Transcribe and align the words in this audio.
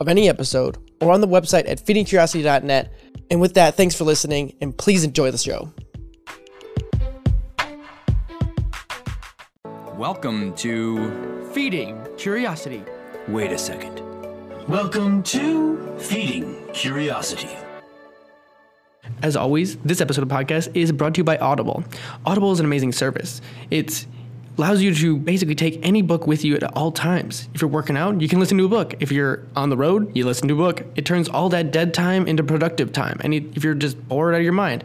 of 0.00 0.08
any 0.08 0.28
episode 0.28 0.78
or 1.00 1.12
on 1.12 1.20
the 1.20 1.28
website 1.28 1.68
at 1.68 1.78
feedingcuriosity.net. 1.84 2.92
And 3.30 3.40
with 3.40 3.54
that, 3.54 3.76
thanks 3.76 3.94
for 3.94 4.04
listening 4.04 4.56
and 4.60 4.76
please 4.76 5.04
enjoy 5.04 5.30
the 5.30 5.38
show. 5.38 5.72
Welcome 9.96 10.54
to 10.56 11.50
Feeding 11.52 12.04
Curiosity. 12.16 12.82
Wait 13.28 13.52
a 13.52 13.58
second. 13.58 14.00
Welcome 14.68 15.22
to 15.24 15.96
Feeding 15.98 16.66
Curiosity. 16.72 17.50
As 19.22 19.36
always, 19.36 19.76
this 19.78 20.00
episode 20.00 20.22
of 20.22 20.28
the 20.28 20.34
podcast 20.34 20.74
is 20.74 20.90
brought 20.92 21.14
to 21.14 21.18
you 21.18 21.24
by 21.24 21.36
Audible. 21.38 21.84
Audible 22.26 22.52
is 22.52 22.58
an 22.58 22.66
amazing 22.66 22.92
service. 22.92 23.40
It's 23.70 24.06
allows 24.58 24.82
you 24.82 24.94
to 24.94 25.16
basically 25.16 25.54
take 25.54 25.78
any 25.82 26.02
book 26.02 26.26
with 26.26 26.44
you 26.44 26.54
at 26.56 26.64
all 26.76 26.92
times. 26.92 27.48
If 27.54 27.60
you're 27.60 27.70
working 27.70 27.96
out, 27.96 28.20
you 28.20 28.28
can 28.28 28.38
listen 28.38 28.58
to 28.58 28.64
a 28.64 28.68
book. 28.68 28.94
If 29.00 29.10
you're 29.10 29.44
on 29.56 29.70
the 29.70 29.76
road, 29.76 30.14
you 30.14 30.24
listen 30.24 30.48
to 30.48 30.54
a 30.54 30.56
book. 30.56 30.82
It 30.94 31.06
turns 31.06 31.28
all 31.28 31.48
that 31.50 31.70
dead 31.70 31.94
time 31.94 32.26
into 32.26 32.42
productive 32.42 32.92
time. 32.92 33.18
And 33.22 33.32
if 33.34 33.64
you're 33.64 33.74
just 33.74 34.08
bored 34.08 34.34
out 34.34 34.38
of 34.38 34.44
your 34.44 34.52
mind. 34.52 34.84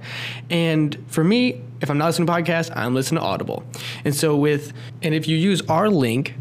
And 0.50 0.98
for 1.08 1.24
me, 1.24 1.62
if 1.82 1.90
I'm 1.90 1.98
not 1.98 2.08
listening 2.08 2.28
to 2.28 2.34
podcasts, 2.34 2.72
I'm 2.76 2.96
listening 2.96 3.22
to 3.22 3.26
Audible. 3.26 3.64
And 4.06 4.16
so 4.16 4.36
with 4.36 4.74
and 5.02 5.14
if 5.14 5.28
you 5.28 5.38
use 5.38 5.62
our 5.64 5.90
link 5.90 6.36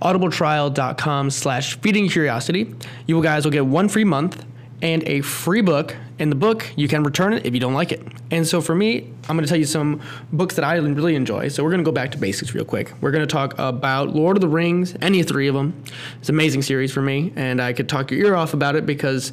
audibletrial.com 0.00 1.30
slash 1.30 1.78
feeding 1.80 2.08
curiosity 2.08 2.74
you 3.06 3.22
guys 3.22 3.44
will 3.44 3.52
get 3.52 3.64
one 3.64 3.88
free 3.88 4.02
month 4.02 4.44
and 4.82 5.02
a 5.08 5.20
free 5.22 5.62
book. 5.62 5.96
In 6.18 6.28
the 6.28 6.36
book, 6.36 6.70
you 6.76 6.86
can 6.88 7.02
return 7.02 7.32
it 7.32 7.46
if 7.46 7.54
you 7.54 7.60
don't 7.60 7.72
like 7.72 7.90
it. 7.90 8.02
And 8.30 8.46
so 8.46 8.60
for 8.60 8.74
me, 8.74 9.10
I'm 9.28 9.36
going 9.36 9.44
to 9.44 9.48
tell 9.48 9.58
you 9.58 9.64
some 9.64 10.00
books 10.32 10.56
that 10.56 10.64
I 10.64 10.76
really 10.76 11.14
enjoy. 11.14 11.48
So 11.48 11.64
we're 11.64 11.70
going 11.70 11.82
to 11.82 11.84
go 11.84 11.92
back 11.92 12.12
to 12.12 12.18
basics 12.18 12.54
real 12.54 12.64
quick. 12.64 12.92
We're 13.00 13.10
going 13.10 13.26
to 13.26 13.32
talk 13.32 13.54
about 13.58 14.10
Lord 14.10 14.36
of 14.36 14.40
the 14.40 14.48
Rings, 14.48 14.94
any 15.00 15.22
three 15.22 15.48
of 15.48 15.54
them. 15.54 15.82
It's 16.20 16.28
an 16.28 16.34
amazing 16.34 16.62
series 16.62 16.92
for 16.92 17.00
me, 17.00 17.32
and 17.36 17.60
I 17.60 17.72
could 17.72 17.88
talk 17.88 18.10
your 18.10 18.26
ear 18.26 18.34
off 18.34 18.54
about 18.54 18.76
it 18.76 18.84
because 18.84 19.32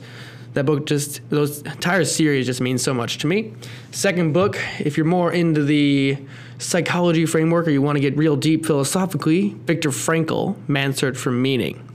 that 0.53 0.65
book 0.65 0.85
just 0.87 1.27
those 1.29 1.61
entire 1.61 2.05
series 2.05 2.45
just 2.45 2.61
means 2.61 2.81
so 2.81 2.93
much 2.93 3.19
to 3.19 3.27
me. 3.27 3.53
Second 3.91 4.33
book, 4.33 4.57
if 4.79 4.97
you're 4.97 5.05
more 5.05 5.31
into 5.31 5.63
the 5.63 6.17
psychology 6.57 7.25
framework 7.25 7.67
or 7.67 7.71
you 7.71 7.81
want 7.81 7.95
to 7.95 8.01
get 8.01 8.17
real 8.17 8.35
deep 8.35 8.65
philosophically, 8.65 9.49
Viktor 9.65 9.89
Frankl, 9.89 10.55
Man's 10.67 10.97
Search 10.97 11.17
for 11.17 11.31
Meaning. 11.31 11.88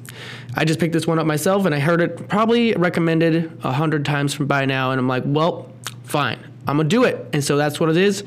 I 0.57 0.65
just 0.65 0.79
picked 0.79 0.93
this 0.93 1.07
one 1.07 1.19
up 1.19 1.27
myself 1.27 1.67
and 1.67 1.75
I 1.75 1.81
heard 1.81 2.01
it 2.01 2.29
probably 2.29 2.75
recommended 2.75 3.59
a 3.65 3.73
hundred 3.73 4.05
times 4.05 4.35
from 4.35 4.47
by 4.47 4.65
now, 4.65 4.93
and 4.93 4.99
I'm 5.01 5.09
like, 5.09 5.25
well, 5.27 5.71
fine, 6.05 6.39
I'm 6.67 6.77
gonna 6.77 6.89
do 6.89 7.05
it. 7.05 7.27
And 7.33 7.43
so 7.43 7.57
that's 7.57 7.81
what 7.81 7.91
it 7.91 7.97
is. 7.97 8.25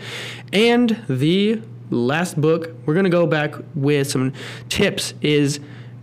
And 0.52 1.02
the 1.08 1.62
last 1.90 2.40
book, 2.40 2.76
we're 2.86 2.96
gonna 2.96 3.10
go 3.10 3.26
back 3.26 3.56
with 3.76 4.10
some 4.10 4.34
tips 4.70 5.14
is 5.22 5.60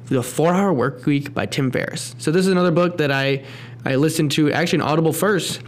the 0.06 0.22
Four 0.22 0.54
Hour 0.54 0.72
Work 0.72 1.06
Week 1.06 1.34
by 1.34 1.46
Tim 1.46 1.70
Ferriss. 1.70 2.14
So 2.18 2.30
this 2.30 2.46
is 2.46 2.52
another 2.52 2.70
book 2.70 2.98
that 2.98 3.10
I 3.10 3.44
I 3.84 3.96
listened 3.96 4.32
to 4.32 4.50
actually 4.50 4.78
in 4.78 4.82
Audible 4.82 5.12
first, 5.12 5.60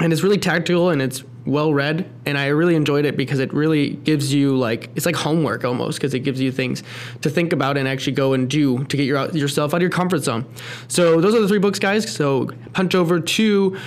and 0.00 0.12
it's 0.12 0.22
really 0.22 0.38
tactical 0.38 0.90
and 0.90 1.00
it's 1.00 1.22
well 1.46 1.72
read 1.72 2.08
and 2.26 2.36
I 2.36 2.48
really 2.48 2.74
enjoyed 2.74 3.04
it 3.04 3.16
because 3.16 3.38
it 3.38 3.52
really 3.54 3.90
gives 3.90 4.34
you 4.34 4.56
like 4.56 4.90
it's 4.96 5.06
like 5.06 5.16
homework 5.16 5.64
almost 5.64 5.98
because 5.98 6.12
it 6.12 6.20
gives 6.20 6.40
you 6.40 6.50
things 6.50 6.82
to 7.22 7.30
think 7.30 7.52
about 7.52 7.76
and 7.76 7.86
actually 7.86 8.14
go 8.14 8.32
and 8.32 8.50
do 8.50 8.84
to 8.84 8.96
get 8.96 9.04
your, 9.04 9.30
yourself 9.30 9.72
out 9.72 9.76
of 9.76 9.82
your 9.82 9.90
comfort 9.90 10.24
zone. 10.24 10.44
So 10.88 11.20
those 11.20 11.34
are 11.34 11.40
the 11.40 11.48
three 11.48 11.58
books, 11.58 11.78
guys. 11.78 12.10
So 12.12 12.50
punch 12.72 12.94
over 12.94 13.20
to 13.20 13.78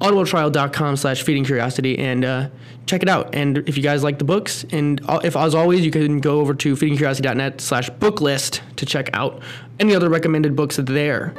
audibletrial.com 0.00 0.96
slash 0.96 1.22
feeding 1.22 1.44
curiosity 1.44 1.98
and 1.98 2.24
uh, 2.24 2.48
check 2.86 3.02
it 3.02 3.08
out. 3.08 3.34
And 3.34 3.58
if 3.68 3.76
you 3.76 3.82
guys 3.82 4.02
like 4.04 4.18
the 4.18 4.24
books, 4.24 4.64
and 4.70 5.00
if 5.24 5.36
as 5.36 5.54
always, 5.54 5.84
you 5.84 5.90
can 5.90 6.20
go 6.20 6.40
over 6.40 6.54
to 6.54 6.74
feedingcuriosity.net 6.76 7.60
slash 7.60 7.90
book 7.90 8.20
list 8.20 8.62
to 8.76 8.86
check 8.86 9.10
out 9.12 9.42
any 9.80 9.94
other 9.94 10.08
recommended 10.08 10.54
books 10.54 10.76
there. 10.76 11.34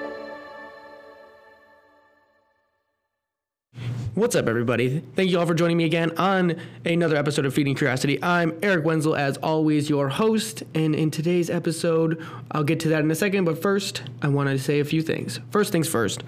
What's 4.20 4.36
up, 4.36 4.50
everybody? 4.50 5.00
Thank 5.16 5.30
you 5.30 5.40
all 5.40 5.46
for 5.46 5.54
joining 5.54 5.78
me 5.78 5.86
again 5.86 6.12
on 6.18 6.58
another 6.84 7.16
episode 7.16 7.46
of 7.46 7.54
Feeding 7.54 7.74
Curiosity. 7.74 8.22
I'm 8.22 8.60
Eric 8.62 8.84
Wenzel, 8.84 9.16
as 9.16 9.38
always, 9.38 9.90
your 9.90 10.10
host. 10.10 10.62
And 10.76 10.94
in 10.94 11.10
today's 11.10 11.50
episode, 11.50 12.22
I'll 12.52 12.66
get 12.66 12.82
to 12.82 12.90
that 12.90 13.00
in 13.00 13.10
a 13.10 13.16
second. 13.16 13.46
But 13.46 13.62
first, 13.62 14.04
I 14.22 14.28
want 14.28 14.50
to 14.50 14.60
say 14.60 14.82
a 14.82 14.84
few 14.84 15.02
things. 15.02 15.40
First 15.52 15.72
things 15.72 15.88
first, 15.88 16.24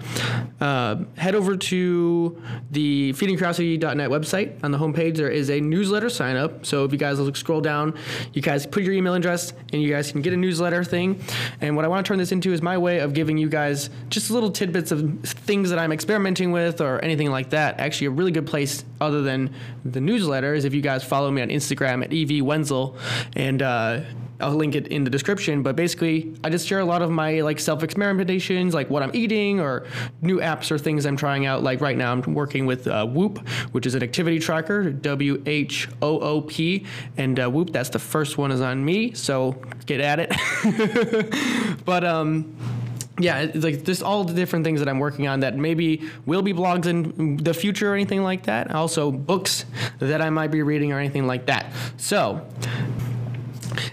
uh, 0.58 1.04
head 1.18 1.34
over 1.34 1.54
to 1.54 2.42
the 2.70 3.12
feedingcuriosity.net 3.12 4.08
website. 4.08 4.64
On 4.64 4.70
the 4.70 4.78
homepage, 4.78 5.16
there 5.16 5.28
is 5.28 5.50
a 5.50 5.60
newsletter 5.60 6.08
sign 6.08 6.36
up. 6.36 6.64
So 6.64 6.86
if 6.86 6.92
you 6.92 6.98
guys 6.98 7.20
look, 7.20 7.36
scroll 7.36 7.60
down, 7.60 7.98
you 8.32 8.40
guys 8.40 8.64
put 8.66 8.84
your 8.84 8.94
email 8.94 9.12
address 9.12 9.52
and 9.70 9.82
you 9.82 9.90
guys 9.90 10.10
can 10.10 10.22
get 10.22 10.32
a 10.32 10.38
newsletter 10.38 10.82
thing. 10.82 11.22
And 11.60 11.76
what 11.76 11.84
I 11.84 11.88
want 11.88 12.06
to 12.06 12.08
turn 12.08 12.18
this 12.18 12.32
into 12.32 12.54
is 12.54 12.62
my 12.62 12.78
way 12.78 13.00
of 13.00 13.12
giving 13.12 13.36
you 13.36 13.50
guys 13.50 13.90
just 14.08 14.30
little 14.30 14.50
tidbits 14.50 14.92
of 14.92 15.20
things 15.24 15.68
that 15.68 15.78
I'm 15.78 15.92
experimenting 15.92 16.52
with 16.52 16.80
or 16.80 16.98
anything 17.04 17.30
like 17.30 17.50
that 17.50 17.81
actually 17.82 18.08
a 18.08 18.10
really 18.10 18.32
good 18.32 18.46
place 18.46 18.84
other 19.00 19.22
than 19.22 19.54
the 19.84 20.00
newsletter 20.00 20.54
is 20.54 20.64
if 20.64 20.74
you 20.74 20.80
guys 20.80 21.04
follow 21.04 21.30
me 21.30 21.42
on 21.42 21.48
Instagram 21.48 22.04
at 22.04 22.12
ev 22.12 22.44
wenzel 22.44 22.96
and 23.36 23.62
uh, 23.62 24.00
I'll 24.42 24.54
link 24.54 24.74
it 24.74 24.88
in 24.88 25.04
the 25.04 25.10
description. 25.10 25.62
But 25.62 25.76
basically, 25.76 26.34
I 26.42 26.50
just 26.50 26.66
share 26.66 26.80
a 26.80 26.84
lot 26.84 27.00
of 27.00 27.10
my 27.10 27.40
like 27.40 27.60
self 27.60 27.80
experimentations, 27.80 28.72
like 28.72 28.90
what 28.90 29.02
I'm 29.02 29.14
eating 29.14 29.60
or 29.60 29.86
new 30.20 30.38
apps 30.38 30.70
or 30.70 30.78
things 30.78 31.06
I'm 31.06 31.16
trying 31.16 31.46
out. 31.46 31.62
Like 31.62 31.80
right 31.80 31.96
now, 31.96 32.12
I'm 32.12 32.34
working 32.34 32.66
with 32.66 32.86
uh, 32.86 33.06
Whoop, 33.06 33.46
which 33.70 33.86
is 33.86 33.94
an 33.94 34.02
activity 34.02 34.38
tracker, 34.38 34.90
W 34.90 35.42
H 35.46 35.88
O 36.02 36.18
O 36.18 36.40
P, 36.42 36.84
and 37.16 37.38
uh, 37.38 37.48
Whoop. 37.48 37.70
That's 37.70 37.90
the 37.90 37.98
first 37.98 38.36
one 38.36 38.50
is 38.50 38.60
on 38.60 38.84
me, 38.84 39.12
so 39.12 39.52
get 39.86 40.00
at 40.00 40.18
it. 40.18 41.80
but 41.84 42.04
um 42.04 42.56
yeah, 43.22 43.50
like 43.54 43.84
just 43.84 44.02
all 44.02 44.24
the 44.24 44.34
different 44.34 44.64
things 44.64 44.80
that 44.80 44.88
I'm 44.88 44.98
working 44.98 45.28
on 45.28 45.40
that 45.40 45.56
maybe 45.56 46.02
will 46.26 46.42
be 46.42 46.52
blogs 46.52 46.86
in 46.86 47.36
the 47.36 47.54
future 47.54 47.90
or 47.90 47.94
anything 47.94 48.22
like 48.22 48.44
that. 48.44 48.70
Also, 48.72 49.10
books 49.10 49.64
that 49.98 50.20
I 50.20 50.30
might 50.30 50.50
be 50.50 50.62
reading 50.62 50.92
or 50.92 50.98
anything 50.98 51.26
like 51.26 51.46
that. 51.46 51.72
So, 51.96 52.46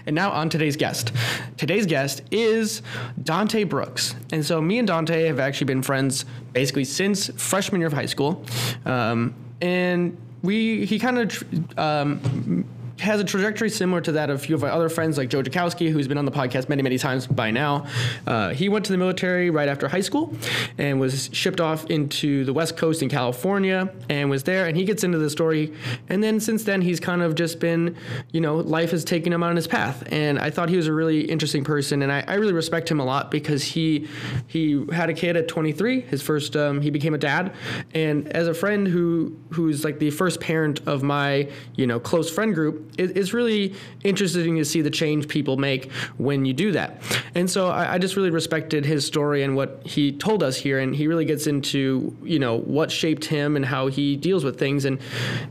and 0.06 0.14
now 0.14 0.30
on 0.30 0.48
today's 0.48 0.76
guest. 0.76 1.12
Today's 1.56 1.86
guest 1.86 2.22
is 2.30 2.82
Dante 3.22 3.64
Brooks. 3.64 4.14
And 4.32 4.44
so, 4.44 4.60
me 4.60 4.78
and 4.78 4.88
Dante 4.88 5.26
have 5.26 5.38
actually 5.38 5.66
been 5.66 5.82
friends 5.82 6.24
basically 6.52 6.84
since 6.84 7.28
freshman 7.40 7.80
year 7.80 7.88
of 7.88 7.92
high 7.92 8.06
school. 8.06 8.44
Um, 8.84 9.34
and 9.60 10.16
we, 10.42 10.86
he 10.86 10.98
kind 10.98 11.18
of, 11.18 11.78
um, 11.78 12.64
has 13.00 13.20
a 13.20 13.24
trajectory 13.24 13.70
similar 13.70 14.00
to 14.02 14.12
that 14.12 14.30
of 14.30 14.36
a 14.36 14.38
few 14.38 14.54
of 14.54 14.64
our 14.64 14.70
other 14.70 14.88
friends, 14.88 15.18
like 15.18 15.28
Joe 15.28 15.42
Jakowski, 15.42 15.90
who's 15.90 16.08
been 16.08 16.18
on 16.18 16.24
the 16.24 16.32
podcast 16.32 16.68
many, 16.68 16.82
many 16.82 16.98
times 16.98 17.26
by 17.26 17.50
now. 17.50 17.86
Uh, 18.26 18.50
he 18.50 18.68
went 18.68 18.84
to 18.86 18.92
the 18.92 18.98
military 18.98 19.50
right 19.50 19.68
after 19.68 19.88
high 19.88 20.00
school 20.00 20.34
and 20.78 21.00
was 21.00 21.30
shipped 21.32 21.60
off 21.60 21.86
into 21.90 22.44
the 22.44 22.52
West 22.52 22.76
Coast 22.76 23.02
in 23.02 23.08
California 23.08 23.92
and 24.08 24.30
was 24.30 24.44
there. 24.44 24.66
And 24.66 24.76
he 24.76 24.84
gets 24.84 25.04
into 25.04 25.18
the 25.18 25.30
story. 25.30 25.72
And 26.08 26.22
then 26.22 26.40
since 26.40 26.64
then, 26.64 26.82
he's 26.82 27.00
kind 27.00 27.22
of 27.22 27.34
just 27.34 27.58
been, 27.58 27.96
you 28.32 28.40
know, 28.40 28.56
life 28.56 28.90
has 28.90 29.04
taken 29.04 29.32
him 29.32 29.42
on 29.42 29.56
his 29.56 29.66
path. 29.66 30.04
And 30.12 30.38
I 30.38 30.50
thought 30.50 30.68
he 30.68 30.76
was 30.76 30.86
a 30.86 30.92
really 30.92 31.22
interesting 31.22 31.64
person, 31.64 32.02
and 32.02 32.12
I, 32.12 32.24
I 32.26 32.34
really 32.34 32.52
respect 32.52 32.90
him 32.90 33.00
a 33.00 33.04
lot 33.04 33.30
because 33.30 33.62
he 33.62 34.08
he 34.46 34.84
had 34.92 35.10
a 35.10 35.14
kid 35.14 35.36
at 35.36 35.48
23. 35.48 36.00
His 36.02 36.22
first, 36.22 36.56
um, 36.56 36.80
he 36.80 36.90
became 36.90 37.14
a 37.14 37.18
dad. 37.18 37.54
And 37.94 38.28
as 38.28 38.48
a 38.48 38.54
friend 38.54 38.86
who 38.86 39.36
who's 39.50 39.84
like 39.84 39.98
the 39.98 40.10
first 40.10 40.40
parent 40.40 40.80
of 40.86 41.02
my, 41.02 41.48
you 41.76 41.86
know, 41.86 42.00
close 42.00 42.30
friend 42.30 42.54
group, 42.54 42.89
it, 42.98 43.16
it's 43.16 43.32
really 43.32 43.74
interesting 44.04 44.56
to 44.56 44.64
see 44.64 44.82
the 44.82 44.90
change 44.90 45.28
people 45.28 45.56
make 45.56 45.90
when 46.18 46.44
you 46.44 46.52
do 46.52 46.72
that. 46.72 47.02
And 47.34 47.50
so 47.50 47.68
I, 47.68 47.94
I, 47.94 47.98
just 47.98 48.16
really 48.16 48.30
respected 48.30 48.84
his 48.84 49.06
story 49.06 49.42
and 49.42 49.54
what 49.56 49.82
he 49.84 50.12
told 50.12 50.42
us 50.42 50.56
here. 50.56 50.78
And 50.78 50.94
he 50.94 51.06
really 51.06 51.24
gets 51.24 51.46
into, 51.46 52.16
you 52.22 52.38
know, 52.38 52.58
what 52.58 52.90
shaped 52.90 53.24
him 53.24 53.56
and 53.56 53.64
how 53.64 53.88
he 53.88 54.16
deals 54.16 54.44
with 54.44 54.58
things. 54.58 54.84
And 54.84 54.98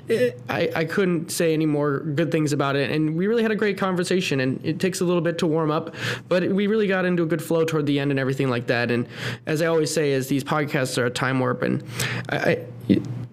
it, 0.07 0.39
I, 0.49 0.69
I 0.75 0.85
couldn't 0.85 1.31
say 1.31 1.53
any 1.53 1.65
more 1.65 1.99
good 1.99 2.31
things 2.31 2.53
about 2.53 2.75
it. 2.75 2.91
And 2.91 3.15
we 3.15 3.27
really 3.27 3.43
had 3.43 3.51
a 3.51 3.55
great 3.55 3.77
conversation. 3.77 4.39
And 4.39 4.63
it 4.65 4.79
takes 4.79 5.01
a 5.01 5.05
little 5.05 5.21
bit 5.21 5.37
to 5.39 5.47
warm 5.47 5.71
up, 5.71 5.95
but 6.27 6.43
we 6.49 6.67
really 6.67 6.87
got 6.87 7.05
into 7.05 7.23
a 7.23 7.27
good 7.27 7.41
flow 7.41 7.63
toward 7.63 7.85
the 7.85 7.99
end 7.99 8.11
and 8.11 8.19
everything 8.19 8.49
like 8.49 8.67
that. 8.67 8.91
And 8.91 9.07
as 9.45 9.61
I 9.61 9.67
always 9.67 9.93
say, 9.93 10.11
is 10.11 10.27
these 10.27 10.43
podcasts 10.43 10.97
are 10.97 11.05
a 11.05 11.11
time 11.11 11.39
warp. 11.39 11.61
And 11.61 11.83
I, 12.29 12.37
I 12.37 12.65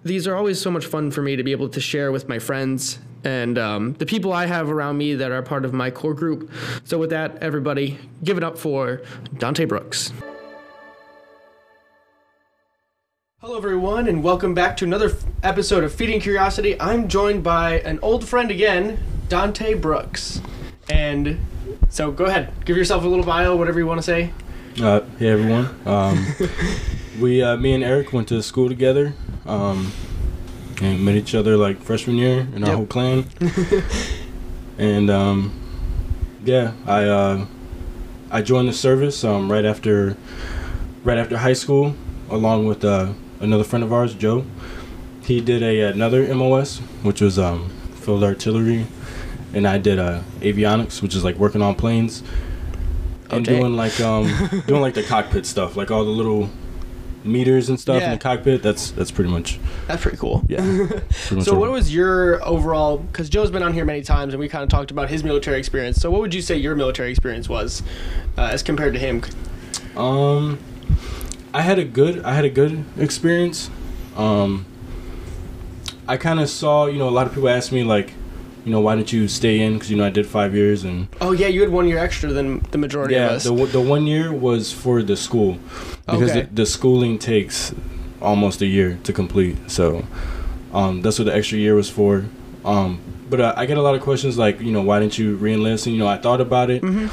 these 0.03 0.27
are 0.27 0.35
always 0.35 0.59
so 0.61 0.71
much 0.71 0.85
fun 0.85 1.11
for 1.11 1.21
me 1.21 1.35
to 1.35 1.43
be 1.43 1.51
able 1.51 1.69
to 1.69 1.79
share 1.79 2.11
with 2.11 2.29
my 2.29 2.39
friends 2.39 2.99
and 3.23 3.57
um, 3.57 3.93
the 3.93 4.05
people 4.05 4.31
I 4.31 4.45
have 4.45 4.69
around 4.69 4.97
me 4.97 5.15
that 5.15 5.31
are 5.31 5.41
part 5.41 5.65
of 5.65 5.73
my 5.73 5.91
core 5.91 6.13
group. 6.13 6.49
So, 6.85 6.97
with 6.97 7.09
that, 7.09 7.37
everybody, 7.41 7.97
give 8.23 8.37
it 8.37 8.43
up 8.43 8.57
for 8.57 9.01
Dante 9.37 9.65
Brooks. 9.65 10.13
Hello, 13.39 13.57
everyone, 13.57 14.07
and 14.07 14.23
welcome 14.23 14.53
back 14.53 14.77
to 14.77 14.85
another 14.85 15.09
f- 15.09 15.23
episode 15.43 15.83
of 15.83 15.93
Feeding 15.93 16.19
Curiosity. 16.19 16.79
I'm 16.79 17.07
joined 17.07 17.43
by 17.43 17.79
an 17.79 17.99
old 18.01 18.27
friend 18.27 18.49
again, 18.51 18.99
Dante 19.29 19.73
Brooks. 19.73 20.41
And 20.89 21.39
so 21.89 22.11
go 22.11 22.25
ahead, 22.25 22.51
give 22.65 22.77
yourself 22.77 23.03
a 23.03 23.07
little 23.07 23.25
bio, 23.25 23.55
whatever 23.55 23.79
you 23.79 23.85
want 23.85 23.99
to 23.99 24.03
say. 24.03 24.31
Uh, 24.81 25.01
hey 25.17 25.29
everyone. 25.29 25.67
Um, 25.85 26.25
we, 27.19 27.41
uh, 27.41 27.57
me 27.57 27.73
and 27.73 27.83
Eric 27.83 28.13
went 28.13 28.27
to 28.29 28.41
school 28.43 28.67
together. 28.69 29.13
Um, 29.45 29.91
and 30.81 31.03
met 31.03 31.15
each 31.15 31.33
other 31.33 31.57
like 31.57 31.81
freshman 31.81 32.17
year 32.17 32.47
in 32.53 32.63
our 32.63 32.69
Yep. 32.69 32.75
whole 32.77 32.85
clan. 32.85 33.25
and 34.77 35.09
um, 35.09 35.51
yeah, 36.45 36.73
I 36.85 37.03
uh, 37.05 37.45
I 38.29 38.41
joined 38.43 38.69
the 38.69 38.73
service 38.73 39.23
um, 39.23 39.51
right 39.51 39.65
after 39.65 40.15
right 41.03 41.17
after 41.17 41.37
high 41.37 41.53
school, 41.53 41.95
along 42.29 42.67
with 42.67 42.85
uh, 42.85 43.13
another 43.39 43.63
friend 43.63 43.83
of 43.83 43.91
ours, 43.91 44.13
Joe. 44.13 44.45
He 45.23 45.41
did 45.41 45.63
a 45.63 45.81
another 45.91 46.31
MOS, 46.35 46.77
which 47.01 47.21
was 47.21 47.39
um, 47.39 47.69
field 47.95 48.23
artillery, 48.23 48.85
and 49.53 49.67
I 49.67 49.79
did 49.79 49.97
uh, 49.97 50.21
avionics, 50.41 51.01
which 51.01 51.15
is 51.15 51.23
like 51.23 51.37
working 51.37 51.61
on 51.63 51.73
planes 51.73 52.21
and 53.31 53.47
Okay. 53.47 53.57
doing 53.59 53.75
like 53.75 53.99
um 53.99 54.31
doing 54.67 54.81
like 54.81 54.93
the 54.93 55.03
cockpit 55.03 55.45
stuff, 55.47 55.75
like 55.75 55.89
all 55.89 56.05
the 56.05 56.11
little 56.11 56.49
meters 57.27 57.69
and 57.69 57.79
stuff 57.79 57.99
Yeah. 58.01 58.05
in 58.07 58.11
the 58.11 58.17
cockpit. 58.17 58.61
That's 58.63 58.91
that's 58.91 59.11
pretty 59.11 59.29
much 59.29 59.59
That's 59.87 60.01
pretty 60.01 60.17
cool. 60.17 60.43
yeah. 60.47 60.57
pretty 60.61 61.03
much 61.35 61.45
So, 61.45 61.57
what 61.57 61.71
was 61.71 61.93
your 61.93 62.43
overall? 62.45 62.97
Because 62.97 63.29
Joe's 63.29 63.51
been 63.51 63.63
on 63.63 63.73
here 63.73 63.85
many 63.85 64.01
times, 64.01 64.33
and 64.33 64.39
we 64.39 64.47
kind 64.47 64.63
of 64.63 64.69
talked 64.69 64.91
about 64.91 65.09
his 65.09 65.23
military 65.23 65.59
experience. 65.59 65.97
So, 65.97 66.09
what 66.11 66.21
would 66.21 66.33
you 66.33 66.41
say 66.41 66.55
your 66.57 66.75
military 66.75 67.09
experience 67.11 67.47
was, 67.49 67.83
uh, 68.37 68.49
as 68.51 68.63
compared 68.63 68.93
to 68.93 68.99
him? 68.99 69.23
Um, 69.95 70.59
I 71.53 71.61
had 71.61 71.79
a 71.79 71.85
good 71.85 72.23
I 72.23 72.33
had 72.33 72.45
a 72.45 72.49
good 72.49 72.83
experience. 72.97 73.69
Um, 74.15 74.65
I 76.07 76.17
kind 76.17 76.39
of 76.39 76.49
saw 76.49 76.85
you 76.85 76.99
know 76.99 77.09
a 77.09 77.11
lot 77.11 77.27
of 77.27 77.33
people 77.33 77.49
ask 77.49 77.71
me 77.71 77.83
like, 77.83 78.13
you 78.67 78.73
know 78.73 78.81
why 78.81 78.95
didn't 78.97 79.13
you 79.13 79.29
stay 79.29 79.61
in 79.61 79.73
because 79.75 79.89
you 79.89 79.95
know 79.95 80.05
I 80.05 80.09
did 80.09 80.27
five 80.27 80.53
years 80.53 80.83
and 80.83 81.07
Oh 81.21 81.31
yeah, 81.31 81.47
you 81.47 81.61
had 81.61 81.69
one 81.71 81.87
year 81.87 81.97
extra 81.99 82.33
than 82.33 82.59
the 82.71 82.77
majority 82.77 83.15
of 83.15 83.31
us. 83.31 83.45
yeah 83.45 83.49
the 83.49 83.53
one- 83.61 83.71
the 83.71 83.79
one 83.79 84.05
year 84.05 84.33
was 84.33 84.73
for 84.73 85.01
the 85.01 85.15
school 85.15 85.57
because 86.05 86.31
Okay. 86.31 86.41
the, 86.41 86.53
the 86.53 86.65
schooling 86.65 87.17
takes 87.17 87.73
almost 88.21 88.61
a 88.61 88.65
year 88.65 88.99
to 89.03 89.13
complete 89.13 89.55
so 89.71 90.03
um, 90.73 91.01
that's 91.01 91.17
what 91.17 91.25
the 91.25 91.33
extra 91.35 91.57
year 91.57 91.75
was 91.75 91.89
for 91.89 92.25
um, 92.65 92.99
but 93.29 93.39
uh, 93.39 93.53
I 93.55 93.65
get 93.67 93.77
a 93.77 93.81
lot 93.81 93.95
of 93.95 94.01
questions 94.01 94.37
like 94.37 94.59
you 94.59 94.71
know 94.73 94.81
why 94.81 94.99
didn't 94.99 95.17
you 95.17 95.37
reenlist 95.37 95.85
and 95.85 95.93
you 95.95 95.99
know 96.03 96.07
I 96.09 96.17
thought 96.17 96.41
about 96.41 96.69
it 96.69 96.81
Mm-hmm. 96.81 97.07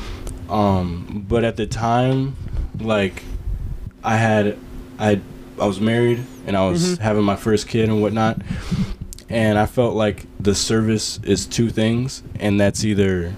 um, 0.52 1.24
but 1.28 1.44
at 1.44 1.56
the 1.56 1.66
time 1.68 2.34
like 2.80 3.22
I 4.02 4.16
had 4.16 4.58
I 4.98 5.20
I 5.60 5.66
was 5.66 5.78
married 5.80 6.18
and 6.48 6.56
I 6.56 6.68
was 6.68 6.80
Mhm. 6.82 6.98
having 6.98 7.22
my 7.22 7.36
first 7.36 7.68
kid 7.68 7.88
and 7.88 8.02
whatnot 8.02 8.42
and 9.28 9.58
I 9.58 9.66
felt 9.66 9.94
like 9.94 10.26
the 10.40 10.54
service 10.54 11.18
is 11.22 11.46
two 11.46 11.70
things 11.70 12.22
and 12.38 12.60
that's 12.60 12.84
either 12.84 13.34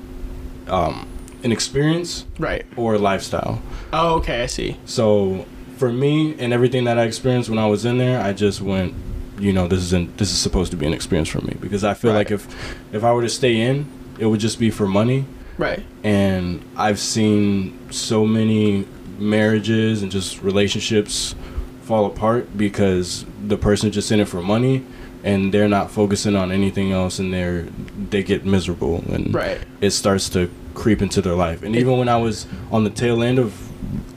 um, 0.69 1.09
an 1.43 1.53
experience 1.53 2.27
right. 2.39 2.67
or 2.77 2.95
a 2.95 2.99
lifestyle. 2.99 3.63
Oh, 3.93 4.15
okay, 4.17 4.43
I 4.43 4.47
see. 4.47 4.77
So 4.85 5.47
for 5.77 5.93
me 5.93 6.35
and 6.39 6.53
everything 6.53 6.85
that 6.85 6.99
I 6.99 7.05
experienced 7.05 7.49
when 7.49 7.59
I 7.59 7.67
was 7.67 7.85
in 7.85 7.99
there, 7.99 8.21
I 8.21 8.33
just 8.33 8.61
went, 8.61 8.95
you 9.39 9.53
know, 9.53 9.69
this 9.69 9.81
isn't 9.81 10.17
this 10.19 10.33
is 10.33 10.39
supposed 10.39 10.71
to 10.71 10.77
be 10.77 10.87
an 10.87 10.93
experience 10.95 11.29
for 11.29 11.41
me 11.43 11.57
because 11.61 11.85
I 11.85 11.95
feel 11.95 12.11
Right. 12.13 12.19
like 12.19 12.31
if 12.31 12.47
if 12.93 13.05
I 13.05 13.13
were 13.13 13.23
to 13.23 13.29
stay 13.29 13.61
in, 13.61 13.87
it 14.19 14.27
would 14.27 14.41
just 14.41 14.59
be 14.59 14.71
for 14.71 14.87
money. 14.87 15.27
Right. 15.59 15.83
And 16.03 16.63
I've 16.77 16.99
seen 16.99 17.79
so 17.91 18.27
many 18.27 18.87
marriages 19.19 20.03
and 20.03 20.11
just 20.11 20.43
relationships 20.43 21.35
fall 21.83 22.07
apart 22.07 22.57
because 22.57 23.25
the 23.47 23.57
person's 23.57 23.95
just 23.95 24.11
in 24.11 24.21
it 24.21 24.27
for 24.29 24.43
money 24.43 24.85
and 25.27 25.53
they're 25.53 25.69
not 25.69 25.91
focusing 25.91 26.37
on 26.37 26.51
anything 26.53 26.93
else 26.93 27.19
and 27.19 27.35
they're 27.35 27.67
they 28.11 28.23
get 28.23 28.47
miserable 28.47 29.03
and 29.13 29.35
Right. 29.35 29.59
it 29.81 29.91
starts 29.91 30.29
to 30.31 30.49
creep 30.75 31.03
into 31.03 31.21
their 31.21 31.35
life. 31.35 31.63
And 31.63 31.75
even 31.75 31.99
when 31.99 32.09
I 32.09 32.17
was 32.17 32.47
on 32.71 32.85
the 32.85 32.91
tail 32.91 33.23
end 33.23 33.39
of 33.39 33.53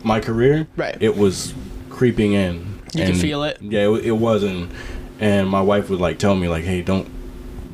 my 0.05 0.19
career, 0.19 0.67
Right. 0.77 0.95
it 0.99 1.17
was 1.17 1.53
creeping 1.89 2.33
in. 2.33 2.55
You 2.93 3.01
can 3.03 3.11
And, 3.11 3.19
feel 3.21 3.43
it. 3.43 3.57
Yeah, 3.61 3.89
it, 3.89 4.05
it 4.05 4.11
wasn't 4.17 4.71
and 5.19 5.49
my 5.49 5.61
wife 5.61 5.89
would 5.89 5.99
like 5.99 6.17
tell 6.17 6.35
me 6.35 6.47
like, 6.47 6.63
"Hey, 6.63 6.81
don't 6.81 7.07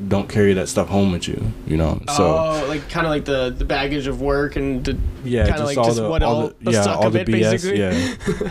don't 0.08 0.28
carry 0.28 0.52
that 0.54 0.68
stuff 0.68 0.88
home 0.88 1.12
with 1.12 1.28
you," 1.28 1.40
you 1.66 1.76
know. 1.76 2.00
So 2.16 2.24
oh, 2.24 2.64
like 2.68 2.88
kind 2.90 3.06
of 3.06 3.10
like 3.10 3.24
the 3.24 3.54
the 3.56 3.64
baggage 3.64 4.06
of 4.08 4.20
work 4.20 4.56
and 4.56 4.84
the 4.84 4.96
yeah, 5.26 5.44
kinda 5.46 5.58
just 5.58 5.66
like 5.66 5.78
all 5.78 5.84
just 5.84 5.96
the 5.98 6.08
what 6.08 6.22
all 6.22 6.34
all- 6.34 6.48
the, 6.48 6.54
the 6.62 6.70
yeah 6.72 6.82
suck 6.82 6.96
all 6.98 7.06
of 7.08 7.12
the 7.12 7.20
it, 7.20 7.26
BS. 7.28 7.50
basically. 7.50 7.78
Yeah, 7.80 7.90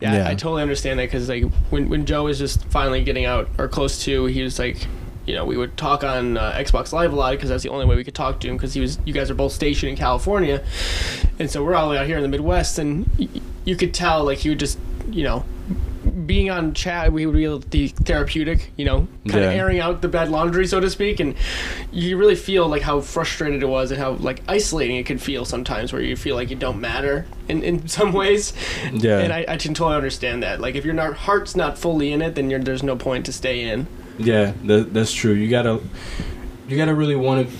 yeah, 0.00 0.14
Yeah. 0.16 0.28
I 0.28 0.34
totally 0.34 0.62
understand 0.62 0.98
that 0.98 1.04
because 1.06 1.28
like 1.28 1.44
when 1.70 1.88
when 1.88 2.06
Joe 2.06 2.24
was 2.24 2.38
just 2.38 2.64
finally 2.66 3.02
getting 3.04 3.24
out 3.24 3.48
or 3.58 3.68
close 3.68 4.02
to, 4.04 4.26
he 4.26 4.42
was 4.42 4.58
like. 4.58 4.86
You 5.26 5.34
know, 5.34 5.46
we 5.46 5.56
would 5.56 5.78
talk 5.78 6.04
on 6.04 6.36
uh, 6.36 6.52
Xbox 6.52 6.92
Live 6.92 7.10
a 7.14 7.16
lot 7.16 7.30
because 7.30 7.48
that's 7.48 7.62
the 7.62 7.70
only 7.70 7.86
way 7.86 7.96
we 7.96 8.04
could 8.04 8.14
talk 8.14 8.40
to 8.40 8.46
him 8.46 8.58
because 8.58 8.74
he 8.74 8.82
was. 8.82 8.98
You 9.06 9.14
guys 9.14 9.30
are 9.30 9.34
both 9.34 9.52
stationed 9.52 9.88
in 9.88 9.96
California, 9.96 10.62
and 11.38 11.50
so 11.50 11.64
we're 11.64 11.74
all 11.74 11.96
out 11.96 12.04
here 12.04 12.18
in 12.18 12.22
the 12.22 12.28
Midwest, 12.28 12.78
and 12.78 13.08
y- 13.18 13.28
you 13.64 13.74
could 13.74 13.94
tell 13.94 14.22
like 14.22 14.36
he 14.40 14.50
would 14.50 14.58
just, 14.58 14.78
you 15.10 15.22
know, 15.24 15.42
being 16.26 16.50
on 16.50 16.74
chat, 16.74 17.12
we 17.12 17.26
would 17.26 17.34
be 17.36 17.58
be 17.70 17.88
therapeutic, 17.88 18.70
you 18.76 18.84
know, 18.84 19.06
kind 19.28 19.44
of 19.44 19.52
Yeah. 19.52 19.58
airing 19.58 19.80
out 19.80 20.02
the 20.02 20.08
bad 20.08 20.28
laundry, 20.30 20.66
so 20.66 20.80
to 20.80 20.88
speak, 20.90 21.20
and 21.20 21.34
you 21.92 22.16
really 22.16 22.34
feel 22.36 22.66
like 22.68 22.82
how 22.82 23.00
frustrated 23.00 23.62
it 23.62 23.66
was 23.66 23.90
and 23.90 24.00
how 24.00 24.12
like 24.12 24.42
isolating 24.48 24.96
it 24.96 25.04
could 25.06 25.20
feel 25.20 25.44
sometimes, 25.44 25.92
where 25.92 26.02
you 26.02 26.16
feel 26.16 26.36
like 26.36 26.50
you 26.50 26.56
don't 26.56 26.80
matter 26.80 27.26
in, 27.48 27.62
in 27.62 27.86
some 27.98 28.12
ways. 28.12 28.52
Yeah. 28.92 29.18
And 29.18 29.32
I, 29.32 29.44
I 29.48 29.56
can 29.56 29.74
totally 29.74 29.96
understand 29.96 30.42
that. 30.42 30.60
Like 30.60 30.74
if 30.74 30.84
your 30.84 30.94
not, 30.94 31.14
heart's 31.14 31.54
not 31.56 31.78
fully 31.78 32.12
in 32.12 32.22
it, 32.22 32.34
then 32.34 32.50
you're, 32.50 32.60
there's 32.60 32.82
no 32.82 32.96
point 32.96 33.26
to 33.26 33.32
stay 33.32 33.68
in. 33.68 33.86
yeah, 34.18 34.52
that, 34.64 34.94
that's 34.94 35.12
true. 35.12 35.32
You 35.32 35.48
gotta 35.50 35.80
you 36.68 36.76
gotta 36.76 36.94
really 36.94 37.16
want 37.16 37.48
to. 37.48 37.54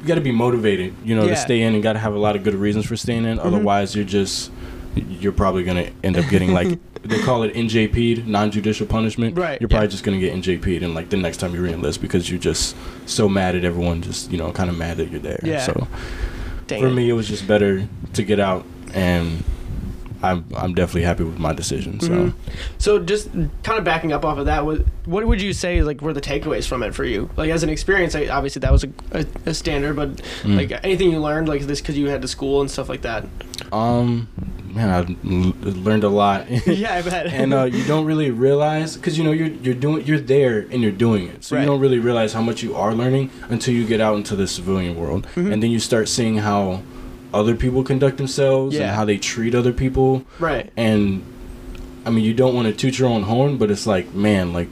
You 0.00 0.08
gotta 0.08 0.20
be 0.20 0.32
motivated, 0.32 0.94
you 1.04 1.14
know, 1.14 1.22
Yeah. 1.24 1.30
to 1.30 1.36
stay 1.36 1.60
in, 1.62 1.74
and 1.74 1.82
gotta 1.82 1.98
have 2.00 2.14
a 2.14 2.18
lot 2.18 2.34
of 2.34 2.42
good 2.42 2.54
reasons 2.56 2.86
for 2.86 2.96
staying 2.96 3.24
in. 3.24 3.38
Mm-hmm. 3.38 3.46
Otherwise, 3.46 3.94
you're 3.94 4.04
just 4.04 4.50
you're 4.94 5.32
probably 5.32 5.64
gonna 5.64 5.90
end 6.02 6.16
up 6.16 6.28
getting 6.28 6.52
like 6.52 6.78
they 7.02 7.18
call 7.20 7.42
it 7.42 7.54
NJP'd, 7.54 8.28
non-judicial 8.28 8.86
punishment. 8.86 9.36
Right, 9.36 9.60
You're 9.60 9.68
yeah. 9.68 9.74
probably 9.74 9.88
just 9.88 10.04
gonna 10.04 10.20
get 10.20 10.34
NJP'd, 10.34 10.82
and 10.82 10.94
like 10.94 11.10
the 11.10 11.16
next 11.16 11.38
time 11.38 11.54
you 11.54 11.62
re-enlist 11.62 12.00
because 12.00 12.30
you're 12.30 12.38
just 12.38 12.76
so 13.06 13.28
mad 13.28 13.56
at 13.56 13.64
everyone, 13.64 14.02
just 14.02 14.30
you 14.30 14.38
know, 14.38 14.52
kind 14.52 14.70
of 14.70 14.76
mad 14.76 14.98
that 14.98 15.10
you're 15.10 15.20
there. 15.20 15.40
Yeah. 15.42 15.64
So 15.64 15.88
Dang 16.66 16.80
for 16.80 16.88
it. 16.88 16.92
me, 16.92 17.08
it 17.08 17.14
was 17.14 17.28
just 17.28 17.46
better 17.46 17.88
to 18.12 18.22
get 18.22 18.38
out, 18.38 18.64
and 18.94 19.42
I'm 20.22 20.44
I'm 20.56 20.74
definitely 20.74 21.02
happy 21.02 21.24
with 21.24 21.38
my 21.38 21.52
decision. 21.52 22.00
So. 22.00 22.08
Mhm. 22.08 22.32
So 22.78 22.98
just 22.98 23.30
kind 23.62 23.78
of 23.78 23.84
backing 23.84 24.12
up 24.12 24.24
off 24.24 24.38
of 24.38 24.46
that, 24.46 24.64
what 24.64 24.82
what 25.04 25.26
would 25.26 25.42
you 25.42 25.52
say 25.52 25.82
like 25.82 26.00
were 26.00 26.12
the 26.12 26.20
takeaways 26.20 26.66
from 26.66 26.82
it 26.82 26.94
for 26.94 27.04
you? 27.04 27.28
Like 27.36 27.50
as 27.50 27.62
an 27.62 27.68
experience, 27.70 28.14
I, 28.14 28.26
obviously 28.26 28.60
that 28.60 28.72
was 28.72 28.84
a, 28.84 28.90
a, 29.12 29.26
a 29.46 29.54
standard, 29.54 29.96
but 29.96 30.10
Mm. 30.42 30.56
like 30.56 30.84
anything 30.84 31.10
you 31.10 31.18
learned 31.20 31.48
like 31.48 31.62
this 31.62 31.80
because 31.80 31.96
you 31.98 32.08
had 32.08 32.22
to 32.22 32.28
school 32.28 32.60
and 32.60 32.70
stuff 32.70 32.88
like 32.88 33.02
that. 33.02 33.24
Um, 33.72 34.28
man, 34.74 34.90
I 34.90 35.16
learned 35.68 36.04
a 36.04 36.08
lot. 36.08 36.50
yeah, 36.66 36.94
I 36.94 37.02
bet. 37.02 37.26
and 37.32 37.52
uh, 37.54 37.64
you 37.64 37.84
don't 37.84 38.04
really 38.04 38.30
realize 38.30 38.96
because 38.96 39.16
you 39.18 39.24
know 39.24 39.32
you're 39.32 39.48
you're 39.64 39.74
doing 39.74 40.04
you're 40.06 40.20
there 40.20 40.60
and 40.70 40.82
you're 40.82 40.90
doing 40.92 41.26
it, 41.28 41.44
so 41.44 41.56
Right. 41.56 41.62
you 41.62 41.66
don't 41.66 41.80
really 41.80 41.98
realize 41.98 42.32
how 42.32 42.42
much 42.42 42.62
you 42.62 42.74
are 42.74 42.94
learning 42.94 43.30
until 43.48 43.74
you 43.74 43.86
get 43.86 44.00
out 44.00 44.16
into 44.16 44.36
the 44.36 44.46
civilian 44.46 44.96
world, 44.96 45.26
Mhm. 45.34 45.52
and 45.52 45.62
then 45.62 45.70
you 45.70 45.78
start 45.80 46.08
seeing 46.08 46.38
how 46.38 46.82
other 47.34 47.54
people 47.54 47.82
conduct 47.82 48.16
themselves 48.18 48.74
Yeah. 48.76 48.82
and 48.88 48.90
how 48.96 49.04
they 49.04 49.18
treat 49.18 49.54
other 49.54 49.72
people, 49.72 50.24
right. 50.38 50.70
and 50.76 51.22
I 52.04 52.10
mean 52.10 52.24
you 52.24 52.34
don't 52.34 52.54
want 52.54 52.68
to 52.68 52.74
toot 52.74 52.98
your 52.98 53.08
own 53.08 53.22
horn, 53.22 53.56
but 53.58 53.70
it's 53.70 53.86
like 53.86 54.12
man, 54.14 54.52
like 54.52 54.68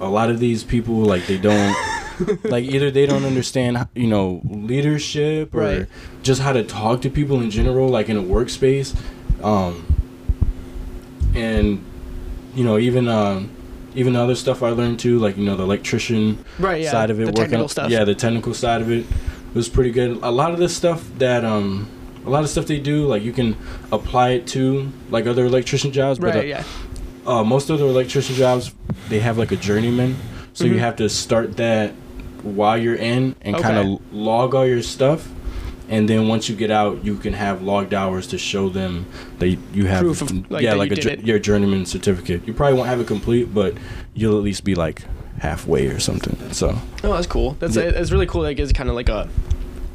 a 0.00 0.08
lot 0.08 0.30
of 0.30 0.40
these 0.40 0.64
people 0.64 0.96
like 0.96 1.26
they 1.26 1.38
don't. 1.38 1.74
like 2.44 2.64
either 2.64 2.90
they 2.90 3.06
don't 3.06 3.24
understand 3.24 3.86
you 3.94 4.06
know 4.06 4.40
leadership 4.44 5.54
or 5.54 5.58
Right. 5.60 5.86
just 6.22 6.40
how 6.42 6.52
to 6.52 6.62
talk 6.62 7.00
to 7.02 7.10
people 7.10 7.40
in 7.40 7.50
general 7.50 7.88
like 7.88 8.08
in 8.10 8.16
a 8.16 8.22
workspace 8.22 8.94
um 9.42 9.84
and 11.34 11.82
you 12.54 12.64
know 12.64 12.78
even 12.78 13.08
um 13.08 13.50
even 13.94 14.12
the 14.12 14.20
other 14.20 14.34
stuff 14.34 14.62
i 14.62 14.68
learned 14.70 15.00
too 15.00 15.18
like 15.18 15.36
you 15.36 15.44
know 15.44 15.56
the 15.56 15.62
electrician 15.62 16.44
Right. 16.58 16.82
Yeah. 16.82 16.90
side 16.90 17.10
of 17.10 17.18
it 17.18 17.24
the 17.24 17.30
working 17.30 17.42
technical 17.44 17.68
stuff. 17.68 17.90
yeah 17.90 18.04
the 18.04 18.14
technical 18.14 18.54
side 18.54 18.82
of 18.82 18.90
it 18.90 19.06
was 19.54 19.68
pretty 19.68 19.90
good 19.90 20.18
a 20.22 20.30
lot 20.30 20.52
of 20.52 20.58
the 20.58 20.68
stuff 20.68 21.08
that 21.18 21.44
um 21.44 21.88
a 22.24 22.30
lot 22.30 22.42
of 22.42 22.48
stuff 22.48 22.66
they 22.66 22.78
do 22.80 23.06
like 23.06 23.22
you 23.22 23.32
can 23.32 23.56
apply 23.90 24.30
it 24.30 24.46
to 24.46 24.90
like 25.10 25.26
other 25.26 25.44
electrician 25.44 25.92
jobs 25.92 26.18
but 26.18 26.34
uh, 26.34 26.38
Right. 26.38 26.48
Yeah. 26.48 26.64
uh, 27.26 27.44
most 27.44 27.70
other 27.70 27.84
electrician 27.84 28.34
jobs 28.36 28.72
they 29.08 29.18
have 29.20 29.38
like 29.38 29.52
a 29.52 29.56
journeyman 29.56 30.16
so 30.52 30.64
Mhm. 30.64 30.68
you 30.72 30.78
have 30.78 30.96
to 30.96 31.08
start 31.08 31.56
that 31.56 31.92
while 32.42 32.78
you're 32.78 32.94
in 32.96 33.34
and 33.42 33.56
kind 33.56 33.76
of 33.76 34.00
log 34.12 34.54
all 34.54 34.66
your 34.66 34.82
stuff 34.82 35.28
and 35.88 36.08
then 36.08 36.28
once 36.28 36.48
you 36.48 36.56
get 36.56 36.70
out 36.70 37.04
you 37.04 37.16
can 37.16 37.32
have 37.34 37.62
logged 37.62 37.92
hours 37.92 38.26
to 38.28 38.38
show 38.38 38.68
them 38.68 39.04
that 39.38 39.48
you- 39.48 39.58
you 39.74 39.86
have 39.86 40.00
Proof 40.00 40.22
of, 40.22 40.50
like, 40.50 40.62
yeah 40.62 40.74
like 40.74 40.90
you 40.96 41.10
a 41.10 41.12
it. 41.14 41.24
your 41.26 41.38
journeyman 41.38 41.84
certificate 41.86 42.42
you 42.46 42.52
probably 42.54 42.76
won't 42.76 42.88
have 42.88 43.00
it 43.00 43.06
complete 43.06 43.52
but 43.52 43.74
you'll 44.14 44.36
at 44.38 44.42
least 44.44 44.64
be 44.64 44.74
like 44.74 45.02
halfway 45.42 45.86
or 45.88 45.98
something 45.98 46.36
so 46.52 46.68
Oh, 47.04 47.12
that's 47.12 47.26
cool. 47.26 47.56
That's 47.58 47.74
Yeah. 47.76 47.82
it's 48.00 48.10
really 48.12 48.26
cool. 48.26 48.42
That 48.42 48.50
it 48.52 48.54
gives 48.54 48.72
kind 48.72 48.88
of 48.88 48.94
like 48.94 49.08
a 49.08 49.28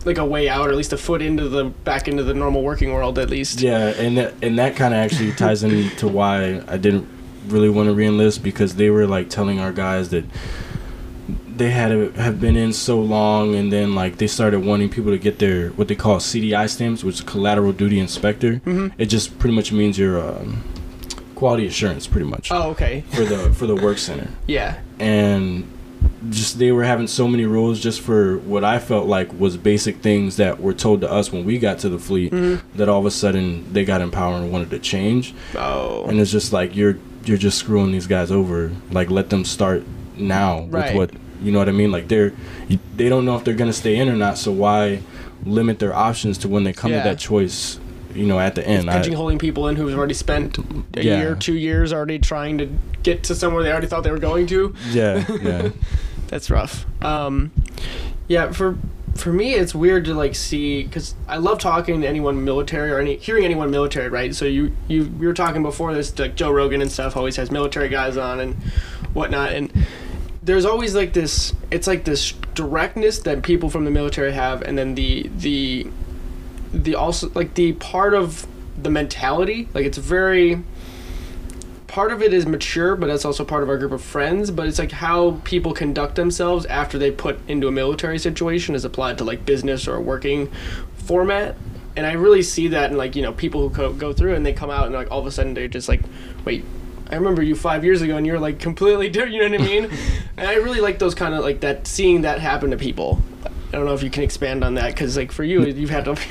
like 0.05 0.17
a 0.17 0.25
way 0.25 0.47
out, 0.47 0.67
or 0.67 0.71
at 0.71 0.77
least 0.77 0.93
a 0.93 0.97
foot 0.97 1.21
into 1.21 1.47
the 1.49 1.65
back 1.65 2.07
into 2.07 2.23
the 2.23 2.33
normal 2.33 2.63
working 2.63 2.91
world, 2.93 3.17
at 3.19 3.29
least. 3.29 3.61
yeah 3.61 3.87
and 4.03 4.17
that 4.17 4.33
and 4.41 4.57
that 4.59 4.75
kind 4.75 4.93
of 4.93 4.99
actually 4.99 5.31
ties 5.33 5.63
into 5.63 6.07
why 6.07 6.61
i 6.67 6.77
didn't 6.77 7.07
really 7.47 7.69
want 7.69 7.87
to 7.89 7.95
reenlist 7.95 8.43
because 8.43 8.75
they 8.75 8.89
were 8.89 9.07
like 9.07 9.29
telling 9.29 9.57
our 9.59 9.71
guys 9.71 10.09
that 10.09 10.25
they 11.57 11.71
had 11.71 11.89
to 11.89 12.11
have 12.21 12.39
been 12.39 12.55
in 12.55 12.71
so 12.71 12.99
long 12.99 13.55
and 13.55 13.71
then 13.71 13.95
like 13.95 14.17
they 14.17 14.27
started 14.27 14.59
wanting 14.65 14.89
people 14.89 15.11
to 15.11 15.17
get 15.17 15.39
their 15.39 15.69
what 15.71 15.87
they 15.87 15.95
call 15.95 16.17
CDI 16.17 16.69
stamps 16.69 17.03
which 17.03 17.15
is 17.15 17.21
collateral 17.21 17.71
duty 17.71 17.99
inspector 17.99 18.55
Mhm. 18.65 18.91
it 18.97 19.05
just 19.07 19.39
pretty 19.39 19.55
much 19.55 19.71
means 19.71 19.97
your 19.97 20.19
um, 20.19 20.61
quality 21.37 21.65
assurance 21.67 22.07
pretty 22.07 22.25
much 22.27 22.51
Oh, 22.51 22.71
okay. 22.71 23.03
for 23.11 23.23
the 23.23 23.53
for 23.53 23.65
the 23.67 23.75
work 23.75 23.97
center 23.99 24.27
Yeah. 24.47 24.79
and 24.99 25.63
just 26.29 26.57
they 26.59 26.71
were 26.71 26.83
having 26.83 27.07
so 27.07 27.27
many 27.27 27.45
rules 27.45 27.79
just 27.79 28.01
for 28.01 28.37
what 28.39 28.63
I 28.63 28.79
felt 28.79 29.07
like 29.07 29.27
was 29.39 29.55
basic 29.57 29.97
things 29.97 30.37
that 30.37 30.59
were 30.59 30.73
told 30.73 31.01
to 31.01 31.11
us 31.11 31.31
when 31.31 31.45
we 31.45 31.57
got 31.59 31.79
to 31.79 31.89
the 31.89 31.99
fleet 31.99 32.31
Mm-hmm. 32.31 32.77
that 32.77 32.89
all 32.89 32.99
of 32.99 33.05
a 33.05 33.11
sudden 33.11 33.71
they 33.71 33.85
got 33.85 34.01
empowered 34.01 34.41
and 34.41 34.51
wanted 34.51 34.69
to 34.71 34.79
change 34.79 35.33
Oh. 35.55 36.05
and 36.09 36.19
it's 36.19 36.31
just 36.31 36.51
like 36.53 36.75
you're 36.75 36.97
you're 37.25 37.37
just 37.37 37.57
screwing 37.59 37.91
these 37.91 38.07
guys 38.07 38.31
over 38.31 38.71
like 38.91 39.09
let 39.11 39.29
them 39.29 39.45
start 39.45 39.83
now 40.17 40.61
Right. 40.69 40.95
with 40.95 41.11
what 41.13 41.21
you 41.43 41.51
know 41.51 41.59
what 41.59 41.69
I 41.69 41.73
mean 41.73 41.91
like 41.91 42.07
they're 42.07 42.33
they 42.95 43.09
don't 43.09 43.25
know 43.25 43.35
if 43.37 43.43
they're 43.43 43.53
gonna 43.61 43.73
stay 43.85 43.95
in 43.97 44.09
or 44.09 44.15
not 44.15 44.39
so 44.39 44.51
why 44.51 45.01
limit 45.45 45.77
their 45.77 45.93
options 45.93 46.39
to 46.39 46.47
when 46.47 46.63
they 46.63 46.73
come 46.73 46.91
Yeah. 46.91 47.03
to 47.03 47.09
that 47.09 47.19
choice 47.19 47.79
you 48.17 48.25
know 48.25 48.39
at 48.39 48.55
the 48.55 48.67
end 48.67 48.89
I, 48.89 48.99
pigeonholing 49.01 49.39
people 49.39 49.67
in 49.67 49.75
who've 49.75 49.95
already 49.97 50.13
spent 50.13 50.57
a 50.57 50.63
Yeah. 51.03 51.19
year, 51.19 51.35
two 51.35 51.55
years 51.55 51.93
already 51.93 52.19
trying 52.19 52.57
to 52.57 52.69
get 53.03 53.23
to 53.25 53.35
somewhere 53.35 53.63
they 53.63 53.71
already 53.71 53.87
thought 53.87 54.03
they 54.03 54.11
were 54.11 54.17
going 54.19 54.47
to. 54.47 54.73
yeah 54.89 55.23
yeah 55.41 55.69
That's 56.27 56.49
rough. 56.49 56.85
Um, 57.03 57.51
yeah, 58.27 58.51
for 58.51 58.77
for 59.15 59.31
me, 59.33 59.53
it's 59.55 59.73
weird 59.73 60.05
to 60.05 60.13
like 60.13 60.35
see 60.35 60.83
because 60.83 61.15
I 61.27 61.37
love 61.37 61.57
talking 61.59 62.01
to 62.01 62.07
anyone 62.07 62.43
military 62.43 62.91
or 62.91 62.99
any 62.99 63.15
hearing 63.15 63.45
anyone 63.45 63.71
military, 63.71 64.09
right? 64.09 64.35
So 64.35 64.43
you 64.45 64.75
you 64.89 65.05
we 65.17 65.25
were 65.25 65.33
talking 65.33 65.63
before 65.63 65.93
this, 65.93 66.17
like 66.19 66.35
Joe 66.35 66.51
Rogan 66.51 66.81
and 66.81 66.91
stuff 66.91 67.15
always 67.15 67.37
has 67.37 67.49
military 67.49 67.87
guys 67.89 68.17
on 68.17 68.39
and 68.41 68.55
whatnot, 69.13 69.53
and 69.53 69.71
there's 70.43 70.65
always 70.65 70.93
like 70.95 71.13
this. 71.13 71.53
It's 71.71 71.87
like 71.87 72.03
this 72.03 72.33
directness 72.53 73.19
that 73.19 73.41
people 73.41 73.69
from 73.69 73.85
the 73.85 73.91
military 73.91 74.33
have, 74.33 74.61
and 74.63 74.77
then 74.77 74.95
the 74.95 75.29
the 75.37 75.87
the 76.73 76.95
also 76.95 77.29
like 77.33 77.53
the 77.53 77.73
part 77.73 78.13
of 78.13 78.47
the 78.81 78.89
mentality, 78.89 79.67
like 79.73 79.85
it's 79.85 79.97
very 79.97 80.63
part 81.87 82.11
of 82.11 82.21
it 82.21 82.33
is 82.33 82.45
mature, 82.45 82.95
but 82.95 83.07
that's 83.07 83.25
also 83.25 83.43
part 83.43 83.63
of 83.63 83.69
our 83.69 83.77
group 83.77 83.91
of 83.91 84.03
friends. 84.03 84.51
But 84.51 84.67
it's 84.67 84.79
like 84.79 84.91
how 84.91 85.41
people 85.43 85.73
conduct 85.73 86.15
themselves 86.15 86.65
after 86.67 86.97
they 86.97 87.11
put 87.11 87.39
into 87.47 87.67
a 87.67 87.71
military 87.71 88.19
situation 88.19 88.75
is 88.75 88.85
applied 88.85 89.17
to 89.17 89.23
like 89.23 89.45
business 89.45 89.87
or 89.87 89.95
a 89.95 90.01
working 90.01 90.51
format. 90.95 91.55
And 91.95 92.05
I 92.05 92.11
really 92.13 92.43
see 92.43 92.67
that 92.67 92.91
in 92.91 92.97
like 92.97 93.15
you 93.15 93.23
know 93.23 93.33
people 93.33 93.67
who 93.67 93.75
go, 93.75 93.93
go 93.93 94.13
through 94.13 94.35
and 94.35 94.45
they 94.45 94.53
come 94.53 94.69
out 94.69 94.85
and 94.85 94.93
like 94.93 95.09
all 95.09 95.19
of 95.19 95.25
a 95.25 95.31
sudden 95.31 95.53
they're 95.53 95.67
just 95.67 95.89
like, 95.89 96.01
wait, 96.45 96.63
I 97.09 97.15
remember 97.15 97.41
you 97.41 97.55
five 97.55 97.83
years 97.83 98.01
ago 98.01 98.17
and 98.17 98.27
you're 98.27 98.39
like 98.39 98.59
completely 98.59 99.09
different. 99.09 99.33
You 99.33 99.49
know 99.49 99.57
what 99.57 99.61
I 99.61 99.65
mean? 99.65 99.85
and 100.37 100.47
I 100.47 100.55
really 100.55 100.81
like 100.81 100.99
those 100.99 101.15
kind 101.15 101.33
of 101.33 101.43
like 101.43 101.61
that 101.61 101.87
seeing 101.87 102.21
that 102.21 102.39
happen 102.39 102.71
to 102.71 102.77
people. 102.77 103.21
I 103.69 103.71
don't 103.77 103.85
know 103.85 103.93
if 103.93 104.01
you 104.03 104.09
can 104.09 104.23
expand 104.23 104.63
on 104.63 104.75
that 104.75 104.93
because 104.93 105.17
like 105.17 105.31
for 105.31 105.43
you 105.43 105.65
you've 105.65 105.89
had 105.89 106.05
to. 106.05 106.17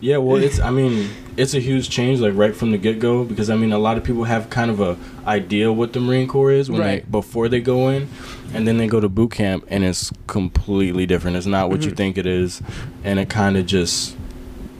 Yeah, 0.00 0.18
well, 0.18 0.36
it's 0.36 0.60
I 0.60 0.68
mean, 0.70 1.08
it's 1.38 1.54
a 1.54 1.60
huge 1.60 1.88
change 1.88 2.20
like 2.20 2.34
right 2.36 2.54
from 2.54 2.72
the 2.72 2.76
get 2.76 2.98
go 2.98 3.24
because 3.24 3.48
I 3.48 3.56
mean, 3.56 3.72
a 3.72 3.78
lot 3.78 3.96
of 3.96 4.04
people 4.04 4.24
have 4.24 4.50
kind 4.50 4.70
of 4.70 4.78
a 4.78 4.98
idea 5.26 5.72
what 5.72 5.94
the 5.94 6.00
Marine 6.00 6.28
Corps 6.28 6.50
is 6.52 6.70
when 6.70 6.80
Right. 6.82 7.02
they 7.04 7.10
before 7.10 7.48
they 7.48 7.60
go 7.60 7.88
in, 7.88 8.08
and 8.52 8.68
then 8.68 8.76
they 8.76 8.86
go 8.86 9.00
to 9.00 9.08
boot 9.08 9.30
camp 9.30 9.64
and 9.68 9.82
it's 9.82 10.12
completely 10.26 11.06
different. 11.06 11.38
It's 11.38 11.46
not 11.46 11.70
what 11.70 11.84
you 11.86 11.90
Mhm. 11.92 11.96
think 11.96 12.18
it 12.18 12.26
is, 12.26 12.60
and 13.02 13.18
it 13.18 13.30
kind 13.30 13.56
of 13.56 13.64
just 13.64 14.14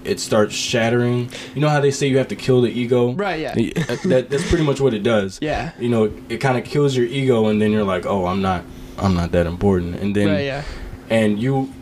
it 0.05 0.21
starts 0.21 0.55
shattering. 0.55 1.31
You 1.55 1.63
know 1.63 1.71
how 1.71 1.81
they 1.81 1.91
say 1.91 2.07
you 2.07 2.19
have 2.19 2.29
to 2.29 2.37
kill 2.37 2.61
the 2.61 2.69
ego, 2.71 3.13
Right, 3.15 3.41
yeah. 3.41 3.53
Uh, 3.89 3.97
That 4.05 4.29
that's 4.29 4.47
pretty 4.51 4.65
much 4.65 4.79
what 4.79 4.93
it 4.93 5.03
does. 5.03 5.39
Yeah. 5.41 5.71
You 5.81 5.89
know, 5.89 6.11
it 6.29 6.37
kind 6.37 6.59
of 6.59 6.65
kills 6.65 6.95
your 6.95 7.07
ego, 7.07 7.47
and 7.47 7.63
then 7.63 7.73
you're 7.73 7.85
like, 7.85 8.05
oh, 8.05 8.27
I'm 8.27 8.43
not, 8.43 8.63
I'm 8.99 9.15
not 9.15 9.33
that 9.33 9.47
important, 9.47 9.95
and 10.03 10.15
then 10.15 10.29
right. 10.29 10.45
Yeah. 10.45 10.63
and 11.09 11.41
you 11.41 11.73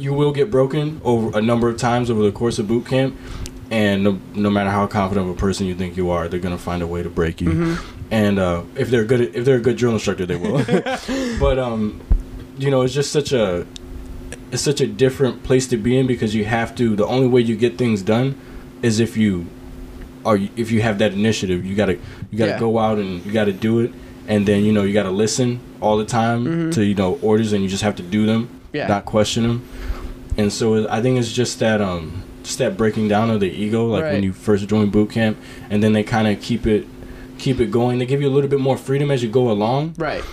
you 0.00 0.12
will 0.14 0.32
get 0.32 0.50
broken 0.50 1.00
over 1.04 1.38
a 1.38 1.42
number 1.42 1.68
of 1.68 1.76
times 1.76 2.10
over 2.10 2.22
the 2.22 2.32
course 2.32 2.58
of 2.58 2.66
boot 2.66 2.86
camp 2.86 3.14
and 3.70 4.02
no, 4.02 4.18
no 4.34 4.50
matter 4.50 4.70
how 4.70 4.86
confident 4.86 5.28
of 5.28 5.36
a 5.36 5.38
person 5.38 5.66
you 5.66 5.74
think 5.74 5.96
you 5.96 6.10
are 6.10 6.26
they're 6.28 6.40
going 6.40 6.56
to 6.56 6.62
find 6.62 6.82
a 6.82 6.86
way 6.86 7.02
to 7.02 7.10
break 7.10 7.40
you 7.40 7.48
Mm-hmm. 7.50 8.04
and 8.10 8.38
uh, 8.38 8.62
if 8.76 8.88
they're 8.90 9.04
good 9.04 9.20
if 9.36 9.44
they're 9.44 9.56
a 9.56 9.60
good 9.60 9.76
drill 9.76 9.92
instructor 9.92 10.26
they 10.26 10.36
will 10.36 10.58
but 11.38 11.58
um 11.58 12.00
you 12.58 12.70
know 12.70 12.82
it's 12.82 12.94
just 12.94 13.12
such 13.12 13.32
a 13.32 13.66
it's 14.52 14.62
such 14.62 14.80
a 14.80 14.86
different 14.86 15.42
place 15.44 15.66
to 15.68 15.76
be 15.76 15.96
in 15.98 16.06
because 16.06 16.34
you 16.34 16.44
have 16.44 16.74
to 16.76 16.96
the 16.96 17.06
only 17.06 17.28
way 17.28 17.40
you 17.40 17.56
get 17.56 17.78
things 17.78 18.02
done 18.02 18.34
is 18.82 18.98
if 19.00 19.16
you 19.16 19.46
are 20.24 20.38
if 20.56 20.70
you 20.72 20.82
have 20.82 20.98
that 20.98 21.12
initiative 21.12 21.64
you 21.64 21.74
got 21.76 21.86
to 21.86 21.98
you 22.30 22.38
got 22.38 22.46
to 22.46 22.50
Yeah. 22.52 22.58
go 22.58 22.78
out 22.78 22.98
and 22.98 23.24
you 23.24 23.32
got 23.32 23.44
to 23.44 23.52
do 23.52 23.80
it 23.80 23.92
and 24.26 24.46
then 24.46 24.64
you 24.64 24.72
know 24.72 24.82
you 24.82 24.92
got 24.92 25.04
to 25.04 25.10
listen 25.10 25.60
all 25.80 25.96
the 25.96 26.04
time 26.04 26.70
to 26.72 26.84
you 26.84 26.94
know 26.94 27.18
orders 27.22 27.52
and 27.52 27.62
you 27.62 27.68
just 27.68 27.82
have 27.82 27.96
to 27.96 28.02
do 28.02 28.26
them 28.26 28.48
Mm-hmm. 28.70 28.76
Yeah. 28.76 28.86
not 28.86 29.04
question 29.04 29.42
them 29.42 29.66
and 30.40 30.52
so 30.52 30.88
i 30.88 31.00
think 31.02 31.18
it's 31.18 31.32
just 31.32 31.58
that 31.58 31.80
um 31.80 32.22
just 32.42 32.58
that 32.58 32.76
breaking 32.76 33.06
down 33.08 33.30
of 33.30 33.38
the 33.40 33.50
ego 33.50 33.84
like 33.86 34.02
Right. 34.04 34.12
when 34.14 34.22
you 34.22 34.32
first 34.32 34.66
join 34.68 34.90
boot 34.90 35.10
camp 35.10 35.36
and 35.70 35.82
then 35.82 35.92
they 35.92 36.02
kind 36.02 36.26
of 36.28 36.40
keep 36.42 36.66
it 36.66 36.86
keep 37.38 37.60
it 37.60 37.70
going 37.70 37.98
they 37.98 38.06
give 38.06 38.20
you 38.22 38.28
a 38.28 38.34
little 38.36 38.50
bit 38.50 38.60
more 38.60 38.76
freedom 38.76 39.10
as 39.10 39.22
you 39.22 39.28
go 39.30 39.50
along 39.50 39.94
Right. 39.98 40.24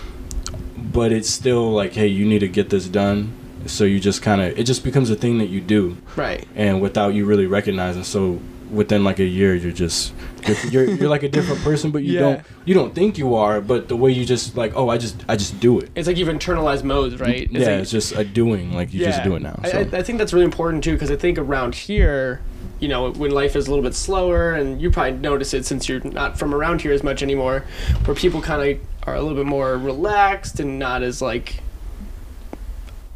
but 0.76 1.12
it's 1.12 1.28
still 1.30 1.70
like 1.72 1.92
hey 1.94 2.06
you 2.06 2.24
need 2.26 2.40
to 2.40 2.48
get 2.48 2.70
this 2.70 2.86
done 2.88 3.32
so 3.66 3.84
you 3.84 3.98
just 4.00 4.22
kind 4.22 4.40
of 4.40 4.58
it 4.58 4.64
just 4.64 4.82
becomes 4.84 5.10
a 5.10 5.16
thing 5.16 5.38
that 5.38 5.48
you 5.48 5.60
do 5.60 5.96
Right. 6.16 6.46
and 6.54 6.80
without 6.80 7.14
you 7.14 7.24
really 7.26 7.46
recognizing 7.46 8.04
so 8.04 8.40
within 8.70 9.02
like 9.04 9.18
a 9.18 9.24
year 9.24 9.54
you're 9.54 9.72
just 9.72 10.12
you're 10.46 10.56
you're, 10.70 10.84
you're 10.96 11.08
like 11.08 11.22
a 11.22 11.28
different 11.28 11.60
person 11.62 11.90
but 11.90 12.02
you 12.02 12.14
Yeah. 12.14 12.20
don't 12.20 12.40
you 12.64 12.74
don't 12.74 12.94
think 12.94 13.18
you 13.18 13.34
are 13.34 13.60
but 13.60 13.88
the 13.88 13.96
way 13.96 14.10
you 14.12 14.24
just 14.24 14.56
like 14.56 14.72
oh 14.76 14.88
i 14.88 14.98
just 14.98 15.24
i 15.28 15.36
just 15.36 15.58
do 15.60 15.78
it 15.78 15.90
It's 15.94 16.06
like 16.06 16.16
you've 16.16 16.28
internalized 16.28 16.84
modes, 16.84 17.18
right? 17.20 17.42
It's 17.42 17.52
yeah 17.52 17.58
like- 17.60 17.68
it's 17.80 17.90
just 17.90 18.12
a 18.12 18.24
doing 18.24 18.74
like 18.74 18.92
you 18.92 19.04
just 19.04 19.22
do 19.24 19.34
it 19.36 19.42
now 19.42 19.58
I, 19.62 19.68
so. 19.70 19.78
I, 19.78 19.98
I 19.98 20.02
think 20.02 20.18
that's 20.18 20.32
really 20.32 20.44
important 20.44 20.84
too, 20.84 20.92
because 20.92 21.10
I 21.10 21.16
think 21.16 21.38
around 21.38 21.74
here, 21.74 22.40
you 22.80 22.88
know, 22.88 23.10
when 23.12 23.30
life 23.30 23.56
is 23.56 23.66
a 23.66 23.70
little 23.70 23.82
bit 23.82 23.94
slower, 23.94 24.52
and 24.52 24.80
you 24.80 24.90
probably 24.90 25.12
notice 25.18 25.52
it 25.54 25.64
since 25.66 25.88
you're 25.88 26.00
not 26.04 26.38
from 26.38 26.54
around 26.54 26.82
here 26.82 26.92
as 26.92 27.02
much 27.02 27.22
anymore, 27.22 27.64
where 28.04 28.14
people 28.14 28.40
kind 28.40 28.60
of 28.70 28.78
are 29.08 29.14
a 29.14 29.20
little 29.22 29.36
bit 29.36 29.46
more 29.46 29.76
relaxed 29.76 30.60
and 30.60 30.78
not 30.78 31.02
as 31.02 31.20
like, 31.22 31.60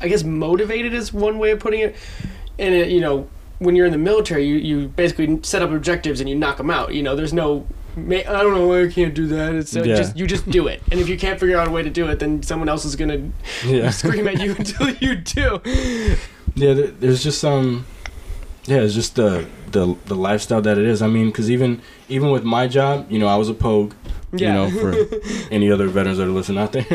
I 0.01 0.09
guess 0.09 0.25
motivated 0.25 0.95
is 0.95 1.13
one 1.13 1.39
way 1.39 1.51
of 1.53 1.61
putting 1.61 1.81
it. 1.81 1.97
And 2.59 2.75
it, 2.75 2.89
you 2.91 3.01
know, 3.01 3.29
when 3.63 3.77
you're 3.77 3.87
in 3.87 3.93
the 3.93 3.99
military, 3.99 4.45
you 4.47 4.57
you 4.57 4.89
basically 4.89 5.39
set 5.43 5.63
up 5.63 5.71
objectives 5.71 6.21
and 6.21 6.29
you 6.29 6.37
knock 6.37 6.57
them 6.59 6.71
out. 6.71 6.95
You 6.95 7.03
know, 7.03 7.15
there's 7.17 7.33
no. 7.33 7.67
I 7.95 8.23
don't 8.23 8.55
know 8.55 8.67
why 8.67 8.85
I 8.85 8.89
can't 8.89 9.13
do 9.15 9.27
that. 9.29 9.55
It's 9.55 9.77
uh, 9.77 9.83
Yeah. 9.83 9.97
just 9.97 10.17
you 10.17 10.27
just 10.27 10.49
do 10.49 10.67
it, 10.67 10.83
and 10.91 10.99
if 10.99 11.09
you 11.11 11.19
can't 11.19 11.39
figure 11.39 11.59
out 11.59 11.69
a 11.69 11.71
way 11.71 11.83
to 11.83 11.91
do 11.91 12.09
it, 12.09 12.21
then 12.21 12.43
someone 12.43 12.69
else 12.71 12.85
is 12.87 12.97
gonna 12.97 13.31
yeah 13.67 13.91
scream 14.01 14.27
at 14.29 14.41
you 14.41 14.55
until 14.55 14.89
you 14.95 15.17
do. 15.17 15.61
Yeah, 16.55 16.75
there's 17.01 17.23
just 17.23 17.45
um, 17.45 17.85
yeah, 18.65 18.79
it's 18.81 18.95
just 18.95 19.17
the 19.17 19.47
the 19.73 19.95
the 20.07 20.15
lifestyle 20.15 20.63
that 20.63 20.79
it 20.79 20.87
is. 20.87 21.03
I 21.03 21.07
mean, 21.09 21.27
because 21.27 21.51
even 21.51 21.83
even 22.13 22.31
with 22.31 22.45
my 22.45 22.67
job, 22.69 23.11
you 23.11 23.19
know, 23.19 23.27
I 23.27 23.37
was 23.37 23.49
a 23.49 23.55
pogue. 23.55 23.95
Yeah. 24.35 24.49
You 24.49 24.53
know, 24.55 24.71
for 24.81 25.19
any 25.51 25.71
other 25.71 25.89
veterans 25.89 26.17
that 26.19 26.25
are 26.27 26.31
listening 26.31 26.59
out 26.59 26.73
there, 26.73 26.87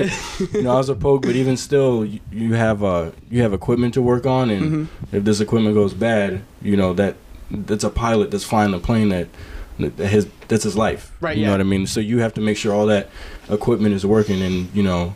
you 0.54 0.64
know, 0.64 0.72
I 0.74 0.78
was 0.78 0.90
a 0.90 0.96
pogue, 0.96 1.22
but 1.22 1.36
even 1.36 1.56
still, 1.56 2.04
you, 2.04 2.20
you 2.32 2.54
have 2.54 2.84
uh 2.84 3.12
you 3.30 3.44
have 3.44 3.54
equipment 3.54 3.94
to 3.94 4.02
work 4.02 4.26
on, 4.26 4.50
and 4.50 4.64
Mm-hmm. 4.88 5.16
if 5.16 5.24
this 5.24 5.40
equipment 5.40 5.76
goes 5.76 5.94
bad, 5.94 6.42
you 6.64 6.76
know 6.76 6.94
that 6.94 7.16
that's 7.52 7.84
a 7.84 7.92
pilot 7.92 8.32
that's 8.32 8.44
flying 8.44 8.72
the 8.72 8.80
plane 8.80 9.10
that 9.10 9.28
that 9.78 10.08
his 10.08 10.28
that's 10.48 10.64
his 10.64 10.76
life. 10.76 11.12
Right, 11.22 11.36
You 11.38 11.42
yeah. 11.44 11.48
know 11.50 11.54
what 11.54 11.62
I 11.62 11.66
mean? 11.66 11.86
So 11.86 12.00
you 12.00 12.18
have 12.20 12.34
to 12.36 12.42
make 12.42 12.58
sure 12.58 12.74
all 12.74 12.88
that 12.88 13.10
equipment 13.50 13.94
is 13.94 14.04
working, 14.04 14.42
and 14.42 14.74
you 14.74 14.82
know, 14.82 15.14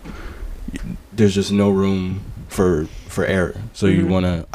there's 1.12 1.34
just 1.36 1.51
no 1.51 1.70
room 1.72 2.22
for 2.50 2.86
for 3.08 3.25
error. 3.25 3.55
So 3.74 3.88
you 3.88 4.05
Mhm. 4.05 4.10
want 4.10 4.25
to 4.27 4.46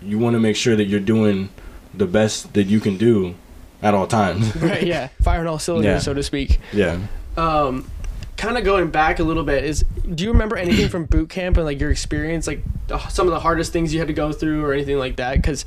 you 0.00 0.16
want 0.20 0.34
to 0.34 0.40
make 0.40 0.54
sure 0.54 0.76
that 0.76 0.84
you're 0.84 1.00
doing 1.00 1.48
the 1.92 2.06
best 2.06 2.52
that 2.54 2.68
you 2.68 2.78
can 2.78 2.96
do 2.96 3.34
at 3.82 3.94
all 3.94 4.06
times. 4.06 4.54
right 4.62 4.86
yeah 4.86 5.08
firing 5.22 5.46
all 5.46 5.58
cylinders 5.58 5.86
Yeah. 5.86 5.98
so 5.98 6.14
to 6.14 6.22
speak 6.22 6.58
yeah. 6.72 6.98
um 7.36 7.90
kind 8.36 8.56
of 8.56 8.64
going 8.64 8.90
back 8.90 9.18
a 9.18 9.24
little 9.24 9.42
bit 9.44 9.64
is 9.64 9.84
do 10.14 10.22
you 10.24 10.30
remember 10.32 10.56
anything 10.56 10.88
from 10.88 11.04
boot 11.06 11.28
camp 11.28 11.56
and 11.56 11.66
like 11.66 11.80
your 11.80 11.90
experience 11.90 12.46
like 12.46 12.62
some 13.10 13.26
of 13.26 13.32
the 13.32 13.40
hardest 13.40 13.72
things 13.72 13.92
you 13.92 13.98
had 13.98 14.08
to 14.08 14.14
go 14.14 14.32
through 14.32 14.64
or 14.64 14.72
anything 14.72 14.96
like 14.98 15.16
that 15.16 15.34
because 15.36 15.64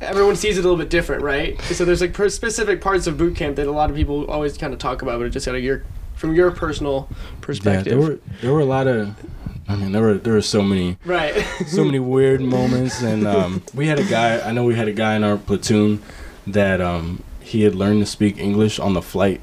everyone 0.00 0.36
sees 0.36 0.56
it 0.58 0.60
a 0.60 0.62
little 0.62 0.76
bit 0.76 0.90
different 0.90 1.22
right 1.22 1.60
so 1.62 1.84
there's 1.84 2.00
like 2.00 2.14
specific 2.30 2.80
parts 2.80 3.06
of 3.06 3.16
boot 3.18 3.34
camp 3.34 3.56
that 3.56 3.66
a 3.66 3.70
lot 3.72 3.90
of 3.90 3.96
people 3.96 4.24
always 4.30 4.56
kind 4.56 4.72
of 4.72 4.78
talk 4.78 5.02
about 5.02 5.18
but 5.18 5.24
it 5.26 5.30
just 5.30 5.48
out 5.48 5.54
of 5.54 5.62
your 5.62 5.82
from 6.14 6.34
your 6.34 6.50
personal 6.50 7.08
perspective 7.40 7.86
Yeah, 7.92 7.98
there 7.98 8.08
were 8.10 8.18
there 8.42 8.52
were 8.52 8.60
a 8.60 8.64
lot 8.64 8.86
of 8.86 9.14
I 9.68 9.74
mean 9.76 9.92
there 9.92 10.02
were 10.02 10.14
there 10.18 10.34
were 10.34 10.42
so 10.42 10.62
many 10.62 10.98
right 11.04 11.34
so 11.66 11.84
many 11.84 11.98
weird 11.98 12.40
moments 12.42 13.02
and 13.02 13.26
um, 13.26 13.62
we 13.74 13.86
had 13.86 13.98
a 13.98 14.04
guy 14.04 14.40
I 14.40 14.52
know 14.52 14.64
we 14.64 14.74
had 14.74 14.88
a 14.88 14.92
guy 14.92 15.14
in 15.16 15.24
our 15.24 15.36
platoon 15.36 16.02
that 16.52 16.80
um, 16.80 17.22
he 17.40 17.62
had 17.62 17.74
learned 17.74 18.00
to 18.00 18.06
speak 18.06 18.38
English 18.38 18.78
on 18.78 18.94
the 18.94 19.02
flight 19.02 19.40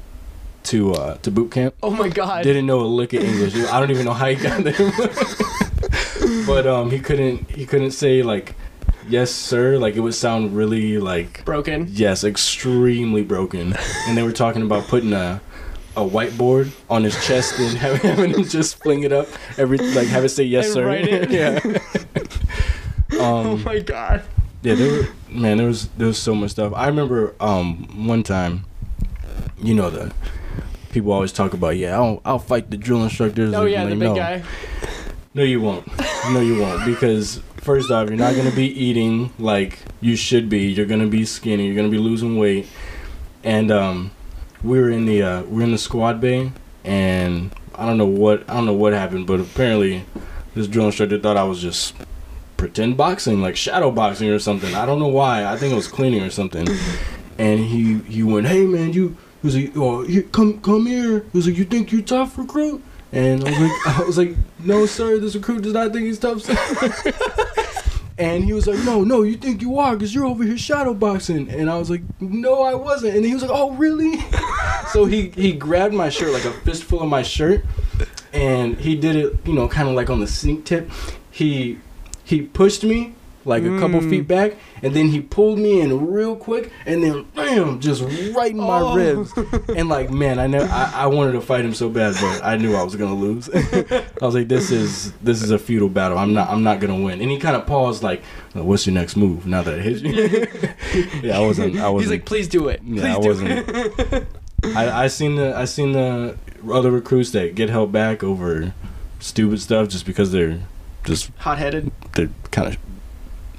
to 0.64 0.92
uh, 0.94 1.16
to 1.18 1.30
boot 1.30 1.50
camp. 1.52 1.74
oh 1.82 1.90
my 1.90 2.08
god 2.08 2.42
Didn't 2.42 2.66
know 2.66 2.80
a 2.80 2.86
lick 2.86 3.12
of 3.12 3.22
English. 3.22 3.54
I 3.72 3.78
don't 3.80 3.90
even 3.90 4.04
know 4.04 4.12
how 4.14 4.26
he 4.26 4.34
got 4.36 4.64
there. 4.64 4.74
but 6.46 6.66
um, 6.66 6.90
he 6.90 6.98
couldn't 6.98 7.48
he 7.50 7.64
couldn't 7.66 7.92
say 7.92 8.22
like 8.22 8.54
yes 9.08 9.30
sir 9.30 9.78
like 9.78 9.94
it 9.94 10.00
would 10.00 10.14
sound 10.14 10.56
really 10.56 10.98
like 10.98 11.44
broken 11.44 11.86
Yes, 11.90 12.24
extremely 12.24 13.22
broken. 13.22 13.76
and 14.08 14.16
they 14.16 14.22
were 14.24 14.32
talking 14.32 14.62
about 14.62 14.88
putting 14.88 15.12
a 15.12 15.40
a 15.96 16.00
whiteboard 16.00 16.72
on 16.90 17.04
his 17.04 17.14
chest 17.24 17.58
and 17.58 17.78
having, 17.84 18.00
having 18.00 18.30
him 18.34 18.44
just 18.44 18.82
fling 18.82 19.04
it 19.04 19.12
up 19.12 19.28
every 19.56 19.78
like 19.78 20.08
have 20.08 20.24
it 20.24 20.28
say 20.30 20.42
yes 20.44 20.66
And 20.66 20.74
sir. 20.74 21.26
yeah. 21.30 21.60
oh 23.12 23.52
Um, 23.52 23.62
my 23.64 23.78
god. 23.78 24.22
Yeah, 24.62 24.74
there 24.74 24.90
were 24.90 25.08
man, 25.28 25.58
there 25.58 25.66
was 25.66 25.88
there 25.96 26.06
was 26.06 26.18
so 26.18 26.34
much 26.34 26.52
stuff. 26.52 26.72
I 26.74 26.86
remember 26.86 27.34
um 27.40 28.06
one 28.06 28.22
time, 28.22 28.64
you 29.58 29.74
know 29.74 29.90
the 29.90 30.12
people 30.90 31.12
always 31.12 31.32
talk 31.32 31.52
about 31.52 31.76
yeah 31.76 31.94
I'll 31.94 32.20
I'll 32.24 32.38
fight 32.38 32.70
the 32.70 32.76
drill 32.76 33.02
instructors. 33.02 33.54
Oh 33.54 33.64
yeah, 33.64 33.84
the 33.84 33.90
big 33.90 34.00
no. 34.00 34.14
guy. 34.14 34.42
No, 35.34 35.42
you 35.42 35.60
won't. 35.60 35.86
No, 36.30 36.40
you 36.40 36.58
won't. 36.58 36.86
Because 36.86 37.42
first 37.58 37.90
off, 37.90 38.08
you're 38.08 38.16
not 38.16 38.34
gonna 38.34 38.50
be 38.50 38.66
eating 38.66 39.32
like 39.38 39.78
you 40.00 40.16
should 40.16 40.48
be. 40.48 40.68
You're 40.68 40.86
gonna 40.86 41.08
be 41.08 41.26
skinny. 41.26 41.66
You're 41.66 41.76
gonna 41.76 41.90
be 41.90 41.98
losing 41.98 42.38
weight. 42.38 42.66
And 43.44 43.70
um, 43.70 44.12
we 44.62 44.80
were 44.80 44.90
in 44.90 45.04
the 45.04 45.22
uh, 45.22 45.42
we 45.42 45.60
are 45.60 45.64
in 45.64 45.72
the 45.72 45.78
squad 45.78 46.20
bay, 46.22 46.52
and 46.84 47.54
I 47.74 47.84
don't 47.84 47.98
know 47.98 48.06
what 48.06 48.48
I 48.48 48.54
don't 48.54 48.64
know 48.64 48.72
what 48.72 48.94
happened, 48.94 49.26
but 49.26 49.38
apparently 49.38 50.04
this 50.54 50.66
drill 50.66 50.86
instructor 50.86 51.18
thought 51.18 51.36
I 51.36 51.44
was 51.44 51.60
just 51.60 51.94
pretend 52.56 52.96
boxing, 52.96 53.42
like 53.42 53.56
shadow 53.56 53.90
boxing 53.90 54.30
or 54.30 54.38
something. 54.38 54.74
I 54.74 54.86
don't 54.86 54.98
know 54.98 55.08
why. 55.08 55.44
I 55.44 55.56
think 55.56 55.72
it 55.72 55.76
was 55.76 55.88
cleaning 55.88 56.22
or 56.22 56.30
something. 56.30 56.66
And 57.38 57.60
he 57.60 57.98
he 58.00 58.22
went, 58.22 58.46
"Hey 58.46 58.64
man, 58.64 58.92
you." 58.92 59.16
He 59.42 59.46
was 59.46 59.56
like, 59.56 59.72
"Oh, 59.76 60.02
here, 60.04 60.22
come 60.22 60.60
come 60.60 60.86
here." 60.86 61.20
He 61.20 61.38
was 61.38 61.46
like, 61.46 61.56
"You 61.56 61.64
think 61.64 61.92
you're 61.92 62.02
tough, 62.02 62.38
recruit?" 62.38 62.82
And 63.12 63.44
I 63.44 63.50
was 63.50 63.60
like, 63.60 63.86
I 63.86 64.02
was 64.04 64.18
like, 64.18 64.36
"No, 64.58 64.86
sir. 64.86 65.18
This 65.18 65.34
recruit 65.34 65.62
does 65.62 65.72
not 65.72 65.92
think 65.92 66.06
he's 66.06 66.18
tough." 66.18 66.42
Sir. 66.42 66.56
and 68.18 68.44
he 68.44 68.52
was 68.52 68.66
like, 68.66 68.78
"No, 68.84 69.04
no, 69.04 69.22
you 69.22 69.36
think 69.36 69.60
you 69.60 69.78
are, 69.78 69.96
cause 69.96 70.14
you're 70.14 70.24
over 70.24 70.42
here 70.42 70.56
shadow 70.56 70.94
boxing." 70.94 71.50
And 71.50 71.70
I 71.70 71.78
was 71.78 71.90
like, 71.90 72.02
"No, 72.20 72.62
I 72.62 72.74
wasn't." 72.74 73.16
And 73.16 73.24
he 73.24 73.34
was 73.34 73.42
like, 73.42 73.52
"Oh, 73.52 73.72
really?" 73.72 74.18
so 74.92 75.04
he 75.04 75.28
he 75.30 75.52
grabbed 75.52 75.94
my 75.94 76.08
shirt, 76.08 76.32
like 76.32 76.44
a 76.44 76.52
fistful 76.52 77.02
of 77.02 77.08
my 77.08 77.22
shirt, 77.22 77.64
and 78.32 78.78
he 78.78 78.96
did 78.96 79.16
it, 79.16 79.36
you 79.44 79.52
know, 79.52 79.68
kind 79.68 79.88
of 79.88 79.94
like 79.94 80.08
on 80.08 80.20
the 80.20 80.26
sneak 80.26 80.64
tip. 80.64 80.90
He 81.30 81.78
he 82.26 82.42
pushed 82.42 82.84
me 82.84 83.14
like 83.44 83.62
a 83.62 83.78
couple 83.78 84.00
Mm. 84.00 84.10
feet 84.10 84.26
back, 84.26 84.56
and 84.82 84.92
then 84.92 85.06
he 85.06 85.20
pulled 85.20 85.56
me 85.56 85.80
in 85.80 86.08
real 86.10 86.34
quick, 86.34 86.72
and 86.84 87.00
then 87.04 87.24
bam, 87.36 87.78
just 87.78 88.02
right 88.34 88.50
in 88.50 88.56
my 88.56 88.80
Oh. 88.80 88.96
ribs. 88.96 89.32
And 89.76 89.88
like, 89.88 90.10
man, 90.10 90.40
I 90.40 90.48
know 90.48 90.62
I, 90.68 90.90
I 90.96 91.06
wanted 91.06 91.32
to 91.32 91.40
fight 91.40 91.64
him 91.64 91.72
so 91.72 91.88
bad, 91.88 92.16
but 92.20 92.40
I 92.44 92.56
knew 92.56 92.74
I 92.74 92.82
was 92.82 92.96
gonna 92.96 93.14
lose. 93.14 93.48
I 93.54 94.02
was 94.20 94.34
like, 94.34 94.48
this 94.48 94.72
is 94.72 95.12
this 95.22 95.42
is 95.44 95.52
a 95.52 95.58
futile 95.60 95.88
battle. 95.88 96.18
I'm 96.18 96.32
not 96.34 96.50
I'm 96.50 96.64
not 96.64 96.80
gonna 96.80 97.00
win. 97.00 97.20
And 97.20 97.30
he 97.30 97.38
kind 97.38 97.54
of 97.54 97.66
paused, 97.66 98.02
like, 98.02 98.20
"Well, 98.52 98.64
what's 98.64 98.84
your 98.84 98.94
next 98.94 99.16
move? 99.16 99.46
Now 99.46 99.62
that 99.62 99.74
I 99.78 99.80
hit 99.80 100.02
you. 100.02 100.46
yeah, 101.22 101.38
I 101.38 101.40
wasn't. 101.40 101.76
I 101.78 101.88
wasn't. 101.88 102.00
He's 102.02 102.10
like, 102.10 102.24
please 102.26 102.48
do 102.48 102.66
it. 102.68 102.80
Please 102.84 103.00
Yeah, 103.02 103.16
I 103.16 103.20
do 103.20 103.28
wasn't. 103.28 103.50
it. 103.68 104.26
I, 104.74 105.04
I 105.04 105.06
seen 105.06 105.36
the 105.36 105.56
I 105.56 105.66
seen 105.66 105.92
the 105.92 106.36
other 106.68 106.90
recruits 106.90 107.30
that 107.30 107.54
get 107.54 107.70
held 107.70 107.92
back 107.92 108.24
over 108.24 108.72
stupid 109.20 109.60
stuff 109.60 109.86
just 109.88 110.04
because 110.04 110.32
they're 110.32 110.58
just 111.04 111.30
Hot 111.38 111.58
headed. 111.58 111.92
They're 112.16 112.30
kind 112.50 112.68
of 112.68 112.78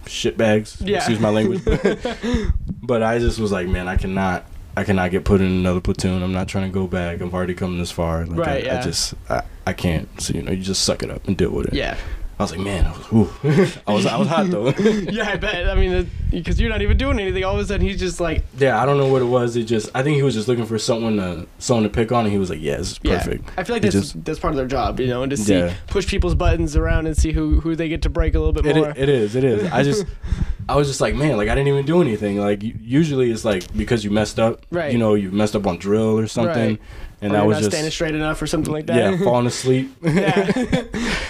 shitbags. 0.05 0.77
Yeah. 0.85 0.97
Excuse 0.97 1.19
my 1.19 1.29
language. 1.29 1.63
but 2.81 3.03
I 3.03 3.19
just 3.19 3.39
was 3.39 3.51
like, 3.51 3.67
man, 3.67 3.87
I 3.87 3.97
cannot. 3.97 4.45
I 4.75 4.83
cannot 4.83 5.09
get 5.09 5.25
put 5.25 5.41
in 5.41 5.47
another 5.47 5.81
platoon. 5.81 6.21
I'm 6.21 6.33
not 6.33 6.47
trying 6.47 6.69
to 6.69 6.73
go 6.73 6.85
back. 6.85 7.19
I've 7.19 7.33
already 7.33 7.55
come 7.55 7.79
this 7.79 7.89
far. 7.89 8.27
Like, 8.27 8.37
Right, 8.39 8.63
I, 8.63 8.67
yeah. 8.67 8.79
I 8.79 8.81
just, 8.83 9.15
I, 9.27 9.41
I 9.65 9.73
can't. 9.73 10.07
So 10.21 10.35
you 10.35 10.43
know, 10.43 10.51
you 10.51 10.61
just 10.61 10.83
suck 10.83 11.01
it 11.01 11.09
up 11.09 11.27
and 11.27 11.35
deal 11.35 11.49
with 11.49 11.67
it. 11.69 11.73
Yeah. 11.73 11.97
I 12.39 12.43
was 12.43 12.51
like, 12.51 12.59
man, 12.59 12.85
I 12.85 12.91
was, 12.91 13.05
whew. 13.07 13.67
I 13.87 13.93
was, 13.93 14.05
I 14.05 14.15
was 14.17 14.27
hot 14.27 14.47
though. 14.51 14.69
Yeah, 15.11 15.27
I 15.29 15.37
bet. 15.37 15.67
I 15.67 15.73
mean, 15.73 16.07
because 16.29 16.59
you're 16.61 16.69
not 16.69 16.83
even 16.83 16.95
doing 16.95 17.19
anything. 17.19 17.43
All 17.43 17.55
of 17.55 17.59
a 17.59 17.65
sudden, 17.65 17.85
he's 17.87 17.97
just 17.99 18.19
like, 18.19 18.43
yeah, 18.59 18.79
I 18.79 18.85
don't 18.85 18.97
know 18.99 19.07
what 19.07 19.23
it 19.23 19.25
was. 19.25 19.55
It 19.55 19.63
just, 19.63 19.89
I 19.95 20.03
think 20.03 20.17
he 20.17 20.21
was 20.21 20.35
just 20.35 20.47
looking 20.47 20.67
for 20.67 20.77
someone 20.77 21.17
to, 21.17 21.47
someone 21.57 21.83
to 21.83 21.89
pick 21.89 22.11
on, 22.11 22.25
and 22.25 22.31
he 22.31 22.37
was 22.37 22.51
like, 22.51 22.61
yeah, 22.61 22.77
this 22.77 22.91
is 22.91 22.99
yeah. 23.01 23.17
perfect. 23.17 23.49
I 23.57 23.63
feel 23.63 23.75
like 23.75 23.81
that's 23.81 23.95
just- 23.95 24.23
that's 24.23 24.37
part 24.37 24.51
of 24.53 24.57
their 24.57 24.67
job, 24.67 24.99
you 24.99 25.07
know, 25.07 25.23
and 25.23 25.31
to 25.31 25.37
see 25.37 25.55
Yeah. 25.57 25.73
push 25.87 26.05
people's 26.07 26.35
buttons 26.35 26.75
around 26.75 27.07
and 27.07 27.17
see 27.17 27.31
who 27.31 27.59
who 27.59 27.75
they 27.75 27.89
get 27.89 28.03
to 28.03 28.09
break 28.09 28.35
a 28.35 28.39
little 28.39 28.53
bit 28.53 28.65
more. 28.75 28.89
i- 28.89 28.93
it 28.95 29.09
is. 29.09 29.35
It 29.35 29.43
is. 29.43 29.71
I 29.71 29.81
just, 29.81 30.05
I 30.69 30.75
was 30.75 30.87
just 30.87 31.01
like, 31.01 31.15
man, 31.15 31.37
like 31.37 31.49
I 31.49 31.55
didn't 31.55 31.69
even 31.69 31.85
do 31.87 32.01
anything. 32.01 32.37
Like 32.37 32.61
usually 32.61 33.31
it's 33.31 33.45
like 33.45 33.63
because 33.75 34.03
you 34.03 34.11
messed 34.11 34.39
up, 34.39 34.63
Right. 34.69 34.91
You 34.91 34.99
know, 34.99 35.15
you 35.15 35.31
messed 35.31 35.55
up 35.55 35.65
on 35.65 35.77
drill 35.77 36.19
or 36.19 36.27
something, 36.27 36.69
Right. 36.71 36.79
And 37.21 37.33
or 37.33 37.37
I 37.37 37.43
was 37.43 37.55
not 37.55 37.59
just, 37.61 37.71
standing 37.71 37.91
straight 37.91 38.15
enough 38.15 38.41
or 38.41 38.47
something 38.47 38.71
like 38.71 38.85
that. 38.87 38.95
yeah, 38.97 39.23
falling 39.23 39.47
asleep. 39.47 39.91
yeah. 40.01 40.51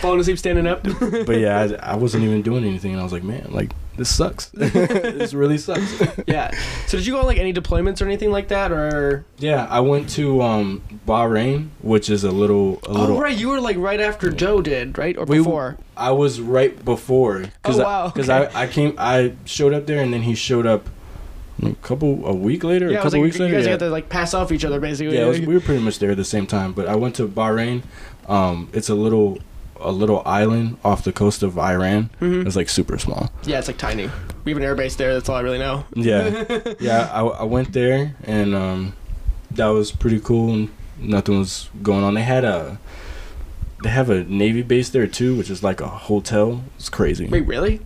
Falling 0.01 0.19
asleep 0.19 0.37
standing 0.37 0.67
up. 0.67 0.83
but 0.83 1.37
yeah, 1.39 1.77
I, 1.81 1.93
I 1.93 1.95
wasn't 1.95 2.23
even 2.23 2.41
doing 2.41 2.63
anything, 2.65 2.91
and 2.91 2.99
I 2.99 3.03
was 3.03 3.13
like, 3.13 3.23
man, 3.23 3.47
like 3.51 3.71
this 3.95 4.13
sucks. 4.13 4.47
this 4.53 5.33
really 5.33 5.57
sucks. 5.57 6.01
yeah. 6.27 6.51
So 6.87 6.97
did 6.97 7.05
you 7.07 7.13
go 7.13 7.19
on 7.19 7.25
like 7.25 7.37
any 7.39 7.53
deployments 7.53 8.01
or 8.01 8.05
anything 8.05 8.31
like 8.31 8.49
that, 8.49 8.71
or? 8.71 9.25
yeah, 9.39 9.65
I 9.69 9.79
went 9.79 10.09
to 10.11 10.41
um 10.41 10.81
Bahrain, 11.07 11.69
which 11.81 12.09
is 12.09 12.23
a 12.23 12.31
little, 12.31 12.79
a 12.83 12.91
little. 12.91 13.17
Oh 13.17 13.21
right, 13.21 13.37
you 13.37 13.49
were 13.49 13.61
like 13.61 13.77
right 13.77 13.99
after 13.99 14.29
Joe 14.31 14.61
did, 14.61 14.97
right, 14.97 15.17
or 15.17 15.25
We- 15.25 15.37
before? 15.39 15.77
I 15.95 16.11
was 16.11 16.39
right 16.39 16.83
before. 16.85 17.45
Cause 17.63 17.79
Oh, 17.79 17.83
wow, 17.83 18.07
Because 18.09 18.29
okay. 18.29 18.53
I, 18.53 18.63
I 18.63 18.67
came, 18.67 18.93
I 18.99 19.33
showed 19.45 19.73
up 19.73 19.87
there, 19.87 20.03
and 20.03 20.13
then 20.13 20.21
he 20.21 20.35
showed 20.35 20.67
up 20.67 20.87
a 21.63 21.73
couple 21.75 22.25
a 22.25 22.33
week 22.33 22.63
later, 22.63 22.91
yeah, 22.91 22.99
a 22.99 23.03
couple 23.03 23.19
like, 23.19 23.23
weeks 23.23 23.37
you 23.37 23.45
later. 23.45 23.53
You 23.55 23.59
guys 23.59 23.67
yeah. 23.67 23.77
got 23.77 23.85
to 23.85 23.89
like 23.91 24.09
pass 24.09 24.33
off 24.33 24.51
each 24.51 24.65
other 24.65 24.79
basically. 24.79 25.17
Yeah, 25.17 25.25
was, 25.25 25.39
we 25.39 25.53
were 25.53 25.59
pretty 25.59 25.83
much 25.83 25.99
there 25.99 26.11
at 26.11 26.17
the 26.17 26.25
same 26.25 26.47
time. 26.47 26.73
But 26.73 26.87
I 26.87 26.95
went 26.95 27.15
to 27.15 27.27
Bahrain. 27.27 27.83
Um, 28.27 28.69
it's 28.73 28.89
a 28.89 28.95
little 28.95 29.39
a 29.79 29.91
little 29.91 30.23
island 30.25 30.77
off 30.83 31.03
the 31.03 31.11
coast 31.11 31.43
of 31.43 31.57
Iran. 31.57 32.09
Mhm. 32.19 32.45
It's 32.45 32.55
like 32.55 32.69
super 32.69 32.97
small. 32.97 33.31
Yeah, 33.43 33.59
it's 33.59 33.67
like 33.67 33.77
tiny. 33.77 34.09
We 34.43 34.51
have 34.53 34.61
an 34.61 34.67
airbase 34.67 34.97
there. 34.97 35.13
That's 35.13 35.29
all 35.29 35.35
I 35.35 35.41
really 35.41 35.59
know. 35.59 35.85
Yeah, 35.93 36.45
yeah. 36.79 37.09
I, 37.11 37.21
I 37.21 37.43
went 37.43 37.73
there 37.73 38.15
and 38.23 38.55
um, 38.55 38.93
that 39.51 39.67
was 39.67 39.91
pretty 39.91 40.19
cool. 40.19 40.53
And 40.53 40.69
nothing 40.99 41.37
was 41.37 41.69
going 41.81 42.03
on. 42.03 42.13
They 42.15 42.23
had 42.23 42.43
a 42.43 42.79
they 43.83 43.89
have 43.89 44.09
a 44.09 44.23
navy 44.23 44.63
base 44.63 44.89
there 44.89 45.07
too, 45.07 45.35
which 45.35 45.49
is 45.49 45.63
like 45.63 45.81
a 45.81 45.87
hotel. 45.87 46.63
It's 46.77 46.89
crazy. 46.89 47.27
Wait, 47.27 47.45
really? 47.45 47.81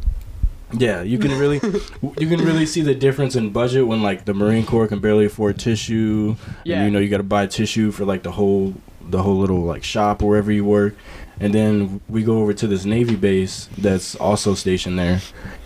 Yeah, 0.73 1.01
you 1.01 1.17
can 1.17 1.37
really 1.37 1.55
you 2.19 2.27
can 2.27 2.43
really 2.45 2.65
see 2.65 2.81
the 2.81 2.95
difference 2.95 3.35
in 3.35 3.51
budget 3.51 3.85
when 3.87 4.01
like 4.01 4.25
the 4.25 4.33
Marine 4.33 4.65
Corps 4.65 4.87
can 4.87 4.99
barely 4.99 5.25
afford 5.25 5.59
tissue. 5.59 6.35
Yeah. 6.63 6.77
And, 6.77 6.85
you 6.85 6.91
know, 6.91 6.99
you 6.99 7.09
got 7.09 7.17
to 7.17 7.23
buy 7.23 7.47
tissue 7.47 7.91
for 7.91 8.05
like 8.05 8.23
the 8.23 8.31
whole 8.31 8.73
the 9.01 9.21
whole 9.23 9.37
little 9.37 9.61
like 9.63 9.83
shop 9.83 10.21
or 10.23 10.29
wherever 10.29 10.51
you 10.51 10.63
work. 10.65 10.95
And 11.39 11.53
then 11.53 12.01
we 12.07 12.23
go 12.23 12.39
over 12.39 12.53
to 12.53 12.67
this 12.67 12.85
Navy 12.85 13.15
base 13.15 13.67
that's 13.77 14.15
also 14.15 14.53
stationed 14.53 14.99
there, 14.99 15.21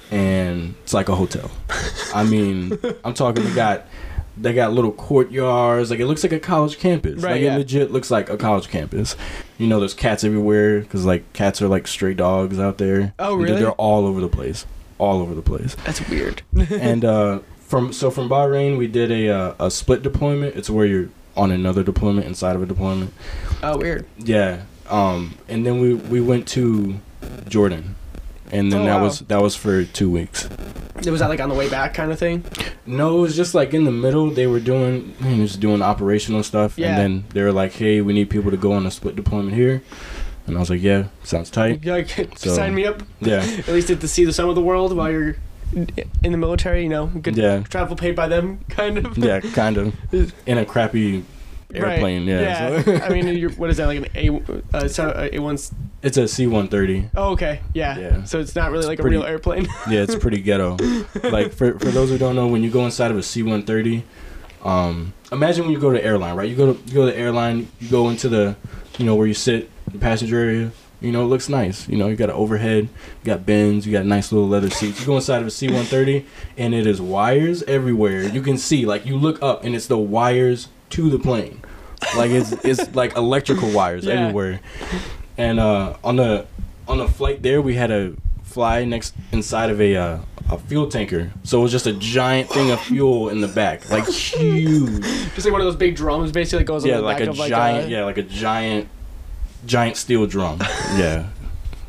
and 0.10 0.74
it's 0.84 0.94
like 0.94 1.10
a 1.10 1.16
hotel. 1.16 1.52
I 2.14 2.24
mean, 2.24 2.78
I'm 3.04 3.14
talking. 3.14 3.44
They 3.44 3.54
got 3.54 3.86
they 4.38 4.54
got 4.54 4.72
little 4.74 4.92
courtyards. 4.94 5.90
Like 5.92 6.00
it 6.00 6.06
looks 6.08 6.24
like 6.24 6.32
a 6.32 6.40
college 6.40 6.78
campus. 6.78 7.22
Right, 7.22 7.34
Like 7.34 7.42
yeah. 7.42 7.56
it 7.56 7.58
legit 7.60 7.92
looks 7.92 8.10
like 8.10 8.30
a 8.30 8.38
college 8.38 8.70
campus. 8.70 9.16
You 9.58 9.68
know, 9.68 9.80
there's 9.80 9.94
cats 9.94 10.24
everywhere 10.24 10.80
because 10.82 11.06
like 11.06 11.32
cats 11.34 11.62
are 11.62 11.68
like 11.68 11.88
stray 11.88 12.14
dogs 12.14 12.58
out 12.60 12.78
there. 12.78 13.14
Oh, 13.20 13.38
They're- 13.38 13.46
really? 13.48 13.60
They're 13.62 13.72
all 13.72 14.06
over 14.06 14.22
the 14.22 14.30
place. 14.30 14.66
All 14.98 15.22
over 15.22 15.36
the 15.36 15.42
place 15.42 15.76
That's 15.86 16.08
weird. 16.10 16.42
and 16.72 17.04
uh, 17.04 17.40
from 17.60 17.92
so 17.94 18.10
from 18.10 18.30
Bahrain, 18.30 18.78
we 18.78 18.88
did 18.88 19.12
a 19.12 19.30
uh, 19.30 19.56
a 19.60 19.70
split 19.72 20.02
deployment. 20.04 20.56
It's 20.56 20.70
where 20.70 20.86
you're 20.86 21.10
on 21.36 21.52
another 21.52 21.84
deployment 21.84 22.26
inside 22.28 22.56
of 22.56 22.62
a 22.64 22.66
deployment. 22.66 23.14
oh, 23.62 23.78
weird. 23.78 24.06
Yeah. 24.18 24.62
Um, 24.90 25.36
and 25.50 25.66
then 25.66 25.80
we 25.82 25.94
we 25.96 26.22
went 26.22 26.48
to 26.50 26.96
Jordan, 27.50 27.96
and 28.52 28.72
then 28.72 28.82
Oh, 28.82 28.86
that 28.86 28.96
wow. 28.98 29.04
was 29.04 29.20
that 29.22 29.42
was 29.42 29.56
for 29.56 29.84
two 29.84 30.10
weeks. 30.10 30.48
Was 31.06 31.20
that 31.20 31.28
like 31.30 31.42
on 31.42 31.50
the 31.50 31.56
way 31.56 31.68
back 31.70 31.94
kind 31.94 32.12
of 32.12 32.18
thing? 32.20 32.46
No, 32.86 33.18
it 33.18 33.22
was 33.22 33.36
just 33.36 33.54
like 33.54 33.74
in 33.74 33.84
the 33.84 33.92
middle. 33.92 34.30
They 34.30 34.48
were 34.48 34.60
doing 34.62 35.14
just 35.22 35.60
doing 35.60 35.82
operational 35.82 36.42
stuff, 36.44 36.78
Yeah. 36.78 36.90
and 36.90 36.98
then 36.98 37.24
they 37.34 37.42
were 37.42 37.52
like, 37.52 37.74
"Hey, 37.74 38.00
we 38.00 38.14
need 38.14 38.30
people 38.30 38.50
to 38.52 38.58
go 38.58 38.72
on 38.74 38.86
a 38.86 38.92
split 38.92 39.16
deployment 39.18 39.56
here." 39.56 39.82
And 40.48 40.56
I 40.56 40.60
was 40.60 40.70
like, 40.70 40.82
"Yeah, 40.82 41.06
sounds 41.24 41.50
tight." 41.50 41.84
Yeah, 41.84 41.94
like, 41.94 42.10
So- 42.38 42.54
sign 42.56 42.76
me 42.76 42.86
up. 42.86 43.02
Yeah, 43.20 43.38
At 43.60 43.68
least 43.70 43.88
get 43.88 44.02
to 44.02 44.08
see 44.08 44.26
the 44.26 44.34
some 44.34 44.48
of 44.50 44.56
the 44.56 44.62
world 44.62 44.96
while 44.96 45.12
you're 45.12 45.36
in 45.74 46.32
the 46.32 46.38
military. 46.38 46.84
You 46.84 46.90
know, 46.90 47.08
good 47.08 47.36
yeah, 47.36 47.62
travel 47.64 47.96
paid 47.96 48.16
by 48.16 48.28
them, 48.28 48.60
kind 48.70 48.98
of. 49.00 49.18
yeah, 49.18 49.40
kind 49.40 49.78
of 49.78 49.94
in 50.46 50.58
a 50.58 50.66
crappy 50.66 51.24
Right. 51.74 51.94
airplane. 51.94 52.26
Yeah, 52.26 52.42
Yeah. 52.42 52.84
so- 52.84 52.96
I 52.98 53.10
mean, 53.10 53.28
you're, 53.36 53.50
what 53.52 53.70
is 53.72 53.78
that 53.78 53.88
like 53.88 53.98
an 53.98 54.08
A? 54.16 54.40
Uh, 54.78 54.88
so, 54.88 55.10
uh, 55.10 55.30
A 55.34 55.40
one's. 55.40 55.72
it's 56.04 56.16
a 56.16 56.28
C 56.28 56.46
one 56.48 56.68
thirty. 56.68 57.10
Oh, 57.18 57.32
okay. 57.32 57.60
Yeah. 57.74 57.98
Yeah. 57.98 58.24
So 58.26 58.40
it's 58.40 58.56
not 58.56 58.72
really 58.72 58.86
like 58.86 59.00
pretty- 59.00 59.16
a 59.16 59.20
real 59.20 59.28
airplane. 59.28 59.68
Yeah, 59.90 60.04
it's 60.04 60.16
pretty 60.16 60.42
ghetto. 60.42 60.78
like 61.24 61.52
for 61.54 61.78
for 61.80 61.90
those 61.90 62.12
who 62.12 62.18
don't 62.20 62.36
know, 62.36 62.48
when 62.48 62.62
you 62.64 62.70
go 62.70 62.86
inside 62.86 63.10
of 63.12 63.18
a 63.18 63.24
C 63.24 63.42
one 63.44 63.64
thirty, 63.64 64.04
um, 64.64 65.14
imagine 65.32 65.64
when 65.66 65.74
you 65.74 65.80
go 65.80 65.92
to 65.92 66.02
airline, 66.02 66.36
right? 66.36 66.48
You 66.50 66.56
go 66.56 66.74
to 66.74 66.80
you 66.88 66.94
go 66.94 67.06
to 67.08 67.12
the 67.12 67.18
airline, 67.18 67.68
you 67.80 67.90
go 67.90 68.10
into 68.10 68.30
the, 68.30 68.56
you 69.00 69.06
know, 69.06 69.16
where 69.16 69.28
you 69.28 69.34
sit, 69.34 69.70
the 69.96 70.02
passenger 70.02 70.40
area. 70.40 70.72
You 71.02 71.12
know, 71.12 71.24
it 71.24 71.26
looks 71.28 71.50
nice. 71.50 71.88
You 71.90 71.98
know, 71.98 72.08
you 72.08 72.16
got 72.16 72.30
an 72.30 72.36
overhead, 72.36 72.84
you 72.86 73.26
got 73.26 73.46
bins, 73.46 73.86
you 73.86 73.92
got 73.92 74.06
nice 74.06 74.32
little 74.32 74.48
leather 74.48 74.70
seats. 74.70 75.02
You 75.02 75.06
go 75.06 75.16
inside 75.18 75.42
of 75.42 75.48
a 75.48 75.52
C 75.52 75.68
one 75.68 75.84
thirty, 75.86 76.26
and 76.58 76.74
it 76.74 76.88
is 76.88 77.02
wires 77.02 77.64
everywhere. 77.64 78.24
You 78.24 78.42
can 78.42 78.58
see, 78.58 78.86
like, 78.86 79.06
you 79.06 79.18
look 79.18 79.42
up, 79.44 79.64
and 79.66 79.76
it's 79.76 79.88
the 79.88 79.98
wires 79.98 80.70
to 80.92 81.10
the 81.10 81.20
plane. 81.20 81.62
Like 82.16 82.32
it's 82.32 82.52
it's 82.64 82.96
like 82.96 83.16
electrical 83.18 83.70
wires 83.72 84.06
Yeah. 84.06 84.14
everywhere. 84.14 84.62
And 85.38 85.60
uh, 85.60 85.98
on 86.04 86.16
the 86.16 86.46
on 86.88 86.98
the 86.98 87.08
flight 87.08 87.42
there, 87.44 87.62
we 87.62 87.76
had 87.76 87.92
a 87.92 88.14
fly 88.44 88.86
next 88.86 89.14
inside 89.32 89.70
of 89.70 89.82
a 89.82 89.96
uh, 89.96 90.20
a 90.50 90.58
fuel 90.58 90.88
tanker. 90.88 91.32
So 91.44 91.60
it 91.60 91.64
was 91.64 91.72
just 91.72 91.88
a 91.88 91.94
giant 91.94 92.50
thing 92.50 92.72
of 92.72 92.80
fuel 92.80 93.30
in 93.30 93.42
the 93.42 93.48
back, 93.48 93.90
like 93.90 94.08
huge. 94.10 95.04
Just 95.34 95.46
like 95.46 95.52
one 95.52 95.62
of 95.62 95.66
those 95.68 95.76
big 95.76 95.96
drums, 95.96 96.32
basically 96.32 96.64
goes 96.64 96.86
Yeah, 96.86 96.96
on 96.96 97.02
the 97.02 97.06
like 97.06 97.18
back 97.20 97.28
a 97.28 97.30
of 97.32 97.38
like 97.38 97.50
giant. 97.50 97.88
a, 97.88 97.90
yeah, 97.90 98.06
like 98.06 98.18
a 98.18 98.24
giant, 98.24 98.88
giant 99.66 99.98
steel 99.98 100.26
drum. 100.28 100.60
yeah. 100.96 101.28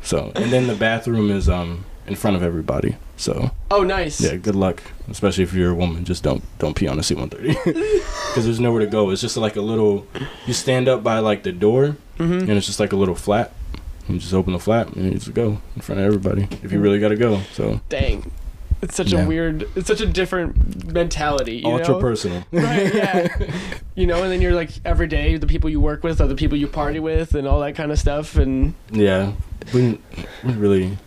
So 0.01 0.31
and 0.35 0.51
then 0.51 0.67
the 0.67 0.75
bathroom 0.75 1.31
is 1.31 1.49
um 1.49 1.85
in 2.07 2.15
front 2.15 2.35
of 2.37 2.43
everybody. 2.43 2.95
So 3.17 3.51
Oh, 3.71 3.83
nice. 3.83 4.21
yeah, 4.21 4.35
good 4.35 4.55
luck, 4.55 4.81
especially 5.09 5.43
if 5.43 5.53
you're 5.53 5.71
a 5.71 5.75
woman. 5.75 6.05
Just 6.05 6.23
don't 6.23 6.43
don't 6.59 6.75
pee 6.75 6.87
on 6.87 6.97
the 6.97 7.03
C-130 7.03 7.63
because 7.65 8.45
there's 8.45 8.59
nowhere 8.59 8.81
to 8.81 8.87
go. 8.87 9.09
It's 9.09 9.21
just 9.21 9.37
like 9.37 9.55
a 9.55 9.61
little. 9.61 10.05
You 10.45 10.53
stand 10.53 10.87
up 10.87 11.03
by 11.03 11.19
like 11.19 11.43
the 11.43 11.51
door, 11.51 11.97
Mm-hmm. 12.19 12.49
and 12.49 12.51
it's 12.51 12.65
just 12.65 12.79
like 12.79 12.93
a 12.93 12.95
little 12.95 13.15
flap. 13.15 13.53
You 14.07 14.17
just 14.19 14.33
open 14.33 14.53
the 14.53 14.59
flap 14.59 14.95
and 14.95 15.05
you 15.05 15.11
just 15.19 15.33
go 15.33 15.59
in 15.75 15.81
front 15.81 15.99
of 15.99 16.07
everybody 16.07 16.47
if 16.63 16.71
you 16.71 16.79
really 16.79 16.99
got 16.99 17.09
to 17.09 17.15
go. 17.17 17.41
So 17.53 17.81
Dang. 17.89 18.31
It's 18.81 18.95
such 18.95 19.11
a 19.13 19.25
weird. 19.25 19.67
It's 19.75 19.87
such 19.87 20.01
a 20.01 20.05
different 20.05 20.91
mentality. 20.93 21.57
You 21.57 21.71
ultra 21.71 21.95
know? 21.95 21.99
personal. 22.01 22.43
right 22.51 22.93
yeah 22.93 23.27
you 23.95 24.05
know 24.05 24.21
and 24.23 24.31
then 24.31 24.41
you're 24.41 24.53
like 24.53 24.69
every 24.85 25.07
day 25.07 25.37
the 25.37 25.47
people 25.47 25.69
you 25.69 25.81
work 25.81 26.03
with 26.03 26.21
are 26.21 26.27
the 26.27 26.35
people 26.35 26.57
you 26.57 26.67
party 26.67 26.99
with 26.99 27.33
and 27.35 27.47
all 27.47 27.59
that 27.61 27.75
kind 27.75 27.91
of 27.91 27.97
stuff 27.99 28.35
and 28.35 28.73
Yeah, 28.91 29.31
we 29.73 29.81
didn't, 29.81 30.01
we 30.43 30.53
really 30.53 30.97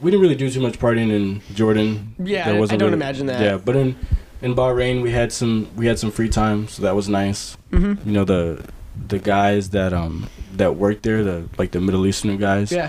we 0.00 0.10
didn't 0.10 0.22
really 0.22 0.34
do 0.34 0.50
too 0.50 0.60
much 0.60 0.78
partying 0.80 1.10
in 1.12 1.40
Jordan. 1.54 2.14
Yeah, 2.18 2.48
I- 2.50 2.52
don't 2.66 2.70
really- 2.80 2.92
imagine 2.92 3.26
that. 3.26 3.40
Yeah, 3.40 3.56
but 3.64 3.76
in 3.76 3.94
in 4.42 4.54
Bahrain 4.56 5.02
we 5.02 5.12
had 5.12 5.32
some 5.32 5.68
we 5.76 5.86
had 5.86 5.98
some 6.00 6.10
free 6.10 6.28
time, 6.28 6.66
so 6.66 6.82
that 6.82 6.96
was 6.96 7.08
nice. 7.08 7.56
Mhm. 7.70 8.04
You 8.04 8.12
know 8.12 8.24
the 8.24 8.64
the 9.08 9.18
guys 9.20 9.70
that 9.70 9.92
um 9.92 10.28
that 10.56 10.74
worked 10.76 11.04
there, 11.04 11.22
the 11.22 11.44
like 11.56 11.70
the 11.70 11.80
Middle 11.80 12.04
Eastern 12.06 12.36
guys. 12.36 12.72
yeah 12.72 12.88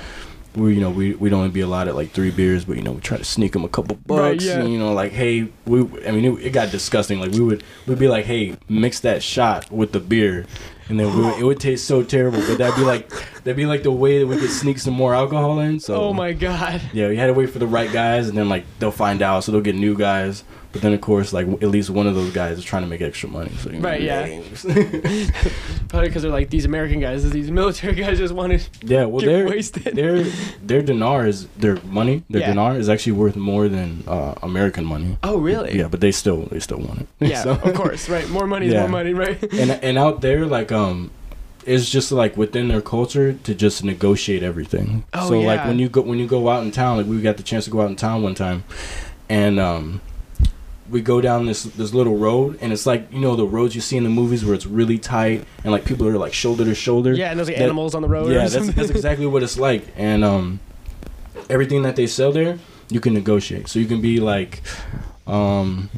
we 0.56 0.76
you 0.76 0.82
know 0.82 0.90
we 0.90 1.14
we'd 1.16 1.34
only 1.34 1.50
be 1.50 1.62
allotted 1.62 1.94
like 1.94 2.12
three 2.12 2.32
beers, 2.32 2.66
but 2.66 2.78
you 2.78 2.84
know 2.84 2.94
we 2.94 3.02
try 3.02 3.18
to 3.18 3.24
sneak 3.24 3.54
them 3.54 3.64
a 3.64 3.70
couple 3.70 3.96
bucks. 3.96 4.20
Right, 4.20 4.42
yeah. 4.42 4.60
And, 4.60 4.72
you 4.72 4.80
know, 4.80 4.94
like 4.94 5.12
hey, 5.12 5.50
we 5.66 5.82
I 6.06 6.12
mean 6.12 6.26
it, 6.26 6.46
it 6.46 6.50
got 6.52 6.72
disgusting. 6.72 7.20
Like 7.20 7.32
we 7.32 7.42
would 7.42 7.64
we'd 7.88 8.00
be 8.00 8.08
like, 8.08 8.26
hey, 8.26 8.58
mix 8.70 9.00
that 9.02 9.24
shot 9.24 9.72
with 9.72 9.92
the 9.92 10.00
beer, 10.00 10.46
and 10.90 11.00
then 11.00 11.16
would, 11.18 11.40
it 11.40 11.44
would 11.44 11.60
taste 11.60 11.86
so 11.86 12.04
terrible. 12.04 12.40
But 12.40 12.58
that'd 12.58 12.76
be 12.76 12.84
like 12.84 13.10
that'd 13.44 13.56
be 13.56 13.66
like 13.66 13.84
the 13.84 13.92
way 13.92 14.20
that 14.20 14.28
we 14.28 14.38
could 14.38 14.50
sneak 14.52 14.80
some 14.80 14.94
more 14.94 15.14
alcohol 15.16 15.60
in. 15.60 15.80
So 15.80 15.96
oh 15.96 16.14
my 16.14 16.34
god 16.34 16.82
yeah, 16.94 17.08
we 17.08 17.18
had 17.18 17.28
to 17.28 17.34
wait 17.34 17.50
for 17.50 17.60
the 17.60 17.68
right 17.68 17.92
guys, 17.92 18.28
and 18.30 18.38
then 18.38 18.50
like 18.50 18.66
they'll 18.80 18.92
find 18.92 19.22
out, 19.22 19.44
so 19.44 19.52
they'll 19.52 19.62
get 19.62 19.76
new 19.76 19.96
guys. 19.98 20.44
But 20.72 20.82
then 20.82 20.92
of 20.94 21.02
course, 21.02 21.34
like 21.34 21.46
at 21.48 21.70
least 21.70 21.92
one 21.92 22.08
of 22.08 22.16
those 22.16 22.34
guys 22.34 22.58
is 22.58 22.64
trying 22.64 22.82
to 22.82 22.90
make 22.90 23.02
extra 23.02 23.30
money. 23.30 23.52
So 23.60 23.70
you 23.70 23.78
know, 23.78 23.88
Right, 23.90 24.02
yeah. 24.02 24.26
probably 25.90 26.10
because 26.10 26.24
they're 26.24 26.32
like 26.32 26.50
these 26.50 26.66
american 26.66 27.00
guys 27.00 27.30
these 27.30 27.52
military 27.52 27.94
guys 28.04 28.18
just 28.18 28.34
want 28.34 28.60
to 28.60 28.70
yeah. 28.86 29.06
Well, 29.06 29.24
they're 29.24 29.46
wasted 29.48 29.96
their 29.96 30.24
their 30.64 30.82
dinar 30.82 31.28
is 31.28 31.46
their 31.58 31.76
money. 31.84 32.24
Their 32.30 32.42
Yeah. 32.42 32.48
dinar 32.48 32.78
is 32.78 32.90
actually 32.90 33.14
worth 33.14 33.36
more 33.36 33.68
than 33.68 34.04
uh, 34.08 34.34
American 34.42 34.84
money. 34.86 35.18
oh 35.24 35.38
really 35.38 35.78
Yeah, 35.78 35.88
but 35.88 36.00
they 36.02 36.12
still 36.12 36.46
they 36.52 36.60
still 36.60 36.80
want 36.80 37.02
it. 37.02 37.08
yeah 37.20 37.44
So- 37.44 37.52
of 37.52 37.74
course 37.76 38.10
right 38.10 38.28
more 38.30 38.48
money 38.48 38.66
is 38.68 38.74
Yeah. 38.74 38.82
more 38.82 38.90
money 38.90 39.14
right 39.14 39.42
and 39.54 39.72
and 39.72 39.98
out 40.00 40.22
there 40.22 40.46
like 40.48 40.72
um 40.74 41.12
it's 41.66 41.90
just 41.90 42.12
like 42.12 42.36
within 42.36 42.68
their 42.68 42.82
culture 42.82 43.32
to 43.34 43.56
just 43.56 43.84
negotiate 43.86 44.44
everything. 44.44 45.06
Oh, 45.14 45.30
so 45.30 45.40
like 45.40 45.64
when 45.66 45.80
you 45.80 45.88
go 45.88 46.02
when 46.02 46.20
you 46.20 46.28
go 46.28 46.50
out 46.50 46.64
in 46.64 46.72
town, 46.72 46.98
like 46.98 47.06
we 47.06 47.22
got 47.22 47.38
the 47.38 47.44
chance 47.44 47.64
to 47.66 47.72
go 47.72 47.82
out 47.82 47.90
in 47.90 47.96
town 47.96 48.22
one 48.22 48.36
time, 48.36 48.64
and 49.30 49.60
um, 49.62 50.02
we 50.90 51.00
go 51.02 51.22
down 51.22 51.46
this 51.46 51.64
this 51.64 51.94
little 51.94 52.18
road, 52.18 52.58
and 52.62 52.74
it's 52.74 52.86
like 52.86 53.08
you 53.14 53.20
know 53.20 53.38
the 53.38 53.46
roads 53.46 53.76
you 53.76 53.82
see 53.82 53.96
in 53.96 54.04
the 54.04 54.10
movies 54.10 54.44
where 54.44 54.54
it's 54.54 54.66
really 54.66 54.98
tight 54.98 55.46
and 55.64 55.72
like 55.72 55.86
people 55.86 56.06
are 56.06 56.18
like 56.18 56.34
shoulder 56.34 56.66
to 56.66 56.76
shoulder. 56.76 57.14
yeah 57.14 57.30
and 57.30 57.40
there's 57.40 57.48
like 57.48 57.58
That- 57.58 57.64
animals 57.64 57.96
on 57.96 58.02
the 58.02 58.10
road 58.10 58.30
Yeah, 58.32 58.48
that's 58.48 58.74
that's 58.74 58.90
exactly 58.90 59.26
what 59.26 59.42
it's 59.42 59.58
like, 59.58 59.88
and 59.96 60.24
um, 60.26 60.60
everything 61.50 61.84
that 61.84 61.96
they 61.96 62.08
sell 62.08 62.34
there, 62.34 62.60
you 62.90 63.00
can 63.00 63.14
negotiate. 63.14 63.70
So 63.70 63.80
you 63.80 63.86
can 63.86 64.02
be 64.02 64.20
like, 64.20 64.62
um, 65.28 65.90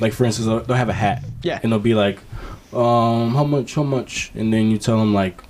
like 0.00 0.12
for 0.12 0.26
instance, 0.26 0.46
they'll, 0.46 0.60
they'll 0.60 0.76
have 0.76 0.90
a 0.90 0.92
hat, 0.92 1.24
yeah 1.42 1.58
and 1.62 1.72
they'll 1.72 1.78
be 1.78 1.94
like, 1.94 2.18
um, 2.76 3.34
how 3.34 3.44
much, 3.44 3.74
how 3.74 3.82
much, 3.82 4.30
and 4.34 4.52
then 4.52 4.70
you 4.70 4.78
tell 4.78 4.98
them 4.98 5.14
like 5.14 5.42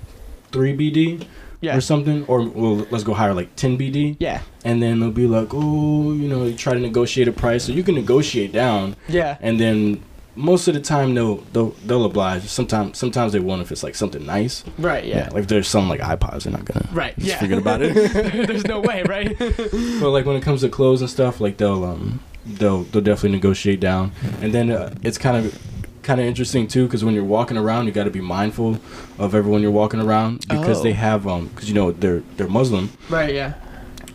three 0.51 0.75
BD 0.75 1.25
yeah. 1.61 1.75
or 1.75 1.81
something, 1.81 2.25
or 2.25 2.47
well, 2.47 2.87
let's 2.91 3.03
go 3.03 3.13
higher, 3.13 3.33
like 3.33 3.55
ten 3.55 3.77
BD, 3.77 4.15
yeah. 4.19 4.41
And 4.63 4.81
then 4.81 4.99
they'll 4.99 5.11
be 5.11 5.27
like, 5.27 5.49
oh, 5.53 6.13
you 6.13 6.27
know, 6.27 6.45
you 6.45 6.55
try 6.55 6.73
to 6.73 6.79
negotiate 6.79 7.27
a 7.27 7.31
price, 7.31 7.65
so 7.65 7.71
you 7.71 7.83
can 7.83 7.95
negotiate 7.95 8.51
down, 8.51 8.95
yeah. 9.07 9.37
And 9.41 9.59
then 9.59 10.03
most 10.37 10.67
of 10.67 10.75
the 10.75 10.79
time 10.79 11.15
they'll 11.15 11.37
they'll, 11.51 11.71
they'll 11.85 12.05
oblige. 12.05 12.43
Sometimes 12.47 12.97
sometimes 12.97 13.33
they 13.33 13.39
won't 13.39 13.61
if 13.61 13.71
it's 13.71 13.83
like 13.83 13.95
something 13.95 14.25
nice. 14.25 14.63
right 14.77 15.03
yeah, 15.03 15.29
like 15.31 15.43
if 15.43 15.47
there's 15.47 15.67
some 15.67 15.89
like 15.89 15.99
iPods, 15.99 16.43
they're 16.43 16.53
not 16.53 16.65
gonna 16.65 16.87
right 16.93 17.13
yeah. 17.17 17.39
forget 17.39 17.57
about 17.57 17.81
it. 17.81 17.93
there's 18.47 18.65
no 18.65 18.79
way 18.79 19.03
right? 19.03 19.35
But 19.99 20.11
like 20.11 20.25
when 20.25 20.35
it 20.35 20.43
comes 20.43 20.61
to 20.61 20.69
clothes 20.69 21.01
and 21.01 21.09
stuff, 21.09 21.41
like 21.41 21.57
they'll 21.57 21.83
um 21.83 22.19
they'll 22.45 22.83
they'll 22.83 23.01
definitely 23.01 23.31
negotiate 23.31 23.79
down, 23.79 24.11
and 24.41 24.53
then 24.53 24.69
uh, 24.69 24.93
it's 25.01 25.17
kind 25.17 25.45
of 25.45 25.59
kind 26.07 26.19
of 26.21 26.25
interesting 26.25 26.67
too 26.67 26.85
because 26.87 27.03
when 27.05 27.13
you're 27.13 27.31
walking 27.37 27.57
around, 27.57 27.85
you 27.85 27.91
got 27.91 28.05
to 28.05 28.15
be 28.21 28.21
mindful 28.37 28.79
of 29.19 29.35
everyone 29.35 29.61
you're 29.61 29.77
walking 29.83 29.99
around 30.07 30.33
because 30.47 30.79
Oh. 30.79 30.83
they 30.83 30.93
have 30.93 31.27
um 31.27 31.47
because 31.49 31.67
you 31.69 31.75
know 31.79 31.91
they're 31.91 32.21
they're 32.37 32.47
Muslim, 32.59 32.85
right 33.09 33.33
yeah 33.41 33.53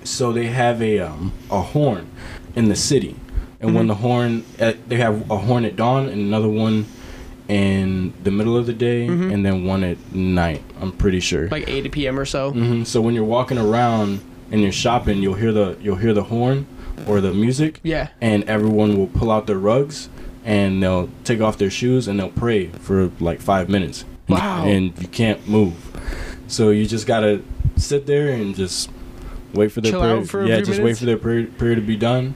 so 0.05 0.33
they 0.33 0.47
have 0.47 0.81
a 0.83 0.99
um 1.09 1.33
a 1.51 1.61
horn 1.61 2.05
in 2.57 2.65
the 2.73 2.77
city, 2.91 3.15
and 3.61 3.75
when 3.75 3.85
Mhm. 3.85 3.89
the 3.93 3.95
horn 4.07 4.31
uh, 4.61 4.73
they 4.89 4.97
have 5.07 5.15
a 5.31 5.39
horn 5.47 5.63
at 5.67 5.75
dawn 5.77 6.03
and 6.13 6.21
another 6.31 6.49
one 6.49 6.87
in 7.49 8.13
the 8.25 8.31
middle 8.31 8.57
of 8.57 8.65
the 8.67 8.73
day 8.73 9.07
Mhm. 9.09 9.33
and 9.33 9.45
then 9.45 9.65
one 9.67 9.85
at 9.85 9.99
night. 10.15 10.63
I'm 10.81 10.93
pretty 10.93 11.21
sure. 11.21 11.49
like 11.51 11.69
8 11.69 11.91
p.m 11.93 12.19
or 12.19 12.25
so 12.25 12.53
hmm 12.53 12.85
So 12.85 13.01
when 13.05 13.15
you're 13.15 13.31
walking 13.39 13.59
around 13.59 14.21
and 14.51 14.61
you're 14.63 14.73
shopping, 14.87 15.23
you'll 15.23 15.35
hear 15.45 15.53
the 15.53 15.77
you'll 15.83 15.97
hear 16.05 16.15
the 16.15 16.25
horn 16.35 16.67
or 17.07 17.21
the 17.21 17.33
music, 17.33 17.81
yeah 17.83 18.09
and 18.21 18.45
everyone 18.45 18.97
will 18.99 19.09
pull 19.19 19.31
out 19.35 19.47
their 19.47 19.59
rugs 19.59 20.09
and 20.45 20.83
they'll 20.83 21.09
take 21.25 21.41
off 21.41 21.59
their 21.59 21.71
shoes 21.71 22.09
and 22.09 22.19
they'll 22.19 22.31
pray 22.31 22.67
for 22.69 23.11
like 23.21 23.41
five 23.41 23.69
minutes. 23.69 24.03
And- 24.03 24.09
Wow. 24.39 24.65
And 24.67 24.93
you 25.01 25.09
can't 25.09 25.47
move, 25.49 25.75
so 26.47 26.71
you 26.71 26.87
just 26.87 27.07
gotta 27.07 27.43
sit 27.77 28.07
there 28.07 28.29
and 28.33 28.55
just 28.55 28.89
wait 29.53 29.73
for 29.73 29.81
their 29.81 29.93
Chill 29.93 30.01
prayer. 30.01 30.25
for 30.25 30.47
yeah, 30.47 30.61
just 30.61 30.81
wait 30.81 30.97
for 30.97 31.05
their 31.05 31.19
prayer, 31.19 31.47
prayer 31.59 31.75
to 31.75 31.81
be 31.83 31.97
done, 31.97 32.35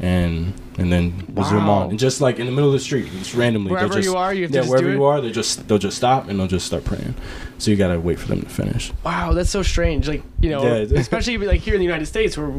and 0.00 0.52
and 0.78 0.92
then 0.92 1.24
resume 1.34 1.66
Wow. 1.66 1.70
on. 1.84 1.90
And 1.90 1.98
just 1.98 2.20
like 2.20 2.38
in 2.38 2.46
the 2.46 2.52
middle 2.52 2.68
of 2.68 2.72
the 2.74 2.80
street, 2.80 3.10
just 3.12 3.34
randomly, 3.34 3.70
wherever 3.70 3.94
just, 3.94 4.04
you 4.06 4.16
are 4.16 4.34
you 4.34 4.42
have 4.42 4.52
to 4.52 4.58
yeah, 4.58 4.68
wherever 4.68 4.90
you 4.90 5.04
are, 5.04 5.20
they 5.20 5.30
just 5.30 5.66
they'll 5.68 5.78
just 5.78 5.96
stop 5.96 6.28
and 6.28 6.38
they'll 6.38 6.46
just 6.48 6.66
start 6.66 6.84
praying. 6.84 7.14
So 7.58 7.70
you 7.70 7.76
gotta 7.76 7.98
wait 7.98 8.18
for 8.18 8.28
them 8.28 8.42
to 8.42 8.48
finish. 8.48 8.92
wow 9.04 9.32
that's 9.32 9.50
so 9.50 9.62
strange 9.62 10.06
like 10.08 10.22
you 10.40 10.50
know 10.50 10.62
Yeah. 10.62 10.98
especially 10.98 11.38
like 11.38 11.60
here 11.60 11.74
in 11.74 11.80
the 11.80 11.86
united 11.86 12.06
states 12.06 12.36
where 12.36 12.52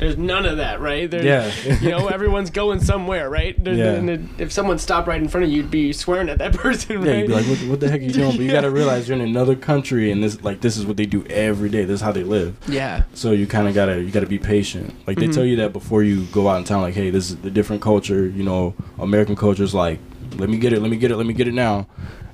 there's 0.00 0.16
none 0.16 0.44
of 0.46 0.56
that 0.56 0.80
right 0.80 1.08
There's, 1.10 1.24
Yeah. 1.24 1.78
you 1.80 1.90
know 1.90 2.08
everyone's 2.08 2.50
going 2.50 2.80
somewhere 2.80 3.30
right 3.30 3.54
There's- 3.62 3.78
Yeah. 3.78 4.16
if 4.38 4.50
someone 4.50 4.78
stopped 4.78 5.06
right 5.06 5.20
in 5.20 5.28
front 5.28 5.44
of 5.44 5.50
you 5.50 5.58
you'd 5.58 5.70
be 5.70 5.92
swearing 5.92 6.28
at 6.28 6.38
that 6.38 6.52
person 6.64 6.98
right 6.98 7.06
Yeah, 7.06 7.14
you'd 7.18 7.26
be 7.28 7.34
like, 7.34 7.46
what, 7.46 7.58
what 7.68 7.80
the 7.80 7.88
heck 7.90 8.00
are 8.00 8.04
you 8.04 8.10
doing? 8.12 8.30
But 8.32 8.40
you 8.40 8.50
gotta 8.50 8.70
realize 8.80 9.08
you're 9.08 9.18
in 9.18 9.24
another 9.24 9.54
country, 9.54 10.10
and 10.10 10.22
this 10.24 10.42
like 10.42 10.60
this 10.62 10.76
is 10.76 10.84
what 10.86 10.96
they 10.96 11.06
do 11.06 11.24
every 11.26 11.68
day. 11.68 11.84
This 11.84 11.96
is 11.96 12.00
how 12.00 12.12
they 12.12 12.24
live. 12.24 12.56
yeah 12.68 13.02
So 13.14 13.32
you 13.32 13.46
kind 13.46 13.68
of 13.68 13.74
gotta 13.74 14.00
you 14.00 14.10
gotta 14.10 14.26
be 14.26 14.38
patient. 14.38 14.94
Like 15.06 15.18
they 15.18 15.28
Mhm. 15.28 15.34
tell 15.34 15.44
you 15.44 15.56
that 15.56 15.72
before 15.72 16.02
you 16.02 16.24
go 16.32 16.48
out 16.48 16.56
in 16.58 16.64
town. 16.64 16.80
Like, 16.82 16.94
hey, 16.94 17.10
this 17.10 17.30
is 17.30 17.36
the 17.36 17.50
different 17.50 17.82
culture. 17.82 18.26
You 18.26 18.42
know, 18.44 18.74
American 18.98 19.36
culture 19.36 19.62
is 19.62 19.74
like, 19.74 19.98
let 20.38 20.48
me 20.48 20.56
get 20.58 20.72
it, 20.72 20.80
let 20.80 20.90
me 20.90 20.96
get 20.96 21.10
it, 21.10 21.16
let 21.16 21.26
me 21.26 21.34
get 21.34 21.46
it 21.48 21.54
now. 21.54 21.86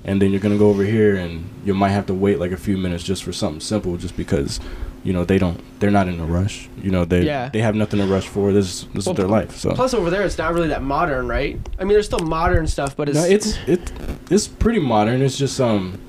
And 0.05 0.23
then 0.23 0.31
you're 0.31 0.41
gonna 0.41 0.57
go 0.59 0.69
over 0.69 0.85
here, 0.85 1.17
and 1.17 1.45
you 1.65 1.75
might 1.75 1.89
have 1.91 2.07
to 2.07 2.15
wait 2.15 2.39
like 2.39 2.53
a 2.53 2.57
few 2.57 2.77
minutes 2.79 3.03
just 3.03 3.25
for 3.25 3.33
something 3.33 3.61
simple, 3.61 3.97
just 3.97 4.17
because. 4.17 4.61
You 5.07 5.13
know 5.13 5.25
they 5.25 5.39
don't. 5.39 5.61
They're 5.79 5.93
not 5.93 6.09
in 6.09 6.19
a 6.19 6.27
rush. 6.27 6.69
You 6.83 6.91
know 6.91 7.05
they 7.05 7.23
Yeah. 7.23 7.49
they 7.53 7.61
have 7.61 7.77
nothing 7.77 8.01
to 8.01 8.07
rush 8.07 8.27
for. 8.27 8.53
This 8.53 8.83
this 8.93 9.07
Well, 9.07 9.13
is 9.15 9.17
their 9.19 9.29
life. 9.29 9.57
So 9.57 9.71
plus 9.73 9.95
over 9.95 10.11
there 10.11 10.23
it's 10.25 10.37
not 10.37 10.53
really 10.53 10.69
that 10.69 10.83
modern 10.83 11.29
right 11.29 11.61
i 11.79 11.85
mean 11.85 11.91
there's 11.95 12.07
still 12.07 12.19
modern 12.27 12.67
stuff 12.67 12.97
but 12.97 13.09
it's, 13.09 13.19
no, 13.19 13.25
it's 13.25 13.57
it 13.69 13.93
it's 14.31 14.49
pretty 14.49 14.81
modern. 14.81 15.23
It's 15.23 15.39
just 15.39 15.61
um 15.61 16.01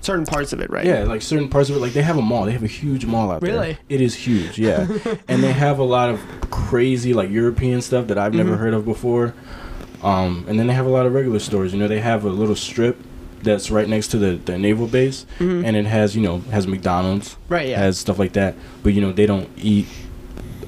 certain 0.00 0.24
parts 0.24 0.52
of 0.52 0.60
it 0.60 0.70
right 0.70 0.86
Yeah, 0.86 1.02
like 1.02 1.20
certain 1.20 1.48
parts 1.48 1.68
of 1.68 1.76
it, 1.76 1.80
like 1.80 1.92
they 1.94 2.02
have 2.02 2.16
a 2.16 2.22
mall. 2.22 2.44
They 2.44 2.52
have 2.52 2.62
a 2.62 2.74
huge 2.82 3.04
mall 3.06 3.32
out 3.32 3.40
there. 3.40 3.52
Really? 3.54 3.76
It 3.88 4.00
is 4.00 4.14
huge, 4.14 4.56
yeah. 4.56 4.86
and 5.28 5.42
they 5.42 5.52
have 5.52 5.80
a 5.80 5.84
lot 5.96 6.08
of 6.08 6.20
crazy 6.50 7.12
like 7.12 7.30
European 7.30 7.80
stuff 7.82 8.06
that 8.06 8.18
I've 8.18 8.34
never 8.34 8.54
Mhm. 8.54 8.58
heard 8.62 8.74
of 8.74 8.84
before. 8.84 9.34
Um, 10.02 10.44
and 10.48 10.56
then 10.60 10.68
they 10.68 10.74
have 10.74 10.86
a 10.86 10.90
lot 10.98 11.06
of 11.06 11.12
regular 11.12 11.40
stores. 11.40 11.72
You 11.72 11.80
know, 11.80 11.88
they 11.88 11.98
have 12.00 12.24
a 12.24 12.28
little 12.30 12.54
strip 12.54 12.96
that's 13.42 13.70
right 13.70 13.88
next 13.88 14.08
to 14.08 14.18
the, 14.18 14.36
the 14.36 14.58
naval 14.58 14.86
base, 14.86 15.26
Mhm. 15.38 15.64
and 15.64 15.76
it 15.76 15.86
has 15.86 16.14
you 16.16 16.22
know 16.22 16.38
has 16.50 16.66
McDonald's, 16.66 17.36
right 17.48 17.68
yeah 17.68 17.78
has 17.78 17.98
stuff 17.98 18.18
like 18.18 18.32
that. 18.34 18.54
But 18.82 18.94
you 18.94 19.00
know 19.00 19.12
they 19.12 19.26
don't 19.26 19.48
eat. 19.56 19.86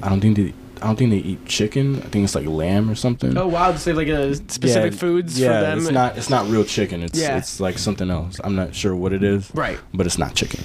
I 0.03 0.09
don't 0.09 0.21
think 0.21 0.37
they. 0.37 0.53
I 0.81 0.85
don't 0.87 0.95
think 0.95 1.11
they 1.11 1.17
eat 1.17 1.45
chicken. 1.45 1.97
I 1.97 2.07
think 2.07 2.23
it's 2.23 2.33
like 2.33 2.47
lamb 2.47 2.89
or 2.89 2.95
something. 2.95 3.37
oh 3.37 3.47
wow 3.47 3.75
so 3.75 3.93
they 3.93 4.07
have 4.09 4.17
like 4.17 4.31
a 4.31 4.33
specific 4.51 4.93
Yeah, 4.93 4.97
foods 4.99 5.39
yeah, 5.39 5.47
for 5.59 5.61
them 5.67 5.77
it's 5.77 5.91
not. 5.91 6.17
It's 6.17 6.29
not 6.31 6.47
real 6.49 6.63
chicken. 6.63 7.03
It's 7.03 7.19
Yeah. 7.19 7.37
it's 7.37 7.59
like 7.59 7.77
something 7.77 8.09
else. 8.09 8.39
I'm 8.43 8.55
not 8.55 8.73
sure 8.73 8.95
what 8.95 9.13
it 9.13 9.21
is 9.23 9.51
right 9.53 9.77
but 9.93 10.07
it's 10.07 10.17
not 10.17 10.33
chicken. 10.33 10.61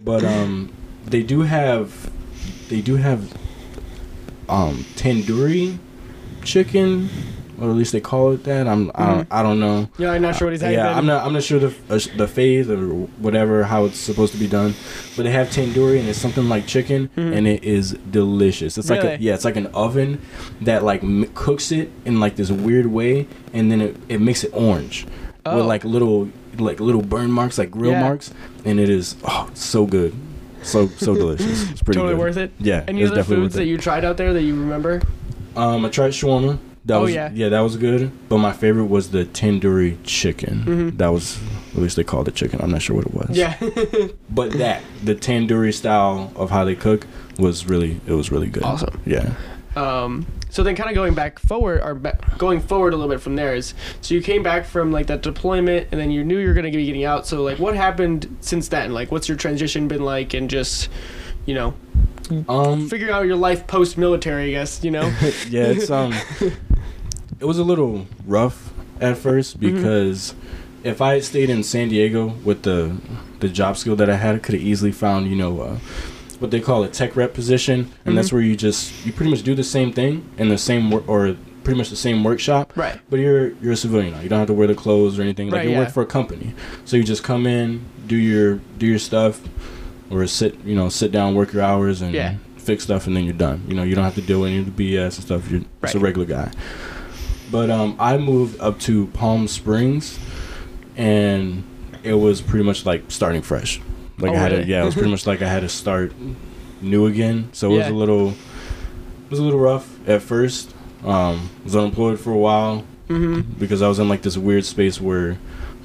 but 0.04 0.24
um, 0.24 0.72
they 1.04 1.22
do 1.22 1.42
have, 1.42 2.10
they 2.68 2.80
do 2.80 2.96
have, 2.96 3.32
um, 4.48 4.78
tandoori 4.96 5.78
chicken 6.42 7.08
or 7.60 7.70
at 7.70 7.76
least 7.76 7.92
they 7.92 8.00
call 8.00 8.32
it 8.32 8.44
that. 8.44 8.66
I'm 8.68 8.90
I 8.94 9.06
don't 9.06 9.28
I 9.30 9.42
don't 9.42 9.58
know. 9.60 9.88
Yeah, 9.98 10.12
I'm 10.12 10.22
not 10.22 10.36
sure 10.36 10.46
what 10.46 10.52
he's 10.52 10.60
saying. 10.60 10.74
Yeah, 10.74 10.96
I'm 10.96 11.06
not. 11.06 11.24
I'm 11.26 11.32
not 11.32 11.42
sure 11.42 11.58
the 11.58 11.74
uh, 11.88 11.98
the 12.16 12.28
phase 12.28 12.68
or 12.70 12.86
whatever 13.18 13.64
how 13.64 13.84
it's 13.86 13.98
supposed 13.98 14.32
to 14.32 14.38
be 14.38 14.46
done, 14.48 14.74
but 15.16 15.22
they 15.24 15.30
have 15.30 15.48
tandoori 15.48 15.98
and 16.00 16.08
it's 16.08 16.18
something 16.18 16.48
like 16.48 16.66
chicken, 16.66 17.10
and 17.16 17.46
it 17.46 17.64
is 17.64 17.92
delicious. 18.10 18.76
It's 18.78 18.90
like 18.90 19.04
a 19.04 19.18
yeah, 19.20 19.34
it's 19.34 19.44
like 19.44 19.56
an 19.56 19.66
oven 19.68 20.20
that 20.62 20.82
like 20.84 21.02
m- 21.02 21.30
cooks 21.34 21.72
it 21.72 21.90
in 22.04 22.20
like 22.20 22.36
this 22.36 22.50
weird 22.50 22.86
way, 22.86 23.26
and 23.52 23.70
then 23.70 23.80
it, 23.80 23.96
it 24.08 24.20
makes 24.20 24.44
it 24.44 24.50
orange 24.54 25.06
Oh. 25.48 25.58
with 25.58 25.66
like 25.66 25.84
little 25.84 26.28
like 26.58 26.80
little 26.80 27.02
burn 27.02 27.30
marks, 27.30 27.56
like 27.58 27.70
grill 27.70 27.92
Yeah. 27.92 28.00
marks, 28.00 28.32
and 28.64 28.80
it 28.80 28.88
is 28.90 29.14
oh 29.24 29.48
so 29.54 29.86
good, 29.86 30.12
so 30.62 30.88
so 30.88 31.14
delicious. 31.22 31.70
It's 31.70 31.82
pretty 31.82 31.98
totally 31.98 32.14
good. 32.14 32.20
worth 32.20 32.36
it. 32.36 32.50
Yeah, 32.58 32.84
Any 32.88 33.04
other 33.04 33.22
foods 33.22 33.54
that 33.54 33.64
you 33.66 33.78
tried 33.78 34.04
out 34.04 34.16
there 34.16 34.32
that 34.32 34.42
you 34.42 34.54
remember? 34.56 35.02
Um, 35.54 35.84
I 35.84 35.88
tried 35.88 36.10
shawarma. 36.10 36.58
That 36.86 36.94
Oh, 36.98 37.02
was 37.02 37.14
yeah. 37.14 37.30
yeah. 37.34 37.48
that 37.50 37.60
was 37.60 37.76
good. 37.76 38.10
But 38.28 38.38
my 38.38 38.52
favorite 38.52 38.86
was 38.86 39.10
the 39.10 39.24
tandoori 39.24 39.96
chicken. 40.04 40.62
Mhm. 40.66 40.98
That 40.98 41.08
was 41.08 41.38
at 41.74 41.82
least 41.82 41.96
they 41.96 42.04
called 42.04 42.28
it 42.28 42.34
chicken. 42.34 42.60
I'm 42.62 42.70
not 42.70 42.80
sure 42.80 42.96
what 42.96 43.06
it 43.06 43.12
was. 43.14 43.30
Yeah. 43.36 43.54
But 44.30 44.52
that 44.58 44.82
the 45.04 45.14
tandoori 45.14 45.74
style 45.74 46.32
of 46.36 46.50
how 46.50 46.64
they 46.64 46.74
cook 46.76 47.06
was 47.38 47.66
really 47.66 48.00
it 48.06 48.12
was 48.12 48.30
really 48.32 48.46
good. 48.48 48.62
Awesome. 48.62 49.00
Yeah. 49.04 49.34
Um, 49.74 50.26
so 50.48 50.62
then, 50.62 50.74
kind 50.74 50.88
of 50.88 50.94
going 50.94 51.12
back 51.12 51.38
forward, 51.38 51.82
or 51.82 51.94
going 52.38 52.60
forward 52.60 52.94
a 52.94 52.96
little 52.96 53.10
bit 53.14 53.20
from 53.20 53.36
there 53.36 53.54
is, 53.54 53.74
so 54.00 54.14
you 54.14 54.22
came 54.22 54.42
back 54.42 54.64
from 54.64 54.90
like 54.90 55.06
that 55.08 55.20
deployment, 55.22 55.88
and 55.92 56.00
then 56.00 56.10
you 56.10 56.24
knew 56.24 56.38
you 56.38 56.46
were 56.48 56.54
going 56.54 56.64
to 56.70 56.74
be 56.74 56.86
getting 56.86 57.04
out. 57.04 57.26
So 57.26 57.42
like, 57.42 57.58
what 57.58 57.76
happened 57.76 58.34
since 58.40 58.68
then? 58.68 58.94
Like, 58.94 59.12
what's 59.12 59.28
your 59.28 59.36
transition 59.36 59.86
been 59.86 60.02
like, 60.02 60.32
and 60.32 60.48
just, 60.48 60.88
you 61.44 61.52
know, 61.54 61.74
Um. 62.48 62.88
figuring 62.88 63.12
out 63.12 63.26
your 63.26 63.36
life 63.36 63.66
post 63.66 63.98
military, 63.98 64.44
I 64.46 64.50
guess. 64.50 64.82
You 64.82 64.92
know. 64.92 65.06
yeah. 65.50 65.64
It's 65.66 65.90
um. 65.90 66.14
it 67.40 67.44
was 67.44 67.58
a 67.58 67.64
little 67.64 68.06
rough 68.26 68.72
at 69.00 69.16
first 69.18 69.60
Mm-hmm. 69.60 69.76
because 69.76 70.34
if 70.84 71.00
I 71.00 71.14
had 71.14 71.24
stayed 71.24 71.50
in 71.50 71.62
San 71.62 71.88
Diego 71.88 72.28
with 72.44 72.62
the 72.62 72.96
the 73.40 73.48
job 73.48 73.76
skill 73.76 73.96
that 73.96 74.08
I 74.08 74.16
had, 74.16 74.34
I 74.36 74.38
could 74.38 74.54
have 74.54 74.62
easily 74.62 74.92
found 74.92 75.28
you 75.28 75.36
know. 75.36 75.60
Uh, 75.60 75.78
what 76.38 76.50
they 76.50 76.60
call 76.60 76.84
a 76.84 76.88
tech 76.88 77.16
rep 77.16 77.32
position, 77.32 77.90
and 78.04 78.16
that's 78.16 78.28
Mm-hmm. 78.28 78.36
where 78.36 78.44
you 78.44 78.56
just 78.56 79.06
you 79.06 79.12
pretty 79.12 79.30
much 79.30 79.42
do 79.42 79.54
the 79.54 79.64
same 79.64 79.90
thing 79.90 80.22
in 80.36 80.50
the 80.50 80.58
same 80.58 80.90
work 80.90 81.08
or 81.08 81.34
pretty 81.64 81.78
much 81.78 81.88
the 81.88 81.96
same 81.96 82.22
workshop. 82.22 82.74
Right. 82.76 83.00
But 83.08 83.20
you're 83.20 83.52
you're 83.62 83.72
a 83.72 83.76
civilian 83.76 84.12
now. 84.12 84.20
You 84.20 84.28
don't 84.28 84.38
have 84.40 84.48
to 84.48 84.52
wear 84.52 84.66
the 84.66 84.74
clothes 84.74 85.18
or 85.18 85.22
anything. 85.22 85.48
Like 85.48 85.60
Right, 85.60 85.64
you 85.68 85.72
yeah. 85.72 85.78
work 85.78 85.90
for 85.92 86.02
a 86.02 86.06
company, 86.06 86.52
so 86.84 86.98
you 86.98 87.04
just 87.04 87.24
come 87.24 87.46
in, 87.46 87.86
do 88.06 88.16
your 88.16 88.60
do 88.78 88.84
your 88.86 88.98
stuff, 88.98 89.40
or 90.10 90.26
sit 90.26 90.54
you 90.62 90.74
know 90.74 90.90
sit 90.90 91.10
down, 91.10 91.34
work 91.34 91.54
your 91.54 91.62
hours, 91.62 92.02
and 92.02 92.12
Yeah. 92.14 92.34
fix 92.58 92.84
stuff, 92.84 93.06
and 93.06 93.16
then 93.16 93.24
you're 93.24 93.32
done. 93.32 93.64
You 93.66 93.74
know 93.74 93.82
you 93.82 93.94
don't 93.94 94.04
have 94.04 94.14
to 94.16 94.20
deal 94.22 94.42
with 94.42 94.50
any 94.50 94.58
of 94.60 94.66
the 94.76 94.94
BS 94.94 95.16
and 95.16 95.24
stuff. 95.24 95.50
You're 95.50 95.62
just 95.82 95.94
a 95.94 95.98
regular 95.98 96.26
guy. 96.26 96.50
But 97.50 97.70
um, 97.70 97.96
I 97.98 98.16
moved 98.18 98.60
up 98.60 98.78
to 98.80 99.06
Palm 99.08 99.46
Springs, 99.48 100.18
and 100.96 101.62
it 102.02 102.14
was 102.14 102.40
pretty 102.40 102.64
much 102.64 102.84
like 102.86 103.04
starting 103.10 103.42
fresh. 103.42 103.80
Like 104.18 104.32
Oh, 104.32 104.34
I 104.34 104.38
had 104.38 104.52
really? 104.52 104.64
to, 104.64 104.70
yeah, 104.70 104.82
it 104.82 104.86
was 104.86 104.94
pretty 104.94 105.10
much 105.10 105.26
like 105.26 105.42
I 105.42 105.48
had 105.48 105.60
to 105.60 105.68
start 105.68 106.12
new 106.80 107.06
again. 107.06 107.50
So 107.52 107.72
it 107.74 107.78
was 107.78 107.86
a 107.88 107.92
little, 107.92 108.30
it 108.30 109.30
was 109.30 109.38
a 109.38 109.42
little 109.42 109.60
rough 109.60 109.96
at 110.08 110.22
first. 110.22 110.74
Um, 111.04 111.50
was 111.62 111.76
unemployed 111.76 112.18
for 112.20 112.32
a 112.32 112.38
while 112.38 112.84
Mm-hmm. 113.08 113.52
because 113.60 113.82
I 113.82 113.88
was 113.88 114.00
in 114.00 114.08
like 114.08 114.22
this 114.22 114.36
weird 114.36 114.64
space 114.64 115.00
where 115.00 115.38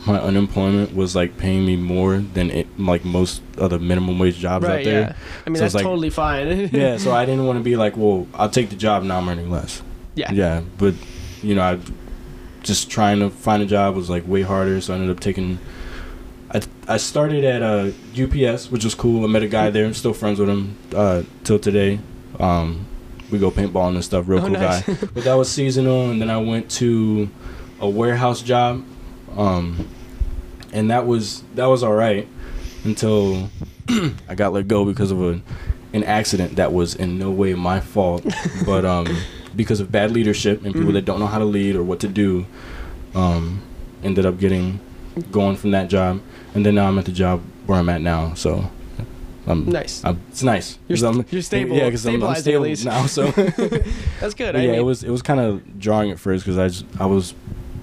my 0.08 0.20
unemployment 0.20 0.96
was 0.96 1.16
like 1.16 1.38
paying 1.38 1.64
me 1.68 1.76
more 1.76 2.18
than 2.18 2.50
it, 2.50 2.80
like 2.80 3.06
most 3.06 3.44
other 3.60 3.78
minimum 3.78 4.18
wage 4.18 4.40
jobs 4.40 4.66
Right. 4.66 4.80
out 4.80 4.84
there. 4.86 5.02
Yeah. 5.02 5.16
I 5.46 5.50
mean, 5.52 5.58
So 5.58 5.62
that's 5.62 5.76
like- 5.76 5.84
totally 5.84 6.10
fine. 6.10 6.72
Yeah, 6.74 6.98
so 6.98 7.12
I 7.12 7.26
didn't 7.28 7.46
want 7.46 7.60
to 7.60 7.64
be 7.64 7.76
like, 7.76 7.96
well, 7.96 8.26
I'll 8.34 8.50
take 8.50 8.72
the 8.72 8.76
job 8.76 9.04
now 9.04 9.20
I'm 9.20 9.30
earning 9.30 9.52
less. 9.52 9.84
Yeah. 10.16 10.32
Yeah, 10.32 10.62
but 10.80 10.96
you 11.42 11.56
know, 11.56 11.62
I 11.62 11.80
just 12.64 12.90
trying 12.92 13.20
to 13.20 13.30
find 13.30 13.64
a 13.64 13.66
job 13.66 13.96
was 13.96 14.10
like 14.10 14.28
way 14.28 14.42
harder, 14.44 14.80
so 14.82 14.94
I 14.94 14.98
ended 14.98 15.10
up 15.16 15.20
taking. 15.20 15.60
I 16.54 16.62
I 16.88 16.98
started 16.98 17.44
at 17.44 17.62
uh, 17.64 17.92
UPS, 18.12 18.70
which 18.72 18.84
was 18.84 18.94
cool. 18.96 19.24
I 19.24 19.28
met 19.28 19.44
a 19.44 19.48
guy 19.48 19.70
there. 19.70 19.86
I'm 19.86 19.94
still 19.94 20.14
friends 20.14 20.40
with 20.40 20.50
him 20.50 20.76
uh, 20.96 21.24
till 21.44 21.60
today. 21.60 22.00
Um, 22.40 22.86
we 23.32 23.40
go 23.40 23.50
paintballing 23.52 23.96
and 23.96 24.04
stuff. 24.04 24.28
Real 24.28 24.40
Oh, 24.40 24.48
cool 24.48 24.52
nice. 24.52 24.84
guy. 24.84 24.94
But 25.14 25.24
that 25.24 25.34
was 25.36 25.50
seasonal, 25.50 26.10
and 26.12 26.22
then 26.22 26.30
I 26.30 26.38
went 26.38 26.70
to 26.72 27.30
a 27.80 27.90
warehouse 27.90 28.42
job, 28.42 28.84
um, 29.38 29.88
and 30.74 30.92
that 30.92 31.08
was 31.08 31.44
that 31.56 31.66
was 31.66 31.84
all 31.84 31.94
right 31.94 32.28
until 32.84 33.50
I 34.30 34.36
got 34.36 34.54
let 34.54 34.68
go 34.68 34.86
because 34.86 35.12
of 35.12 35.22
a 35.22 35.42
an 35.94 36.04
accident 36.06 36.56
that 36.56 36.72
was 36.72 36.96
in 36.96 37.18
no 37.18 37.32
way 37.32 37.54
my 37.54 37.80
fault, 37.80 38.26
but 38.66 38.86
um, 38.86 39.08
because 39.56 39.80
of 39.80 39.92
bad 39.92 40.12
leadership 40.12 40.64
and 40.64 40.74
people 40.74 40.90
Mhm. 40.92 40.94
that 40.94 41.06
don't 41.06 41.20
know 41.20 41.28
how 41.28 41.40
to 41.40 41.46
lead 41.46 41.76
or 41.76 41.84
what 41.84 42.00
to 42.02 42.08
do, 42.08 42.46
um, 43.16 43.62
ended 44.04 44.26
up 44.26 44.40
getting 44.40 44.80
going 45.32 45.56
from 45.58 45.72
that 45.72 45.90
job, 45.90 46.22
and 46.56 46.66
then 46.66 46.76
now 46.76 46.88
I'm 46.88 46.98
at 46.98 47.06
the 47.06 47.12
job 47.12 47.42
where 47.66 47.78
I'm 47.80 47.90
at 47.90 48.02
now. 48.02 48.34
So, 48.36 48.70
I'm 49.48 49.68
Nice. 49.70 50.02
I'm, 50.06 50.20
it's 50.30 50.44
nice. 50.44 50.78
You're 50.88 50.98
you're 51.32 51.42
stable- 51.42 51.76
Yeah, 51.76 51.86
because 51.86 52.06
I'm, 52.06 52.24
I'm 52.24 52.36
stable 52.36 52.74
now. 52.86 53.06
So 53.08 53.32
That's 54.22 54.34
good. 54.36 54.56
I 54.56 54.60
yeah, 54.62 54.68
mean, 54.72 54.76
it 54.80 54.86
was 54.86 55.04
it 55.04 55.10
was 55.10 55.22
kind 55.22 55.40
of 55.40 55.80
drawing 55.80 56.12
at 56.12 56.20
first 56.20 56.46
because 56.46 56.58
I 56.58 56.68
just, 56.68 56.86
I 57.00 57.06
was 57.08 57.34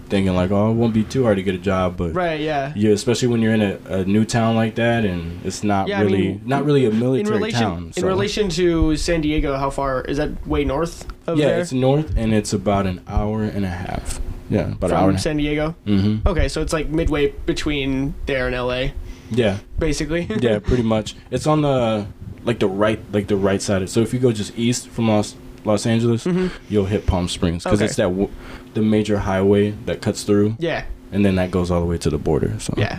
thinking 0.09 0.35
like, 0.35 0.51
oh, 0.51 0.71
it 0.71 0.75
won't 0.75 0.95
be 0.95 1.05
too 1.05 1.23
hard 1.25 1.37
to 1.37 1.43
get 1.43 1.55
a 1.55 1.59
job, 1.59 1.97
but 1.97 2.15
Right. 2.15 2.41
Yeah. 2.41 2.73
yeah, 2.77 2.91
especially 2.93 3.29
when 3.29 3.41
you're 3.43 3.55
in 3.55 3.63
a, 3.63 3.79
a 3.89 4.05
new 4.05 4.25
town 4.25 4.57
like 4.57 4.75
that 4.77 5.05
and 5.05 5.45
it's 5.45 5.63
not 5.63 5.89
Yeah, 5.89 5.99
I 6.01 6.03
really 6.03 6.19
mean, 6.29 6.43
not 6.47 6.65
really 6.65 6.87
a 6.87 6.91
In 6.91 6.99
military 6.99 7.37
relation, 7.37 7.61
town. 7.61 7.83
in 7.89 7.93
so- 7.93 8.07
relation 8.07 8.49
to 8.51 8.97
San 8.97 9.21
Diego, 9.21 9.57
how 9.57 9.71
far 9.71 10.03
is 10.03 10.17
that? 10.17 10.31
Way 10.47 10.65
north 10.65 11.07
of 11.27 11.39
yeah, 11.39 11.47
there 11.49 11.61
it's 11.61 11.73
north 11.73 12.17
and 12.17 12.33
it's 12.33 12.53
about 12.53 12.87
an 12.87 13.01
hour 13.07 13.43
and 13.43 13.65
a 13.65 13.69
half. 13.69 14.21
Yeah, 14.51 14.73
about 14.73 14.91
an 14.91 14.97
hour 14.97 15.09
from 15.11 15.19
San 15.19 15.37
Diego. 15.37 15.75
Mm-hmm. 15.87 16.27
Okay, 16.27 16.49
so 16.49 16.63
it's 16.63 16.73
like 16.73 16.89
midway 16.89 17.33
between 17.45 18.15
there 18.25 18.47
and 18.47 18.57
LA, 18.57 18.93
Yeah, 19.31 19.59
basically. 19.79 20.27
yeah, 20.41 20.59
pretty 20.59 20.83
much. 20.83 21.15
It's 21.31 21.47
on 21.47 21.61
the 21.63 22.07
like 22.45 22.59
the 22.61 22.67
right 22.69 22.99
like 23.13 23.27
the 23.27 23.37
right 23.37 23.61
side. 23.61 23.87
So 23.91 24.01
if 24.01 24.15
you 24.15 24.19
go 24.21 24.33
just 24.33 24.57
east 24.59 24.89
from 24.89 25.09
Los 25.09 25.37
Los 25.69 25.87
Angeles, 25.87 26.25
Mhm. 26.25 26.51
you'll 26.69 26.87
hit 26.87 27.07
Palm 27.07 27.29
Springs 27.29 27.63
because 27.63 27.79
Okay. 27.79 27.87
it's 27.87 27.97
that 27.97 28.05
w- 28.09 28.29
the 28.75 28.83
major 28.83 29.19
highway 29.19 29.75
that 29.87 30.01
cuts 30.03 30.23
through, 30.25 30.57
Yeah. 30.59 30.83
and 31.13 31.25
then 31.25 31.37
that 31.37 31.51
goes 31.51 31.71
all 31.71 31.81
the 31.81 31.87
way 31.87 31.99
to 31.99 32.11
the 32.11 32.19
border. 32.19 32.55
So 32.59 32.75
Yeah. 32.77 32.99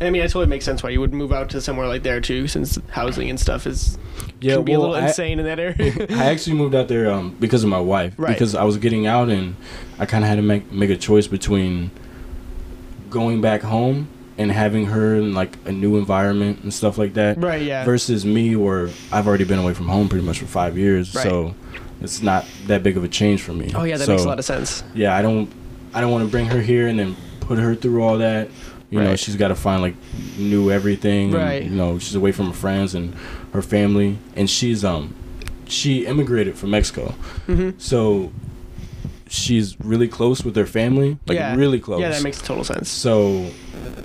And 0.00 0.08
I 0.08 0.10
mean, 0.10 0.22
it 0.22 0.26
totally 0.28 0.46
makes 0.46 0.64
sense 0.64 0.82
why 0.82 0.90
you 0.90 1.00
would 1.00 1.14
move 1.14 1.32
out 1.32 1.48
to 1.50 1.60
somewhere 1.60 1.86
like 1.86 2.02
there 2.02 2.20
too, 2.20 2.48
since 2.48 2.78
housing 2.90 3.30
and 3.30 3.38
stuff 3.38 3.64
is 3.64 3.96
yeah. 4.40 4.56
can 4.56 4.64
be 4.64 4.72
a 4.72 4.78
well, 4.80 4.90
little 4.90 5.04
I- 5.04 5.06
insane 5.08 5.38
in 5.38 5.44
that 5.46 5.60
area. 5.60 5.92
I 6.10 6.24
actually 6.26 6.56
moved 6.56 6.74
out 6.74 6.88
there 6.88 7.08
um, 7.10 7.36
because 7.38 7.62
of 7.62 7.70
my 7.70 7.78
wife. 7.80 8.12
Right. 8.18 8.32
Because 8.32 8.56
I 8.56 8.64
was 8.64 8.76
getting 8.76 9.06
out 9.06 9.28
and 9.30 9.54
I 10.00 10.04
kind 10.06 10.24
of 10.24 10.28
had 10.28 10.36
to 10.36 10.42
make 10.42 10.70
make 10.72 10.90
a 10.90 10.96
choice 10.96 11.28
between 11.28 11.92
going 13.08 13.40
back 13.40 13.62
home 13.62 14.08
and 14.36 14.50
having 14.50 14.86
her 14.86 15.14
in 15.14 15.32
like 15.32 15.56
a 15.64 15.70
new 15.70 15.96
environment 15.96 16.58
and 16.64 16.74
stuff 16.74 16.98
like 16.98 17.14
that 17.14 17.40
right. 17.40 17.62
Yeah. 17.62 17.84
versus 17.84 18.26
me 18.26 18.56
where 18.56 18.88
I've 19.12 19.28
already 19.28 19.44
been 19.44 19.60
away 19.60 19.74
from 19.74 19.86
home 19.88 20.08
pretty 20.08 20.26
much 20.26 20.40
for 20.40 20.46
five 20.46 20.76
years. 20.76 21.14
Right. 21.14 21.22
So 21.22 21.54
it's 22.00 22.22
not 22.22 22.44
that 22.66 22.82
big 22.82 22.96
of 22.96 23.04
a 23.04 23.08
change 23.08 23.42
for 23.42 23.52
me. 23.52 23.72
oh 23.74 23.84
yeah, 23.84 23.96
that 23.96 24.04
so, 24.06 24.12
makes 24.12 24.24
a 24.24 24.28
lot 24.28 24.38
of 24.38 24.44
sense. 24.44 24.82
Yeah, 24.94 25.16
I 25.16 25.22
don't 25.22 25.50
I 25.94 26.00
don't 26.00 26.10
want 26.10 26.24
to 26.24 26.30
bring 26.30 26.46
her 26.46 26.60
here 26.60 26.88
and 26.88 26.98
then 26.98 27.16
put 27.40 27.58
her 27.58 27.74
through 27.74 28.02
all 28.02 28.18
that. 28.18 28.48
You 28.90 29.00
know, 29.02 29.16
she's 29.16 29.34
got 29.34 29.48
to 29.48 29.56
find 29.56 29.82
like 29.82 29.94
new 30.38 30.70
everything. 30.70 31.26
and, 31.26 31.34
Right. 31.34 31.62
you 31.64 31.70
know, 31.70 31.98
she's 31.98 32.14
away 32.14 32.30
from 32.30 32.46
her 32.46 32.52
friends 32.52 32.94
and 32.94 33.14
her 33.52 33.62
family, 33.62 34.18
and 34.36 34.48
she's 34.48 34.84
um, 34.84 35.14
she 35.66 36.06
immigrated 36.06 36.56
from 36.56 36.70
Mexico, 36.70 37.14
hmm 37.46 37.70
so 37.78 38.30
she's 39.28 39.78
really 39.80 40.06
close 40.06 40.44
with 40.44 40.54
her 40.56 40.66
family, 40.66 41.18
like 41.26 41.36
Yeah. 41.36 41.56
really 41.56 41.80
close. 41.80 42.00
Yeah, 42.00 42.10
that 42.10 42.22
makes 42.22 42.40
total 42.40 42.62
sense. 42.64 42.88
So, 42.88 43.50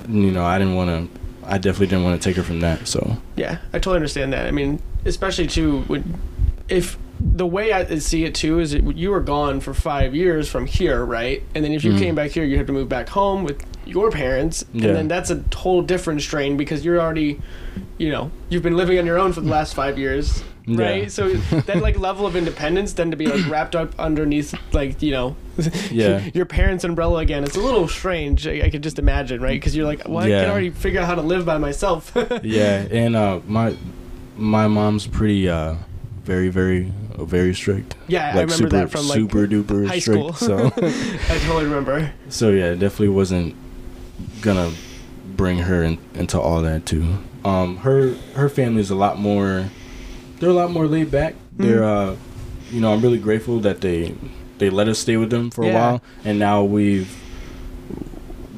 you 0.08 0.32
know, 0.32 0.44
I 0.44 0.58
didn't 0.58 0.76
want 0.76 1.12
to. 1.12 1.20
I 1.48 1.58
definitely 1.58 1.88
didn't 1.88 2.04
want 2.06 2.22
to 2.22 2.28
take 2.30 2.36
her 2.38 2.44
from 2.44 2.60
that. 2.62 2.88
So 2.88 3.18
Yeah, 3.36 3.58
I 3.74 3.78
totally 3.80 3.98
understand 3.98 4.34
that. 4.34 4.48
I 4.48 4.52
mean, 4.52 4.82
especially 5.06 5.48
too 5.48 5.82
when 5.82 6.20
if 6.68 6.98
the 7.20 7.46
way 7.46 7.74
I 7.74 7.98
see 8.00 8.24
it 8.24 8.34
too 8.36 8.60
is 8.60 8.72
that 8.72 8.96
you 8.96 9.12
were 9.12 9.20
gone 9.20 9.60
for 9.60 9.74
five 9.74 10.16
years 10.16 10.48
from 10.50 10.66
here, 10.66 11.04
right? 11.04 11.44
And 11.54 11.64
then 11.66 11.74
if 11.74 11.84
you 11.84 11.92
Mhm. 11.94 12.00
came 12.00 12.16
back 12.16 12.32
here, 12.32 12.44
you 12.46 12.58
have 12.58 12.68
to 12.68 12.74
move 12.74 12.88
back 12.90 13.10
home 13.10 13.44
with 13.44 13.62
your 13.86 14.10
parents, 14.12 14.64
Yeah. 14.74 14.88
and 14.88 14.96
then 14.96 15.08
that's 15.08 15.30
a 15.30 15.44
whole 15.56 15.82
different 15.82 16.22
strain 16.22 16.56
because 16.58 16.86
you're 16.86 17.00
already, 17.02 17.40
you 17.98 18.10
know, 18.12 18.32
you've 18.50 18.64
been 18.64 18.78
living 18.78 19.00
on 19.00 19.06
your 19.06 19.18
own 19.20 19.34
for 19.34 19.42
the 19.42 19.50
last 19.50 19.74
five 19.74 19.98
years, 20.00 20.44
Yeah. 20.66 20.82
right? 20.86 21.12
So 21.12 21.30
that 21.66 21.82
like 21.82 22.00
level 22.10 22.26
of 22.26 22.36
independence 22.36 22.94
then 22.94 23.10
to 23.12 23.18
be 23.18 23.26
like 23.28 23.50
wrapped 23.50 23.76
up 23.76 23.94
underneath 24.00 24.54
like 24.72 25.02
you 25.02 25.12
know, 25.12 25.36
Yeah. 25.92 26.22
your 26.34 26.46
parents' 26.46 26.84
umbrella 26.86 27.20
again. 27.20 27.44
It's 27.44 27.58
a 27.58 27.62
little 27.62 27.88
strange. 27.90 28.48
I, 28.48 28.62
I 28.66 28.70
could 28.70 28.84
just 28.84 28.98
imagine, 29.00 29.42
right? 29.42 29.60
Because 29.60 29.76
you're 29.76 29.86
like, 29.88 30.08
well, 30.08 30.20
I 30.24 30.30
can 30.30 30.50
already 30.50 30.70
figure 30.70 31.02
out 31.02 31.08
how 31.08 31.16
to 31.16 31.22
live 31.24 31.46
by 31.46 31.58
myself. 31.58 32.12
yeah, 32.44 32.86
and 32.92 33.16
uh, 33.16 33.40
my 33.48 33.74
my 34.38 34.68
mom's 34.68 35.06
pretty 35.08 35.50
uh, 35.50 35.76
very 36.24 36.50
very 36.50 36.92
very 37.26 37.54
strict. 37.54 37.96
Yeah, 38.08 38.32
I 38.32 38.36
like 38.36 38.36
remember 38.36 38.54
super, 38.54 38.70
that 38.70 38.92
from 38.92 39.08
like 39.08 39.16
super 39.16 39.48
duper 39.48 39.88
high 39.88 40.00
strict. 40.00 40.20
school. 40.20 40.34
So 40.34 40.66
I 40.78 41.40
totally 41.40 41.66
remember. 41.66 42.14
so 42.30 42.50
yeah, 42.50 42.72
definitely 42.72 43.10
wasn't 43.10 43.56
gonna 44.42 44.72
bring 45.36 45.60
her 45.60 45.84
in, 45.84 45.98
into 46.14 46.40
all 46.40 46.62
that 46.62 46.86
too. 46.86 47.18
Um, 47.46 47.78
her 47.78 48.14
her 48.36 48.50
family's 48.50 48.90
a 48.90 48.96
lot 48.96 49.18
more. 49.20 49.70
They're 50.40 50.50
a 50.50 50.54
lot 50.54 50.72
more 50.72 50.88
laid 50.88 51.12
back. 51.12 51.34
Mm-hmm. 51.34 51.64
They're 51.64 51.84
uh, 51.84 52.16
you 52.72 52.82
know, 52.82 52.94
I'm 52.94 53.02
really 53.02 53.20
grateful 53.20 53.60
that 53.62 53.82
they 53.82 54.16
they 54.58 54.70
let 54.70 54.88
us 54.88 55.00
stay 55.00 55.18
with 55.18 55.30
them 55.30 55.50
for 55.50 55.64
a 55.64 55.74
while, 55.74 56.02
and 56.24 56.38
now 56.40 56.64
we've 56.64 57.16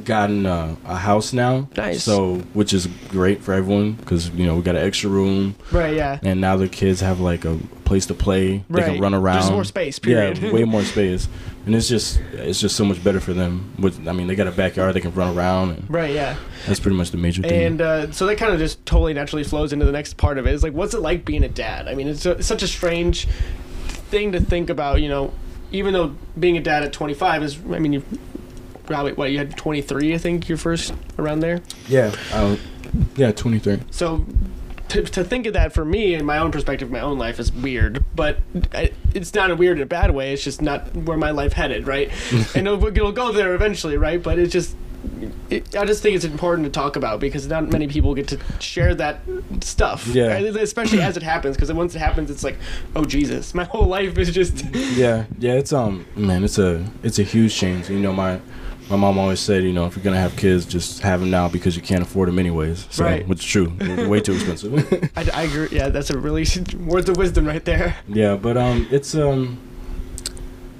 gotten 0.05 0.45
a, 0.45 0.75
a 0.85 0.95
house 0.95 1.33
now. 1.33 1.67
Nice. 1.77 2.03
So 2.03 2.35
which 2.53 2.73
is 2.73 2.87
great 3.09 3.41
for 3.43 3.53
everyone 3.53 3.93
because 3.93 4.29
you 4.31 4.45
know 4.45 4.55
we 4.55 4.61
got 4.61 4.75
an 4.75 4.85
extra 4.85 5.09
room, 5.09 5.55
Right. 5.71 5.95
Yeah. 5.95 6.19
and 6.23 6.41
now 6.41 6.57
the 6.57 6.67
kids 6.67 7.01
have 7.01 7.19
like 7.19 7.45
a 7.45 7.57
place 7.85 8.05
to 8.07 8.13
play. 8.13 8.57
They 8.69 8.81
Right. 8.81 8.85
can 8.93 9.01
run 9.01 9.13
around. 9.13 9.41
There's 9.41 9.51
more 9.51 9.63
space, 9.65 9.99
period. 9.99 10.37
Yeah, 10.37 10.51
way 10.51 10.63
more 10.63 10.83
space, 10.83 11.27
and 11.65 11.75
it's 11.75 11.87
just 11.89 12.19
it's 12.33 12.59
just 12.61 12.75
so 12.75 12.85
much 12.85 13.03
better 13.03 13.19
for 13.19 13.33
them. 13.33 13.71
With 13.79 14.07
I 14.07 14.11
mean, 14.11 14.27
they 14.27 14.35
got 14.35 14.47
a 14.47 14.51
backyard, 14.51 14.93
they 14.95 15.01
can 15.01 15.13
run 15.13 15.35
around, 15.37 15.71
and 15.71 15.85
Right. 15.89 16.13
Yeah. 16.13 16.35
that's 16.67 16.79
pretty 16.79 16.95
much 16.97 17.11
the 17.11 17.17
major 17.17 17.41
thing. 17.41 17.63
And 17.63 17.81
uh, 17.81 18.11
so 18.11 18.25
that 18.27 18.37
kind 18.37 18.53
of 18.53 18.59
just 18.59 18.85
totally 18.85 19.13
naturally 19.13 19.43
flows 19.43 19.73
into 19.73 19.85
the 19.85 19.91
next 19.91 20.17
part 20.17 20.37
of 20.37 20.45
it. 20.47 20.53
It's 20.53 20.63
like, 20.63 20.73
what's 20.73 20.93
it 20.93 21.01
like 21.01 21.25
being 21.25 21.43
a 21.43 21.49
dad? 21.49 21.87
I 21.87 21.95
mean, 21.95 22.07
it's, 22.07 22.25
a, 22.25 22.31
it's 22.31 22.47
such 22.47 22.63
a 22.63 22.67
strange 22.67 23.27
thing 24.09 24.31
to 24.33 24.39
think 24.39 24.69
about. 24.69 25.01
You 25.01 25.09
know, 25.09 25.33
even 25.71 25.93
though 25.93 26.15
being 26.39 26.57
a 26.57 26.61
dad 26.61 26.83
at 26.83 26.93
25 26.93 27.43
is, 27.43 27.57
I 27.71 27.79
mean, 27.79 27.93
you 27.93 28.03
probably 28.85 29.13
what 29.13 29.31
you 29.31 29.37
had 29.37 29.55
23, 29.57 30.13
I 30.13 30.17
think, 30.17 30.49
your 30.49 30.57
first 30.57 30.93
around 31.17 31.39
there. 31.41 31.61
yeah, 31.87 32.13
uh, 32.33 32.57
yeah, 33.15 33.31
twenty 33.31 33.59
three. 33.59 33.79
So 33.89 34.25
to, 34.89 35.03
to 35.03 35.23
think 35.23 35.45
of 35.45 35.53
that 35.53 35.71
for 35.71 35.85
me 35.85 36.13
in 36.13 36.25
my 36.25 36.37
own 36.37 36.51
perspective, 36.51 36.91
my 36.91 36.99
own 36.99 37.17
life 37.17 37.39
is 37.39 37.51
weird, 37.51 38.03
but 38.13 38.39
I, 38.73 38.91
it's 39.13 39.33
not 39.33 39.49
a 39.49 39.55
weird 39.55 39.77
in 39.77 39.83
a 39.83 39.85
bad 39.85 40.11
way. 40.11 40.33
It's 40.33 40.43
just 40.43 40.61
not 40.61 40.93
where 40.93 41.17
my 41.17 41.31
life 41.31 41.53
headed, 41.53 41.87
right? 41.87 42.11
and 42.55 42.67
it'll, 42.67 42.85
it'll 42.85 43.13
go 43.13 43.31
there 43.31 43.55
eventually, 43.55 43.97
right? 43.97 44.21
But 44.21 44.37
it's 44.39 44.51
just. 44.51 44.75
It, 45.49 45.75
I 45.75 45.85
just 45.85 46.03
think 46.03 46.15
it's 46.15 46.25
important 46.25 46.65
to 46.65 46.71
talk 46.71 46.95
about 46.95 47.19
because 47.19 47.47
not 47.47 47.69
many 47.69 47.87
people 47.87 48.13
get 48.13 48.27
to 48.27 48.39
share 48.59 48.93
that 48.95 49.21
stuff. 49.61 50.05
Yeah. 50.07 50.27
right? 50.27 50.45
Especially 50.45 51.01
as 51.01 51.17
it 51.17 51.23
happens, 51.23 51.55
because 51.55 51.73
once 51.73 51.95
it 51.95 51.99
happens, 51.99 52.29
it's 52.29 52.43
like, 52.43 52.57
oh 52.95 53.05
Jesus, 53.05 53.55
my 53.55 53.63
whole 53.63 53.87
life 53.87 54.17
is 54.17 54.31
just. 54.31 54.63
Yeah, 54.73 55.25
yeah, 55.39 55.53
it's 55.53 55.73
um, 55.73 56.05
man, 56.15 56.43
it's 56.43 56.59
a 56.59 56.85
it's 57.01 57.17
a 57.17 57.23
huge 57.23 57.55
change. 57.55 57.89
You 57.89 57.99
know, 57.99 58.13
my 58.13 58.41
my 58.91 58.97
mom 58.97 59.17
always 59.17 59.39
said, 59.39 59.63
you 59.63 59.71
know, 59.73 59.85
if 59.85 59.95
you're 59.95 60.03
gonna 60.03 60.19
have 60.19 60.35
kids, 60.35 60.65
just 60.65 60.99
have 61.01 61.21
them 61.21 61.31
now 61.31 61.47
because 61.47 61.75
you 61.75 61.81
can't 61.81 62.01
afford 62.03 62.27
them 62.27 62.37
anyways. 62.37 62.85
So, 62.91 63.05
Right. 63.05 63.27
which 63.27 63.39
is 63.39 63.45
true, 63.45 63.71
They're 63.77 64.07
way 64.07 64.19
too 64.19 64.33
expensive. 64.33 64.73
I, 65.15 65.29
I 65.33 65.43
agree. 65.43 65.69
Yeah, 65.71 65.89
that's 65.89 66.09
a 66.09 66.17
really 66.19 66.45
words 66.85 67.09
of 67.09 67.17
wisdom 67.17 67.45
right 67.47 67.63
there. 67.63 67.95
yeah, 68.07 68.35
but 68.35 68.57
um, 68.57 68.87
it's 68.91 69.15
um, 69.15 69.57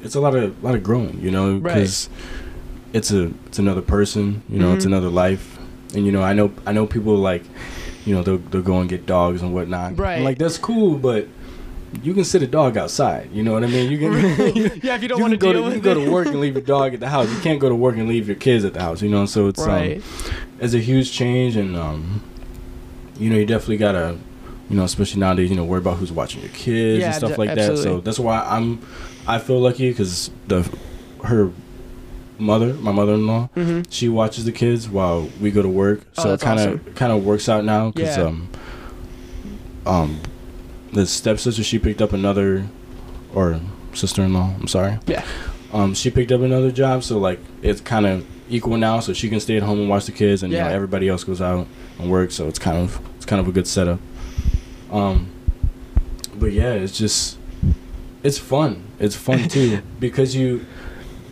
it's 0.04 0.16
a 0.16 0.20
lot 0.20 0.36
of 0.36 0.62
lot 0.64 0.76
of 0.76 0.84
growing, 0.84 1.20
you 1.22 1.32
know, 1.32 1.54
Right. 1.58 1.76
because 1.76 2.10
it's 2.94 3.12
a 3.12 3.32
it's 3.48 3.60
another 3.60 3.82
person, 3.82 4.44
you 4.50 4.60
know, 4.60 4.74
it's 4.74 4.84
Mhm. 4.84 4.88
another 4.90 5.10
life, 5.10 5.58
and 5.96 6.06
you 6.06 6.12
know, 6.12 6.22
I 6.22 6.34
know 6.34 6.52
I 6.66 6.74
know 6.74 6.86
people 6.86 7.16
like, 7.16 7.44
you 8.06 8.14
know, 8.14 8.24
they'll 8.24 8.38
they'll 8.40 8.62
go 8.62 8.80
and 8.80 8.90
get 8.90 9.06
dogs 9.06 9.42
and 9.42 9.54
whatnot. 9.54 9.98
Right. 9.98 10.22
Like 10.22 10.38
that's 10.38 10.58
cool, 10.58 10.98
but. 10.98 11.28
You 12.04 12.14
can 12.14 12.24
sit 12.24 12.42
a 12.42 12.48
dog 12.48 12.78
outside, 12.78 13.30
you 13.34 13.44
know 13.44 13.52
what 13.54 13.64
I 13.64 13.68
mean. 13.68 13.92
You 13.92 13.98
can, 14.00 14.14
yeah, 14.82 14.96
if 14.96 15.02
you 15.04 15.10
don't 15.10 15.18
you 15.18 15.24
want 15.24 15.32
to 15.34 15.38
go 15.38 15.52
deal 15.52 15.64
to, 15.64 15.68
you 15.68 15.74
can 15.74 15.82
go 15.82 15.94
to 15.94 16.10
work 16.12 16.28
and 16.28 16.40
leave 16.40 16.54
your 16.54 16.62
dog 16.64 16.94
at 16.94 17.00
the 17.02 17.10
house. 17.10 17.30
You 17.30 17.40
can't 17.42 17.60
go 17.60 17.68
to 17.70 17.76
work 17.76 17.96
and 17.98 18.08
leave 18.08 18.28
your 18.28 18.38
kids 18.38 18.64
at 18.64 18.74
the 18.74 18.82
house. 18.82 19.02
You 19.02 19.10
know, 19.10 19.26
so 19.26 19.48
it's 19.50 19.62
Right. 19.66 19.98
um, 19.98 20.04
it's 20.60 20.74
a 20.74 20.80
huge 20.80 21.12
change, 21.12 21.58
and 21.58 21.76
um, 21.76 22.22
you 23.20 23.30
know, 23.30 23.36
you 23.36 23.46
definitely 23.46 23.78
gotta, 23.78 24.18
you 24.70 24.78
know, 24.78 24.84
especially 24.86 25.20
nowadays, 25.20 25.50
you 25.50 25.56
know, 25.58 25.66
worry 25.66 25.80
about 25.80 25.98
who's 25.98 26.14
watching 26.14 26.42
your 26.42 26.52
kids 26.52 27.02
Yeah, 27.02 27.08
and 27.08 27.16
stuff 27.16 27.32
d- 27.32 27.38
like 27.38 27.56
that. 27.56 27.78
So 27.78 28.00
that's 28.00 28.20
why 28.20 28.40
I'm, 28.40 28.82
I 29.28 29.38
feel 29.40 29.60
lucky 29.60 29.90
because 29.90 30.32
the 30.48 30.62
her 31.26 31.52
mother, 32.40 32.74
my 32.76 32.92
mother-in-law, 32.94 33.50
Mhm. 33.56 33.86
she 33.90 34.08
watches 34.08 34.46
the 34.46 34.52
kids 34.54 34.88
while 34.90 35.30
we 35.42 35.52
go 35.52 35.62
to 35.62 35.70
work. 35.70 36.02
Oh, 36.18 36.24
so 36.24 36.34
it 36.34 36.40
kind 36.40 36.60
of 36.60 36.96
kind 36.96 37.12
of 37.12 37.26
works 37.26 37.50
out 37.50 37.66
now 37.66 37.92
because 37.92 38.18
Yeah. 38.18 38.24
um, 38.24 38.50
um, 39.86 40.20
the 40.94 41.06
stepsister 41.06 41.64
she 41.64 41.80
picked 41.80 42.02
up 42.02 42.14
another, 42.14 42.68
or 43.34 43.60
sister-in-law. 43.94 44.56
I'm 44.60 44.68
sorry 44.68 45.00
Yeah. 45.08 45.24
um, 45.74 45.94
she 45.94 46.10
picked 46.12 46.32
up 46.32 46.42
another 46.42 46.72
job, 46.72 47.04
so 47.04 47.18
like 47.18 47.40
it's 47.62 47.82
kind 47.82 48.06
of 48.06 48.26
equal 48.50 48.78
now. 48.78 49.00
So 49.00 49.14
she 49.14 49.30
can 49.30 49.40
stay 49.40 49.58
at 49.58 49.64
home 49.64 49.80
and 49.80 49.90
watch 49.90 50.06
the 50.06 50.12
kids, 50.12 50.44
and 50.44 50.52
you 50.52 50.60
know, 50.60 50.68
everybody 50.68 51.08
else 51.08 51.24
goes 51.24 51.42
out 51.42 51.68
and 52.00 52.12
works. 52.12 52.36
So 52.36 52.48
it's 52.48 52.60
kind 52.60 52.78
of 52.78 53.00
it's 53.16 53.26
kind 53.26 53.40
of 53.40 53.48
a 53.48 53.52
good 53.52 53.68
setup. 53.68 54.00
Um, 54.92 55.28
but 56.36 56.52
yeah, 56.52 56.74
it's 56.74 56.98
just 56.98 57.38
it's 58.24 58.38
fun. 58.38 58.84
It's 59.00 59.16
fun 59.16 59.48
too 59.48 59.82
because 60.00 60.36
you 60.36 60.66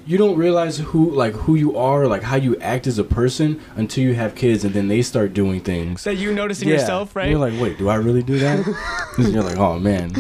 you 0.09 0.17
don't 0.17 0.35
realize 0.37 0.79
who 0.79 1.11
like 1.11 1.33
who 1.33 1.53
you 1.53 1.77
are, 1.77 2.07
like 2.07 2.23
how 2.23 2.35
you 2.35 2.57
act 2.59 2.87
as 2.87 2.97
a 2.97 3.03
person 3.03 3.61
until 3.75 4.03
you 4.03 4.15
have 4.15 4.33
kids, 4.33 4.63
and 4.65 4.73
then 4.73 4.87
they 4.87 5.03
start 5.03 5.33
doing 5.35 5.59
things. 5.61 6.03
That 6.03 6.15
you 6.17 6.33
noticing 6.33 6.67
Yeah. 6.67 6.75
yourself, 6.75 7.15
right? 7.15 7.23
And 7.27 7.31
you're 7.31 7.39
like, 7.49 7.61
wait, 7.61 7.77
do 7.77 7.89
I 7.89 7.95
really 7.95 8.23
do 8.23 8.39
that? 8.39 8.57
and 9.19 9.31
you're 9.31 9.43
like, 9.43 9.57
oh 9.57 9.77
man. 9.77 10.11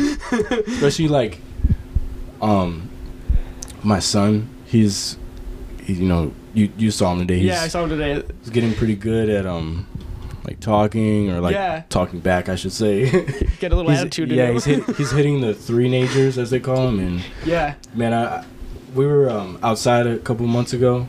Especially 0.67 1.07
like, 1.07 1.41
um, 2.41 2.89
my 3.83 3.99
son. 3.99 4.47
He's, 4.65 5.17
he, 5.83 5.93
you 5.93 6.05
know, 6.07 6.31
you 6.53 6.69
you 6.77 6.91
saw 6.91 7.11
him 7.13 7.19
today. 7.19 7.39
He's, 7.39 7.47
yeah, 7.47 7.61
I 7.63 7.67
saw 7.69 7.83
him 7.83 7.89
today. 7.89 8.21
he's 8.41 8.51
getting 8.51 8.75
pretty 8.75 8.95
good 8.95 9.27
at 9.29 9.47
um, 9.47 9.87
like 10.45 10.59
talking 10.59 11.31
or 11.31 11.41
like 11.41 11.53
Yeah. 11.55 11.81
talking 11.89 12.19
back, 12.19 12.49
I 12.49 12.55
should 12.55 12.73
say. 12.73 13.09
Get 13.59 13.71
a 13.71 13.75
little 13.75 13.89
He's- 13.89 14.01
attitude. 14.01 14.29
yeah, 14.29 14.45
him. 14.49 14.53
he's 14.53 14.65
hit, 14.65 14.85
he's 14.97 15.09
hitting 15.11 15.41
the 15.41 15.53
threenagers 15.55 16.37
as 16.37 16.51
they 16.51 16.59
call 16.59 16.85
them, 16.85 16.99
and 16.99 17.23
yeah. 17.43 17.73
man, 17.95 18.13
I 18.13 18.45
we 18.93 19.05
were 19.05 19.29
um, 19.29 19.59
outside 19.63 20.07
a 20.07 20.17
couple 20.17 20.45
months 20.47 20.73
ago, 20.73 21.07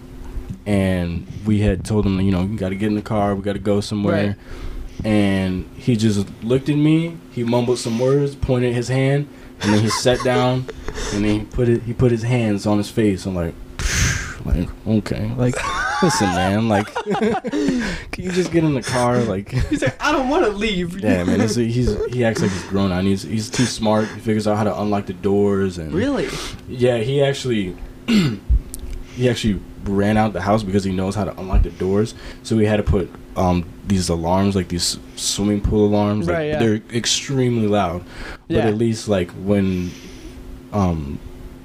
and 0.66 1.27
we 1.47 1.61
had 1.61 1.85
told 1.85 2.07
him, 2.07 2.21
you 2.21 2.31
know, 2.31 2.43
you 2.43 2.57
got 2.57 2.71
to 2.71 2.75
get 2.77 2.87
in 2.88 2.95
the 2.95 3.03
car, 3.03 3.35
we 3.35 3.43
got 3.43 3.55
to 3.55 3.59
go 3.59 3.81
somewhere, 3.81 4.37
Right. 5.03 5.07
and 5.07 5.69
he 5.77 5.97
just 5.97 6.27
looked 6.43 6.69
at 6.69 6.77
me, 6.77 7.16
he 7.33 7.45
mumbled 7.45 7.79
some 7.79 7.99
words, 7.99 8.35
pointed 8.35 8.75
his 8.75 8.88
hand, 8.88 9.29
and 9.62 9.73
then 9.73 9.81
he 9.83 9.88
sat 10.05 10.23
down, 10.25 10.66
and 11.12 11.25
then 11.25 11.40
he 11.40 11.45
put 11.47 11.69
it, 11.69 11.83
he 11.85 11.93
put 11.93 12.11
his 12.11 12.23
hands 12.23 12.66
on 12.66 12.79
his 12.79 12.90
face. 12.90 13.27
I'm 13.27 13.35
like, 13.35 13.55
like 14.45 14.69
okay, 14.87 15.33
like 15.37 15.55
listen, 16.03 16.29
man, 16.29 16.69
like, 16.69 16.87
can 16.95 18.25
you 18.25 18.31
just 18.33 18.51
get 18.53 18.65
in 18.65 18.75
the 18.75 18.83
car, 18.83 19.19
like. 19.21 19.51
He's 19.71 19.83
like, 19.83 20.03
I 20.03 20.13
don't 20.13 20.29
want 20.29 20.45
to 20.45 20.51
leave. 20.51 20.99
Yeah, 21.01 21.25
man. 21.25 21.41
It's, 21.41 21.55
he's 21.55 21.97
he 22.13 22.25
acts 22.25 22.41
like 22.43 22.51
he's 22.51 22.65
grown 22.65 22.93
on. 22.93 23.05
He's 23.07 23.23
he's 23.23 23.49
too 23.51 23.65
smart. 23.67 24.09
He 24.09 24.21
figures 24.21 24.47
out 24.47 24.57
how 24.57 24.65
to 24.65 24.81
unlock 24.81 25.07
the 25.07 25.13
doors 25.13 25.79
and 25.79 25.93
Really? 25.93 26.29
yeah, 26.69 26.99
he 26.99 27.23
actually 27.23 27.77
he 28.07 29.29
actually 29.29 29.61
ran 29.85 30.17
out 30.17 30.33
the 30.33 30.41
house 30.43 30.63
because 30.63 30.85
he 30.85 30.93
knows 30.93 31.15
how 31.15 31.25
to 31.25 31.39
unlock 31.41 31.63
the 31.63 31.71
doors. 31.71 32.15
So 32.43 32.57
we 32.57 32.67
had 32.67 32.77
to 32.77 32.83
put 32.83 33.11
um 33.37 33.65
these 33.87 34.09
alarms 34.09 34.57
like 34.57 34.69
these 34.69 34.99
swimming 35.17 35.61
pool 35.61 35.87
alarms. 35.87 36.27
Like, 36.27 36.35
Right, 36.37 36.49
yeah. 36.49 36.59
They're 36.59 36.83
extremely 36.93 37.67
loud. 37.69 38.05
yeah. 38.49 38.61
But 38.63 38.69
at 38.69 38.75
least 38.77 39.09
like 39.09 39.31
when 39.33 39.91
um 40.73 41.19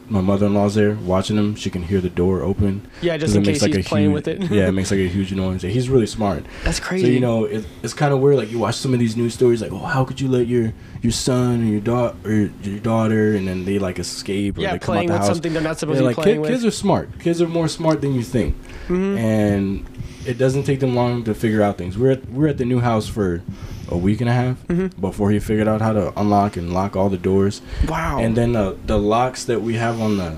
my 0.07 0.21
mother-in-law's 0.21 0.75
there 0.75 0.93
watching 0.95 1.35
him, 1.37 1.55
she 1.55 1.69
can 1.69 1.81
hear 1.83 1.99
the 1.99 2.09
door 2.09 2.41
open. 2.41 2.87
Yeah, 3.01 3.17
just 3.17 3.35
in 3.35 3.41
it 3.41 3.45
case 3.45 3.61
makes, 3.61 3.75
he's 3.75 3.85
a 3.85 3.89
playing 3.89 4.11
huge, 4.11 4.13
with 4.13 4.27
it. 4.27 4.51
yeah, 4.51 4.67
it 4.67 4.71
makes 4.79 4.91
like 4.91 4.99
a 4.99 5.07
huge 5.07 5.33
noise. 5.33 5.61
He's 5.63 5.89
really 5.89 6.05
smart. 6.07 6.45
That's 6.63 6.79
crazy. 6.79 7.05
So 7.07 7.11
you 7.11 7.19
know, 7.19 7.45
it, 7.45 7.65
it's 7.81 7.93
kind 7.93 8.13
of 8.13 8.19
weird. 8.19 8.35
Like 8.37 8.51
you 8.51 8.59
watch 8.59 8.75
some 8.75 8.93
of 8.93 8.99
these 8.99 9.17
news 9.17 9.33
stories, 9.33 9.61
like, 9.61 9.71
oh, 9.71 9.77
how 9.79 10.05
could 10.05 10.21
you 10.21 10.27
let 10.27 10.47
your 10.47 10.73
your 11.01 11.11
son 11.11 11.61
or 11.63 11.65
your 11.65 11.81
daughter 11.81 12.15
or 12.23 12.33
your 12.63 12.79
daughter, 12.79 13.35
and 13.35 13.47
then 13.47 13.65
they 13.65 13.79
like 13.79 13.97
escape 13.99 14.57
or 14.57 14.61
yeah, 14.61 14.73
they 14.73 14.79
come 14.79 14.95
out 14.97 15.07
the 15.07 15.11
with 15.13 15.17
house. 15.21 15.27
something 15.27 15.53
they're 15.53 15.61
not 15.61 15.79
supposed 15.79 15.95
Yeah, 15.97 16.01
to 16.01 16.05
like 16.07 16.15
be 16.17 16.21
playing 16.21 16.43
kid, 16.43 16.49
kids 16.51 16.65
are 16.65 16.71
smart. 16.71 17.19
Kids 17.19 17.41
are 17.41 17.47
more 17.47 17.67
smart 17.67 18.01
than 18.01 18.13
you 18.13 18.21
think, 18.23 18.55
Mhm. 18.87 19.17
and 19.17 19.85
it 20.25 20.37
doesn't 20.37 20.63
take 20.63 20.79
them 20.79 20.95
long 20.95 21.23
to 21.23 21.33
figure 21.33 21.61
out 21.61 21.77
things. 21.77 21.97
We're 21.97 22.11
at, 22.11 22.29
we're 22.29 22.47
at 22.47 22.57
the 22.57 22.65
new 22.65 22.79
house 22.79 23.07
for 23.07 23.41
a 23.89 23.97
week 23.97 24.19
and 24.21 24.29
a 24.29 24.33
half 24.33 24.67
Mhm. 24.67 24.99
before 24.99 25.29
he 25.31 25.39
figured 25.39 25.67
out 25.67 25.81
how 25.81 25.93
to 25.93 26.11
unlock 26.19 26.57
and 26.57 26.73
lock 26.73 26.95
all 26.95 27.09
the 27.09 27.17
doors. 27.17 27.61
Wow. 27.87 28.17
And 28.19 28.35
then 28.35 28.53
the 28.53 28.75
the 28.85 28.97
locks 28.97 29.43
that 29.45 29.61
we 29.61 29.75
have 29.75 30.01
on 30.01 30.17
the 30.17 30.33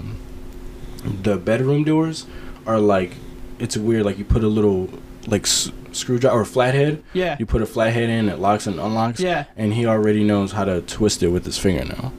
the 1.23 1.37
bedroom 1.37 1.83
doors 1.83 2.25
are 2.65 2.79
like 2.79 3.11
it's 3.59 3.77
weird. 3.77 4.05
Like 4.05 4.17
you 4.17 4.25
put 4.25 4.43
a 4.43 4.47
little 4.47 4.89
like 5.27 5.43
s- 5.43 5.71
screwdriver 5.91 6.39
or 6.39 6.45
flathead. 6.45 7.01
yeah. 7.13 7.35
You 7.39 7.45
put 7.45 7.61
a 7.61 7.65
flathead 7.65 8.09
in, 8.09 8.29
it 8.29 8.39
locks 8.39 8.67
and 8.67 8.79
unlocks. 8.79 9.19
Yeah. 9.19 9.45
And 9.57 9.73
he 9.73 9.85
already 9.85 10.23
knows 10.23 10.51
how 10.51 10.63
to 10.65 10.81
twist 10.81 11.23
it 11.23 11.29
with 11.29 11.45
his 11.45 11.57
finger 11.57 11.85
now. 11.85 12.11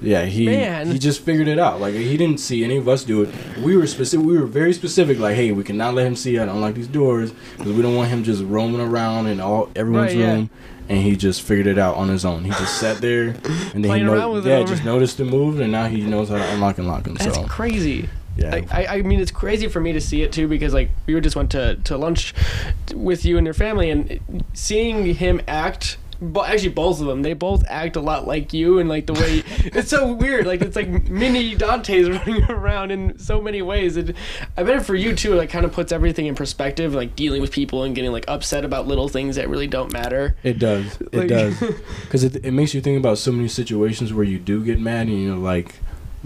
Yeah, 0.00 0.24
he 0.26 0.46
Man. 0.46 0.86
he 0.92 0.98
just 0.98 1.20
figured 1.22 1.48
it 1.48 1.58
out. 1.58 1.80
Like 1.80 1.94
he 1.94 2.16
didn't 2.16 2.38
see 2.38 2.62
any 2.64 2.76
of 2.76 2.88
us 2.88 3.02
do 3.04 3.22
it. 3.22 3.34
We 3.58 3.76
were 3.76 3.86
specific. 3.86 4.24
We 4.24 4.38
were 4.38 4.46
very 4.46 4.72
specific. 4.72 5.18
Like, 5.18 5.34
hey, 5.36 5.50
we 5.52 5.64
cannot 5.64 5.94
let 5.94 6.06
him 6.06 6.14
see 6.16 6.36
how 6.36 6.44
to 6.44 6.52
unlock 6.52 6.74
these 6.74 6.86
doors 6.88 7.32
because 7.56 7.72
we 7.72 7.82
don't 7.82 7.96
want 7.96 8.08
him 8.10 8.22
just 8.22 8.42
roaming 8.44 8.80
around 8.80 9.26
in 9.26 9.40
all 9.40 9.70
everyone's 9.74 10.12
Right, 10.12 10.20
yeah. 10.20 10.32
room. 10.34 10.50
And 10.88 11.02
he 11.02 11.16
just 11.16 11.42
figured 11.42 11.66
it 11.66 11.76
out 11.78 11.96
on 11.96 12.08
his 12.08 12.24
own. 12.24 12.44
He 12.44 12.50
just 12.50 12.78
sat 12.78 12.96
there 13.02 13.28
and 13.28 13.36
then 13.44 13.82
he 13.84 13.88
Playing 13.88 14.06
know- 14.06 14.14
around 14.14 14.32
with 14.34 14.46
yeah, 14.46 14.62
just 14.64 14.84
noticed 14.84 15.20
it 15.20 15.24
moved, 15.24 15.60
and 15.60 15.70
now 15.72 15.86
he 15.88 16.00
knows 16.02 16.28
how 16.30 16.36
to 16.36 16.48
unlock 16.54 16.78
and 16.78 16.86
lock 16.86 17.02
them. 17.04 17.14
That's 17.14 17.34
so 17.34 17.44
crazy. 17.44 18.08
yeah, 18.38 18.50
Like, 18.50 18.72
I, 18.72 18.86
I 18.98 19.02
mean, 19.02 19.20
it's 19.20 19.30
crazy 19.32 19.66
for 19.68 19.80
me 19.80 19.92
to 19.92 20.00
see 20.00 20.22
it 20.22 20.32
too 20.32 20.46
because 20.48 20.72
like 20.72 20.90
we 21.06 21.20
just 21.20 21.34
went 21.36 21.50
to, 21.50 21.74
to 21.84 21.98
lunch 21.98 22.32
with 22.94 23.24
you 23.26 23.36
and 23.36 23.46
your 23.46 23.52
family 23.54 23.90
and 23.90 24.44
seeing 24.54 25.04
him 25.16 25.40
act. 25.48 25.98
But 26.20 26.50
actually, 26.50 26.70
both 26.70 27.00
of 27.00 27.06
them, 27.06 27.22
they 27.22 27.32
both 27.32 27.62
act 27.68 27.94
a 27.94 28.00
lot 28.00 28.26
like 28.26 28.52
you, 28.52 28.80
and 28.80 28.88
like 28.88 29.06
the 29.06 29.12
way 29.12 29.42
it's 29.66 29.90
so 29.90 30.12
weird. 30.12 30.46
Like 30.46 30.60
it's 30.62 30.74
like 30.74 30.88
mini 31.08 31.54
Dante's 31.54 32.08
running 32.26 32.42
around 32.50 32.90
in 32.90 33.18
so 33.20 33.40
many 33.40 33.62
ways. 33.62 33.96
And 33.96 34.14
I 34.56 34.64
bet 34.64 34.84
for 34.84 34.96
you 34.96 35.14
too, 35.14 35.34
it 35.34 35.36
like 35.36 35.50
kind 35.50 35.64
of 35.64 35.72
puts 35.72 35.92
everything 35.92 36.26
in 36.26 36.34
perspective, 36.34 36.92
like 36.92 37.14
dealing 37.14 37.40
with 37.40 37.52
people 37.52 37.84
and 37.84 37.94
getting 37.94 38.10
like 38.10 38.24
upset 38.26 38.64
about 38.64 38.88
little 38.88 39.08
things 39.08 39.36
that 39.36 39.48
really 39.48 39.68
don't 39.68 39.92
matter. 39.92 40.36
It 40.42 40.58
does. 40.58 41.00
It 41.00 41.14
Like- 41.14 41.28
does. 41.28 41.62
Because 42.02 42.24
it, 42.24 42.36
it 42.44 42.52
makes 42.52 42.74
you 42.74 42.80
think 42.80 42.98
about 42.98 43.18
so 43.18 43.30
many 43.30 43.48
situations 43.48 44.12
where 44.12 44.24
you 44.24 44.38
do 44.38 44.64
get 44.64 44.80
mad 44.80 45.08
and 45.08 45.22
you're 45.22 45.36
like, 45.36 45.74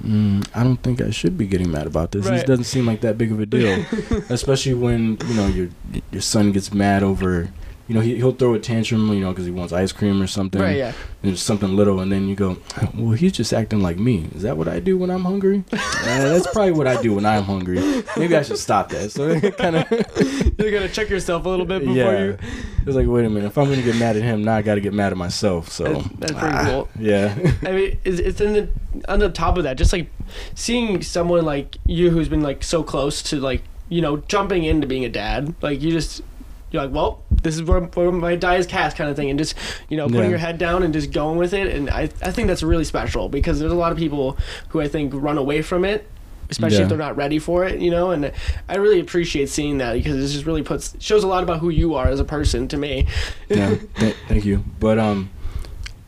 mm, 0.01 0.47
I 0.55 0.62
don't 0.62 0.76
think 0.76 1.01
I 1.03 1.11
should 1.11 1.36
be 1.36 1.47
getting 1.47 1.70
mad 1.70 1.86
about 1.86 2.12
this. 2.12 2.26
This 2.28 2.45
doesn't 2.45 2.64
seem 2.64 2.86
like 2.86 3.01
that 3.03 3.18
big 3.18 3.32
of 3.32 3.40
a 3.40 3.47
deal, 3.47 3.84
especially 4.30 4.74
when 4.74 5.18
you 5.26 5.34
know 5.34 5.49
your 5.49 5.68
your 6.12 6.22
son 6.22 6.53
gets 6.53 6.72
mad 6.72 7.03
over. 7.03 7.51
You 7.93 7.99
know, 7.99 8.05
he, 8.05 8.16
he'll 8.16 8.32
throw 8.32 8.55
a 8.55 8.59
tantrum, 8.59 9.07
you 9.12 9.20
know, 9.20 9.32
because 9.32 9.45
he 9.45 9.51
wants 9.51 9.70
ice 9.70 9.93
cream 9.93 10.22
or 10.22 10.26
something. 10.26 10.62
Right, 10.62 10.78
yeah. 10.78 10.95
And 11.22 11.38
something 11.38 11.76
little, 11.76 12.01
and 12.01 12.11
then 12.11 12.26
you 12.26 12.34
go, 12.34 12.57
well, 12.95 13.12
he's 13.12 13.32
just 13.32 13.53
acting 13.53 13.82
like 13.82 13.99
me. 13.99 14.30
Is 14.34 14.40
that 14.45 14.57
what 14.57 14.66
I 14.66 14.80
do 14.80 14.97
when 14.97 15.11
I'm 15.11 15.24
hungry? 15.24 15.62
uh, 15.72 15.78
that's 16.01 16.51
probably 16.55 16.72
what 16.72 16.86
I 16.86 17.03
do 17.03 17.16
when 17.16 17.26
I'm 17.26 17.43
hungry. 17.43 18.03
Maybe 18.16 18.34
I 18.34 18.45
should 18.45 18.57
stop 18.57 18.88
that. 18.88 19.12
So 19.12 19.38
kind 19.51 19.76
of, 19.76 19.90
You 20.59 20.70
gotta 20.70 20.88
check 20.88 21.11
yourself 21.11 21.45
a 21.45 21.49
little 21.51 21.66
bit 21.66 21.80
before 21.80 21.95
yeah. 21.95 22.18
you. 22.18 22.38
It's 22.86 22.97
like, 22.97 23.07
wait 23.07 23.26
a 23.26 23.28
minute. 23.28 23.49
If 23.49 23.59
I'm 23.59 23.68
gonna 23.68 23.82
get 23.82 23.97
mad 23.97 24.16
at 24.16 24.22
him, 24.22 24.43
now 24.43 24.55
I 24.55 24.62
got 24.62 24.76
to 24.76 24.80
get 24.80 24.95
mad 24.95 25.12
at 25.12 25.18
myself. 25.18 25.68
So 25.68 25.84
That's, 25.84 26.09
that's 26.16 26.32
pretty 26.32 26.57
ah, 26.57 26.64
cool. 26.64 26.88
Yeah. 26.99 27.36
I 27.62 27.72
mean, 27.72 27.99
it's, 28.05 28.20
it's 28.20 28.40
in 28.40 28.55
the 28.55 28.68
on 29.07 29.18
the 29.18 29.28
top 29.28 29.59
of 29.59 29.64
that, 29.64 29.76
just 29.76 29.93
like 29.93 30.09
seeing 30.55 31.03
someone 31.03 31.45
like 31.45 31.76
you 31.84 32.09
who's 32.09 32.30
been 32.30 32.43
like 32.43 32.64
so 32.64 32.82
close 32.82 33.22
to 33.24 33.38
like 33.38 33.62
you 33.90 34.01
know 34.01 34.16
jumping 34.28 34.64
into 34.64 34.86
being 34.86 35.05
a 35.05 35.11
dad. 35.11 35.55
Like 35.61 35.82
you 35.82 35.90
just 35.90 36.22
you're 36.70 36.82
like, 36.82 36.95
well, 36.95 37.22
this 37.43 37.57
is 37.57 37.62
where, 37.62 37.80
where 37.80 38.12
my 38.12 38.36
die 38.36 38.57
is 38.57 38.66
cast, 38.66 38.97
kind 38.97 39.11
of 39.11 39.16
thing, 39.16 39.30
and 39.30 39.38
just 39.38 39.55
you 39.88 39.97
know 39.97 40.07
putting 40.07 40.22
Yeah. 40.24 40.28
your 40.30 40.38
head 40.38 40.59
down 40.59 40.82
and 40.82 40.93
just 40.95 41.12
going 41.12 41.38
with 41.38 41.53
it. 41.53 41.74
And 41.74 41.90
I 41.90 42.03
I 42.22 42.30
think 42.32 42.49
that's 42.49 42.62
really 42.62 42.84
special 42.84 43.28
because 43.28 43.59
there's 43.61 43.72
a 43.72 43.76
lot 43.76 43.93
of 43.93 43.99
people 43.99 44.36
who 44.68 44.80
I 44.80 44.88
think 44.88 45.12
run 45.14 45.38
away 45.38 45.62
from 45.62 45.84
it. 45.84 46.09
Especially 46.51 46.76
Yeah. 46.78 46.82
if 46.82 46.88
they're 46.90 46.99
not 46.99 47.16
ready 47.16 47.38
for 47.38 47.64
it, 47.64 47.80
you 47.80 47.90
know, 47.90 48.11
and 48.11 48.30
I 48.68 48.76
really 48.76 49.01
appreciate 49.01 49.49
seeing 49.49 49.78
that 49.78 49.95
because 49.95 50.16
it 50.16 50.34
just 50.34 50.45
really 50.45 50.62
puts 50.62 50.95
shows 50.99 51.24
a 51.24 51.26
lot 51.26 51.43
about 51.43 51.61
who 51.61 51.70
you 51.70 51.95
are 51.95 52.09
as 52.09 52.20
a 52.20 52.24
person 52.24 52.68
to 52.68 52.76
me. 52.76 53.07
yeah. 53.49 53.76
Th- 53.99 54.14
thank 54.28 54.45
you. 54.45 54.62
But 54.78 54.99
um, 54.99 55.30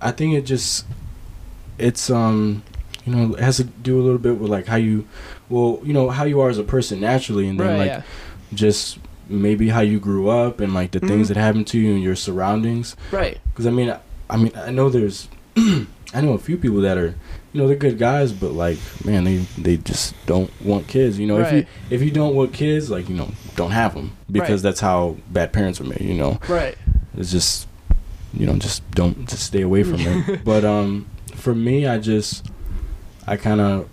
I 0.02 0.10
think 0.10 0.34
it 0.34 0.42
just 0.44 0.84
it's 1.78 2.10
um, 2.10 2.62
you 3.06 3.14
know, 3.14 3.34
it 3.34 3.40
has 3.40 3.56
to 3.56 3.64
do 3.64 3.98
a 3.98 4.02
little 4.02 4.18
bit 4.18 4.38
with 4.38 4.50
like 4.50 4.66
how 4.66 4.76
you, 4.76 5.06
well, 5.48 5.80
you 5.82 5.94
know, 5.94 6.10
how 6.10 6.24
you 6.24 6.40
are 6.42 6.50
as 6.50 6.58
a 6.58 6.62
person 6.64 7.00
naturally, 7.00 7.48
and 7.48 7.58
then 7.58 7.66
Right, 7.68 7.78
like 7.78 7.86
yeah. 7.88 8.02
just 8.52 8.98
maybe 9.28 9.68
how 9.68 9.80
you 9.80 9.98
grew 10.00 10.28
up 10.28 10.60
and 10.60 10.74
like 10.74 10.90
the 10.92 11.00
things 11.00 11.26
Mhm. 11.26 11.34
that 11.34 11.36
happened 11.40 11.66
to 11.68 11.78
you 11.78 11.94
and 11.94 12.02
your 12.02 12.16
surroundings. 12.16 12.96
Right. 13.10 13.38
Because 13.48 13.66
I 13.66 13.70
mean, 13.70 13.90
I, 13.90 13.98
I 14.30 14.36
mean, 14.36 14.52
I 14.56 14.70
know 14.70 14.88
there's, 14.88 15.28
I 15.56 16.20
know 16.20 16.32
a 16.32 16.38
few 16.38 16.56
people 16.56 16.80
that 16.82 16.96
are, 16.98 17.14
you 17.52 17.60
know, 17.60 17.66
they're 17.66 17.76
good 17.76 17.98
guys, 17.98 18.32
but 18.32 18.52
like, 18.52 18.78
man, 19.04 19.24
they 19.24 19.36
they 19.58 19.76
just 19.76 20.14
don't 20.26 20.50
want 20.62 20.86
kids. 20.88 21.18
You 21.18 21.26
know, 21.26 21.38
if 21.38 21.52
you 21.52 21.66
if 21.90 22.02
you 22.02 22.10
don't 22.10 22.34
want 22.34 22.52
kids, 22.52 22.90
like, 22.90 23.08
you 23.08 23.14
know, 23.16 23.30
don't 23.56 23.70
have 23.70 23.94
them 23.94 24.12
because 24.30 24.62
Right. 24.64 24.68
that's 24.70 24.80
how 24.80 25.16
bad 25.30 25.52
parents 25.52 25.80
are 25.80 25.84
made. 25.84 26.00
You 26.00 26.14
know, 26.14 26.38
Right. 26.48 26.76
it's 27.16 27.30
just, 27.30 27.68
you 28.32 28.46
know, 28.46 28.54
just 28.56 28.88
don't 28.92 29.28
just 29.28 29.44
stay 29.44 29.62
away 29.62 29.82
from 29.84 30.00
it. 30.00 30.44
but 30.44 30.64
um, 30.64 31.06
for 31.34 31.54
me, 31.54 31.86
I 31.86 31.98
just, 31.98 32.44
I 33.26 33.36
kind 33.36 33.60
of, 33.60 33.88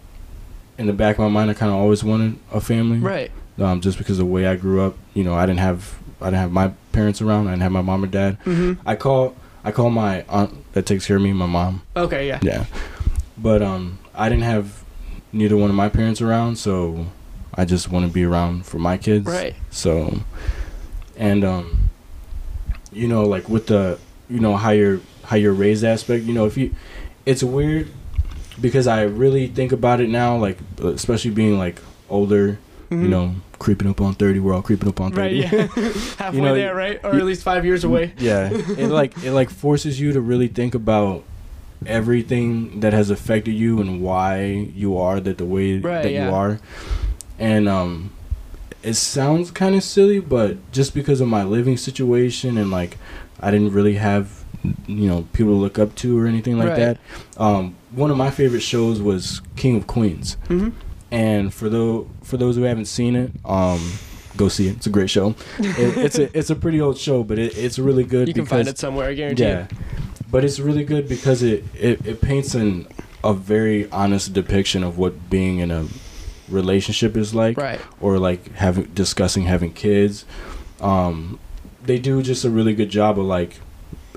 in 0.80 0.88
the 0.88 0.94
back 0.94 1.16
of 1.18 1.20
my 1.22 1.28
mind, 1.30 1.52
I 1.52 1.54
kind 1.54 1.72
of 1.72 1.78
always 1.78 2.04
wanted 2.04 2.38
a 2.52 2.60
family 2.62 2.98
Right. 2.98 3.32
Um, 3.60 3.82
just 3.82 3.98
because 3.98 4.20
of 4.20 4.26
the 4.28 4.32
way 4.32 4.48
I 4.48 4.56
grew 4.56 4.82
up. 4.82 4.96
You 5.14 5.24
know, 5.24 5.34
I 5.34 5.46
didn't 5.46 5.60
have 5.60 5.98
I 6.22 6.26
didn't 6.26 6.40
have 6.40 6.52
my 6.52 6.72
parents 6.92 7.22
around. 7.22 7.48
I 7.48 7.52
didn't 7.52 7.64
have 7.64 7.72
my 7.72 7.82
mom 7.82 8.04
or 8.04 8.08
dad. 8.08 8.38
hmm 8.44 8.74
I 8.86 8.96
call 8.96 9.36
I 9.64 9.72
call 9.72 9.90
my 9.90 10.24
aunt 10.30 10.72
that 10.74 10.86
takes 10.86 11.06
care 11.06 11.18
of 11.18 11.22
me, 11.22 11.34
my 11.34 11.46
mom. 11.46 11.82
Okay. 11.96 12.28
Yeah. 12.28 12.40
Yeah, 12.42 12.66
but 13.38 13.62
um, 13.62 14.00
I 14.16 14.30
didn't 14.30 14.44
have 14.46 14.84
neither 15.32 15.56
one 15.56 15.70
of 15.70 15.76
my 15.76 15.88
parents 15.90 16.22
around, 16.22 16.58
so 16.58 17.08
I 17.56 17.66
just 17.66 17.92
want 17.92 18.06
to 18.08 18.12
be 18.12 18.24
around 18.24 18.66
for 18.66 18.80
my 18.80 18.98
kids. 18.98 19.26
Right. 19.26 19.56
So, 19.70 20.22
and 21.16 21.44
um, 21.44 21.90
you 22.92 23.08
know, 23.08 23.24
like 23.24 23.50
with 23.50 23.68
the 23.68 24.00
you 24.30 24.40
know 24.40 24.56
how 24.58 24.72
you're 24.72 25.00
how 25.24 25.36
you're 25.36 25.54
raised 25.54 25.84
aspect. 25.84 26.24
You 26.26 26.34
know, 26.34 26.46
if 26.46 26.58
you, 26.58 26.74
it's 27.26 27.44
weird 27.44 27.90
because 28.60 28.88
I 28.88 29.04
really 29.04 29.48
think 29.48 29.72
about 29.72 30.02
it 30.02 30.10
now, 30.10 30.38
like 30.38 30.58
especially 30.84 31.32
being 31.32 31.58
like 31.58 31.80
older. 32.10 32.58
Mhm. 32.92 33.04
You 33.04 33.08
know, 33.08 33.36
creeping 33.58 33.90
up 33.90 34.02
on 34.02 34.14
thirty. 34.16 34.40
We're 34.40 34.54
all 34.54 34.62
creeping 34.62 34.90
up 34.90 35.00
on 35.00 35.12
thirty. 35.14 35.42
Right, 35.44 35.52
yeah. 35.54 35.68
Halfway 36.18 36.36
You 36.40 36.42
know, 36.42 36.54
there, 36.56 36.76
right? 36.76 37.00
Or 37.04 37.16
at 37.16 37.24
least 37.26 37.42
five 37.44 37.64
years 37.66 37.84
away. 37.86 38.14
yeah 38.20 38.50
it 38.52 38.90
like 38.90 39.18
it 39.24 39.32
like 39.32 39.50
forces 39.50 40.00
you 40.00 40.12
to 40.14 40.20
really 40.22 40.48
think 40.50 40.76
about 40.76 41.24
everything 41.86 42.80
that 42.82 42.94
has 42.94 43.10
affected 43.10 43.52
you 43.54 43.80
and 43.82 44.02
why 44.02 44.44
you 44.76 44.98
are 44.98 45.20
that 45.20 45.38
the 45.38 45.46
way 45.46 45.78
Right, 45.80 46.04
that 46.04 46.12
yeah. 46.12 46.28
you 46.30 46.36
are 46.36 46.60
and 47.40 47.68
um 47.68 48.12
it 48.84 48.94
sounds 48.94 49.50
kind 49.52 49.74
of 49.76 49.84
silly 49.84 50.20
but 50.20 50.58
just 50.72 50.94
because 50.94 51.22
of 51.22 51.28
my 51.28 51.44
living 51.44 51.78
situation 51.78 52.56
and 52.58 52.70
like 52.70 52.98
i 53.40 53.50
didn't 53.50 53.72
really 53.74 53.96
have 53.96 54.44
you 54.86 55.08
know 55.08 55.26
people 55.34 55.54
to 55.54 55.58
look 55.60 55.80
up 55.80 55.96
to 55.96 56.20
or 56.20 56.28
anything 56.28 56.58
like 56.60 56.70
Right. 56.70 56.78
that 56.78 56.98
um 57.38 57.76
one 57.92 58.12
of 58.12 58.18
my 58.18 58.30
favorite 58.30 58.62
shows 58.62 59.02
was 59.02 59.42
king 59.56 59.76
of 59.76 59.88
queens 59.88 60.38
hmm 60.48 60.70
and 61.12 61.54
for 61.54 61.70
those 61.70 62.08
for 62.24 62.38
those 62.38 62.56
who 62.56 62.64
haven't 62.64 62.86
seen 62.86 63.16
it 63.16 63.32
um 63.46 63.80
go 64.38 64.48
see 64.48 64.68
it 64.70 64.78
it's 64.78 64.88
a 64.88 64.90
great 64.90 65.10
show 65.10 65.36
it, 65.60 65.98
it's 65.98 66.18
a 66.18 66.38
it's 66.38 66.50
a 66.50 66.56
pretty 66.56 66.80
old 66.80 66.98
show 66.98 67.22
but 67.24 67.38
it, 67.38 67.58
it's 67.58 67.78
really 67.78 68.04
good 68.06 68.28
You 68.30 68.34
can 68.34 68.46
find 68.46 68.68
it 68.68 68.78
somewhere, 68.78 69.10
I 69.10 69.14
guarantee. 69.14 69.44
yeah, 69.44 69.68
but 70.32 70.46
it's 70.46 70.60
really 70.60 70.86
good 70.86 71.10
because 71.10 71.44
it, 71.44 71.66
it, 71.76 72.06
it 72.08 72.22
paints 72.22 72.56
an 72.56 72.88
a 73.24 73.34
very 73.34 73.90
honest 73.92 74.32
depiction 74.34 74.84
of 74.84 74.98
what 74.98 75.30
being 75.30 75.60
in 75.60 75.70
a 75.70 75.86
relationship 76.50 77.16
is 77.18 77.36
like, 77.36 77.58
Right. 77.58 77.80
or 78.00 78.18
like 78.18 78.54
having 78.56 78.86
discussing 78.96 79.44
having 79.44 79.74
kids. 79.74 80.26
Um, 80.80 81.40
they 81.84 82.00
do 82.00 82.22
just 82.24 82.44
a 82.46 82.50
really 82.50 82.74
good 82.74 82.90
job 82.90 83.20
of 83.20 83.26
like 83.26 83.60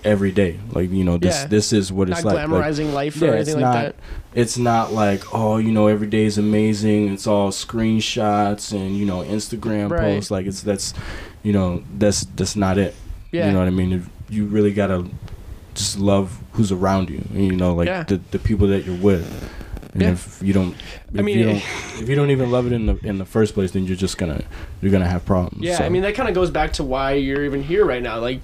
every 0.05 0.33
day, 0.33 0.59
like 0.73 0.91
you 0.91 1.03
know 1.05 1.17
this 1.19 1.35
Yeah. 1.43 1.47
this 1.47 1.73
is 1.73 1.91
what 1.93 2.09
Not 2.09 2.19
it's 2.19 2.25
like. 2.25 2.35
like 2.37 2.47
glamorizing 2.49 2.93
life 2.93 3.17
yeah, 3.17 3.29
or 3.31 3.35
it's 3.37 3.49
anything 3.49 3.65
like 3.65 3.75
not- 3.75 3.85
that. 3.85 3.97
it's 4.35 4.59
not 4.59 4.93
like 4.93 5.23
oh 5.35 5.57
you 5.57 5.73
know 5.73 5.87
every 5.87 6.07
day 6.07 6.25
is 6.25 6.39
amazing. 6.39 7.13
It's 7.13 7.27
all 7.27 7.51
screenshots 7.51 8.73
and 8.73 8.97
you 8.97 9.07
know 9.07 9.23
Instagram 9.23 9.91
Right. 9.91 10.01
posts. 10.01 10.31
Like 10.31 10.47
it's 10.47 10.63
that's 10.63 10.95
you 11.43 11.53
know 11.53 11.83
that's 11.99 12.25
that's 12.37 12.57
not 12.57 12.79
it. 12.79 12.95
Yeah. 13.33 13.47
You 13.47 13.53
know 13.53 13.59
what 13.61 13.69
I 13.69 13.71
mean? 13.73 13.93
If 13.93 14.09
You 14.31 14.47
really 14.47 14.73
gotta 14.73 15.07
just 15.75 15.99
love 15.99 16.39
who's 16.53 16.71
around 16.73 17.11
you. 17.11 17.23
You 17.33 17.53
know, 17.53 17.75
like 17.75 17.87
Yeah. 17.89 18.05
the, 18.05 18.21
the 18.31 18.39
people 18.39 18.69
that 18.69 18.85
you're 18.87 18.97
with. 18.97 19.51
And 19.93 20.03
Yeah. 20.03 20.11
if 20.13 20.41
you 20.43 20.53
don't, 20.53 20.75
if 21.13 21.19
I 21.21 21.23
mean, 21.23 21.39
you 21.39 21.45
don't, 21.45 21.57
if 22.01 22.09
you 22.09 22.15
don't 22.17 22.31
even 22.31 22.51
love 22.51 22.67
it 22.67 22.73
in 22.73 22.87
the 22.87 22.97
in 23.05 23.19
the 23.19 23.25
first 23.25 23.55
place, 23.55 23.71
then 23.73 23.85
you're 23.87 23.97
just 23.97 24.19
gonna 24.19 24.43
you're 24.81 24.91
gonna 24.93 25.07
have 25.09 25.25
problems. 25.25 25.63
Yeah, 25.65 25.77
So, 25.79 25.85
I 25.85 25.89
mean 25.89 26.03
that 26.03 26.15
kind 26.15 26.29
of 26.29 26.35
goes 26.35 26.51
back 26.51 26.73
to 26.75 26.85
why 26.85 27.13
you're 27.15 27.45
even 27.45 27.63
here 27.63 27.85
right 27.85 28.03
now. 28.03 28.19
Like 28.19 28.41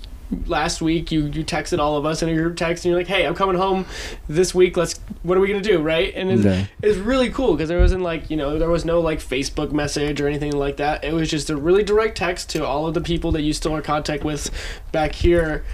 last 0.47 0.81
week, 0.83 1.11
you 1.13 1.23
you 1.27 1.45
texted 1.45 1.79
all 1.79 1.97
of 1.97 2.07
us 2.07 2.23
in 2.23 2.29
a 2.29 2.35
group 2.35 2.57
text, 2.57 2.85
and 2.85 2.91
you're 2.91 2.99
like, 3.01 3.07
"Hey, 3.09 3.27
I'm 3.27 3.35
coming 3.35 3.57
home 3.57 3.87
this 4.29 4.55
week. 4.55 4.77
Let's. 4.77 4.99
What 5.23 5.37
are 5.37 5.41
we 5.41 5.49
gonna 5.49 5.61
do?" 5.61 5.81
Right? 5.81 6.13
And 6.15 6.31
it's, 6.31 6.45
Yeah. 6.45 6.67
it's 6.83 6.99
really 6.99 7.31
cool 7.31 7.55
because 7.55 7.69
there 7.69 7.81
wasn't 7.81 8.03
like 8.03 8.31
you 8.31 8.37
know 8.37 8.59
there 8.59 8.71
was 8.71 8.85
no 8.85 9.01
like 9.01 9.19
Facebook 9.21 9.73
message 9.73 10.21
or 10.21 10.29
anything 10.29 10.53
like 10.53 10.77
that. 10.79 11.05
It 11.05 11.13
was 11.13 11.31
just 11.31 11.51
a 11.51 11.57
really 11.57 11.83
direct 11.83 12.17
text 12.19 12.49
to 12.51 12.65
all 12.67 12.87
of 12.87 12.95
the 12.95 13.01
people 13.01 13.33
that 13.33 13.43
you 13.43 13.53
still 13.53 13.75
are 13.75 13.79
in 13.79 13.83
contact 13.83 14.25
with 14.25 14.51
back 14.93 15.15
here. 15.15 15.65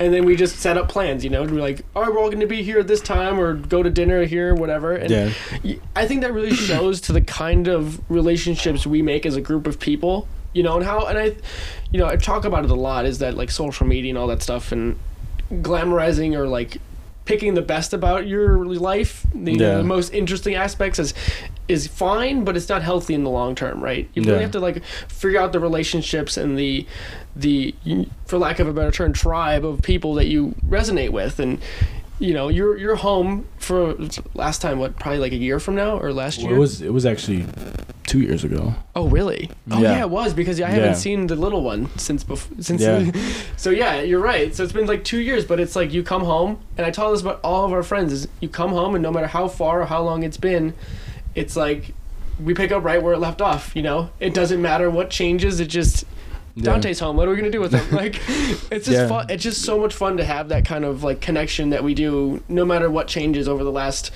And 0.00 0.12
then 0.12 0.24
we 0.24 0.36
just 0.36 0.56
set 0.58 0.78
up 0.78 0.88
plans, 0.88 1.22
you 1.22 1.28
know. 1.30 1.42
We're 1.42 1.60
like, 1.60 1.82
all 1.94 2.02
right, 2.02 2.10
we're 2.10 2.18
all 2.18 2.28
going 2.28 2.40
to 2.40 2.46
be 2.46 2.62
here 2.62 2.78
at 2.78 2.88
this 2.88 3.00
time, 3.02 3.38
or 3.38 3.52
go 3.54 3.82
to 3.82 3.90
dinner 3.90 4.24
here, 4.24 4.54
whatever. 4.54 4.94
And 4.94 5.10
Yeah. 5.10 5.74
I 5.94 6.06
think 6.06 6.22
that 6.22 6.32
really 6.32 6.54
shows 6.54 7.00
to 7.02 7.12
the 7.12 7.20
kind 7.20 7.68
of 7.68 8.00
relationships 8.10 8.86
we 8.86 9.02
make 9.02 9.26
as 9.26 9.36
a 9.36 9.40
group 9.42 9.66
of 9.66 9.78
people, 9.78 10.26
you 10.52 10.62
know, 10.62 10.76
and 10.76 10.84
how, 10.84 11.06
and 11.06 11.18
I, 11.18 11.34
you 11.90 11.98
know, 11.98 12.06
I 12.06 12.16
talk 12.16 12.44
about 12.44 12.64
it 12.64 12.70
a 12.70 12.74
lot 12.74 13.04
is 13.06 13.18
that 13.20 13.34
like 13.36 13.50
social 13.50 13.86
media 13.86 14.10
and 14.10 14.18
all 14.18 14.26
that 14.28 14.42
stuff 14.42 14.72
and 14.72 14.98
glamorizing 15.50 16.34
or 16.36 16.46
like 16.48 16.78
picking 17.24 17.54
the 17.54 17.62
best 17.62 17.92
about 17.92 18.26
your 18.26 18.64
life, 18.66 19.24
the, 19.34 19.52
know, 19.54 19.70
Yeah. 19.70 19.76
the 19.78 19.84
most 19.84 20.12
interesting 20.12 20.54
aspects 20.54 20.98
is 20.98 21.14
is 21.68 21.86
fine, 21.86 22.42
but 22.44 22.56
it's 22.56 22.68
not 22.68 22.82
healthy 22.82 23.14
in 23.14 23.22
the 23.22 23.30
long 23.30 23.54
term, 23.54 23.82
right? 23.82 24.08
You 24.14 24.22
really 24.22 24.34
Yeah. 24.38 24.42
have 24.42 24.50
to 24.52 24.60
like 24.60 24.82
figure 25.08 25.40
out 25.40 25.52
the 25.52 25.60
relationships 25.60 26.36
and 26.36 26.58
the 26.58 26.86
the 27.36 27.74
for 28.26 28.36
lack 28.38 28.58
of 28.58 28.66
a 28.68 28.72
better 28.72 28.90
term 28.90 29.12
tribe 29.12 29.64
of 29.64 29.80
people 29.82 30.14
that 30.14 30.26
you 30.26 30.54
resonate 30.68 31.10
with 31.10 31.38
and 31.38 31.60
you 32.22 32.32
know 32.34 32.48
you're 32.48 32.76
you're 32.78 32.94
home 32.94 33.44
for 33.58 33.96
last 34.34 34.62
time 34.62 34.78
what 34.78 34.96
probably 34.98 35.18
like 35.18 35.32
a 35.32 35.36
year 35.36 35.58
from 35.58 35.74
now 35.74 35.98
or 35.98 36.12
last 36.12 36.38
Well, 36.38 36.46
year 36.48 36.56
it 36.56 36.60
was 36.60 36.80
it 36.80 36.92
was 36.92 37.04
actually 37.04 37.44
two 38.06 38.20
years 38.20 38.44
ago. 38.44 38.74
oh 38.94 39.08
really 39.08 39.50
oh 39.70 39.80
yeah. 39.80 39.92
Yeah. 39.96 40.00
it 40.02 40.10
was 40.10 40.32
because 40.34 40.60
I 40.60 40.68
haven't 40.70 40.96
seen 40.96 41.26
the 41.26 41.34
little 41.36 41.62
one 41.62 41.88
since 41.98 42.22
before 42.24 42.56
since 42.62 42.80
Yeah. 42.82 43.10
so 43.56 43.70
yeah 43.70 44.00
you're 44.02 44.20
right 44.20 44.54
so 44.54 44.62
it's 44.62 44.72
been 44.72 44.86
like 44.86 45.02
two 45.04 45.20
years 45.20 45.44
but 45.44 45.58
it's 45.58 45.74
like 45.74 45.92
you 45.92 46.02
come 46.02 46.22
home 46.24 46.60
and 46.76 46.86
I 46.86 46.90
tell 46.90 47.10
this 47.10 47.22
about 47.22 47.40
all 47.42 47.64
of 47.64 47.72
our 47.72 47.82
friends 47.82 48.12
is 48.12 48.28
you 48.40 48.48
come 48.48 48.70
home 48.70 48.94
and 48.94 49.02
no 49.02 49.10
matter 49.10 49.26
how 49.28 49.48
far 49.48 49.82
or 49.82 49.86
how 49.86 50.02
long 50.02 50.22
it's 50.22 50.36
been 50.36 50.74
it's 51.34 51.56
like 51.56 51.92
we 52.42 52.54
pick 52.54 52.70
up 52.72 52.84
right 52.84 53.02
where 53.02 53.14
it 53.14 53.18
left 53.18 53.40
off 53.40 53.74
you 53.74 53.82
know 53.82 54.10
it 54.20 54.32
doesn't 54.34 54.60
matter 54.62 54.88
what 54.90 55.10
changes 55.10 55.58
it 55.60 55.66
just 55.66 56.04
Yeah. 56.04 56.08
Dante's 56.56 56.98
home. 57.00 57.16
What 57.16 57.26
are 57.28 57.30
we 57.30 57.36
gonna 57.36 57.50
do 57.50 57.60
with 57.60 57.72
him? 57.72 57.96
Like, 57.96 58.16
it's 58.70 58.86
just 58.86 58.90
Yeah. 58.90 59.08
fun. 59.08 59.26
It's 59.30 59.42
just 59.42 59.62
so 59.62 59.78
much 59.80 59.94
fun 59.94 60.16
to 60.18 60.24
have 60.24 60.48
that 60.50 60.64
kind 60.64 60.84
of 60.84 61.02
like 61.02 61.20
connection 61.20 61.70
that 61.70 61.82
we 61.84 61.94
do, 61.94 62.42
no 62.48 62.64
matter 62.64 62.90
what 62.90 63.08
changes 63.08 63.48
over 63.48 63.64
the 63.64 63.72
last. 63.72 64.10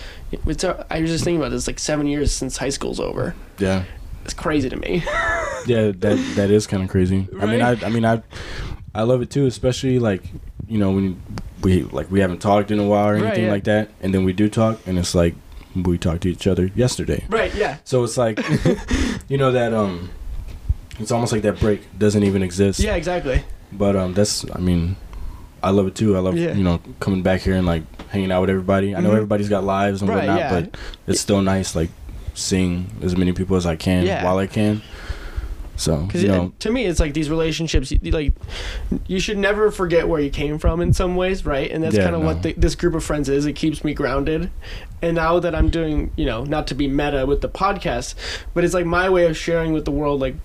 It's. 0.46 0.64
uh, 0.64 0.84
I 0.90 1.00
was 1.00 1.10
just 1.10 1.24
thinking 1.24 1.40
about 1.40 1.50
this. 1.52 1.66
Like 1.66 1.78
seven 1.78 2.06
years 2.06 2.32
since 2.32 2.56
high 2.58 2.68
school's 2.70 3.00
over. 3.00 3.34
Yeah. 3.58 3.84
It's 4.24 4.34
crazy 4.34 4.68
to 4.68 4.76
me. 4.76 5.04
Yeah, 5.66 5.90
that 5.90 6.32
that 6.36 6.50
is 6.52 6.64
kind 6.68 6.84
of 6.84 6.88
crazy. 6.90 7.26
I 7.40 7.46
mean, 7.46 7.60
I 7.60 7.72
I 7.84 7.88
mean, 7.88 8.04
I 8.04 8.22
I 8.94 9.02
love 9.02 9.20
it 9.20 9.30
too, 9.30 9.46
especially 9.46 9.98
like 9.98 10.22
you 10.68 10.78
know 10.78 10.92
when 10.92 11.20
we 11.60 11.82
like 11.82 12.08
we 12.08 12.20
haven't 12.20 12.38
talked 12.38 12.70
in 12.70 12.78
a 12.78 12.84
while 12.86 13.08
or 13.08 13.14
Right, 13.14 13.24
anything 13.24 13.44
yeah. 13.46 13.50
like 13.50 13.64
that, 13.64 13.88
and 14.00 14.14
then 14.14 14.22
we 14.24 14.32
do 14.32 14.48
talk, 14.48 14.78
and 14.86 14.96
it's 14.96 15.12
like 15.16 15.34
we 15.74 15.98
talked 15.98 16.20
to 16.22 16.28
each 16.30 16.46
other 16.46 16.70
yesterday. 16.76 17.24
Right. 17.28 17.52
Yeah. 17.52 17.78
So 17.82 18.04
it's 18.04 18.16
like, 18.16 18.38
you 19.28 19.38
know 19.38 19.50
that 19.50 19.74
um, 19.74 20.10
it's 20.98 21.10
almost 21.10 21.32
like 21.32 21.42
that 21.42 21.60
break 21.60 21.80
doesn't 21.98 22.22
even 22.22 22.42
exist. 22.42 22.80
Yeah. 22.80 22.94
Exactly. 22.96 23.42
But 23.72 23.96
um, 23.96 24.14
that's 24.14 24.44
I 24.54 24.58
mean, 24.58 24.96
I 25.62 25.70
love 25.70 25.86
it 25.86 25.94
too. 25.94 26.16
I 26.16 26.20
love 26.20 26.36
Yeah. 26.36 26.52
you 26.54 26.62
know 26.64 26.80
coming 27.00 27.22
back 27.22 27.40
here 27.40 27.54
and 27.54 27.66
like 27.66 27.82
hanging 28.10 28.30
out 28.32 28.40
with 28.42 28.50
everybody. 28.50 28.94
I 28.94 29.00
know 29.00 29.10
Mhm. 29.10 29.16
everybody's 29.16 29.48
got 29.48 29.64
lives 29.64 30.00
and 30.02 30.08
Right, 30.08 30.18
whatnot, 30.18 30.38
yeah. 30.38 30.60
but 30.60 30.76
it's 31.06 31.20
still 31.20 31.42
nice 31.42 31.74
like 31.74 31.90
seeing 32.34 32.86
as 33.02 33.16
many 33.16 33.32
people 33.32 33.56
as 33.56 33.66
I 33.66 33.76
can 33.76 34.04
Yeah. 34.06 34.24
while 34.24 34.38
I 34.38 34.46
can. 34.46 34.82
So 35.78 36.08
you 36.14 36.28
know, 36.28 36.52
to 36.60 36.70
me, 36.70 36.86
it's 36.86 36.98
like 37.00 37.12
these 37.12 37.28
relationships. 37.28 37.92
Like, 38.02 38.32
you 39.06 39.20
should 39.20 39.36
never 39.36 39.70
forget 39.70 40.08
where 40.08 40.20
you 40.20 40.30
came 40.30 40.58
from 40.58 40.80
in 40.80 40.94
some 40.94 41.16
ways, 41.16 41.44
right? 41.44 41.70
And 41.70 41.84
that's 41.84 41.94
Yeah, 41.96 42.04
kind 42.04 42.14
of 42.14 42.22
no. 42.22 42.26
what 42.28 42.42
the, 42.42 42.54
this 42.56 42.74
group 42.74 42.94
of 42.94 43.04
friends 43.04 43.28
is. 43.28 43.44
It 43.44 43.52
keeps 43.56 43.84
me 43.84 43.92
grounded. 43.92 44.48
And 45.02 45.16
now 45.16 45.38
that 45.38 45.54
I'm 45.54 45.68
doing, 45.68 46.12
you 46.16 46.24
know, 46.24 46.44
not 46.44 46.66
to 46.68 46.74
be 46.74 46.88
meta 46.88 47.26
with 47.26 47.42
the 47.42 47.50
podcast, 47.50 48.14
but 48.54 48.64
it's 48.64 48.72
like 48.72 48.86
my 48.86 49.10
way 49.10 49.26
of 49.26 49.36
sharing 49.36 49.74
with 49.74 49.84
the 49.84 49.90
world, 49.90 50.18
like 50.18 50.36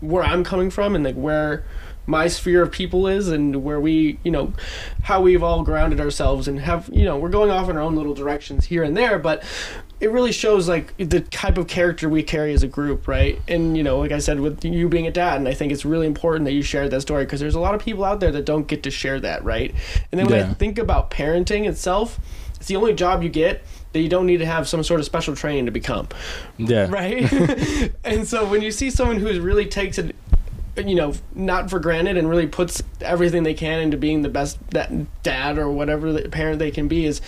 where 0.00 0.22
I'm 0.22 0.44
coming 0.44 0.70
from 0.70 0.94
and 0.94 1.04
like 1.04 1.14
where 1.14 1.64
my 2.06 2.26
sphere 2.26 2.62
of 2.62 2.72
people 2.72 3.06
is 3.06 3.28
and 3.28 3.62
where 3.62 3.78
we, 3.78 4.18
you 4.24 4.30
know, 4.30 4.52
how 5.02 5.20
we've 5.20 5.42
all 5.42 5.62
grounded 5.62 6.00
ourselves 6.00 6.48
and 6.48 6.58
have, 6.60 6.90
you 6.92 7.04
know, 7.04 7.16
we're 7.16 7.28
going 7.28 7.50
off 7.50 7.68
in 7.68 7.76
our 7.76 7.82
own 7.82 7.94
little 7.94 8.14
directions 8.14 8.64
here 8.64 8.82
and 8.82 8.96
there, 8.96 9.18
but 9.18 9.44
it 10.00 10.10
really 10.10 10.32
shows 10.32 10.68
like 10.68 10.96
the 10.96 11.20
type 11.20 11.58
of 11.58 11.68
character 11.68 12.08
we 12.08 12.22
carry 12.22 12.52
as 12.52 12.62
a 12.62 12.68
group, 12.68 13.06
right? 13.06 13.40
And 13.46 13.76
you 13.76 13.82
know, 13.82 13.98
like 13.98 14.12
I 14.12 14.18
said, 14.18 14.40
with 14.40 14.64
you 14.64 14.88
being 14.88 15.06
a 15.06 15.10
dad, 15.10 15.36
and 15.36 15.46
I 15.46 15.54
think 15.54 15.72
it's 15.72 15.84
really 15.84 16.06
important 16.06 16.46
that 16.46 16.52
you 16.52 16.62
shared 16.62 16.90
that 16.90 17.02
story 17.02 17.24
because 17.24 17.38
there's 17.38 17.54
a 17.54 17.60
lot 17.60 17.74
of 17.74 17.82
people 17.82 18.04
out 18.04 18.18
there 18.20 18.32
that 18.32 18.46
don't 18.46 18.66
get 18.66 18.82
to 18.84 18.90
share 18.90 19.20
that, 19.20 19.44
right? 19.44 19.74
And 20.10 20.18
then 20.18 20.26
when 20.26 20.42
I 20.42 20.54
think 20.54 20.78
about 20.78 21.10
parenting 21.10 21.68
itself, 21.68 22.18
it's 22.56 22.66
the 22.66 22.76
only 22.76 22.94
job 22.94 23.22
you 23.22 23.28
get 23.28 23.62
that 23.92 24.00
you 24.00 24.08
don't 24.08 24.26
need 24.26 24.38
to 24.38 24.46
have 24.46 24.68
some 24.68 24.82
sort 24.82 25.00
of 25.00 25.06
special 25.06 25.34
training 25.34 25.66
to 25.66 25.72
become, 25.72 26.08
yeah, 26.58 26.86
right? 26.90 27.92
and 28.04 28.26
so 28.26 28.48
when 28.48 28.62
you 28.62 28.70
see 28.70 28.90
someone 28.90 29.16
who 29.18 29.40
really 29.40 29.66
takes 29.66 29.98
it 29.98 30.14
you 30.76 30.94
know 30.94 31.12
not 31.34 31.68
for 31.68 31.78
granted 31.78 32.16
and 32.16 32.28
really 32.28 32.46
puts 32.46 32.82
everything 33.00 33.42
they 33.42 33.54
can 33.54 33.80
into 33.80 33.96
being 33.96 34.22
the 34.22 34.28
best 34.28 34.58
that 34.70 34.90
dad 35.22 35.58
or 35.58 35.70
whatever 35.70 36.12
the 36.12 36.28
parent 36.28 36.58
they 36.58 36.70
can 36.70 36.88
be 36.88 37.04
is 37.04 37.20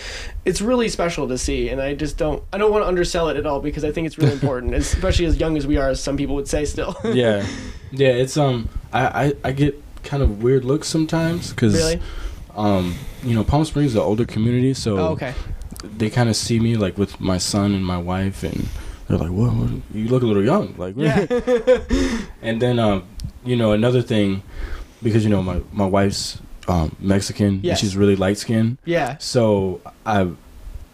it's 0.45 0.61
really 0.61 0.87
special 0.89 1.27
to 1.27 1.37
see. 1.37 1.69
And 1.69 1.81
i 1.81 1.93
just 1.93 2.17
don't 2.17 2.43
i 2.51 2.57
don't 2.57 2.71
want 2.71 2.83
to 2.83 2.87
undersell 2.87 3.29
it 3.29 3.37
at 3.37 3.45
all 3.45 3.59
because 3.59 3.83
i 3.83 3.91
think 3.91 4.07
it's 4.07 4.17
really 4.17 4.33
important 4.39 4.73
especially 4.73 5.25
as 5.25 5.37
young 5.37 5.57
as 5.57 5.67
we 5.67 5.77
are 5.77 5.89
as 5.89 6.01
some 6.01 6.17
people 6.17 6.35
would 6.35 6.47
say 6.47 6.65
still. 6.65 6.95
Yeah, 7.13 7.45
yeah. 7.91 8.09
It's 8.09 8.37
um, 8.37 8.69
I 8.91 9.25
I, 9.25 9.33
I 9.43 9.51
get 9.51 9.81
kind 10.03 10.23
of 10.23 10.41
weird 10.41 10.65
looks 10.65 10.87
sometimes 10.87 11.51
because 11.51 11.75
really? 11.75 12.01
um, 12.55 12.95
you 13.23 13.35
know, 13.35 13.43
Palm 13.43 13.65
Springs 13.65 13.91
is 13.91 13.95
an 13.95 14.01
older 14.01 14.25
community, 14.25 14.73
so 14.73 14.97
oh, 14.97 15.07
okay 15.09 15.33
they 15.83 16.09
kind 16.09 16.29
of 16.29 16.35
see 16.35 16.59
me 16.59 16.75
like 16.75 16.97
with 16.97 17.19
my 17.19 17.37
son 17.37 17.73
and 17.73 17.85
my 17.85 17.97
wife, 17.97 18.43
and 18.43 18.67
they're 19.07 19.17
like, 19.17 19.31
"What? 19.31 19.53
what 19.53 19.69
you 19.93 20.07
look 20.07 20.23
a 20.23 20.25
little 20.25 20.43
young." 20.43 20.73
Like, 20.77 20.95
yeah 20.97 21.25
and 22.41 22.61
then 22.61 22.79
um, 22.79 23.03
you 23.45 23.55
know, 23.55 23.71
another 23.73 24.01
thing, 24.01 24.43
because 25.01 25.23
you 25.23 25.29
know 25.29 25.41
my 25.41 25.61
my 25.71 25.85
wife's 25.85 26.39
um 26.67 26.95
Mexican, 26.99 27.59
and 27.71 27.77
she's 27.77 27.95
really 27.97 28.15
light 28.15 28.37
skinned, 28.37 28.77
yeah 28.85 29.17
so 29.19 29.81
I 30.05 30.29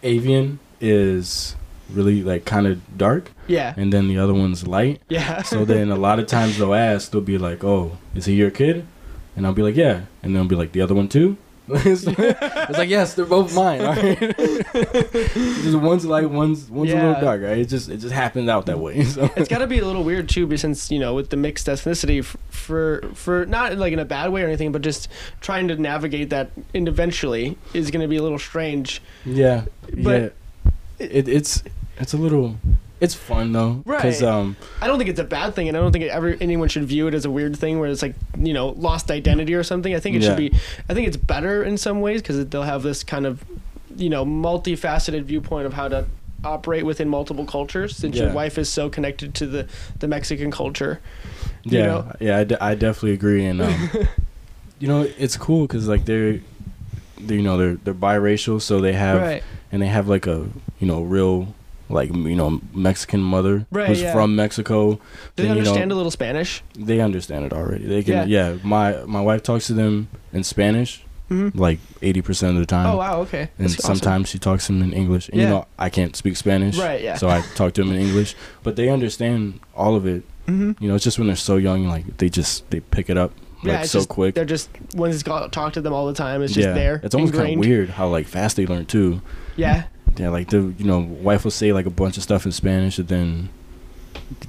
avian 0.02 0.58
is 0.80 1.54
really 1.92 2.22
like 2.22 2.44
kind 2.44 2.66
of 2.66 2.80
dark, 2.98 3.30
yeah 3.46 3.74
and 3.76 3.92
then 3.92 4.08
the 4.08 4.18
other 4.18 4.34
one's 4.34 4.66
light. 4.66 5.00
yeah 5.08 5.42
So 5.42 5.64
then 5.64 5.90
a 5.90 5.96
lot 5.96 6.18
of 6.18 6.26
times 6.26 6.58
they'll 6.58 6.74
ask, 6.74 7.10
they'll 7.10 7.20
be 7.20 7.38
like, 7.38 7.62
"Oh, 7.64 7.98
is 8.14 8.26
he 8.26 8.34
your 8.34 8.50
kid?" 8.50 8.86
And 9.36 9.46
I'll 9.46 9.54
be 9.54 9.62
like, 9.62 9.76
"Yeah," 9.76 10.02
and 10.22 10.34
they'll 10.34 10.44
be 10.44 10.56
like, 10.56 10.72
"The 10.72 10.80
other 10.82 10.94
one 10.94 11.08
too." 11.08 11.36
It's 11.74 12.78
like 12.78 12.88
yes, 12.88 13.14
they're 13.14 13.24
both 13.26 13.54
mine. 13.54 13.80
All 13.80 13.94
right, 13.94 14.18
just 14.36 15.76
one's 15.78 16.04
light, 16.04 16.30
one's 16.30 16.68
one's 16.70 16.92
a 16.92 16.96
little 16.96 17.20
dark. 17.20 17.42
Right? 17.42 17.58
It 17.58 17.68
just 17.68 17.88
it 17.88 17.98
just 17.98 18.12
happens 18.14 18.48
out 18.48 18.66
that 18.66 18.78
way. 18.78 19.04
So 19.10 19.28
it's 19.36 19.48
got 19.48 19.58
to 19.58 19.66
be 19.66 19.78
a 19.80 19.84
little 19.84 20.04
weird 20.04 20.28
too, 20.28 20.46
because 20.46 20.60
since 20.60 20.90
you 20.90 20.98
know 20.98 21.14
with 21.14 21.30
the 21.30 21.36
mixed 21.36 21.66
ethnicity, 21.66 22.24
for 22.24 23.02
for 23.14 23.46
not 23.46 23.76
like 23.76 23.92
in 23.92 23.98
a 23.98 24.04
bad 24.04 24.30
way 24.32 24.42
or 24.42 24.46
anything, 24.46 24.72
but 24.72 24.82
just 24.82 25.08
trying 25.40 25.68
to 25.68 25.76
navigate 25.76 26.30
that 26.30 26.50
and 26.74 26.86
eventually 26.88 27.56
is 27.74 27.90
going 27.90 28.02
to 28.02 28.08
be 28.08 28.16
a 28.16 28.22
little 28.22 28.38
strange. 28.38 29.00
yeah, 29.24 29.64
But- 30.02 30.34
yeah, 30.66 30.70
it, 30.98 31.28
it's 31.28 31.62
it's 31.98 32.12
a 32.12 32.16
little 32.16 32.56
it's 33.00 33.14
fun 33.14 33.52
though, 33.52 33.82
because 33.84 34.22
Right. 34.22 34.30
um 34.30 34.56
I 34.80 34.86
don't 34.86 34.98
think 34.98 35.10
it's 35.10 35.20
a 35.20 35.24
bad 35.24 35.54
thing, 35.54 35.68
and 35.68 35.76
I 35.76 35.80
don't 35.80 35.92
think 35.92 36.04
ever 36.04 36.36
anyone 36.40 36.68
should 36.68 36.84
view 36.84 37.06
it 37.06 37.14
as 37.14 37.24
a 37.24 37.30
weird 37.30 37.56
thing 37.56 37.78
where 37.80 37.90
it's 37.90 38.02
like 38.02 38.14
you 38.38 38.52
know 38.52 38.68
lost 38.70 39.10
identity 39.10 39.54
or 39.54 39.62
something. 39.62 39.94
I 39.94 40.00
think 40.00 40.16
it 40.16 40.22
should 40.22 40.36
be. 40.36 40.52
I 40.88 40.94
think 40.94 41.08
it's 41.08 41.16
better 41.16 41.62
in 41.62 41.78
some 41.78 42.00
ways 42.00 42.22
because 42.22 42.46
they'll 42.46 42.62
have 42.62 42.82
this 42.82 43.02
kind 43.02 43.26
of 43.26 43.44
you 43.96 44.10
know 44.10 44.24
multifaceted 44.24 45.22
viewpoint 45.22 45.66
of 45.66 45.72
how 45.72 45.88
to 45.88 46.06
operate 46.44 46.84
within 46.84 47.08
multiple 47.08 47.44
cultures. 47.44 47.96
Since 47.96 48.16
your 48.16 48.32
wife 48.32 48.58
is 48.58 48.68
so 48.68 48.88
connected 48.88 49.34
to 49.36 49.46
the 49.46 49.68
the 49.98 50.08
Mexican 50.08 50.50
culture. 50.50 51.00
yeah 51.64 51.86
know? 51.86 52.16
yeah 52.20 52.44
I, 52.60 52.74
definitely 52.74 53.12
agree 53.12 53.44
and 53.44 53.60
um 53.60 53.90
you 54.78 54.88
know 54.88 55.06
it's 55.18 55.36
cool 55.36 55.66
because 55.66 55.86
like 55.86 56.06
they're, 56.06 56.40
they 57.18 57.36
you 57.36 57.42
know 57.42 57.58
they're 57.58 57.74
they're 57.74 57.94
biracial 57.94 58.62
so 58.62 58.80
they 58.80 58.94
have 58.94 59.20
right. 59.20 59.42
and 59.70 59.82
they 59.82 59.86
have 59.86 60.08
like 60.08 60.26
a 60.26 60.48
you 60.78 60.86
know 60.86 61.02
real 61.02 61.54
like 61.90 62.08
you 62.14 62.36
know 62.36 62.60
Mexican 62.74 63.20
mother 63.20 63.66
Right, 63.70 63.88
who's 63.88 64.02
yeah. 64.02 64.12
from 64.12 64.36
Mexico. 64.36 64.94
Do 64.94 65.00
they 65.36 65.42
then, 65.44 65.56
you 65.56 65.62
know, 65.62 65.68
understand 65.70 65.92
a 65.92 65.94
little 65.94 66.10
Spanish? 66.10 66.62
They 66.78 67.00
understand 67.00 67.44
it 67.44 67.52
already. 67.52 67.86
They 67.86 68.02
can. 68.02 68.28
Yeah. 68.28 68.52
Yeah. 68.52 68.58
my 68.62 69.04
my 69.06 69.20
wife 69.20 69.42
talks 69.42 69.66
to 69.68 69.74
them 69.74 70.08
in 70.32 70.44
Spanish 70.44 71.02
hmm 71.28 71.48
like 71.54 71.78
eighty 72.02 72.22
percent 72.22 72.56
of 72.56 72.60
the 72.60 72.66
time. 72.66 72.86
Oh 72.86 72.96
wow. 72.96 73.20
Okay. 73.20 73.42
And 73.58 73.68
That's 73.68 73.78
awesome. 73.84 73.96
sometimes 73.96 74.28
she 74.30 74.38
talks 74.40 74.66
to 74.66 74.72
them 74.72 74.82
in 74.82 74.92
English. 74.92 75.28
And 75.28 75.38
Yeah. 75.38 75.44
you 75.44 75.50
know, 75.50 75.66
I 75.78 75.88
can't 75.88 76.16
speak 76.16 76.36
Spanish. 76.36 76.76
Right. 76.76 77.00
Yeah. 77.02 77.16
So 77.16 77.28
I 77.28 77.42
talk 77.54 77.72
to 77.74 77.82
them 77.84 77.92
in 77.92 78.00
English. 78.00 78.34
But 78.64 78.74
they 78.76 78.88
understand 78.88 79.60
all 79.76 79.94
of 79.94 80.06
it. 80.06 80.22
hmm 80.46 80.72
You 80.80 80.88
know, 80.88 80.96
it's 80.96 81.04
just 81.04 81.18
when 81.18 81.28
they're 81.28 81.36
so 81.36 81.56
young, 81.56 81.86
like 81.86 82.04
they 82.18 82.28
just 82.28 82.68
they 82.70 82.80
pick 82.80 83.08
it 83.10 83.16
up 83.16 83.30
like 83.62 83.72
Yeah, 83.72 83.82
so 83.82 83.98
just- 84.00 84.08
quick. 84.08 84.34
They're 84.34 84.44
just 84.56 84.70
when 84.94 85.10
it's 85.12 85.22
got 85.22 85.52
talk 85.52 85.72
to 85.74 85.80
them 85.80 85.92
all 85.92 86.06
the 86.08 86.14
time. 86.14 86.42
It's 86.42 86.52
just 86.54 86.66
yeah. 86.66 86.74
there. 86.74 87.00
It's 87.04 87.14
almost 87.14 87.34
kind 87.34 87.54
of 87.54 87.60
weird 87.60 87.90
how 87.90 88.08
like 88.08 88.26
fast 88.26 88.56
they 88.56 88.66
learn 88.66 88.86
too. 88.86 89.20
Yeah. 89.56 89.84
Yeah, 90.16 90.28
like 90.30 90.48
the 90.50 90.74
you 90.78 90.84
know 90.84 90.98
wife 91.00 91.44
will 91.44 91.50
say 91.50 91.72
like 91.72 91.86
a 91.86 91.90
bunch 91.90 92.16
of 92.16 92.22
stuff 92.22 92.44
in 92.46 92.52
Spanish, 92.52 92.98
and 92.98 93.08
then 93.08 93.48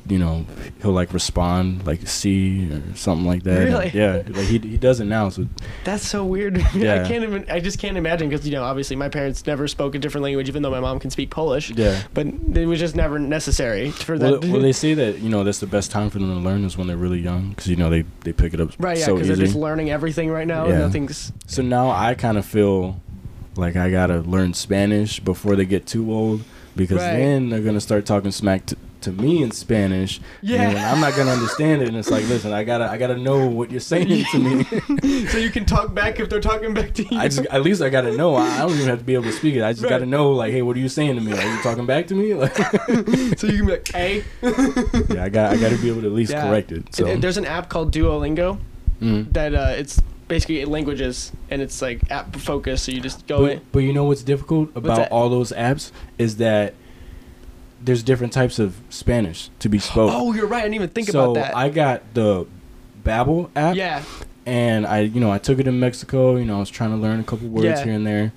you 0.08 0.20
know 0.20 0.46
he'll 0.82 0.92
like 0.92 1.14
respond 1.14 1.86
like 1.88 2.06
"see" 2.08 2.70
or 2.72 2.82
something 2.96 3.26
like 3.26 3.44
that. 3.44 3.58
And, 3.62 3.66
Really? 3.66 3.92
yeah, 3.94 4.18
like 4.28 4.46
he 4.48 4.58
he 4.60 4.78
does 4.78 5.00
it 5.00 5.06
now. 5.06 5.30
So 5.30 5.48
That's 5.84 6.06
so 6.08 6.26
weird. 6.26 6.58
Yeah. 6.74 7.04
I 7.04 7.08
can't 7.08 7.24
even. 7.24 7.46
I 7.50 7.60
just 7.60 7.80
can't 7.80 7.98
imagine 7.98 8.30
because 8.30 8.46
you 8.46 8.54
know, 8.54 8.64
obviously, 8.64 8.96
my 8.96 9.10
parents 9.10 9.46
never 9.46 9.68
spoke 9.68 9.96
a 9.96 10.00
different 10.00 10.24
language, 10.24 10.50
even 10.50 10.62
though 10.62 10.72
my 10.72 10.80
mom 10.80 11.00
can 11.00 11.10
speak 11.10 11.30
Polish. 11.30 11.70
yeah. 11.72 12.02
But 12.14 12.28
it 12.28 12.66
was 12.66 12.80
just 12.80 12.96
never 12.96 13.18
necessary 13.20 13.92
for 13.92 14.18
Well, 14.18 14.40
that. 14.40 14.50
well, 14.50 14.62
they 14.68 14.72
say 14.74 14.94
that 14.96 15.20
you 15.20 15.30
know 15.30 15.44
that's 15.44 15.60
the 15.60 15.68
best 15.68 15.90
time 15.92 16.10
for 16.10 16.20
them 16.20 16.30
to 16.34 16.40
learn 16.40 16.64
is 16.66 16.78
when 16.78 16.88
they're 16.88 16.98
really 16.98 17.20
young 17.20 17.50
because 17.50 17.68
you 17.68 17.76
know 17.76 17.90
they 17.90 18.04
they 18.22 18.34
pick 18.34 18.54
it 18.54 18.60
up 18.62 18.72
right? 18.80 18.98
Yeah, 18.98 19.06
so 19.06 19.14
because 19.16 19.30
easy. 19.30 19.36
they're 19.36 19.46
just 19.46 19.58
learning 19.58 19.90
everything 19.90 20.30
right 20.30 20.48
now. 20.48 20.68
Yeah. 20.68 20.80
Nothing's. 20.80 21.32
so 21.48 21.62
now 21.62 21.90
I 21.92 22.14
kind 22.16 22.38
of 22.38 22.46
feel 22.46 23.00
like 23.56 23.76
I 23.76 23.90
gotta 23.92 24.20
learn 24.22 24.54
Spanish 24.54 25.20
before 25.20 25.56
they 25.56 25.66
get 25.66 25.86
too 25.86 26.12
old 26.12 26.44
because 26.76 26.98
Right. 27.00 27.14
then 27.18 27.50
they're 27.50 27.62
gonna 27.62 27.82
start 27.82 28.06
talking 28.06 28.32
smack 28.32 28.66
to, 28.68 28.78
to 29.02 29.12
me 29.12 29.44
in 29.44 29.52
Spanish. 29.52 30.22
Yeah. 30.42 30.72
then 30.74 30.78
I'm 30.94 31.02
not 31.02 31.16
gonna 31.18 31.32
understand 31.32 31.82
it, 31.82 31.90
and 31.90 31.98
it's 31.98 32.10
like, 32.10 32.26
listen, 32.30 32.54
I 32.54 32.64
gotta 32.64 32.86
I 32.90 32.98
gotta 32.98 33.18
know 33.18 33.46
what 33.48 33.70
you're 33.72 33.80
saying 33.82 34.26
to 34.32 34.40
me. 34.40 34.64
so 35.28 35.38
you 35.38 35.50
can 35.50 35.66
talk 35.66 35.94
back 35.94 36.20
if 36.22 36.30
they're 36.30 36.40
talking 36.40 36.74
back 36.74 36.94
to 36.94 37.04
you. 37.04 37.18
I 37.20 37.28
just 37.28 37.42
at 37.48 37.62
least 37.64 37.82
I 37.82 37.90
gotta 37.90 38.16
know. 38.16 38.36
I, 38.36 38.46
I 38.48 38.60
don't 38.60 38.72
even 38.72 38.88
have 38.88 39.00
to 39.00 39.04
be 39.04 39.16
able 39.16 39.26
to 39.26 39.32
speak 39.34 39.56
it. 39.56 39.64
I 39.64 39.74
just 39.74 39.84
Right. 39.84 39.90
gotta 39.90 40.06
know 40.06 40.32
like, 40.32 40.54
hey, 40.54 40.62
what 40.62 40.78
are 40.78 40.80
you 40.80 40.88
saying 40.90 41.16
to 41.16 41.22
me? 41.22 41.34
Are 41.34 41.56
you 41.56 41.62
talking 41.62 41.86
back 41.86 42.08
to 42.08 42.16
me? 42.16 42.34
Like, 42.36 42.56
so 43.38 43.48
you 43.48 43.58
can 43.58 43.66
be 43.66 43.72
like, 43.74 43.88
hey. 43.92 44.24
yeah, 44.42 45.24
I 45.26 45.30
got 45.30 45.52
I 45.54 45.58
gotta 45.58 45.78
be 45.78 45.90
able 45.90 46.02
to 46.02 46.08
at 46.08 46.14
least 46.14 46.32
Yeah. 46.32 46.48
correct 46.48 46.72
it. 46.72 46.96
So 46.96 47.04
And- 47.04 47.14
and 47.16 47.24
there's 47.24 47.38
an 47.38 47.46
app 47.46 47.68
called 47.70 47.92
Duolingo 47.94 48.60
mm. 49.02 49.32
that 49.34 49.54
uh, 49.54 49.74
it's 49.76 50.00
basically 50.32 50.64
languages 50.64 51.34
and 51.50 51.62
it's 51.62 51.82
like 51.82 52.10
app 52.10 52.34
focused. 52.38 52.86
So 52.86 52.94
you 52.94 53.02
just 53.02 53.28
go 53.28 53.46
in. 53.46 53.58
but, 53.60 53.72
but 53.74 53.80
you 53.80 53.92
know 53.92 54.06
what's 54.06 54.24
difficult 54.24 54.70
about 54.76 54.96
that? 54.96 55.12
all 55.12 55.28
those 55.30 55.52
apps 55.52 55.92
is 56.18 56.38
that 56.38 56.74
there's 57.84 58.02
different 58.02 58.32
types 58.32 58.58
of 58.58 58.78
Spanish 58.90 59.50
to 59.60 59.68
be 59.68 59.78
spoken. 59.78 60.16
Oh, 60.18 60.34
you're 60.34 60.48
right. 60.48 60.60
I 60.60 60.64
didn't 60.64 60.76
even 60.76 60.90
think 60.90 61.10
so 61.10 61.32
about 61.32 61.34
that. 61.42 61.58
I 61.58 61.68
got 61.70 62.14
the 62.14 62.48
Babbel 63.04 63.50
app. 63.58 63.76
yeah. 63.76 64.04
and 64.46 64.88
I, 64.88 65.00
you 65.02 65.20
know, 65.20 65.32
I 65.32 65.38
took 65.38 65.60
it 65.60 65.68
in 65.68 65.80
Mexico. 65.82 66.38
You 66.38 66.46
know, 66.46 66.56
I 66.58 66.60
was 66.60 66.70
trying 66.70 66.92
to 66.92 66.98
learn 66.98 67.20
a 67.20 67.24
couple 67.24 67.48
words 67.50 67.66
Yeah. 67.66 67.84
here 67.84 67.94
and 67.94 68.08
there, 68.08 68.32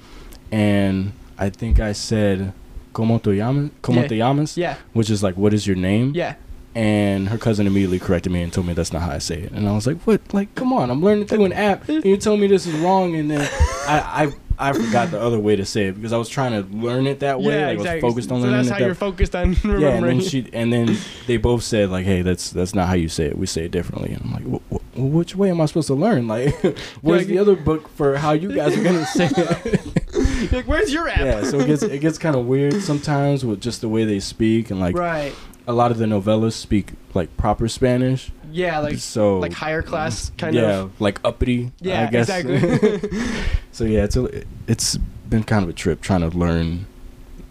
and 0.51 1.13
I 1.39 1.49
think 1.51 1.79
I 1.79 1.93
said 1.93 2.53
"Cómo 2.93 3.23
te 3.23 3.31
llamas?" 3.39 3.71
"Cómo 3.83 4.03
Yeah. 4.03 4.09
te 4.09 4.17
llamas?" 4.17 4.57
Yeah. 4.57 4.77
which 4.95 5.11
is 5.11 5.23
like, 5.23 5.37
"What 5.37 5.53
is 5.55 5.67
your 5.67 5.77
name?" 5.77 6.13
Yeah. 6.15 6.35
And 6.75 7.29
her 7.29 7.39
cousin 7.39 7.67
immediately 7.69 8.01
corrected 8.01 8.33
me 8.33 8.43
and 8.43 8.53
told 8.53 8.67
me 8.67 8.73
that's 8.73 8.93
not 8.93 9.03
how 9.03 9.11
I 9.13 9.19
say 9.19 9.39
it. 9.41 9.53
And 9.53 9.69
I 9.69 9.73
was 9.73 9.87
like, 9.87 9.99
"What? 10.03 10.21
Like, 10.35 10.53
come 10.57 10.73
on! 10.73 10.91
I'm 10.91 11.03
learning 11.05 11.27
through 11.27 11.45
an 11.45 11.53
app, 11.53 11.89
and 11.89 12.05
you 12.05 12.17
tell 12.17 12.37
me 12.37 12.49
this 12.49 12.67
is 12.67 12.75
wrong." 12.81 13.15
And 13.15 13.31
then 13.31 13.43
I, 13.87 14.33
I, 14.59 14.69
I 14.71 14.73
forgot 14.73 15.13
the 15.13 15.21
other 15.21 15.39
way 15.39 15.55
to 15.55 15.65
say 15.65 15.87
it 15.87 15.93
because 15.95 16.13
I 16.13 16.17
was 16.17 16.29
trying 16.29 16.51
to 16.51 16.77
learn 16.77 17.07
it 17.07 17.21
that 17.21 17.41
way. 17.41 17.59
yeah, 17.61 17.67
like, 17.69 17.75
exactly. 17.79 18.01
I 18.03 18.05
was 18.05 18.13
focused 18.15 18.33
on 18.33 18.41
so 18.41 18.47
learning 18.49 18.57
that's 18.57 18.69
it 18.69 18.73
how 18.73 18.79
that 18.81 18.85
you're 18.87 18.95
focused 18.97 19.37
on 19.37 19.55
remembering. 19.63 19.81
yeah, 19.83 19.89
and 19.91 20.05
then 20.05 20.21
she 20.21 20.51
and 20.53 20.73
then 20.73 20.97
they 21.29 21.37
both 21.37 21.63
said 21.63 21.91
like, 21.91 22.07
"Hey, 22.07 22.23
that's 22.23 22.51
that's 22.51 22.75
not 22.75 22.89
how 22.89 22.95
you 22.95 23.09
say 23.09 23.27
it. 23.27 23.39
We 23.39 23.47
say 23.47 23.67
it 23.67 23.71
differently." 23.71 24.13
And 24.13 24.23
I'm 24.25 24.33
like, 24.33 24.63
"Wh- 24.73 24.75
wh- 24.97 24.99
"Which 25.15 25.37
way 25.37 25.51
am 25.51 25.61
I 25.61 25.67
supposed 25.67 25.87
to 25.87 25.95
learn? 25.95 26.27
Like, 26.27 26.53
where's 27.03 27.21
Like- 27.21 27.27
the 27.29 27.39
other 27.39 27.55
book 27.55 27.87
for 27.91 28.17
how 28.17 28.33
you 28.33 28.53
guys 28.53 28.77
are 28.77 28.83
gonna 28.83 29.07
say 29.07 29.31
it?" 29.33 30.53
like, 30.53 30.67
where's 30.67 30.93
your 30.93 31.09
app? 31.09 31.19
yeah, 31.21 31.45
so 31.45 31.61
it 31.61 31.67
gets 31.69 31.83
it 31.85 32.01
gets 32.01 32.19
kind 32.19 32.35
of 32.35 32.47
weird 32.47 32.81
sometimes 32.83 33.45
with 33.45 33.61
just 33.61 33.81
the 33.81 33.89
way 33.89 34.05
they 34.05 34.19
speak 34.19 34.71
and 34.73 34.81
like 34.81 34.97
right. 34.97 35.33
A 35.67 35.73
lot 35.73 35.91
of 35.91 35.99
the 35.99 36.05
novelas 36.07 36.53
speak 36.53 36.93
like 37.15 37.37
proper 37.37 37.69
Spanish. 37.69 38.31
Yeah, 38.51 38.79
like 38.81 38.99
so 38.99 39.39
like 39.39 39.53
higher 39.53 39.83
class 39.83 40.31
kind 40.39 40.55
yeah, 40.55 40.63
of. 40.63 40.91
Yeah, 40.91 40.97
like 40.99 41.21
uppity. 41.25 41.73
Yeah, 41.81 42.07
I 42.07 42.11
guess. 42.11 42.29
exactly. 42.29 43.11
so 43.73 43.85
yeah, 43.85 44.05
it's 44.05 44.17
a, 44.17 44.45
it's 44.67 44.97
been 45.29 45.43
kind 45.43 45.65
of 45.65 45.71
a 45.71 45.73
trip 45.73 46.01
trying 46.01 46.21
to 46.21 46.37
learn 46.37 46.87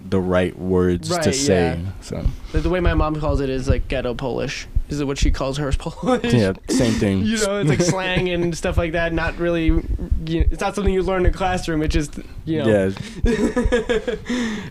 the 0.07 0.19
right 0.19 0.57
words 0.57 1.09
Right, 1.09 1.23
to 1.23 1.33
say. 1.33 1.79
yeah. 1.81 1.91
So 2.01 2.25
the, 2.51 2.69
way 2.69 2.79
my 2.79 2.93
mom 2.93 3.19
calls 3.19 3.39
it 3.41 3.49
is 3.49 3.67
like 3.67 3.87
ghetto 3.87 4.13
Polish. 4.13 4.67
Is 4.89 4.99
it 4.99 5.07
what 5.07 5.17
she 5.17 5.31
calls 5.31 5.57
hers 5.57 5.75
Polish? 5.77 6.33
yeah, 6.33 6.53
same 6.69 6.93
thing. 6.93 7.23
You 7.23 7.37
know, 7.45 7.57
it's 7.59 7.69
like 7.69 7.81
slang 7.81 8.29
and 8.29 8.55
stuff 8.61 8.77
like 8.77 8.91
that. 8.91 9.11
Not 9.11 9.37
really. 9.37 9.65
You 9.65 9.81
know, 9.81 10.45
it's 10.51 10.61
not 10.61 10.75
something 10.75 10.93
you 10.93 11.01
learn 11.03 11.25
in 11.25 11.31
a 11.31 11.35
classroom. 11.35 11.81
It's 11.81 11.93
just 11.93 12.19
you 12.45 12.63
know. 12.63 12.67
Yeah, 12.67 12.89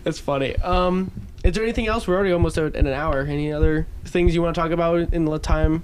That's 0.03 0.19
funny. 0.19 0.55
Um, 0.57 1.11
is 1.43 1.53
there 1.53 1.63
anything 1.63 1.87
else? 1.87 2.07
We're 2.07 2.15
already 2.15 2.31
almost 2.31 2.57
at 2.57 2.75
in 2.75 2.87
an 2.87 2.93
hour. 2.93 3.21
Any 3.21 3.51
other 3.51 3.85
things 4.05 4.33
you 4.33 4.41
want 4.41 4.55
to 4.55 4.61
talk 4.61 4.71
about 4.71 5.13
in 5.13 5.25
the 5.25 5.39
time? 5.39 5.83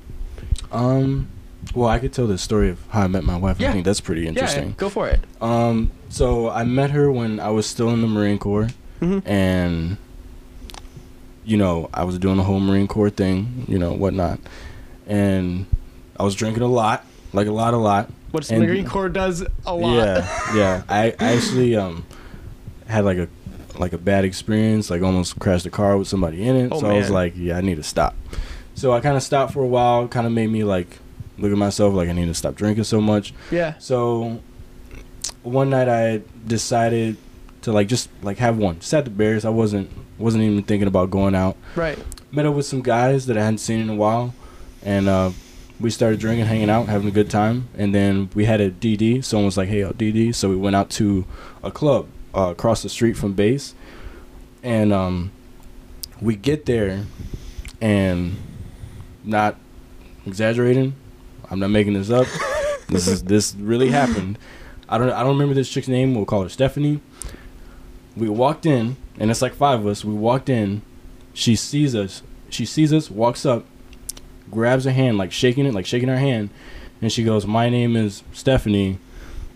Um, 0.71 1.27
well, 1.75 1.89
I 1.89 1.99
could 1.99 2.13
tell 2.13 2.27
the 2.27 2.37
story 2.37 2.69
of 2.69 2.79
how 2.89 3.01
I 3.03 3.07
met 3.07 3.23
my 3.23 3.35
wife. 3.37 3.59
Yeah. 3.59 3.69
I 3.69 3.73
think 3.73 3.85
that's 3.85 3.99
pretty 4.01 4.27
interesting. 4.27 4.69
Yeah, 4.69 4.73
go 4.77 4.89
for 4.89 5.07
it. 5.07 5.19
Um, 5.41 5.91
so 6.09 6.49
I 6.49 6.63
met 6.63 6.91
her 6.91 7.11
when 7.11 7.39
I 7.39 7.49
was 7.49 7.65
still 7.67 7.89
in 7.89 8.01
the 8.01 8.07
Marine 8.07 8.37
Corps, 8.39 8.69
Mhm. 9.01 9.21
and 9.25 9.97
you 11.45 11.57
know 11.57 11.89
I 11.93 12.03
was 12.03 12.17
doing 12.19 12.37
the 12.37 12.43
whole 12.43 12.59
Marine 12.59 12.87
Corps 12.87 13.09
thing, 13.09 13.65
you 13.67 13.77
know 13.79 13.93
whatnot, 13.93 14.39
and 15.07 15.65
I 16.19 16.23
was 16.23 16.35
drinking 16.35 16.63
a 16.63 16.67
lot, 16.67 17.05
like 17.33 17.47
a 17.47 17.51
lot, 17.51 17.73
a 17.73 17.77
lot. 17.77 18.09
What 18.31 18.43
the 18.45 18.59
Marine 18.59 18.85
Corps 18.87 19.09
does 19.09 19.43
a 19.65 19.73
lot. 19.73 19.95
Yeah, 19.95 20.55
yeah. 20.55 20.83
I, 20.89 21.15
I 21.19 21.33
actually 21.35 21.75
um 21.75 22.05
had 22.87 23.05
like 23.05 23.17
a 23.17 23.27
like 23.79 23.93
a 23.93 23.97
bad 23.97 24.25
experience, 24.25 24.89
like 24.89 25.01
almost 25.01 25.39
crashed 25.39 25.65
a 25.65 25.69
car 25.69 25.97
with 25.97 26.07
somebody 26.07 26.43
in 26.43 26.55
it. 26.55 26.71
Oh, 26.71 26.81
so 26.81 26.87
I 26.87 26.93
was 26.93 27.09
like, 27.09 27.33
yeah, 27.35 27.57
I 27.57 27.61
need 27.61 27.75
to 27.75 27.83
stop. 27.83 28.15
So 28.75 28.91
I 28.91 28.99
kind 28.99 29.17
of 29.17 29.23
stopped 29.23 29.53
for 29.53 29.63
a 29.63 29.67
while. 29.67 30.07
Kind 30.07 30.27
of 30.27 30.33
made 30.33 30.47
me 30.47 30.63
like 30.63 30.99
look 31.37 31.51
at 31.51 31.57
myself 31.57 31.93
like 31.93 32.09
I 32.09 32.11
need 32.11 32.27
to 32.27 32.33
stop 32.33 32.55
drinking 32.55 32.83
so 32.83 33.01
much. 33.01 33.33
Yeah. 33.49 33.77
So 33.79 34.41
one 35.43 35.69
night 35.69 35.87
I 35.87 36.21
decided 36.45 37.17
to 37.61 37.71
like 37.71 37.87
just 37.87 38.09
like 38.21 38.37
have 38.37 38.57
one. 38.57 38.79
Just 38.79 38.93
at 38.93 39.05
the 39.05 39.11
Bears. 39.11 39.45
I 39.45 39.49
wasn't 39.49 39.89
wasn't 40.17 40.43
even 40.43 40.63
thinking 40.63 40.87
about 40.87 41.09
going 41.09 41.35
out. 41.35 41.55
Right. 41.75 41.97
Met 42.31 42.45
up 42.45 42.53
with 42.53 42.65
some 42.65 42.81
guys 42.81 43.25
that 43.27 43.37
I 43.37 43.43
hadn't 43.43 43.59
seen 43.59 43.79
in 43.79 43.89
a 43.89 43.95
while, 43.95 44.35
and 44.83 45.07
uh, 45.07 45.31
we 45.79 45.89
started 45.89 46.19
drinking, 46.19 46.45
hanging 46.45 46.69
out, 46.69 46.87
having 46.87 47.07
a 47.07 47.11
good 47.11 47.29
time. 47.29 47.69
And 47.75 47.95
then 47.95 48.29
we 48.35 48.45
had 48.45 48.61
a 48.61 48.69
DD. 48.69 49.23
Someone 49.23 49.45
was 49.45 49.57
like, 49.57 49.69
"Hey, 49.69 49.79
yo, 49.79 49.93
DD." 49.93 50.35
So 50.35 50.49
we 50.49 50.55
went 50.55 50.75
out 50.75 50.89
to 50.91 51.25
a 51.63 51.71
club 51.71 52.07
uh, 52.35 52.49
across 52.51 52.83
the 52.83 52.89
street 52.89 53.13
from 53.13 53.33
base, 53.33 53.73
and 54.63 54.93
um, 54.93 55.31
we 56.21 56.35
get 56.35 56.65
there, 56.65 57.05
and 57.81 58.37
not 59.23 59.55
exaggerating. 60.25 60.95
I'm 61.49 61.59
not 61.59 61.69
making 61.69 61.93
this 61.93 62.09
up. 62.09 62.27
this 62.87 63.07
is 63.07 63.23
this 63.23 63.55
really 63.55 63.89
happened. 63.89 64.37
I 64.87 64.97
don't 64.97 65.11
I 65.11 65.21
don't 65.21 65.33
remember 65.33 65.53
this 65.53 65.69
chick's 65.69 65.87
name. 65.87 66.15
We'll 66.15 66.25
call 66.25 66.43
her 66.43 66.49
Stephanie. 66.49 67.01
We 68.15 68.29
walked 68.29 68.65
in, 68.65 68.97
and 69.19 69.31
it's 69.31 69.41
like 69.41 69.53
five 69.53 69.79
of 69.81 69.87
us. 69.87 70.03
We 70.03 70.13
walked 70.13 70.49
in. 70.49 70.81
She 71.33 71.55
sees 71.55 71.95
us. 71.95 72.21
She 72.49 72.65
sees 72.65 72.91
us. 72.91 73.09
Walks 73.09 73.45
up, 73.45 73.65
grabs 74.51 74.85
her 74.85 74.91
hand, 74.91 75.17
like 75.17 75.31
shaking 75.31 75.65
it, 75.65 75.73
like 75.73 75.85
shaking 75.85 76.09
her 76.09 76.17
hand, 76.17 76.49
and 77.01 77.11
she 77.11 77.23
goes, 77.23 77.45
"My 77.45 77.69
name 77.69 77.95
is 77.95 78.23
Stephanie. 78.33 78.99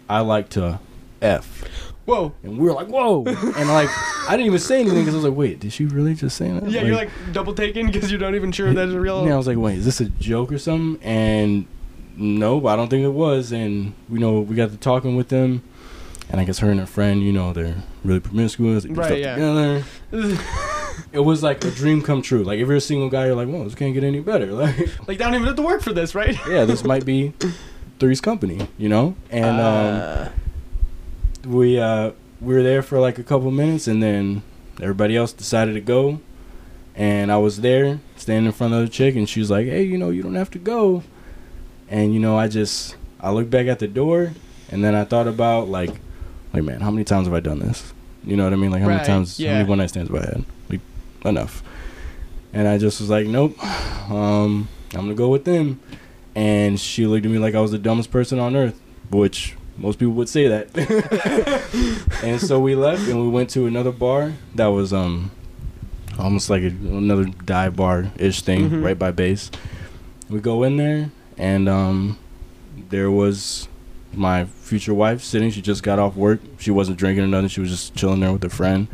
I 0.09 0.21
like 0.21 0.49
to 0.49 0.80
f." 1.21 1.92
Whoa. 2.06 2.34
And 2.43 2.58
we 2.58 2.68
were 2.68 2.74
like, 2.74 2.88
"Whoa!" 2.88 3.24
and 3.26 3.70
like 3.70 3.89
I 4.28 4.32
didn't 4.32 4.47
even 4.47 4.60
say 4.60 4.82
anything 4.82 4.99
because 4.99 5.14
I 5.14 5.18
was 5.18 5.26
like, 5.26 5.36
"Wait, 5.38 5.60
did 5.60 5.72
she 5.72 5.86
really 5.86 6.14
just 6.16 6.36
say 6.38 6.49
that?" 6.51 6.70
Yeah, 6.70 6.82
you're 6.84 6.95
like 6.95 7.10
double 7.32 7.54
taken 7.54 7.88
because 7.91 8.12
you're 8.12 8.20
not 8.20 8.36
even 8.36 8.51
sure 8.51 8.68
if 8.68 8.76
that's 8.76 8.91
real. 8.91 9.26
Yeah, 9.26 9.34
I 9.36 9.38
was 9.38 9.47
like, 9.47 9.58
wait, 9.58 9.78
is 9.78 9.86
this 9.86 10.01
a 10.01 10.06
joke 10.06 10.51
or 10.51 10.58
something? 10.58 11.01
And 11.01 11.66
nope, 12.18 12.66
I 12.66 12.76
don't 12.76 12.89
think 12.89 13.06
it 13.06 13.14
was. 13.14 13.51
And 13.54 13.93
you 14.10 14.20
know, 14.20 14.41
we 14.41 14.56
got 14.56 14.72
to 14.72 14.78
talking 14.78 15.16
with 15.16 15.30
them, 15.30 15.64
and 16.30 16.41
I 16.41 16.43
guess 16.43 16.60
her 16.60 16.70
and 16.70 16.80
her 16.80 16.86
friend, 16.86 17.24
you 17.24 17.32
know, 17.32 17.54
they're 17.54 17.76
really 18.04 18.20
promiscuous. 18.20 18.84
They 18.84 18.89
Right, 18.89 19.20
yeah. 19.20 19.36
together. 19.36 19.84
It 21.12 21.20
was 21.20 21.41
like 21.43 21.64
a 21.64 21.72
dream 21.72 22.01
come 22.01 22.22
true. 22.22 22.43
Like 22.43 22.60
if 22.60 22.68
you're 22.68 22.76
a 22.78 22.82
single 22.82 23.10
guy, 23.10 23.28
you're 23.28 23.36
like, 23.36 23.47
well, 23.47 23.64
this 23.64 23.76
can't 23.76 23.93
get 23.93 24.04
any 24.04 24.20
better. 24.20 24.47
Like, 24.51 24.78
like, 25.08 25.22
I 25.22 25.26
don't 25.26 25.36
even 25.36 25.47
have 25.47 25.56
to 25.56 25.62
work 25.62 25.82
for 25.82 25.93
this, 25.93 26.14
right? 26.16 26.36
yeah, 26.47 26.66
this 26.66 26.84
might 26.84 27.06
be 27.06 27.34
Three's 27.99 28.20
Company, 28.22 28.68
you 28.78 28.89
know. 28.89 29.16
And 29.30 29.60
um, 29.60 29.62
Uh, 29.62 30.30
we 31.45 31.79
uh 31.79 32.11
we 32.41 32.53
were 32.53 32.63
there 32.63 32.81
for 32.81 32.99
like 32.99 33.17
a 33.19 33.23
couple 33.23 33.51
minutes 33.51 33.87
and 33.87 34.01
then 34.01 34.43
everybody 34.81 35.15
else 35.15 35.31
decided 35.33 35.73
to 35.73 35.81
go 35.81 36.19
and 36.95 37.31
I 37.31 37.37
was 37.37 37.61
there 37.61 37.99
standing 38.15 38.45
in 38.47 38.51
front 38.51 38.73
of 38.73 38.81
the 38.81 38.87
chick 38.89 39.15
and 39.15 39.27
she 39.27 39.39
was 39.39 39.49
like, 39.49 39.65
"Hey, 39.65 39.81
you 39.83 39.97
know, 39.97 40.09
you 40.11 40.21
don't 40.21 40.35
have 40.35 40.51
to 40.51 40.59
go." 40.59 41.01
And 41.89 42.13
you 42.13 42.19
know, 42.19 42.37
I 42.37 42.47
just 42.47 42.95
I 43.19 43.31
looked 43.31 43.49
back 43.49 43.65
at 43.67 43.79
the 43.79 43.87
door 43.87 44.33
and 44.69 44.83
then 44.83 44.93
I 44.93 45.03
thought 45.03 45.27
about 45.27 45.69
like 45.69 45.99
like 46.53 46.63
man, 46.63 46.81
how 46.81 46.91
many 46.91 47.03
times 47.03 47.25
have 47.27 47.33
I 47.33 47.39
done 47.39 47.59
this? 47.59 47.93
You 48.23 48.37
know 48.37 48.43
what 48.43 48.53
I 48.53 48.57
mean? 48.57 48.71
Like 48.71 48.81
how 48.81 48.87
Right, 48.89 48.95
many 48.97 49.07
times 49.07 49.37
how 49.37 49.43
yeah. 49.43 49.53
many 49.57 49.69
one 49.69 49.79
night 49.79 49.89
stands 49.89 50.11
have 50.11 50.21
I 50.21 50.25
had? 50.25 50.45
Like 50.69 50.81
enough. 51.25 51.63
And 52.53 52.67
I 52.67 52.77
just 52.77 52.99
was 53.01 53.09
like, 53.09 53.25
"Nope. 53.27 53.57
Um 54.11 54.67
I'm 54.93 54.99
going 55.05 55.09
to 55.09 55.15
go 55.15 55.29
with 55.29 55.45
them." 55.45 55.79
And 56.35 56.79
she 56.79 57.07
looked 57.07 57.25
at 57.25 57.31
me 57.31 57.39
like 57.39 57.55
I 57.55 57.59
was 57.61 57.71
the 57.71 57.79
dumbest 57.79 58.11
person 58.11 58.37
on 58.37 58.55
earth, 58.55 58.79
which 59.09 59.55
most 59.78 59.97
people 59.99 60.13
would 60.13 60.30
say 60.30 60.47
that. 60.47 60.69
and 62.24 62.39
so 62.39 62.59
we 62.59 62.76
left 62.76 63.07
and 63.07 63.21
we 63.21 63.28
went 63.30 63.49
to 63.51 63.65
another 63.65 63.91
bar 63.91 64.34
that 64.55 64.67
was 64.67 64.93
um 64.93 65.32
almost 66.19 66.49
like 66.49 66.61
a, 66.63 66.67
another 66.67 67.26
dive 67.26 67.76
bar 67.76 68.11
ish 68.17 68.41
thing 68.41 68.69
Mhm. 68.69 68.84
right 68.84 68.97
by 68.99 69.11
base. 69.11 69.49
We 70.30 70.39
go 70.39 70.63
in 70.63 70.78
there 70.78 71.11
and 71.38 71.67
um 71.67 72.17
there 72.89 73.09
was 73.11 73.67
my 74.13 74.45
future 74.45 74.93
wife 74.93 75.24
sitting. 75.24 75.49
She 75.49 75.61
just 75.61 75.82
got 75.82 75.97
off 75.97 76.15
work. 76.15 76.39
She 76.59 76.69
wasn't 76.69 76.97
drinking 76.97 77.24
or 77.24 77.28
nothing. 77.28 77.47
She 77.49 77.61
was 77.61 77.71
just 77.71 77.95
chilling 77.95 78.19
there 78.19 78.32
with 78.32 78.43
her 78.43 78.49
friend. 78.49 78.88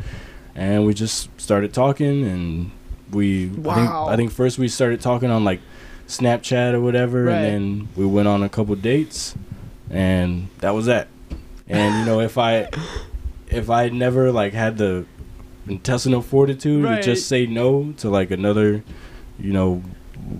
And 0.54 0.86
we 0.86 0.94
just 0.94 1.28
started 1.40 1.74
talking 1.74 2.24
and 2.24 2.70
we 3.12 3.48
I, 3.48 3.52
Wow. 3.52 3.74
think, 3.74 3.90
I 3.90 4.16
think 4.16 4.32
first 4.32 4.58
we 4.58 4.68
started 4.68 5.00
talking 5.02 5.30
on 5.30 5.44
like 5.44 5.60
Snapchat 6.08 6.72
or 6.72 6.80
whatever 6.80 7.24
Right. 7.24 7.34
and 7.36 7.80
then 7.82 7.88
we 7.96 8.06
went 8.06 8.28
on 8.28 8.42
a 8.42 8.48
couple 8.48 8.74
dates 8.76 9.34
and 9.90 10.48
that 10.58 10.74
was 10.74 10.86
that. 10.86 11.08
And 11.68 12.00
you 12.00 12.04
know, 12.04 12.20
if 12.20 12.38
I 12.38 12.68
if 13.48 13.68
I 13.70 13.88
never 13.88 14.32
like 14.32 14.52
had 14.52 14.78
the 14.78 15.04
intestinal 15.68 16.22
fortitude 16.22 16.84
Right. 16.84 16.96
to 16.96 17.02
just 17.02 17.28
say 17.28 17.46
no 17.46 17.92
to 17.98 18.08
like 18.10 18.30
another, 18.30 18.82
you 19.38 19.52
know, 19.52 19.82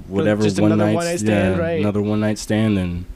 whatever 0.09 0.43
just 0.43 0.61
one 0.61 0.77
night, 0.77 0.95
one-night 0.95 1.19
stand, 1.19 1.57
yeah, 1.57 1.63
right. 1.63 1.81
another 1.81 2.03
one 2.03 2.21
night 2.21 2.39
stand, 2.39 2.77
then 2.77 3.07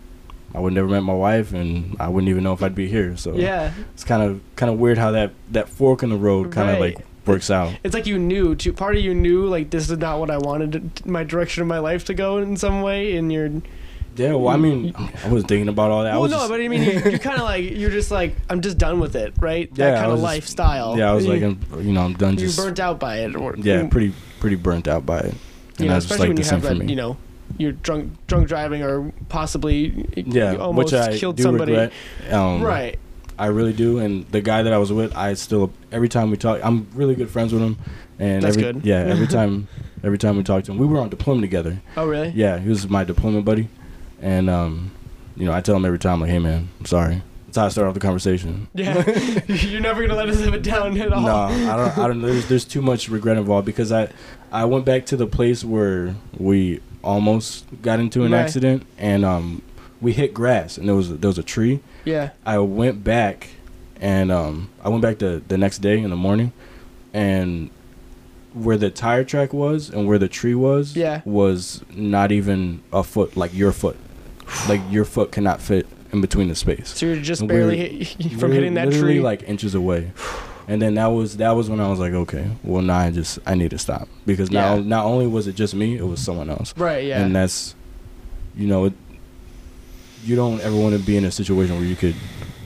I 0.54 0.60
would 0.60 0.72
never 0.72 0.86
met 0.86 1.00
my 1.02 1.14
wife, 1.14 1.52
and 1.52 1.96
I 1.98 2.08
wouldn't 2.08 2.28
even 2.28 2.44
know 2.44 2.52
if 2.52 2.62
I'd 2.62 2.74
be 2.76 2.88
here. 2.88 3.16
So 3.16 3.34
yeah. 3.34 3.72
it's 3.94 4.04
kind 4.04 4.22
of 4.22 4.40
kind 4.56 4.70
of 4.72 4.78
weird 4.78 4.98
how 4.98 5.10
that 5.12 5.32
that 5.50 5.68
fork 5.68 6.02
in 6.02 6.10
the 6.10 6.16
road 6.16 6.52
kind 6.52 6.70
of 6.70 6.80
Right. 6.80 6.96
like 6.96 7.06
works 7.26 7.50
out. 7.50 7.72
It's 7.82 7.94
like 7.94 8.06
you 8.06 8.18
knew. 8.18 8.54
To, 8.54 8.72
part 8.72 8.96
of 8.96 9.02
you 9.02 9.14
knew, 9.14 9.46
like 9.46 9.70
this 9.70 9.90
is 9.90 9.98
not 9.98 10.20
what 10.20 10.30
I 10.30 10.38
wanted 10.38 10.94
to, 10.96 11.08
my 11.08 11.24
direction 11.24 11.62
of 11.62 11.68
my 11.68 11.78
life 11.78 12.04
to 12.04 12.14
go 12.14 12.38
in 12.38 12.56
some 12.56 12.82
way. 12.82 13.16
And 13.16 13.32
you're 13.32 13.50
Yeah, 14.16 14.34
well, 14.34 14.48
I 14.48 14.56
mean, 14.56 14.94
I 14.96 15.28
wasn't 15.28 15.48
thinking 15.48 15.68
about 15.68 15.90
all 15.90 16.02
that. 16.04 16.12
I 16.12 16.14
well, 16.14 16.22
was 16.22 16.30
no, 16.30 16.38
just, 16.38 16.50
but 16.50 16.60
I 16.60 16.68
mean, 16.68 16.82
you, 16.82 16.92
you're 17.10 17.18
kind 17.30 17.36
of 17.38 17.42
like 17.44 17.64
you're 17.70 17.90
just 17.90 18.10
like 18.10 18.36
I'm 18.48 18.60
just 18.60 18.78
done 18.78 19.00
with 19.00 19.16
it, 19.16 19.34
right? 19.40 19.68
Yeah, 19.74 19.86
that 19.90 19.94
I 19.94 20.00
kind 20.00 20.06
of 20.06 20.12
was 20.12 20.20
just- 20.20 20.24
lifestyle. 20.34 20.98
yeah, 20.98 21.10
I 21.10 21.14
was 21.14 21.26
you, 21.26 21.32
like, 21.32 21.42
I'm, 21.42 21.86
you 21.86 21.92
know, 21.92 22.02
I'm 22.02 22.14
done. 22.14 22.34
you 22.34 22.40
Just 22.46 22.56
burnt 22.56 22.78
out 22.80 23.00
by 23.00 23.18
it, 23.20 23.34
or 23.36 23.54
yeah, 23.56 23.86
pretty 23.88 24.12
pretty 24.40 24.56
burnt 24.56 24.86
out 24.88 25.04
by 25.04 25.18
it. 25.20 25.34
you 25.78 25.86
know, 25.86 25.92
I 25.92 25.96
was 25.96 26.04
just 26.04 26.12
especially 26.14 26.28
when 26.28 26.36
you 26.36 26.44
have 26.44 26.62
that, 26.62 26.76
me. 26.76 26.86
you 26.86 26.96
know, 26.96 27.16
you're 27.58 27.72
drunk 27.72 28.12
drunk 28.26 28.48
driving 28.48 28.82
or 28.82 29.12
possibly 29.28 30.06
yeah, 30.16 30.52
you 30.52 30.58
almost 30.60 30.92
which 30.92 31.00
I 31.00 31.16
killed 31.16 31.36
do 31.36 31.42
somebody. 31.42 31.72
regret. 31.72 31.92
Um, 32.30 32.62
Right. 32.62 32.98
I 33.36 33.46
really 33.46 33.72
do. 33.72 33.98
And 33.98 34.24
the 34.30 34.40
guy 34.40 34.62
that 34.62 34.72
I 34.72 34.78
was 34.78 34.92
with, 34.92 35.16
I 35.16 35.34
still 35.34 35.72
every 35.90 36.08
time 36.08 36.30
we 36.30 36.36
talk, 36.36 36.60
I'm 36.62 36.86
really 36.94 37.16
good 37.16 37.28
friends 37.30 37.52
with 37.52 37.62
him. 37.62 37.76
And 38.20 38.44
That's 38.44 38.56
every, 38.56 38.72
good. 38.74 38.86
Yeah, 38.86 38.98
every 39.00 39.26
time, 39.38 39.66
every 40.04 40.18
time 40.18 40.36
we 40.36 40.44
talk 40.44 40.62
to 40.64 40.70
him, 40.72 40.78
we 40.78 40.86
were 40.86 40.98
on 41.00 41.08
deployment 41.08 41.42
together. 41.42 41.80
Oh 41.96 42.06
really? 42.06 42.28
Yeah, 42.28 42.60
he 42.60 42.68
was 42.68 42.88
my 42.88 43.02
deployment 43.02 43.44
buddy, 43.44 43.68
and 44.20 44.48
um, 44.50 44.90
you 45.36 45.46
know, 45.46 45.52
I 45.52 45.60
tell 45.60 45.76
him 45.76 45.84
every 45.84 45.98
time 45.98 46.20
like, 46.20 46.30
"Hey 46.30 46.38
man, 46.38 46.68
I'm 46.80 46.86
sorry." 46.86 47.22
That's 47.46 47.56
how 47.58 47.66
I 47.66 47.68
start 47.68 47.86
off 47.88 47.94
the 47.94 48.00
conversation. 48.00 48.66
Yeah. 48.74 49.08
you're 49.46 49.80
never 49.80 50.02
gonna 50.04 50.16
let 50.18 50.28
us 50.28 50.40
have 50.44 50.54
it 50.54 50.62
down 50.62 50.96
at 50.98 51.12
all. 51.12 51.20
No, 51.22 51.34
I 51.34 51.76
don't. 51.76 51.98
I 51.98 52.06
don't. 52.08 52.22
There's 52.22 52.48
there's 52.48 52.64
too 52.64 52.82
much 52.82 53.08
regret 53.08 53.36
involved 53.36 53.64
because 53.66 53.92
I 53.92 54.08
I 54.50 54.64
went 54.64 54.84
back 54.84 55.06
to 55.06 55.16
the 55.16 55.26
place 55.28 55.62
where 55.64 56.14
we 56.36 56.80
almost 57.04 57.64
got 57.82 58.00
into 58.00 58.24
an 58.24 58.32
Right. 58.32 58.40
accident 58.40 58.84
and 58.98 59.24
um 59.24 59.62
we 60.00 60.12
hit 60.14 60.32
grass 60.34 60.78
and 60.78 60.88
there 60.88 60.96
was 60.96 61.16
there 61.18 61.28
was 61.28 61.38
a 61.38 61.42
tree. 61.44 61.80
Yeah. 62.04 62.30
I 62.44 62.58
went 62.58 63.04
back 63.04 63.50
and 64.00 64.32
um 64.32 64.70
I 64.82 64.88
went 64.88 65.02
back 65.02 65.18
the 65.18 65.40
the 65.46 65.56
next 65.58 65.78
day 65.78 65.98
in 66.00 66.10
the 66.10 66.16
morning 66.16 66.52
and 67.12 67.70
where 68.54 68.76
the 68.76 68.88
tire 68.90 69.24
track 69.24 69.52
was 69.52 69.90
and 69.90 70.06
where 70.06 70.18
the 70.18 70.28
tree 70.28 70.54
was 70.54 70.96
Yeah. 70.96 71.20
was 71.24 71.82
not 71.94 72.32
even 72.32 72.82
a 72.92 73.02
foot 73.02 73.36
like 73.36 73.52
your 73.54 73.72
foot. 73.72 73.96
Like 74.68 74.80
your 74.90 75.04
foot 75.04 75.32
cannot 75.32 75.60
fit 75.60 75.86
in 76.12 76.20
between 76.20 76.48
the 76.48 76.54
space. 76.54 76.90
So 76.94 77.06
you're 77.06 77.16
just 77.16 77.40
And 77.42 77.48
barely 77.48 78.08
we're 78.20 78.38
from 78.38 78.52
hitting 78.52 78.74
that 78.74 78.88
literally 78.88 79.14
tree. 79.14 79.20
like 79.22 79.42
inches 79.42 79.74
away. 79.74 80.12
And 80.66 80.80
then 80.80 80.94
that 80.94 81.08
was 81.08 81.36
that 81.36 81.50
was 81.50 81.68
when 81.68 81.78
I 81.78 81.88
was 81.90 81.98
like, 81.98 82.14
okay, 82.14 82.46
well 82.62 82.80
now 82.80 82.96
I 82.96 83.10
just 83.10 83.38
I 83.44 83.54
need 83.54 83.70
to 83.72 83.78
stop 83.78 84.08
because 84.24 84.50
now 84.50 84.76
Yeah. 84.76 84.80
not 84.82 85.04
only 85.04 85.26
was 85.26 85.46
it 85.46 85.56
just 85.56 85.74
me, 85.74 85.98
it 85.98 86.06
was 86.06 86.20
someone 86.20 86.48
else, 86.48 86.72
right. 86.78 87.04
Yeah. 87.04 87.22
and 87.22 87.36
that's, 87.36 87.74
you 88.56 88.66
know, 88.66 88.86
it, 88.86 88.94
you 90.24 90.36
don't 90.36 90.60
ever 90.62 90.74
want 90.74 90.96
to 90.98 91.02
be 91.04 91.18
in 91.18 91.24
a 91.26 91.30
situation 91.30 91.76
where 91.76 91.84
you 91.84 91.96
could, 91.96 92.14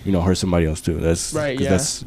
you 0.04 0.12
know, 0.12 0.20
hurt 0.20 0.36
somebody 0.36 0.66
else 0.66 0.80
too. 0.80 0.98
That's 1.00 1.32
Right, 1.34 1.58
yeah. 1.58 1.70
That's 1.70 2.04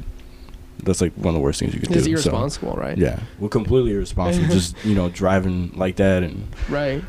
that's 0.84 1.02
like 1.02 1.14
one 1.14 1.28
of 1.30 1.34
the 1.34 1.40
worst 1.40 1.60
things 1.60 1.74
you 1.74 1.80
could 1.80 1.92
it's 1.96 2.06
do. 2.06 2.18
so, 2.18 2.30
irresponsible, 2.30 2.74
right? 2.74 2.98
yeah, 2.98 3.20
well, 3.40 3.50
completely 3.50 3.92
irresponsible. 3.94 4.48
just 4.52 4.76
you 4.86 4.96
know, 4.96 5.10
driving 5.10 5.72
like 5.76 5.96
that, 5.98 6.24
and 6.24 6.48
Right. 6.70 7.04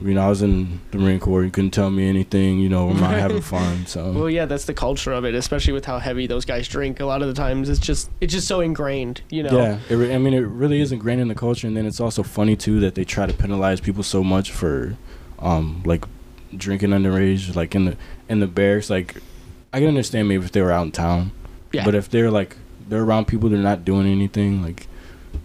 you 0.00 0.14
know, 0.14 0.22
I 0.22 0.28
was 0.28 0.42
in 0.42 0.80
the 0.90 0.98
Marine 0.98 1.20
Corps. 1.20 1.44
You 1.44 1.50
couldn't 1.50 1.70
tell 1.70 1.90
me 1.90 2.08
anything. 2.08 2.58
You 2.58 2.68
know, 2.68 2.86
we're 2.88 2.94
not 3.00 3.12
having 3.14 3.40
fun. 3.56 3.86
So 3.86 4.10
Well, 4.12 4.28
yeah, 4.30 4.46
that's 4.46 4.64
the 4.64 4.74
culture 4.74 5.12
of 5.12 5.24
it, 5.24 5.34
especially 5.34 5.72
with 5.72 5.84
how 5.84 5.98
heavy 6.00 6.26
those 6.26 6.44
guys 6.44 6.66
drink. 6.68 6.98
A 7.00 7.04
lot 7.06 7.22
of 7.22 7.28
the 7.28 7.34
times, 7.34 7.68
it's 7.68 7.78
just 7.78 8.10
it's 8.20 8.32
just 8.32 8.48
so 8.48 8.60
ingrained, 8.60 9.22
you 9.30 9.42
know. 9.44 9.56
Yeah, 9.56 9.78
it 9.88 9.94
re- 9.94 10.14
I 10.14 10.18
mean, 10.18 10.34
it 10.34 10.40
really 10.40 10.80
is 10.80 10.90
ingrained 10.92 11.20
in 11.20 11.28
the 11.28 11.34
culture, 11.36 11.66
and 11.66 11.76
then 11.76 11.86
it's 11.86 12.00
also 12.00 12.22
funny 12.22 12.56
too 12.56 12.80
that 12.80 12.94
they 12.96 13.04
try 13.04 13.26
to 13.26 13.32
penalize 13.32 13.80
people 13.80 14.02
so 14.02 14.24
much 14.24 14.50
for, 14.50 14.96
um, 15.38 15.82
like, 15.86 16.04
drinking 16.56 16.90
underage, 16.90 17.54
like 17.54 17.74
in 17.74 17.84
the 17.84 17.96
in 18.28 18.40
the 18.40 18.46
barracks. 18.48 18.90
Like, 18.90 19.16
I 19.72 19.78
can 19.78 19.88
understand 19.88 20.28
maybe 20.28 20.44
if 20.44 20.52
they 20.52 20.62
were 20.62 20.72
out 20.72 20.84
in 20.86 20.92
town, 20.92 21.30
Yeah. 21.72 21.84
but 21.84 21.94
if 21.94 22.10
they're 22.10 22.30
like 22.30 22.56
they're 22.92 23.02
around 23.02 23.26
people, 23.26 23.48
they're 23.48 23.58
not 23.58 23.84
doing 23.84 24.06
anything. 24.06 24.62
Like, 24.62 24.86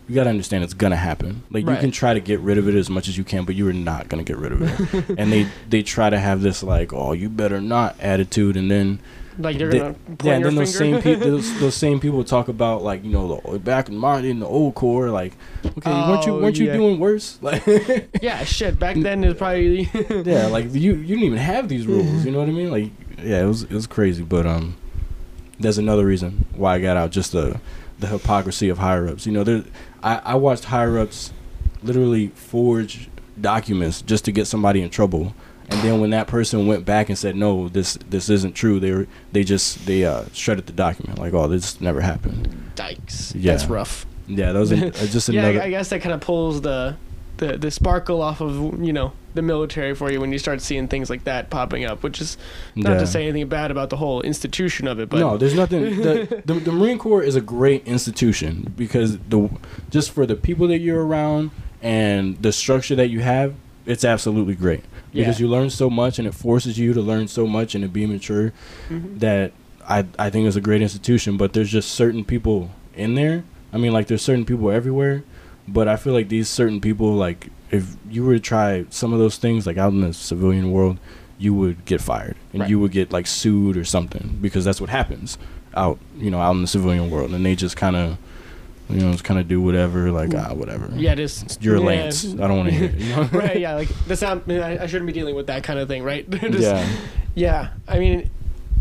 you 0.08 0.16
gotta 0.16 0.30
understand 0.30 0.64
it's 0.64 0.74
gonna 0.74 0.96
happen. 0.98 1.44
Like, 1.50 1.66
Right. 1.66 1.76
you 1.76 1.80
can 1.80 1.92
try 1.92 2.14
to 2.14 2.20
get 2.20 2.40
rid 2.42 2.58
of 2.58 2.68
it 2.68 2.76
as 2.76 2.90
much 2.90 3.08
as 3.08 3.18
you 3.18 3.24
can, 3.24 3.46
but 3.46 3.56
you 3.56 3.68
are 3.68 3.74
not 3.74 4.10
gonna 4.10 4.24
get 4.24 4.38
rid 4.38 4.52
of 4.52 4.62
it. 4.62 5.10
and 5.18 5.32
they 5.32 5.48
they 5.70 5.82
try 5.82 6.10
to 6.10 6.20
have 6.20 6.42
this 6.42 6.62
like, 6.62 6.94
oh, 6.94 7.14
you 7.14 7.30
better 7.30 7.62
not 7.62 7.96
attitude, 8.00 8.58
and 8.58 8.70
then 8.70 9.00
like 9.40 9.60
you're 9.60 9.70
they- 9.70 9.80
gonna 9.80 9.96
yeah, 10.24 10.34
and 10.34 10.46
then 10.46 10.56
those 10.56 10.78
finger. 10.78 11.00
same 11.02 11.16
people, 11.16 11.32
those, 11.32 11.60
those 11.60 11.76
same 11.76 12.00
people 12.00 12.24
talk 12.24 12.48
about 12.48 12.84
like 12.84 13.04
you 13.04 13.12
know 13.12 13.42
the, 13.50 13.60
back 13.60 13.88
in 13.88 13.96
my 13.98 14.20
in 14.20 14.40
the 14.40 14.48
old 14.48 14.76
core, 14.76 15.10
like 15.10 15.34
okay, 15.78 15.92
weren't 15.92 16.26
you 16.26 16.34
Oh, 16.34 16.42
weren't 16.42 16.58
you 16.58 16.72
doing 16.74 17.00
worse? 17.00 17.38
Like 17.42 17.64
yeah, 18.22 18.44
shit. 18.44 18.80
Back 18.80 18.96
then, 18.98 19.24
it's 19.24 19.38
probably 19.38 19.90
yeah, 20.26 20.48
like 20.48 20.66
you 20.74 20.96
you 20.96 21.16
didn't 21.16 21.24
even 21.24 21.38
have 21.38 21.70
these 21.70 21.86
rules. 21.88 22.26
You 22.26 22.32
know 22.32 22.40
what 22.40 22.50
I 22.50 22.52
mean? 22.52 22.72
Like 22.72 22.92
yeah, 23.24 23.44
it 23.44 23.48
was 23.48 23.64
it 23.64 23.72
was 23.72 23.88
crazy, 23.88 24.24
but 24.24 24.46
um, 24.48 24.76
there's 25.60 25.78
another 25.78 26.06
reason 26.06 26.46
why 26.56 26.76
I 26.76 26.82
got 26.82 26.98
out. 26.98 27.12
Just 27.12 27.32
the 27.32 27.60
the 28.00 28.08
hypocrisy 28.08 28.70
of 28.70 28.78
higher 28.78 29.08
ups. 29.08 29.26
You 29.26 29.32
know, 29.32 29.44
there 29.44 29.64
I 30.04 30.22
I 30.24 30.36
watched 30.36 30.66
higher 30.66 30.98
ups 30.98 31.32
literally 31.84 32.28
forge 32.30 33.10
documents 33.40 34.02
just 34.02 34.26
to 34.26 34.32
get 34.32 34.46
somebody 34.48 34.82
in 34.82 34.90
trouble. 34.90 35.34
And 35.70 35.82
then 35.82 36.00
when 36.00 36.12
that 36.12 36.28
person 36.28 36.66
went 36.66 36.86
back 36.86 37.10
and 37.10 37.18
said 37.18 37.36
no, 37.36 37.68
this 37.68 37.98
this 38.10 38.30
isn't 38.30 38.54
true, 38.56 38.80
they 38.80 38.92
were 38.92 39.08
they 39.32 39.44
just 39.44 39.86
they 39.86 40.06
uh, 40.06 40.26
shredded 40.34 40.66
the 40.66 40.74
document 40.74 41.20
like 41.20 41.34
oh 41.34 41.48
this 41.48 41.82
never 41.82 42.02
happened. 42.02 42.72
dikes. 42.76 43.36
Yeah. 43.36 43.54
That's 43.54 43.66
rough. 43.66 44.06
Yeah, 44.28 44.52
that 44.52 44.60
was 44.60 44.72
an, 44.72 44.84
uh, 44.84 44.92
just 44.92 45.30
yeah, 45.30 45.42
another. 45.42 45.62
I, 45.62 45.66
I 45.66 45.70
guess 45.70 45.90
that 45.90 46.02
kind 46.02 46.14
of 46.14 46.22
pulls 46.22 46.62
the, 46.62 46.96
the 47.38 47.58
the 47.58 47.72
sparkle 47.72 48.22
off 48.22 48.42
of 48.42 48.82
you 48.84 48.94
know 48.94 49.12
the 49.38 49.42
military 49.42 49.94
for 49.96 50.12
you 50.12 50.20
when 50.20 50.32
you 50.34 50.40
start 50.40 50.60
seeing 50.62 50.88
things 50.90 51.10
like 51.10 51.24
that 51.24 51.50
popping 51.50 51.86
up. 51.86 52.04
Which 52.04 52.20
is 52.20 52.38
not 52.76 52.94
Yeah. 52.94 53.00
to 53.00 53.08
say 53.08 53.24
anything 53.28 53.48
bad 53.48 53.72
about 53.72 53.90
the 53.90 53.96
whole 53.98 54.22
institution 54.22 54.88
of 54.88 55.00
it, 55.00 55.08
but 55.10 55.20
no, 55.20 55.38
there's 55.38 55.54
nothing. 55.54 55.84
The, 56.08 56.42
the 56.46 56.54
the 56.56 56.72
Marine 56.72 56.98
Corps 56.98 57.24
is 57.24 57.36
a 57.38 57.42
great 57.42 57.88
institution 57.88 58.74
because 58.76 59.18
the 59.30 59.50
just 59.90 60.12
for 60.12 60.26
the 60.26 60.36
people 60.36 60.68
that 60.68 60.80
you're 60.80 61.06
around 61.06 61.52
and 61.82 62.42
the 62.42 62.52
structure 62.52 62.96
that 62.96 63.10
you 63.10 63.20
have, 63.22 63.54
it's 63.86 64.04
absolutely 64.04 64.56
great 64.56 64.84
because 65.14 65.40
Yeah. 65.40 65.46
you 65.46 65.52
learn 65.52 65.70
so 65.70 65.90
much 65.90 66.18
and 66.20 66.28
it 66.28 66.34
forces 66.34 66.78
you 66.78 66.94
to 66.94 67.02
learn 67.02 67.28
so 67.28 67.46
much 67.48 67.76
and 67.76 67.84
to 67.84 67.88
be 67.90 68.06
mature. 68.06 68.52
Mhm. 68.90 69.20
That 69.20 69.52
I 69.88 70.06
I 70.20 70.30
think 70.30 70.48
is 70.48 70.56
a 70.56 70.62
great 70.62 70.82
institution. 70.82 71.38
But 71.38 71.54
there's 71.54 71.72
just 71.72 71.92
certain 71.92 72.24
people 72.26 72.72
in 72.96 73.14
there. 73.16 73.44
I 73.74 73.78
mean, 73.78 73.94
like 73.94 74.08
there's 74.08 74.22
certain 74.24 74.46
people 74.46 74.72
everywhere, 74.72 75.24
but 75.68 75.88
I 75.88 75.96
feel 75.96 76.14
like 76.14 76.30
these 76.30 76.48
certain 76.50 76.80
people, 76.82 77.14
like 77.14 77.50
if 77.72 77.96
you 78.10 78.24
were 78.26 78.34
to 78.34 78.40
try 78.40 78.86
some 78.90 79.14
of 79.14 79.20
those 79.20 79.38
things, 79.38 79.68
like 79.68 79.78
out 79.78 79.92
in 79.94 80.02
the 80.02 80.14
civilian 80.14 80.72
world, 80.72 80.98
you 81.40 81.54
would 81.54 81.86
get 81.86 82.02
fired 82.02 82.36
and 82.54 82.62
Right. 82.62 82.70
you 82.70 82.80
would 82.80 82.92
get 82.92 83.12
like 83.12 83.28
sued 83.28 83.78
or 83.78 83.84
something 83.84 84.38
because 84.42 84.66
that's 84.66 84.80
what 84.82 84.90
happens 84.90 85.38
out, 85.76 86.00
you 86.18 86.32
know, 86.32 86.40
out 86.40 86.52
in 86.56 86.62
the 86.62 86.68
civilian 86.68 87.10
world, 87.12 87.32
and 87.32 87.46
they 87.46 87.56
just 87.56 87.78
kind 87.78 87.96
of, 87.96 88.18
you 88.90 89.00
know, 89.02 89.12
just 89.12 89.24
kind 89.24 89.40
of 89.40 89.48
do 89.48 89.62
whatever, 89.62 90.12
like 90.12 90.34
ah, 90.34 90.54
whatever. 90.54 90.90
yeah, 90.96 91.14
just 91.14 91.62
you're 91.62 91.78
yeah. 91.78 91.86
Lance. 91.86 92.26
I 92.26 92.38
don't 92.48 92.58
want 92.58 92.70
to 92.70 92.74
hear 92.76 92.86
it. 92.86 92.96
You 92.96 93.16
know? 93.16 93.24
right, 93.34 93.60
yeah, 93.60 93.76
like 93.76 93.90
that's 94.08 94.22
not. 94.22 94.50
I, 94.50 94.80
I 94.82 94.86
shouldn't 94.88 95.06
be 95.08 95.14
dealing 95.14 95.36
with 95.36 95.48
that 95.48 95.64
kind 95.64 95.78
of 95.78 95.88
thing, 95.88 96.04
right? 96.04 96.28
Just- 96.32 96.60
yeah. 96.60 96.88
Yeah, 97.36 97.70
I 97.88 98.00
mean, 98.00 98.32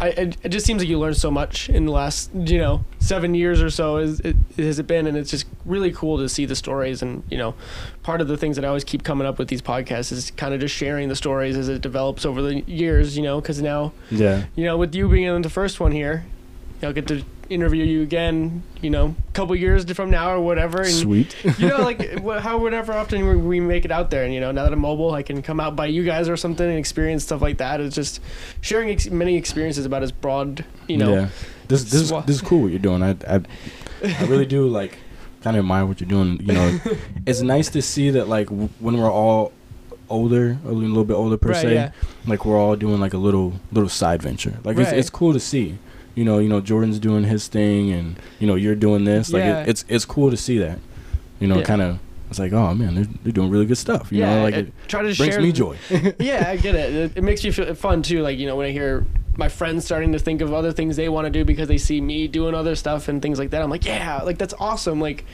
I 0.00 0.08
it, 0.08 0.36
it 0.42 0.48
just 0.50 0.66
seems 0.66 0.82
like 0.82 0.88
you 0.88 0.98
learned 0.98 1.16
so 1.16 1.30
much 1.30 1.68
in 1.70 1.86
the 1.86 1.92
last 1.92 2.30
you 2.34 2.58
know 2.58 2.84
seven 2.98 3.34
years 3.34 3.62
or 3.62 3.70
so 3.70 3.96
is 3.98 4.20
it, 4.20 4.36
has 4.56 4.78
it 4.78 4.86
been, 4.86 5.06
and 5.06 5.16
it's 5.16 5.30
just 5.30 5.46
really 5.64 5.92
cool 5.92 6.18
to 6.18 6.28
see 6.28 6.44
the 6.44 6.56
stories 6.56 7.02
and 7.02 7.22
you 7.30 7.38
know, 7.38 7.54
part 8.02 8.20
of 8.20 8.28
the 8.28 8.36
things 8.36 8.56
that 8.56 8.64
I 8.64 8.68
always 8.68 8.84
keep 8.84 9.04
coming 9.04 9.26
up 9.26 9.38
with 9.38 9.48
these 9.48 9.62
podcasts 9.62 10.12
is 10.12 10.30
kind 10.32 10.52
of 10.52 10.60
just 10.60 10.74
sharing 10.74 11.08
the 11.08 11.16
stories 11.16 11.56
as 11.56 11.68
it 11.68 11.80
develops 11.82 12.26
over 12.26 12.42
the 12.42 12.60
years, 12.62 13.16
you 13.16 13.22
know, 13.22 13.40
because 13.40 13.62
now 13.62 13.92
Yeah. 14.10 14.44
you 14.54 14.64
know 14.64 14.76
with 14.76 14.94
you 14.94 15.08
being 15.08 15.24
in 15.24 15.42
the 15.42 15.50
first 15.50 15.80
one 15.80 15.92
here, 15.92 16.26
I'll 16.82 16.92
get 16.92 17.06
to 17.08 17.24
interview 17.48 17.84
you 17.84 18.02
again, 18.02 18.62
you 18.82 18.90
know, 18.90 19.14
a 19.28 19.32
couple 19.32 19.54
years 19.56 19.84
from 19.92 20.10
now 20.10 20.32
or 20.32 20.40
whatever, 20.40 20.82
and 20.82 20.90
Sweet. 20.90 21.34
you 21.58 21.68
know, 21.68 21.78
like 21.82 22.22
how 22.40 22.58
whatever 22.58 22.92
often 22.92 23.26
we, 23.26 23.36
we 23.36 23.60
make 23.60 23.84
it 23.84 23.90
out 23.90 24.10
there, 24.10 24.24
and 24.24 24.32
you 24.34 24.40
know, 24.40 24.52
now 24.52 24.64
that 24.64 24.72
I'm 24.72 24.80
mobile, 24.80 25.12
I 25.12 25.22
can 25.22 25.42
come 25.42 25.60
out 25.60 25.76
by 25.76 25.86
you 25.86 26.04
guys 26.04 26.28
or 26.28 26.36
something 26.36 26.66
and 26.68 26.78
experience 26.78 27.22
stuff 27.24 27.42
like 27.42 27.58
that. 27.58 27.80
It's 27.80 27.94
just 27.94 28.20
sharing 28.60 28.90
ex- 28.90 29.10
many 29.10 29.36
experiences 29.36 29.86
about 29.86 30.02
as 30.02 30.12
broad, 30.12 30.64
you 30.88 30.96
know. 30.96 31.12
Yeah. 31.14 31.28
This 31.68 31.84
this 31.84 31.94
is, 32.02 32.10
this 32.26 32.36
is 32.36 32.42
cool 32.42 32.62
what 32.62 32.70
you're 32.70 32.78
doing. 32.78 33.02
I 33.02 33.16
I, 33.28 33.40
I 34.04 34.24
really 34.26 34.46
do 34.46 34.66
like 34.68 34.98
kind 35.42 35.56
of 35.56 35.60
admire 35.60 35.86
what 35.86 36.00
you're 36.00 36.08
doing. 36.10 36.40
You 36.42 36.52
know, 36.54 36.80
it's 37.26 37.40
nice 37.40 37.68
to 37.70 37.82
see 37.82 38.10
that 38.10 38.28
like 38.28 38.48
w- 38.48 38.68
when 38.80 38.98
we're 38.98 39.10
all 39.10 39.52
older, 40.08 40.58
a 40.64 40.70
little 40.70 41.04
bit 41.04 41.14
older 41.14 41.36
per 41.36 41.48
Right, 41.50 41.62
se, 41.62 41.74
yeah. 41.74 41.90
like 42.26 42.44
we're 42.44 42.58
all 42.58 42.76
doing 42.76 43.00
like 43.00 43.14
a 43.14 43.18
little 43.18 43.54
little 43.72 43.88
side 43.88 44.22
venture. 44.22 44.56
Like 44.64 44.78
it's 44.78 44.92
it's 44.92 45.10
cool 45.10 45.32
to 45.32 45.40
see. 45.40 45.78
You 46.16 46.24
know, 46.24 46.38
you 46.38 46.48
know 46.48 46.60
Jordan's 46.60 46.98
doing 46.98 47.22
his 47.24 47.46
thing, 47.46 47.92
and 47.92 48.16
you 48.40 48.46
know 48.48 48.56
you're 48.56 48.74
doing 48.74 49.04
this. 49.04 49.32
Like 49.32 49.44
Yeah. 49.44 49.60
it, 49.62 49.68
it's 49.68 49.84
it's 49.88 50.04
cool 50.04 50.30
to 50.30 50.36
see 50.36 50.58
that. 50.58 50.80
You 51.38 51.46
know, 51.46 51.58
Yeah. 51.58 51.62
kind 51.64 51.82
of. 51.82 51.98
It's 52.28 52.40
like, 52.40 52.52
oh 52.52 52.74
man, 52.74 52.96
they're, 52.96 53.04
they're 53.22 53.32
doing 53.32 53.50
really 53.50 53.66
good 53.66 53.78
stuff. 53.78 54.10
You 54.10 54.18
yeah, 54.20 54.36
know, 54.38 54.42
like 54.42 54.54
it- 54.54 54.72
try 54.88 55.02
to 55.02 55.14
brings 55.16 55.34
share 55.34 55.40
me 55.40 55.52
joy. 55.52 55.76
yeah, 56.18 56.46
I 56.48 56.56
get 56.56 56.74
it. 56.74 56.92
it. 56.92 57.12
It 57.18 57.22
makes 57.22 57.44
me 57.44 57.52
feel 57.52 57.72
fun 57.76 58.02
too. 58.02 58.20
Like 58.20 58.36
you 58.38 58.46
know, 58.48 58.56
when 58.56 58.66
I 58.66 58.70
hear 58.72 59.06
my 59.36 59.48
friends 59.48 59.84
starting 59.84 60.10
to 60.12 60.18
think 60.18 60.40
of 60.40 60.52
other 60.52 60.72
things 60.72 60.96
they 60.96 61.08
want 61.08 61.26
to 61.26 61.30
do 61.30 61.44
because 61.44 61.68
they 61.68 61.78
see 61.78 62.00
me 62.00 62.26
doing 62.26 62.52
other 62.54 62.74
stuff 62.74 63.06
and 63.06 63.20
things 63.22 63.38
like 63.38 63.50
that. 63.50 63.62
I'm 63.62 63.70
like, 63.70 63.84
yeah, 63.84 64.22
like 64.24 64.38
that's 64.38 64.54
awesome. 64.58 64.98
Like, 65.00 65.24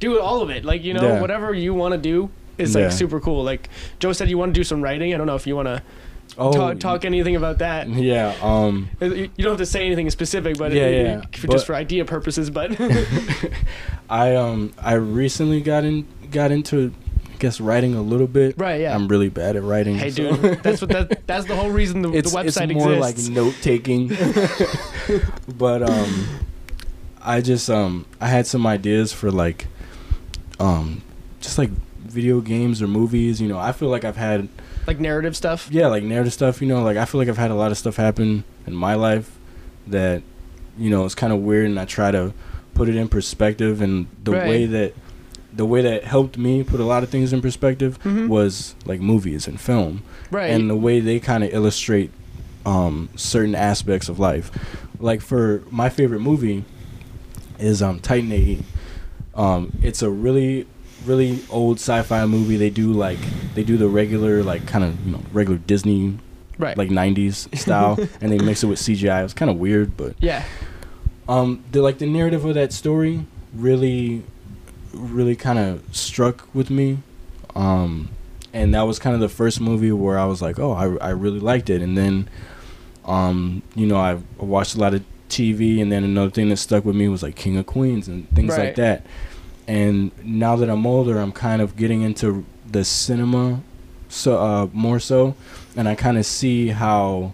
do 0.00 0.18
all 0.18 0.40
of 0.42 0.50
it. 0.50 0.64
Like 0.64 0.82
you 0.82 0.94
know, 0.94 1.02
Yeah. 1.02 1.20
whatever 1.20 1.52
you 1.54 1.74
want 1.74 1.92
to 1.92 1.98
do 1.98 2.30
is 2.58 2.74
like 2.74 2.90
super 2.90 3.20
cool. 3.20 3.44
Like 3.44 3.68
Joe 4.00 4.12
said, 4.12 4.28
you 4.30 4.36
want 4.38 4.52
to 4.54 4.58
do 4.58 4.64
some 4.64 4.82
writing. 4.82 5.14
I 5.14 5.18
don't 5.18 5.26
know 5.28 5.36
if 5.36 5.46
you 5.46 5.54
want 5.54 5.68
to 5.68 5.82
oh, 6.38 6.52
talk, 6.52 6.78
talk 6.80 7.04
anything 7.04 7.36
about 7.36 7.58
that. 7.58 7.88
Yeah. 7.88 8.34
Um. 8.42 8.88
Uh, 9.00 9.06
You 9.06 9.28
don't 9.38 9.50
have 9.52 9.58
to 9.58 9.66
say 9.66 9.84
anything 9.86 10.08
specific, 10.10 10.56
but 10.58 10.72
Yeah, 10.72 10.82
it, 10.84 11.06
yeah, 11.06 11.20
for- 11.38 11.46
but- 11.48 11.52
just 11.54 11.66
for 11.66 11.74
idea 11.74 12.04
purposes. 12.04 12.50
But 12.50 12.78
I 14.10 14.34
um 14.36 14.72
I 14.78 14.94
recently 14.94 15.60
got 15.60 15.84
in 15.84 16.06
got 16.30 16.50
into 16.50 16.92
I 17.32 17.36
guess 17.38 17.60
writing 17.60 17.94
a 17.94 18.02
little 18.02 18.26
bit. 18.28 18.54
Right, 18.58 18.80
yeah. 18.82 18.94
I'm 18.94 19.08
really 19.08 19.28
bad 19.28 19.56
at 19.56 19.62
writing. 19.62 19.96
hey, 19.96 20.10
so- 20.10 20.36
dude, 20.36 20.62
that's 20.62 20.80
what 20.80 20.90
that 20.90 21.26
that's 21.26 21.46
the 21.46 21.56
whole 21.56 21.70
reason 21.70 22.02
the, 22.02 22.10
the 22.10 22.18
it's 22.18 22.32
website 22.34 22.70
it's 22.70 22.74
more 22.74 22.92
exists. 22.94 23.28
like 23.28 23.34
note 23.34 23.54
taking. 23.62 24.08
but 25.58 25.82
um 25.88 26.26
I 27.20 27.40
just 27.40 27.68
um 27.70 28.06
I 28.20 28.28
had 28.28 28.46
some 28.46 28.66
ideas 28.66 29.12
for 29.12 29.30
like 29.30 29.66
um 30.60 31.02
just 31.40 31.58
like 31.58 31.70
video 32.00 32.40
games 32.40 32.82
or 32.82 32.86
movies, 32.88 33.40
you 33.40 33.48
know. 33.48 33.58
I 33.58 33.72
feel 33.72 33.88
like 33.88 34.04
I've 34.04 34.16
had 34.16 34.48
like 34.86 34.98
narrative 35.00 35.36
stuff. 35.36 35.68
yeah, 35.70 35.86
like 35.88 36.02
narrative 36.02 36.32
stuff, 36.32 36.60
you 36.60 36.68
know, 36.68 36.82
like 36.82 36.96
I 36.96 37.04
feel 37.04 37.18
like 37.20 37.28
I've 37.28 37.38
had 37.38 37.50
a 37.50 37.54
lot 37.54 37.70
of 37.70 37.78
stuff 37.78 37.96
happen 37.96 38.44
in 38.66 38.74
my 38.74 38.94
life 38.94 39.38
that 39.86 40.22
you 40.78 40.88
know, 40.90 41.04
it's 41.04 41.14
kind 41.14 41.32
of 41.32 41.40
weird 41.40 41.66
and 41.66 41.78
I 41.78 41.84
try 41.84 42.10
to 42.10 42.32
put 42.74 42.88
it 42.88 42.96
in 42.96 43.06
perspective 43.08 43.82
and 43.82 44.06
the 44.24 44.32
Right. 44.32 44.48
way 44.48 44.66
that 44.66 44.94
the 45.54 45.66
way 45.66 45.82
that 45.82 46.04
helped 46.04 46.38
me 46.38 46.62
put 46.64 46.80
a 46.80 46.84
lot 46.84 47.02
of 47.02 47.10
things 47.10 47.30
in 47.32 47.42
perspective 47.42 47.98
Mhm. 48.04 48.28
was 48.28 48.74
like 48.86 49.00
movies 49.00 49.46
and 49.46 49.60
film 49.60 50.02
Right. 50.30 50.50
and 50.50 50.70
the 50.70 50.76
way 50.76 50.98
they 51.00 51.20
kind 51.20 51.44
of 51.44 51.52
illustrate 51.52 52.10
um, 52.64 53.08
certain 53.16 53.54
aspects 53.54 54.08
of 54.08 54.18
life. 54.18 54.50
Like 54.98 55.20
for 55.20 55.62
my 55.70 55.88
favorite 55.90 56.20
movie 56.20 56.64
is 57.58 57.82
um, 57.82 57.98
Titan 57.98 58.32
AE. 58.32 58.60
Um, 59.34 59.72
it's 59.82 60.00
a 60.00 60.08
really 60.10 60.66
really 61.06 61.40
old 61.50 61.78
sci-fi 61.78 62.26
movie. 62.26 62.56
They 62.56 62.70
do 62.70 62.92
like 62.92 63.18
they 63.54 63.64
do 63.64 63.76
the 63.76 63.88
regular 63.88 64.42
like 64.42 64.66
kind 64.66 64.84
of 64.84 65.04
you 65.06 65.12
know 65.12 65.20
regular 65.32 65.58
Disney 65.58 66.18
right. 66.58 66.76
like 66.76 66.88
90s 66.90 67.54
style 67.64 67.98
and 68.20 68.30
they 68.32 68.38
mix 68.38 68.62
it 68.62 68.66
with 68.66 68.78
CGI. 68.78 69.24
It's 69.24 69.34
kind 69.34 69.50
of 69.50 69.56
weird, 69.58 69.96
but 69.96 70.14
yeah. 70.20 70.44
um 71.28 71.62
the 71.72 71.82
like 71.82 71.98
the 71.98 72.06
narrative 72.06 72.44
of 72.44 72.54
that 72.54 72.72
story 72.72 73.26
really 73.54 74.22
really 74.94 75.36
kind 75.36 75.58
of 75.58 75.82
struck 75.94 76.46
with 76.54 76.68
me 76.70 76.98
um 77.54 78.08
and 78.52 78.74
that 78.74 78.82
was 78.82 78.98
kind 78.98 79.14
of 79.14 79.20
the 79.20 79.28
first 79.28 79.60
movie 79.60 79.92
where 79.92 80.18
i 80.18 80.24
was 80.24 80.42
like 80.42 80.58
oh 80.58 80.72
i, 80.72 80.84
I 81.06 81.10
really 81.10 81.38
liked 81.40 81.70
it 81.70 81.80
and 81.82 81.96
then 81.96 82.28
Um, 83.04 83.62
you 83.74 83.86
know, 83.86 83.96
I 83.96 84.18
watched 84.38 84.76
a 84.76 84.78
lot 84.78 84.94
of 84.94 85.02
TV, 85.28 85.82
and 85.82 85.90
then 85.90 86.04
another 86.04 86.30
thing 86.30 86.48
that 86.50 86.58
stuck 86.58 86.84
with 86.84 86.94
me 86.94 87.08
was 87.08 87.20
like 87.20 87.34
King 87.34 87.56
of 87.56 87.66
Queens 87.66 88.06
and 88.06 88.28
things 88.30 88.50
Right. 88.56 88.66
like 88.66 88.74
that. 88.76 89.04
And 89.68 90.10
now 90.24 90.56
that 90.56 90.68
I'm 90.68 90.86
older, 90.86 91.18
I'm 91.18 91.32
kind 91.32 91.62
of 91.62 91.76
getting 91.76 92.02
into 92.02 92.44
the 92.70 92.84
cinema, 92.84 93.60
so 94.08 94.38
uh, 94.38 94.68
more 94.72 94.98
so, 94.98 95.34
and 95.76 95.88
I 95.88 95.94
kind 95.94 96.18
of 96.18 96.26
see 96.26 96.68
how 96.68 97.32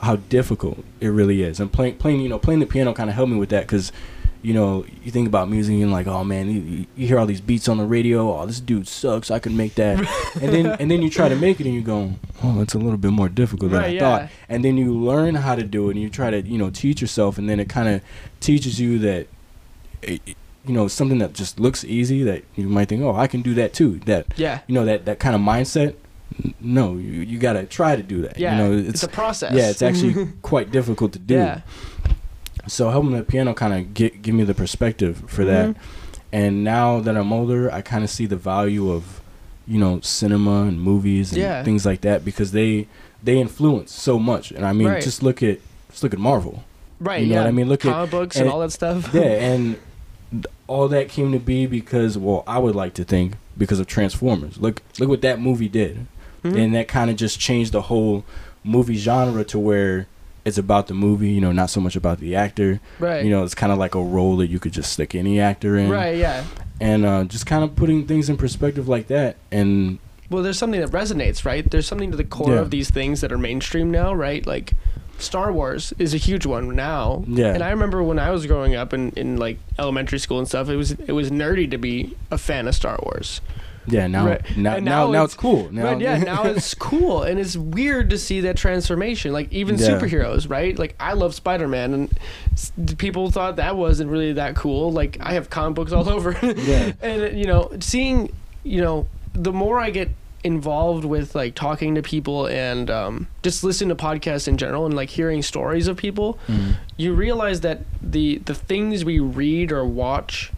how 0.00 0.16
difficult 0.16 0.84
it 1.00 1.08
really 1.08 1.42
is. 1.42 1.60
And 1.60 1.72
playing 1.72 1.96
playing 1.96 2.20
you 2.20 2.28
know 2.28 2.38
playing 2.38 2.60
the 2.60 2.66
piano 2.66 2.92
kind 2.92 3.10
of 3.10 3.16
helped 3.16 3.32
me 3.32 3.38
with 3.38 3.50
that 3.50 3.62
because 3.64 3.92
you 4.42 4.54
know 4.54 4.84
you 5.02 5.10
think 5.10 5.26
about 5.26 5.48
music 5.48 5.74
and 5.74 5.90
like 5.90 6.06
oh 6.06 6.22
man 6.22 6.48
you, 6.50 6.86
you 6.96 7.06
hear 7.06 7.18
all 7.18 7.26
these 7.26 7.40
beats 7.40 7.68
on 7.68 7.78
the 7.78 7.84
radio. 7.84 8.32
Oh 8.40 8.46
this 8.46 8.60
dude 8.60 8.88
sucks. 8.88 9.30
I 9.30 9.38
could 9.38 9.52
make 9.52 9.74
that. 9.76 9.98
And 10.40 10.52
then 10.52 10.66
and 10.66 10.90
then 10.90 11.02
you 11.02 11.10
try 11.10 11.28
to 11.28 11.36
make 11.36 11.60
it 11.60 11.66
and 11.66 11.74
you 11.74 11.80
go 11.82 12.12
oh 12.42 12.60
it's 12.60 12.74
a 12.74 12.78
little 12.78 12.98
bit 12.98 13.10
more 13.10 13.28
difficult 13.28 13.70
than 13.72 13.80
Right, 13.80 13.90
I 13.90 13.92
yeah. 13.92 14.00
thought 14.00 14.30
and 14.48 14.62
then 14.64 14.76
you 14.76 14.92
learn 14.92 15.34
how 15.34 15.54
to 15.54 15.62
do 15.62 15.88
it 15.88 15.92
and 15.92 16.02
you 16.02 16.10
try 16.10 16.30
to 16.30 16.40
you 16.42 16.58
know 16.58 16.70
teach 16.70 17.00
yourself. 17.00 17.38
And 17.38 17.48
then 17.48 17.58
it 17.58 17.68
kind 17.68 17.88
of 17.88 18.02
teaches 18.40 18.78
you 18.80 18.98
that 19.00 19.26
it, 20.02 20.20
you 20.66 20.74
know 20.74 20.88
something 20.88 21.18
that 21.18 21.32
just 21.32 21.60
looks 21.60 21.84
easy 21.84 22.22
that 22.24 22.42
you 22.56 22.68
might 22.68 22.88
think 22.88 23.02
oh 23.02 23.14
I 23.14 23.26
can 23.26 23.42
do 23.42 23.54
that 23.54 23.72
too 23.72 24.00
that 24.06 24.26
Yeah. 24.36 24.60
you 24.66 24.74
know 24.74 24.84
that 24.84 25.04
that 25.04 25.18
kind 25.18 25.34
of 25.34 25.40
mindset 25.40 25.94
no 26.60 26.94
you 26.96 27.20
you 27.22 27.38
got 27.38 27.52
to 27.54 27.64
try 27.66 27.94
to 27.96 28.02
do 28.02 28.22
that 28.22 28.38
Yeah. 28.38 28.52
you 28.52 28.58
know 28.62 28.88
it's, 28.88 29.02
a 29.02 29.08
process. 29.08 29.52
yeah, 29.54 29.70
it's 29.70 29.82
actually 29.82 30.26
quite 30.42 30.70
difficult 30.70 31.12
to 31.12 31.18
do. 31.18 31.34
Yeah. 31.34 31.60
So 32.68 32.90
helping 32.90 33.12
the 33.12 33.22
piano 33.22 33.54
kind 33.54 33.72
of 33.74 33.94
get 33.94 34.22
give 34.22 34.34
me 34.34 34.44
the 34.44 34.54
perspective 34.54 35.22
for 35.28 35.44
that. 35.44 35.68
Mhm. 35.70 35.76
And 36.32 36.64
now 36.64 37.00
that 37.00 37.16
I'm 37.16 37.32
older, 37.32 37.72
I 37.72 37.80
kind 37.80 38.02
of 38.02 38.10
see 38.10 38.26
the 38.26 38.36
value 38.36 38.90
of, 38.90 39.20
you 39.66 39.78
know, 39.78 40.00
cinema 40.00 40.62
and 40.64 40.80
movies 40.80 41.30
and 41.32 41.40
Yeah. 41.40 41.62
things 41.62 41.86
like 41.86 42.00
that 42.00 42.24
because 42.24 42.50
they 42.52 42.88
they 43.22 43.38
influence 43.38 43.92
so 43.92 44.18
much. 44.18 44.50
And 44.50 44.66
I 44.66 44.72
mean, 44.72 44.88
Right. 44.88 45.02
just 45.02 45.22
look 45.22 45.42
at 45.42 45.60
just 45.90 46.02
look 46.02 46.12
at 46.12 46.18
Marvel. 46.18 46.64
Right. 46.98 47.22
You 47.22 47.28
know 47.28 47.34
yeah. 47.36 47.40
what 47.42 47.48
I 47.48 47.52
mean? 47.52 47.68
Look 47.68 47.84
at- 47.84 47.92
comic 47.92 48.10
books 48.10 48.36
and, 48.36 48.44
and- 48.46 48.52
all 48.52 48.60
that 48.60 48.72
stuff. 48.72 49.10
Yeah, 49.14 49.22
and 49.52 49.76
all 50.66 50.88
that 50.88 51.08
came 51.08 51.32
to 51.32 51.38
be 51.38 51.66
because 51.66 52.18
well, 52.18 52.42
I 52.46 52.58
would 52.58 52.74
like 52.74 52.94
to 52.94 53.04
think 53.04 53.34
because 53.56 53.78
of 53.80 53.86
Transformers. 53.86 54.58
Look 54.58 54.82
look 54.98 55.08
what 55.08 55.22
that 55.22 55.40
movie 55.40 55.68
did. 55.68 56.06
Mhm. 56.44 56.56
and 56.64 56.74
that 56.76 56.86
kind 56.86 57.10
of 57.10 57.16
just 57.16 57.40
changed 57.40 57.72
the 57.72 57.82
whole 57.82 58.24
movie 58.62 58.96
genre 58.96 59.42
to 59.44 59.58
where 59.58 60.06
it's 60.44 60.58
about 60.58 60.86
the 60.86 60.94
movie, 60.94 61.30
you 61.30 61.40
know, 61.40 61.50
not 61.50 61.70
so 61.70 61.80
much 61.80 61.96
about 61.96 62.20
the 62.20 62.36
actor. 62.36 62.78
right. 63.00 63.24
You 63.24 63.30
know, 63.30 63.42
it's 63.42 63.54
kind 63.54 63.72
of 63.72 63.78
like 63.78 63.96
a 63.96 64.02
role 64.02 64.36
that 64.36 64.46
you 64.48 64.60
could 64.60 64.70
just 64.72 64.92
stick 64.92 65.14
any 65.16 65.40
actor 65.40 65.76
in, 65.76 65.88
Right. 65.90 66.16
Yeah. 66.18 66.44
and 66.80 67.04
uh, 67.04 67.24
just 67.24 67.46
kind 67.46 67.64
of 67.64 67.74
putting 67.74 68.06
things 68.06 68.28
in 68.28 68.36
perspective 68.36 68.86
like 68.86 69.08
that. 69.08 69.36
And 69.50 69.98
Well, 70.30 70.44
there's 70.44 70.58
something 70.58 70.80
that 70.80 70.90
resonates, 70.90 71.44
right? 71.44 71.68
There's 71.68 71.86
something 71.86 72.12
to 72.12 72.16
the 72.16 72.22
core 72.24 72.54
Yeah. 72.54 72.60
of 72.60 72.70
these 72.70 72.90
things 72.90 73.22
that 73.22 73.32
are 73.32 73.38
mainstream 73.38 73.90
now, 73.90 74.12
right? 74.14 74.46
Like 74.46 74.72
Star 75.18 75.52
Wars 75.52 75.92
is 75.98 76.14
a 76.14 76.18
huge 76.18 76.46
one 76.46 76.74
now. 76.76 77.24
Yeah. 77.26 77.54
And 77.54 77.62
I 77.62 77.70
remember 77.70 78.02
when 78.02 78.18
I 78.18 78.30
was 78.30 78.46
growing 78.46 78.74
up 78.74 78.92
in, 78.92 79.10
in 79.12 79.36
like 79.38 79.58
elementary 79.78 80.18
school 80.18 80.38
and 80.38 80.46
stuff, 80.48 80.68
it 80.68 80.76
was 80.76 80.92
it 80.92 81.12
was 81.12 81.30
nerdy 81.30 81.70
to 81.70 81.78
be 81.78 82.16
a 82.30 82.38
fan 82.38 82.68
of 82.68 82.74
Star 82.74 82.98
Wars. 83.02 83.40
yeah, 83.88 84.08
now 84.08 84.26
Right. 84.26 84.56
now, 84.56 84.74
And 84.76 84.84
now 84.84 85.06
now 85.06 85.10
now 85.12 85.18
it's- 85.24 85.24
it's 85.34 85.34
cool. 85.40 85.68
Now, 85.72 85.84
Right, 85.84 86.00
yeah, 86.00 86.18
now 86.18 86.42
it's 86.54 86.74
cool 86.74 87.22
and 87.22 87.38
it's 87.38 87.56
weird 87.56 88.10
to 88.10 88.18
see 88.18 88.40
that 88.42 88.56
transformation. 88.56 89.32
Like 89.32 89.52
even 89.52 89.76
Yeah. 89.78 89.88
superheroes, 89.90 90.50
right? 90.50 90.76
Like 90.78 90.96
I 90.98 91.12
love 91.12 91.34
Spider-Man 91.34 91.94
and 91.94 92.18
s- 92.52 92.72
people 92.98 93.30
thought 93.30 93.56
that 93.56 93.76
wasn't 93.76 94.10
really 94.10 94.32
that 94.34 94.56
cool. 94.56 94.92
Like 94.92 95.18
I 95.20 95.32
have 95.34 95.50
comic 95.50 95.76
books 95.76 95.92
all 95.92 96.08
over. 96.16 96.36
Yeah. 96.42 96.92
and 97.00 97.38
you 97.38 97.46
know, 97.46 97.70
seeing, 97.80 98.32
you 98.64 98.80
know, 98.82 99.06
the 99.34 99.52
more 99.52 99.78
I 99.78 99.90
get 99.90 100.08
involved 100.46 101.04
with 101.04 101.34
like 101.34 101.54
talking 101.54 101.94
to 101.96 102.02
people 102.02 102.46
and 102.46 102.88
um, 102.90 103.26
just 103.42 103.62
listening 103.64 103.90
to 103.96 104.02
podcasts 104.02 104.46
in 104.48 104.56
general 104.56 104.86
and 104.86 104.94
like 104.94 105.10
hearing 105.10 105.42
stories 105.42 105.88
of 105.88 105.96
people, 105.96 106.38
Mhm. 106.48 106.76
you 106.96 107.12
realize 107.12 107.60
that 107.62 107.80
the 108.02 108.38
the 108.46 108.54
things 108.54 109.04
we 109.04 109.18
read 109.18 109.72
or 109.72 109.84
watch, 109.84 110.52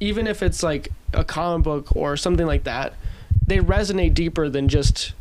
even 0.00 0.26
if 0.26 0.42
it's 0.42 0.62
like 0.62 0.90
a 1.14 1.24
comic 1.24 1.64
book 1.64 1.96
or 1.96 2.16
something 2.16 2.46
like 2.46 2.64
that, 2.64 2.94
they 3.46 3.58
resonate 3.58 4.12
deeper 4.14 4.48
than 4.48 4.68
just 4.68 5.12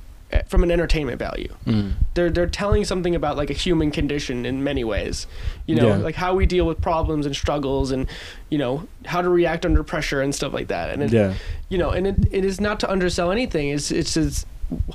from 0.48 0.64
an 0.64 0.72
entertainment 0.72 1.20
value. 1.20 1.54
Mhm. 1.66 1.94
They're 2.14 2.30
they're 2.30 2.48
telling 2.48 2.86
something 2.86 3.16
about 3.16 3.38
like 3.38 3.50
a 3.50 3.54
human 3.54 3.92
condition 3.92 4.46
in 4.46 4.64
many 4.64 4.84
ways. 4.84 5.28
You 5.66 5.76
know, 5.76 5.88
Yeah. 5.90 5.98
like 5.98 6.16
how 6.16 6.34
we 6.36 6.46
deal 6.46 6.66
with 6.66 6.80
problems 6.82 7.26
and 7.26 7.36
struggles 7.36 7.92
and 7.92 8.08
you 8.50 8.58
know, 8.58 8.88
how 9.06 9.22
to 9.22 9.30
react 9.30 9.66
under 9.66 9.84
pressure 9.84 10.22
and 10.22 10.34
stuff 10.36 10.54
like 10.54 10.68
that. 10.68 10.90
And 10.92 11.04
it, 11.04 11.12
yeah, 11.12 11.34
you 11.70 11.78
know, 11.78 11.90
and 11.92 12.08
it, 12.08 12.16
it 12.32 12.46
is 12.46 12.60
not 12.62 12.80
to 12.82 12.92
undersell 12.92 13.32
anything. 13.32 13.70
It's 13.70 13.92
it's 13.92 14.14
just 14.14 14.46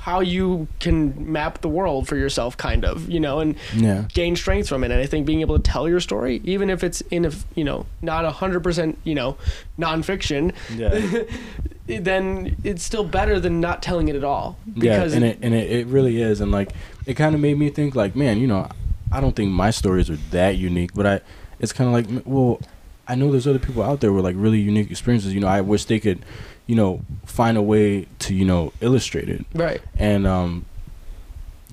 how 0.01 0.21
you 0.21 0.67
can 0.79 1.31
map 1.31 1.61
the 1.61 1.69
world 1.69 2.07
for 2.07 2.15
yourself 2.15 2.57
kind 2.57 2.83
of, 2.83 3.07
you 3.11 3.19
know, 3.19 3.39
and 3.39 3.55
yeah, 3.75 4.05
gain 4.11 4.35
strength 4.35 4.67
from 4.67 4.83
it. 4.83 4.89
And 4.89 4.99
I 4.99 5.05
think 5.05 5.27
being 5.27 5.41
able 5.41 5.55
to 5.55 5.61
tell 5.61 5.87
your 5.87 5.99
story, 5.99 6.41
even 6.45 6.71
if 6.71 6.83
it's 6.83 7.01
in 7.11 7.25
a, 7.25 7.31
you 7.53 7.63
know, 7.63 7.85
not 8.01 8.25
a 8.25 8.31
hundred 8.31 8.63
percent, 8.63 8.97
you 9.03 9.13
know, 9.13 9.37
nonfiction, 9.77 10.51
yeah. 10.75 11.21
then 11.87 12.55
it's 12.63 12.83
still 12.83 13.03
better 13.03 13.39
than 13.39 13.59
not 13.61 13.81
telling 13.81 14.07
it 14.09 14.15
at 14.15 14.23
all. 14.23 14.57
yeah, 14.75 15.03
and 15.03 15.23
it 15.23 15.39
and 15.41 15.53
it, 15.53 15.71
it 15.71 15.87
really 15.87 16.21
is, 16.21 16.41
and 16.41 16.51
like 16.51 16.71
it 17.05 17.13
kind 17.15 17.33
of 17.33 17.41
made 17.41 17.57
me 17.57 17.69
think 17.69 17.95
like, 17.95 18.15
man, 18.15 18.39
you 18.39 18.47
know, 18.47 18.67
I 19.11 19.21
don't 19.21 19.35
think 19.35 19.51
my 19.51 19.71
stories 19.71 20.09
are 20.09 20.17
that 20.31 20.57
unique, 20.57 20.93
but 20.93 21.05
I, 21.07 21.21
it's 21.59 21.71
kind 21.73 21.87
of 21.87 21.93
like, 21.93 22.23
well, 22.25 22.59
I 23.07 23.15
know 23.15 23.31
there's 23.31 23.47
other 23.47 23.59
people 23.59 23.81
out 23.83 24.01
there 24.01 24.11
with 24.11 24.25
like 24.25 24.35
really 24.37 24.59
unique 24.59 24.91
experiences. 24.91 25.33
You 25.33 25.39
know, 25.39 25.47
I 25.47 25.61
wish 25.61 25.85
they 25.85 25.99
could, 25.99 26.25
you 26.65 26.75
know, 26.75 27.01
find 27.25 27.57
a 27.57 27.61
way 27.61 28.07
to 28.19 28.35
you 28.35 28.43
know 28.43 28.73
illustrate 28.81 29.29
it, 29.29 29.45
right. 29.53 29.81
and 29.97 30.27
um, 30.27 30.65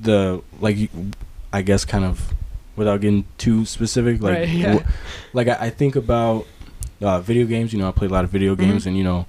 the 0.00 0.42
like, 0.60 0.90
I 1.52 1.62
guess 1.62 1.84
kind 1.84 2.04
of, 2.04 2.32
without 2.76 3.00
getting 3.00 3.24
too 3.38 3.64
specific, 3.64 4.20
like, 4.22 4.34
Right, 4.38 4.48
yeah. 4.64 4.78
wh- 4.78 5.34
like 5.34 5.48
I, 5.48 5.56
I 5.66 5.70
think 5.70 5.96
about 5.96 6.46
uh, 7.02 7.20
video 7.20 7.46
games. 7.46 7.72
You 7.72 7.78
know, 7.80 7.88
I 7.88 7.92
play 7.92 8.06
a 8.06 8.10
lot 8.10 8.24
of 8.24 8.30
video 8.30 8.54
Mm-hmm. 8.54 8.62
games, 8.70 8.86
and 8.86 8.96
you 8.96 9.04
know, 9.04 9.26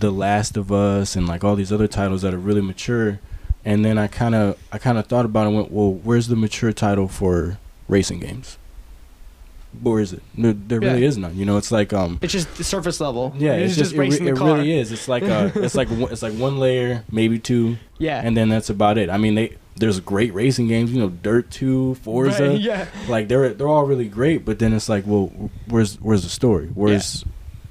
The 0.00 0.10
Last 0.10 0.56
of 0.56 0.72
Us, 0.72 1.14
and 1.16 1.26
like 1.28 1.44
all 1.44 1.56
these 1.56 1.72
other 1.72 1.86
titles 1.88 2.22
that 2.22 2.34
are 2.34 2.38
really 2.38 2.60
mature. 2.62 3.20
And 3.64 3.84
then 3.84 3.98
I 3.98 4.06
kind 4.06 4.34
of, 4.34 4.58
I 4.72 4.78
kind 4.78 4.96
of 4.98 5.06
thought 5.06 5.24
about 5.26 5.44
it. 5.44 5.48
and 5.48 5.56
Went, 5.56 5.70
well, 5.70 5.92
where's 5.92 6.28
the 6.28 6.36
mature 6.36 6.72
title 6.72 7.08
for 7.08 7.58
racing 7.88 8.20
games? 8.20 8.56
Where 9.82 10.00
is 10.00 10.12
it? 10.12 10.22
There, 10.36 10.52
there 10.52 10.80
really 10.80 11.04
is 11.04 11.16
none. 11.16 11.36
You 11.36 11.44
know, 11.44 11.56
it's 11.56 11.70
like 11.70 11.92
um, 11.92 12.18
It's 12.22 12.32
just 12.32 12.56
the 12.56 12.64
surface 12.64 13.00
level. 13.00 13.32
yeah, 13.38 13.52
it's, 13.52 13.76
just, 13.76 13.92
it, 13.92 13.98
racing 13.98 14.24
re- 14.24 14.32
the 14.32 14.36
it 14.36 14.38
car. 14.38 14.54
really 14.56 14.72
is. 14.76 14.90
It's 14.90 15.06
like 15.06 15.22
uh, 15.22 15.50
it's 15.54 15.76
like 15.76 15.88
one- 15.88 16.10
it's 16.10 16.22
like 16.22 16.32
one 16.32 16.58
layer, 16.58 17.04
maybe 17.12 17.38
two, 17.38 17.76
Yeah. 17.98 18.20
and 18.24 18.36
then 18.36 18.48
that's 18.48 18.68
about 18.68 18.98
it. 18.98 19.08
I 19.10 19.16
mean, 19.16 19.36
they 19.36 19.56
there's 19.76 20.00
great 20.00 20.34
racing 20.34 20.66
games. 20.66 20.90
You 20.92 20.98
know, 21.00 21.08
Dirt 21.10 21.50
Two, 21.52 21.94
Forza, 21.96 22.48
Right, 22.48 22.60
yeah. 22.60 22.86
like 23.08 23.28
they're 23.28 23.50
they're 23.54 23.68
all 23.68 23.84
really 23.84 24.08
great. 24.08 24.44
But 24.44 24.58
then 24.58 24.72
it's 24.72 24.88
like, 24.88 25.04
well, 25.06 25.26
where's 25.68 26.00
where's 26.00 26.24
the 26.24 26.30
story? 26.30 26.66
Where's 26.74 27.24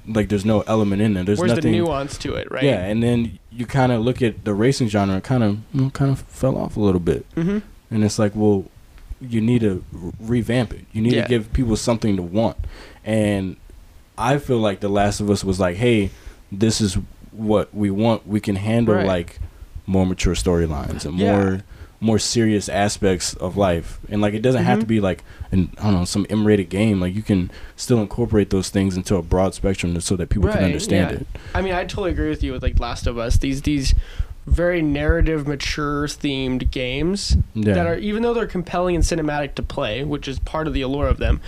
like 0.06 0.28
there's 0.28 0.44
no 0.44 0.60
element 0.62 1.02
in 1.02 1.14
there. 1.14 1.24
There's 1.24 1.38
Where's 1.38 1.50
nothing. 1.52 1.72
the 1.72 1.78
nuance 1.78 2.16
to 2.18 2.34
it, 2.34 2.50
right? 2.50 2.62
Yeah, 2.64 2.84
and 2.84 3.02
then 3.02 3.38
you 3.52 3.66
kind 3.66 3.92
of 3.92 4.00
look 4.02 4.22
at 4.22 4.44
the 4.44 4.54
racing 4.54 4.88
genre, 4.88 5.20
kind 5.20 5.42
of 5.42 5.58
you 5.72 5.82
know, 5.82 5.90
kind 5.90 6.10
of 6.10 6.20
fell 6.22 6.56
off 6.56 6.76
a 6.76 6.80
little 6.80 7.00
bit. 7.00 7.28
Mm-hmm. 7.34 7.58
And 7.92 8.04
it's 8.04 8.18
like, 8.18 8.32
well, 8.34 8.64
you 9.20 9.40
need 9.40 9.60
to 9.60 9.84
revamp 10.20 10.72
it. 10.72 10.84
You 10.92 11.02
need 11.02 11.12
Yeah. 11.14 11.22
to 11.24 11.28
give 11.28 11.52
people 11.52 11.76
something 11.76 12.16
to 12.16 12.22
want. 12.22 12.56
And 13.04 13.56
I 14.16 14.38
feel 14.38 14.58
like 14.58 14.80
The 14.80 14.88
Last 14.88 15.20
of 15.20 15.28
Us 15.30 15.42
was 15.44 15.58
like, 15.60 15.76
hey, 15.76 16.10
this 16.52 16.80
is 16.80 16.96
what 17.32 17.74
we 17.74 17.90
want. 17.90 18.26
We 18.26 18.40
can 18.40 18.56
handle 18.56 18.94
Right. 18.94 19.06
like 19.06 19.38
more 19.86 20.06
mature 20.06 20.34
storylines 20.34 21.04
and 21.04 21.18
Yeah. 21.18 21.32
more 21.36 21.60
more 22.00 22.18
serious 22.18 22.68
aspects 22.68 23.34
of 23.34 23.56
life. 23.58 23.98
And 24.08 24.20
like 24.22 24.32
it 24.34 24.40
doesn't 24.40 24.64
have 24.64 24.80
to 24.80 24.84
Mhm. 24.86 24.88
be 24.88 25.00
like 25.00 25.22
an 25.52 25.70
I 25.78 25.84
don't 25.84 25.94
know 25.94 26.04
some 26.04 26.26
M-rated 26.30 26.70
game. 26.70 27.00
Like 27.00 27.14
you 27.14 27.22
can 27.22 27.50
still 27.76 28.00
incorporate 28.00 28.48
those 28.50 28.70
things 28.70 28.96
into 28.96 29.16
a 29.16 29.22
broad 29.22 29.54
spectrum 29.54 30.00
so 30.00 30.16
that 30.16 30.30
people 30.30 30.48
Right, 30.48 30.56
can 30.56 30.64
understand 30.64 31.10
yeah. 31.10 31.16
it. 31.18 31.26
I 31.54 31.60
mean, 31.62 31.74
I 31.74 31.84
totally 31.84 32.10
agree 32.12 32.30
with 32.30 32.42
you 32.42 32.52
with 32.52 32.62
like 32.62 32.80
Last 32.80 33.06
of 33.06 33.18
Us. 33.18 33.36
These 33.36 33.62
these 33.62 33.94
very 34.46 34.80
narrative, 34.80 35.46
mature 35.46 36.06
themed 36.06 36.70
games 36.70 37.36
Yeah. 37.54 37.74
that 37.74 37.86
are 37.86 37.96
even 37.98 38.22
though 38.22 38.32
they're 38.32 38.46
compelling 38.46 38.94
and 38.96 39.04
cinematic 39.04 39.54
to 39.56 39.62
play, 39.62 40.02
which 40.02 40.26
is 40.26 40.38
part 40.38 40.66
of 40.66 40.72
the 40.72 40.80
allure 40.80 41.06
of 41.06 41.18
them, 41.18 41.40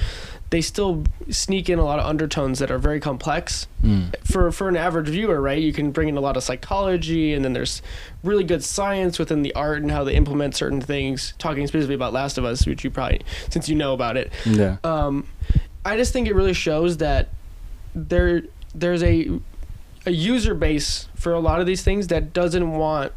they 0.53 0.61
still 0.61 1.03
sneak 1.31 1.69
in 1.71 1.79
a 1.79 1.85
lot 1.85 1.99
of 1.99 2.05
undertones 2.07 2.59
that 2.59 2.71
are 2.71 2.77
very 2.79 3.01
complex 3.01 3.67
Mm. 3.83 4.15
for 4.25 4.53
for 4.53 4.69
an 4.69 4.77
average 4.77 5.09
viewer, 5.09 5.41
right? 5.41 5.61
You 5.61 5.73
can 5.73 5.91
bring 5.91 6.09
in 6.09 6.17
a 6.17 6.21
lot 6.21 6.37
of 6.37 6.43
psychology, 6.45 7.33
and 7.35 7.45
then 7.45 7.53
there's 7.55 7.83
really 8.23 8.45
good 8.45 8.63
science 8.63 9.19
within 9.19 9.43
the 9.43 9.53
art 9.55 9.83
and 9.83 9.91
how 9.91 10.05
they 10.05 10.15
implement 10.15 10.55
certain 10.55 10.81
things. 10.81 11.35
Talking 11.39 11.67
specifically 11.67 11.95
about 11.97 12.13
Last 12.13 12.39
of 12.39 12.45
Us, 12.45 12.67
which 12.67 12.85
you 12.85 12.91
probably 12.91 13.23
since 13.49 13.69
you 13.69 13.75
know 13.75 13.93
about 13.95 14.17
it, 14.17 14.31
Yeah. 14.45 14.77
um, 14.85 15.27
I 15.85 15.97
just 15.97 16.13
think 16.13 16.29
it 16.29 16.35
really 16.35 16.55
shows 16.55 16.99
that 16.99 17.31
there 17.95 18.43
there's 18.75 19.03
a 19.03 19.29
a 20.07 20.11
user 20.13 20.55
base 20.55 21.09
for 21.15 21.33
a 21.33 21.41
lot 21.41 21.61
of 21.61 21.67
these 21.67 21.83
things 21.83 22.09
that 22.09 22.33
doesn't 22.33 22.73
want 22.73 23.13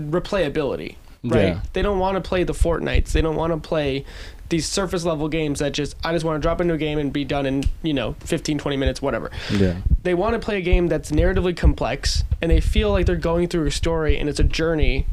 replayability. 0.00 0.96
Right? 1.26 1.48
Yeah. 1.48 1.60
They 1.72 1.80
don't 1.82 1.98
want 1.98 2.16
to 2.22 2.28
play 2.28 2.44
the 2.44 2.52
Fortnites 2.52 3.12
They 3.12 3.22
don't 3.22 3.36
want 3.36 3.52
to 3.52 3.66
play 3.68 4.04
these 4.50 4.66
surface 4.66 5.04
level 5.04 5.28
games 5.28 5.58
that 5.60 5.72
just 5.72 5.96
I 6.04 6.12
just 6.12 6.24
want 6.24 6.36
to 6.40 6.46
drop 6.46 6.60
into 6.60 6.74
a 6.74 6.78
game 6.78 6.98
and 6.98 7.12
be 7.12 7.24
done 7.24 7.46
in, 7.46 7.64
you 7.82 7.94
know, 7.94 8.14
15 8.20 8.58
20 8.58 8.76
minutes 8.76 9.00
whatever. 9.02 9.30
Yeah. 9.50 9.76
They 10.02 10.14
want 10.14 10.34
to 10.34 10.38
play 10.38 10.58
a 10.58 10.60
game 10.60 10.88
that's 10.88 11.10
narratively 11.10 11.56
complex 11.56 12.24
and 12.42 12.50
they 12.50 12.60
feel 12.60 12.90
like 12.90 13.06
they're 13.06 13.16
going 13.16 13.48
through 13.48 13.66
a 13.66 13.70
story 13.70 14.18
and 14.18 14.28
it's 14.28 14.38
a 14.40 14.44
journey 14.44 15.06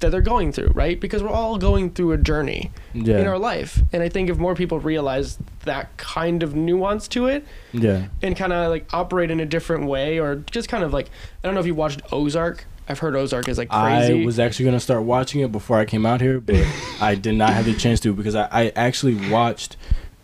that 0.00 0.10
they're 0.10 0.20
going 0.22 0.52
through, 0.52 0.68
right? 0.74 0.98
Because 1.00 1.22
we're 1.22 1.28
all 1.30 1.58
going 1.58 1.90
through 1.90 2.12
a 2.12 2.16
journey 2.18 2.70
Yeah. 2.94 3.18
in 3.18 3.26
our 3.26 3.38
life. 3.38 3.80
And 3.92 4.02
I 4.02 4.08
think 4.08 4.30
if 4.30 4.38
more 4.38 4.54
people 4.54 4.78
realize 4.78 5.38
that 5.64 5.94
kind 5.98 6.42
of 6.42 6.54
nuance 6.54 7.06
to 7.08 7.26
it 7.26 7.44
yeah. 7.72 8.06
and 8.22 8.34
kind 8.36 8.52
of 8.52 8.70
like 8.70 8.86
operate 8.94 9.30
in 9.30 9.40
a 9.40 9.46
different 9.46 9.86
way 9.86 10.18
or 10.18 10.36
just 10.36 10.68
kind 10.68 10.84
of 10.84 10.92
like 10.92 11.06
I 11.42 11.48
don't 11.48 11.54
know 11.54 11.60
if 11.60 11.66
you 11.66 11.74
watched 11.74 12.00
Ozark. 12.12 12.66
I've 12.90 12.98
heard 12.98 13.14
Ozark 13.16 13.48
is 13.48 13.56
like 13.58 13.68
crazy. 13.68 14.22
I 14.22 14.24
was 14.24 14.38
actually 14.38 14.64
gonna 14.66 14.80
start 14.80 15.02
watching 15.04 15.40
it 15.40 15.52
before 15.52 15.78
I 15.78 15.84
came 15.84 16.04
out 16.04 16.20
here, 16.20 16.40
but 16.40 16.56
I 17.00 17.14
did 17.14 17.34
not 17.36 17.52
have 17.54 17.64
the 17.64 17.74
chance 17.74 18.00
to 18.00 18.12
because 18.12 18.34
I, 18.34 18.48
I 18.50 18.72
actually 18.76 19.30
watched 19.30 19.76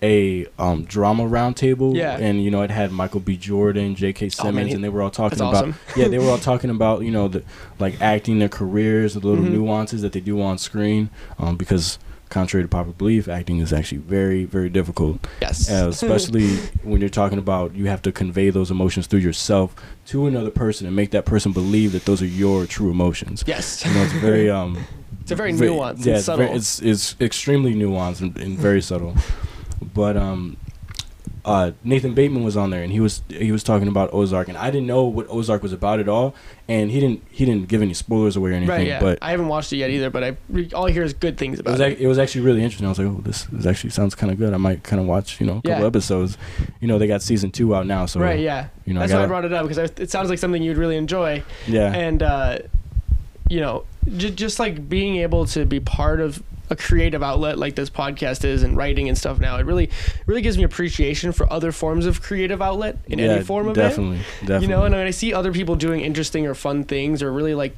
a 0.02 0.46
um, 0.58 0.84
drama 0.84 1.22
roundtable, 1.24 1.96
Yeah. 1.96 2.18
and 2.18 2.44
you 2.44 2.50
know 2.50 2.60
it 2.62 2.70
had 2.70 2.92
Michael 2.92 3.20
B. 3.20 3.36
Jordan, 3.38 3.94
J.K. 3.94 4.26
Oh, 4.26 4.26
man, 4.26 4.30
Simmons, 4.52 4.68
he- 4.68 4.74
and 4.74 4.84
they 4.84 4.90
were 4.90 5.00
all 5.00 5.10
talking 5.10 5.38
that's 5.38 5.48
about 5.50 5.54
awesome. 5.68 5.74
yeah 5.96 6.08
they 6.08 6.18
were 6.18 6.26
all 6.28 6.38
talking 6.50 6.68
about 6.70 7.02
you 7.02 7.10
know 7.10 7.28
the 7.28 7.42
like 7.78 8.00
acting 8.02 8.38
their 8.38 8.48
careers, 8.50 9.14
the 9.14 9.20
little 9.20 9.42
Mhm. 9.44 9.52
nuances 9.52 10.02
that 10.02 10.12
they 10.12 10.20
do 10.20 10.40
on 10.42 10.58
screen, 10.58 11.08
um, 11.38 11.56
because 11.56 11.98
contrary 12.28 12.64
to 12.64 12.68
popular 12.68 12.94
belief, 12.96 13.28
acting 13.28 13.58
is 13.60 13.72
actually 13.72 13.98
very 13.98 14.44
very 14.44 14.68
difficult 14.68 15.26
yes. 15.40 15.70
uh, 15.70 15.88
especially 15.88 16.48
when 16.82 17.00
you're 17.00 17.08
talking 17.08 17.38
about 17.38 17.74
you 17.74 17.86
have 17.86 18.02
to 18.02 18.10
convey 18.12 18.50
those 18.50 18.70
emotions 18.70 19.06
through 19.06 19.20
yourself 19.20 19.74
to 20.06 20.26
another 20.26 20.50
person 20.50 20.86
and 20.86 20.94
make 20.96 21.10
that 21.12 21.24
person 21.24 21.52
believe 21.52 21.92
that 21.92 22.04
those 22.04 22.20
are 22.22 22.26
your 22.26 22.66
true 22.66 22.90
emotions. 22.90 23.44
yes. 23.46 23.84
You 23.84 23.94
know, 23.94 24.02
it's 24.02 24.12
very 24.14 24.50
um, 24.58 24.84
It's 25.22 25.30
a 25.30 25.36
very 25.36 25.52
ve- 25.52 25.66
nuanced 25.66 26.04
yeah, 26.04 26.12
and 26.12 26.18
it's, 26.18 26.26
very- 26.26 26.50
it's 26.50 26.82
it's 26.82 27.16
extremely 27.20 27.74
nuanced 27.74 28.20
and, 28.20 28.36
and 28.38 28.58
very 28.58 28.82
subtle. 28.82 29.14
But 29.94 30.16
um, 30.16 30.56
uh, 31.46 31.70
Nathan 31.84 32.12
Bateman 32.12 32.42
was 32.42 32.56
on 32.56 32.70
there 32.70 32.82
and 32.82 32.90
he 32.92 32.98
was 32.98 33.22
he 33.28 33.52
was 33.52 33.62
talking 33.62 33.86
about 33.86 34.12
Ozark 34.12 34.48
and 34.48 34.58
I 34.58 34.68
didn't 34.72 34.88
know 34.88 35.04
what 35.04 35.26
Ozark 35.30 35.62
was 35.62 35.72
about 35.72 36.00
at 36.00 36.08
all 36.08 36.34
and 36.68 36.90
he 36.90 36.98
didn't 36.98 37.22
he 37.30 37.44
didn't 37.44 37.68
give 37.68 37.80
any 37.82 37.94
spoilers 37.94 38.34
away 38.34 38.50
or 38.50 38.54
anything. 38.54 38.68
right, 38.76 38.86
yeah. 38.86 38.98
But 39.00 39.20
I 39.22 39.30
haven't 39.30 39.46
watched 39.46 39.72
it 39.72 39.76
yet 39.76 39.90
either, 39.90 40.10
but 40.10 40.24
I 40.24 40.36
re- 40.48 40.68
all 40.74 40.88
I 40.88 40.90
hear 40.90 41.04
is 41.04 41.12
good 41.14 41.38
things 41.38 41.58
it 41.58 41.60
about 41.60 41.72
was, 41.72 41.80
it. 41.80 41.92
ac- 41.92 42.02
it 42.04 42.08
was 42.08 42.18
actually 42.18 42.40
really 42.40 42.62
interesting. 42.64 42.84
I 42.86 42.88
was 42.90 42.98
like, 42.98 43.06
oh, 43.06 43.20
this, 43.22 43.44
this 43.44 43.64
actually 43.64 43.90
sounds 43.90 44.16
kind 44.16 44.32
of 44.32 44.38
good. 44.38 44.52
I 44.54 44.56
might 44.56 44.82
kind 44.82 45.00
of 45.00 45.06
watch, 45.06 45.40
you 45.40 45.46
know, 45.46 45.58
a 45.58 45.62
couple 45.62 45.80
Yeah. 45.82 45.86
episodes. 45.86 46.36
You 46.80 46.88
know, 46.88 46.98
they 46.98 47.06
got 47.06 47.22
season 47.22 47.52
two 47.52 47.74
out 47.76 47.86
now, 47.86 48.06
so 48.06 48.18
right, 48.18 48.40
yeah. 48.40 48.66
you 48.84 48.92
know, 48.92 48.98
That's 49.00 49.12
why 49.12 49.18
I 49.18 49.20
gotta- 49.22 49.28
brought 49.28 49.44
it 49.44 49.52
up 49.52 49.68
because 49.68 49.90
it 50.00 50.10
sounds 50.10 50.28
like 50.30 50.40
something 50.40 50.60
you'd 50.62 50.76
really 50.78 50.96
enjoy. 50.96 51.44
yeah, 51.68 51.92
and 51.94 52.24
uh, 52.24 52.58
you 53.48 53.60
know, 53.60 53.84
j- 54.16 54.32
just 54.32 54.58
like 54.58 54.88
being 54.88 55.16
able 55.18 55.46
to 55.46 55.64
be 55.64 55.78
part 55.78 56.20
of 56.20 56.42
a 56.70 56.76
creative 56.76 57.22
outlet 57.22 57.58
like 57.58 57.74
this 57.74 57.90
podcast 57.90 58.44
is 58.44 58.62
and 58.62 58.76
writing 58.76 59.08
and 59.08 59.16
stuff 59.16 59.38
now, 59.38 59.56
it 59.56 59.66
really, 59.66 59.90
really 60.26 60.42
gives 60.42 60.58
me 60.58 60.64
appreciation 60.64 61.32
for 61.32 61.50
other 61.52 61.72
forms 61.72 62.06
of 62.06 62.20
creative 62.22 62.60
outlet 62.60 62.98
in 63.06 63.18
yeah, 63.18 63.26
any 63.26 63.44
form 63.44 63.68
of 63.68 63.74
definitely, 63.74 64.18
it. 64.18 64.22
definitely. 64.40 64.66
You 64.66 64.68
know, 64.72 64.82
and 64.84 64.94
when 64.94 65.06
I 65.06 65.10
see 65.10 65.32
other 65.32 65.52
people 65.52 65.76
doing 65.76 66.00
interesting 66.00 66.46
or 66.46 66.54
fun 66.54 66.84
things 66.84 67.22
or 67.22 67.32
really 67.32 67.54
like 67.54 67.76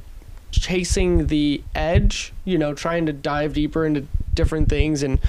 chasing 0.51 1.27
the 1.27 1.61
edge, 1.75 2.33
you 2.45 2.57
know, 2.57 2.73
trying 2.73 3.05
to 3.05 3.13
dive 3.13 3.53
deeper 3.53 3.85
into 3.85 4.05
different 4.33 4.69
things 4.69 5.03
and 5.03 5.19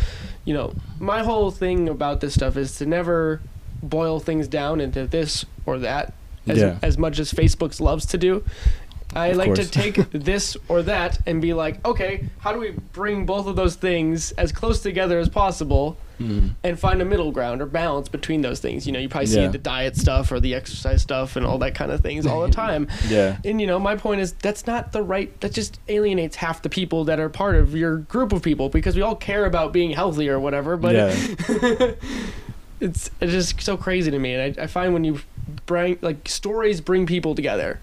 you 0.45 0.55
know, 0.55 0.73
my 0.99 1.23
whole 1.23 1.51
thing 1.51 1.89
about 1.89 2.21
this 2.21 2.35
stuff 2.35 2.57
is 2.57 2.77
to 2.79 2.87
never 2.87 3.41
boil 3.83 4.21
things 4.21 4.49
down 4.49 4.81
into 4.81 5.07
this 5.07 5.45
or 5.67 5.79
that 5.79 6.15
as, 6.47 6.59
Yeah. 6.59 6.79
as 6.83 6.97
much 6.97 7.19
as 7.19 7.33
Facebook's 7.33 7.81
loves 7.81 8.07
to 8.07 8.19
do. 8.19 8.43
I 9.15 9.29
Of 9.29 9.37
like 9.39 9.47
course. 9.47 9.59
to 9.59 9.71
take 9.71 9.95
this 10.13 10.57
or 10.69 10.83
that 10.83 11.19
and 11.27 11.43
be 11.43 11.53
like, 11.53 11.85
okay, 11.87 12.25
how 12.39 12.53
do 12.53 12.59
we 12.61 12.71
bring 12.93 13.27
both 13.27 13.47
of 13.47 13.57
those 13.57 13.75
things 13.75 14.31
as 14.33 14.53
close 14.53 14.81
together 14.83 15.19
as 15.19 15.29
possible 15.29 15.97
Mhm. 16.21 16.51
and 16.63 16.79
find 16.79 17.01
a 17.03 17.05
middle 17.05 17.33
ground 17.33 17.61
or 17.63 17.67
balance 17.67 18.09
between 18.09 18.43
those 18.43 18.61
things? 18.61 18.87
You 18.87 18.93
know, 18.93 18.99
you 19.01 19.09
probably 19.09 19.27
see 19.27 19.41
Yeah. 19.41 19.49
the 19.49 19.59
diet 19.59 19.97
stuff 19.97 20.31
or 20.31 20.39
the 20.39 20.55
exercise 20.55 21.03
stuff 21.03 21.35
and 21.35 21.45
all 21.45 21.59
that 21.59 21.75
kind 21.75 21.91
of 21.91 22.03
things 22.03 22.25
all 22.27 22.43
the 22.47 22.53
time. 22.65 22.87
yeah, 23.09 23.39
And 23.45 23.61
you 23.61 23.67
know, 23.67 23.79
my 23.81 23.97
point 23.97 24.21
is 24.21 24.33
that's 24.35 24.67
not 24.67 24.93
the 24.93 25.03
right. 25.03 25.39
That 25.41 25.53
just 25.55 25.81
alienates 25.89 26.37
half 26.37 26.63
the 26.63 26.69
people 26.69 27.05
that 27.07 27.19
are 27.19 27.29
part 27.29 27.57
of 27.57 27.75
your 27.75 27.97
group 27.97 28.33
of 28.33 28.43
people 28.43 28.69
because 28.69 28.95
we 28.97 29.03
all 29.03 29.17
care 29.17 29.45
about 29.45 29.73
being 29.73 29.91
healthy 29.91 30.29
or 30.29 30.39
whatever. 30.39 30.77
But 30.77 30.95
yeah, 30.95 31.15
it's 32.81 33.11
it's 33.21 33.33
just 33.33 33.61
so 33.61 33.77
crazy 33.77 34.11
to 34.11 34.19
me, 34.19 34.35
and 34.35 34.59
I, 34.59 34.65
I 34.65 34.67
find 34.67 34.93
when 34.95 35.05
you 35.05 35.21
bring 35.67 35.99
like 36.01 36.29
stories 36.29 36.81
bring 36.81 37.07
people 37.07 37.35
together. 37.35 37.81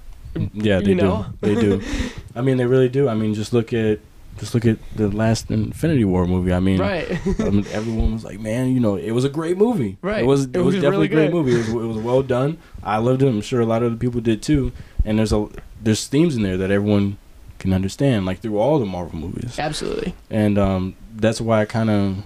Yeah. 0.53 0.79
They 0.79 0.89
you 0.89 0.95
know? 0.95 1.25
do, 1.41 1.55
they 1.55 1.61
do. 1.61 1.81
I 2.35 2.41
mean, 2.41 2.57
they 2.57 2.65
really 2.65 2.89
do. 2.89 3.07
I 3.09 3.15
mean, 3.15 3.33
just 3.33 3.53
look 3.53 3.73
at 3.73 3.99
just 4.37 4.53
look 4.53 4.65
at 4.65 4.77
the 4.95 5.07
last 5.09 5.49
Infinity 5.49 6.05
War 6.05 6.27
movie. 6.27 6.53
I 6.53 6.59
mean, 6.59 6.79
Right. 6.79 7.09
I 7.39 7.49
mean, 7.49 7.65
everyone 7.71 8.13
was 8.13 8.23
like, 8.23 8.39
"Man, 8.39 8.71
you 8.71 8.79
know, 8.79 8.95
it 8.95 9.11
was 9.11 9.23
a 9.25 9.29
great 9.29 9.57
movie. 9.57 9.97
Right. 10.01 10.23
It 10.23 10.27
was. 10.27 10.45
It, 10.45 10.55
It 10.55 10.59
was, 10.59 10.75
was 10.75 10.83
definitely 10.83 11.07
really 11.09 11.25
a 11.25 11.29
great 11.29 11.33
movie. 11.33 11.53
It 11.53 11.57
was, 11.57 11.69
it 11.69 11.87
was 11.87 11.97
well 11.97 12.21
done. 12.21 12.57
I 12.83 12.97
loved 12.97 13.23
it. 13.23 13.27
I'm 13.27 13.41
sure 13.41 13.61
a 13.61 13.65
lot 13.65 13.81
of 13.83 13.91
other 13.91 13.99
people 13.99 14.21
did 14.21 14.41
too. 14.43 14.71
And 15.03 15.17
there's 15.19 15.33
a 15.33 15.47
there's 15.81 16.05
themes 16.07 16.35
in 16.35 16.43
there 16.43 16.57
that 16.57 16.69
everyone 16.71 17.17
can 17.59 17.73
understand, 17.73 18.25
like 18.27 18.39
through 18.39 18.59
all 18.59 18.77
the 18.77 18.85
Marvel 18.85 19.17
movies. 19.19 19.57
Absolutely. 19.57 20.13
And 20.29 20.57
um, 20.59 20.95
that's 21.15 21.41
why 21.41 21.61
I 21.61 21.65
kind 21.65 21.89
of 21.89 22.23